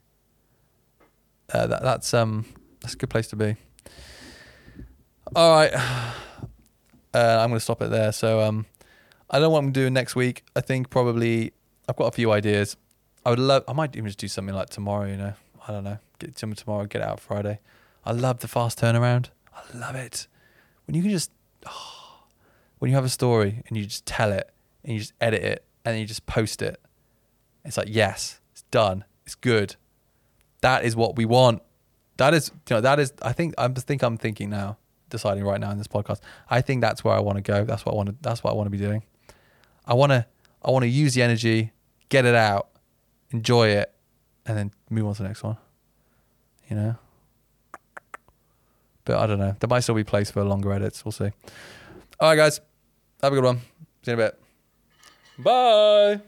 uh, 1.53 1.67
that 1.67 1.83
that's 1.83 2.13
um 2.13 2.45
that's 2.81 2.93
a 2.93 2.97
good 2.97 3.09
place 3.09 3.27
to 3.27 3.35
be. 3.35 3.55
All 5.35 5.55
right, 5.55 5.73
uh, 5.75 6.13
I'm 7.13 7.49
gonna 7.49 7.59
stop 7.59 7.81
it 7.81 7.89
there. 7.89 8.11
So 8.11 8.41
um, 8.41 8.65
I 9.29 9.37
don't 9.37 9.43
know 9.43 9.49
what 9.51 9.59
I'm 9.59 9.71
doing 9.71 9.93
next 9.93 10.15
week. 10.15 10.43
I 10.55 10.61
think 10.61 10.89
probably 10.89 11.53
I've 11.89 11.95
got 11.95 12.05
a 12.05 12.11
few 12.11 12.31
ideas. 12.31 12.77
I 13.25 13.31
would 13.31 13.39
love. 13.39 13.63
I 13.67 13.73
might 13.73 13.95
even 13.95 14.07
just 14.07 14.19
do 14.19 14.29
something 14.29 14.55
like 14.55 14.69
tomorrow. 14.69 15.05
You 15.05 15.17
know, 15.17 15.33
I 15.67 15.73
don't 15.73 15.83
know. 15.83 15.97
Get 16.19 16.39
something 16.39 16.55
tomorrow. 16.55 16.85
Get 16.85 17.01
out 17.01 17.19
Friday. 17.19 17.59
I 18.05 18.13
love 18.13 18.39
the 18.39 18.47
fast 18.47 18.79
turnaround. 18.79 19.27
I 19.53 19.77
love 19.77 19.95
it 19.95 20.27
when 20.87 20.95
you 20.95 21.01
can 21.01 21.11
just 21.11 21.31
oh, 21.67 22.23
when 22.79 22.89
you 22.89 22.95
have 22.95 23.05
a 23.05 23.09
story 23.09 23.63
and 23.67 23.77
you 23.77 23.85
just 23.85 24.05
tell 24.05 24.31
it 24.31 24.49
and 24.83 24.93
you 24.93 24.99
just 24.99 25.13
edit 25.21 25.43
it 25.43 25.65
and 25.85 25.93
then 25.93 26.01
you 26.01 26.07
just 26.07 26.25
post 26.25 26.61
it. 26.61 26.81
It's 27.63 27.77
like 27.77 27.89
yes, 27.89 28.39
it's 28.53 28.63
done. 28.71 29.03
It's 29.25 29.35
good. 29.35 29.75
That 30.61 30.85
is 30.85 30.95
what 30.95 31.15
we 31.15 31.25
want. 31.25 31.61
That 32.17 32.33
is 32.33 32.49
you 32.69 32.75
know 32.75 32.81
that 32.81 32.99
is. 32.99 33.13
I 33.21 33.33
think 33.33 33.53
I 33.57 33.67
think 33.67 34.01
I'm 34.01 34.17
thinking 34.17 34.49
now, 34.49 34.77
deciding 35.09 35.43
right 35.43 35.59
now 35.59 35.71
in 35.71 35.77
this 35.77 35.87
podcast. 35.87 36.19
I 36.49 36.61
think 36.61 36.81
that's 36.81 37.03
where 37.03 37.13
I 37.13 37.19
want 37.19 37.37
to 37.37 37.41
go. 37.41 37.63
That's 37.63 37.85
what 37.85 37.93
I 37.93 37.95
want 37.95 38.09
to. 38.09 38.15
That's 38.21 38.43
what 38.43 38.51
I 38.51 38.53
want 38.53 38.67
to 38.67 38.71
be 38.71 38.77
doing. 38.77 39.03
I 39.85 39.93
want 39.93 40.11
to. 40.11 40.25
I 40.63 40.71
want 40.71 40.83
to 40.83 40.89
use 40.89 41.13
the 41.13 41.21
energy, 41.21 41.71
get 42.09 42.25
it 42.25 42.35
out, 42.35 42.69
enjoy 43.29 43.69
it, 43.69 43.93
and 44.45 44.57
then 44.57 44.71
move 44.89 45.05
on 45.05 45.13
to 45.15 45.21
the 45.21 45.27
next 45.27 45.43
one. 45.43 45.57
You 46.69 46.75
know. 46.75 46.95
But 49.07 49.19
I 49.19 49.25
don't 49.25 49.39
know. 49.39 49.55
There 49.57 49.69
might 49.69 49.79
still 49.79 49.95
be 49.95 50.03
place 50.03 50.29
for 50.29 50.43
longer 50.43 50.73
edits. 50.73 51.05
We'll 51.05 51.13
see. 51.13 51.31
All 52.19 52.29
right, 52.29 52.35
guys. 52.35 52.59
Have 53.23 53.31
a 53.31 53.35
good 53.35 53.45
one. 53.45 53.59
See 54.03 54.11
you 54.11 54.13
in 54.13 54.19
a 54.19 54.23
bit. 54.23 54.39
Bye. 55.39 56.21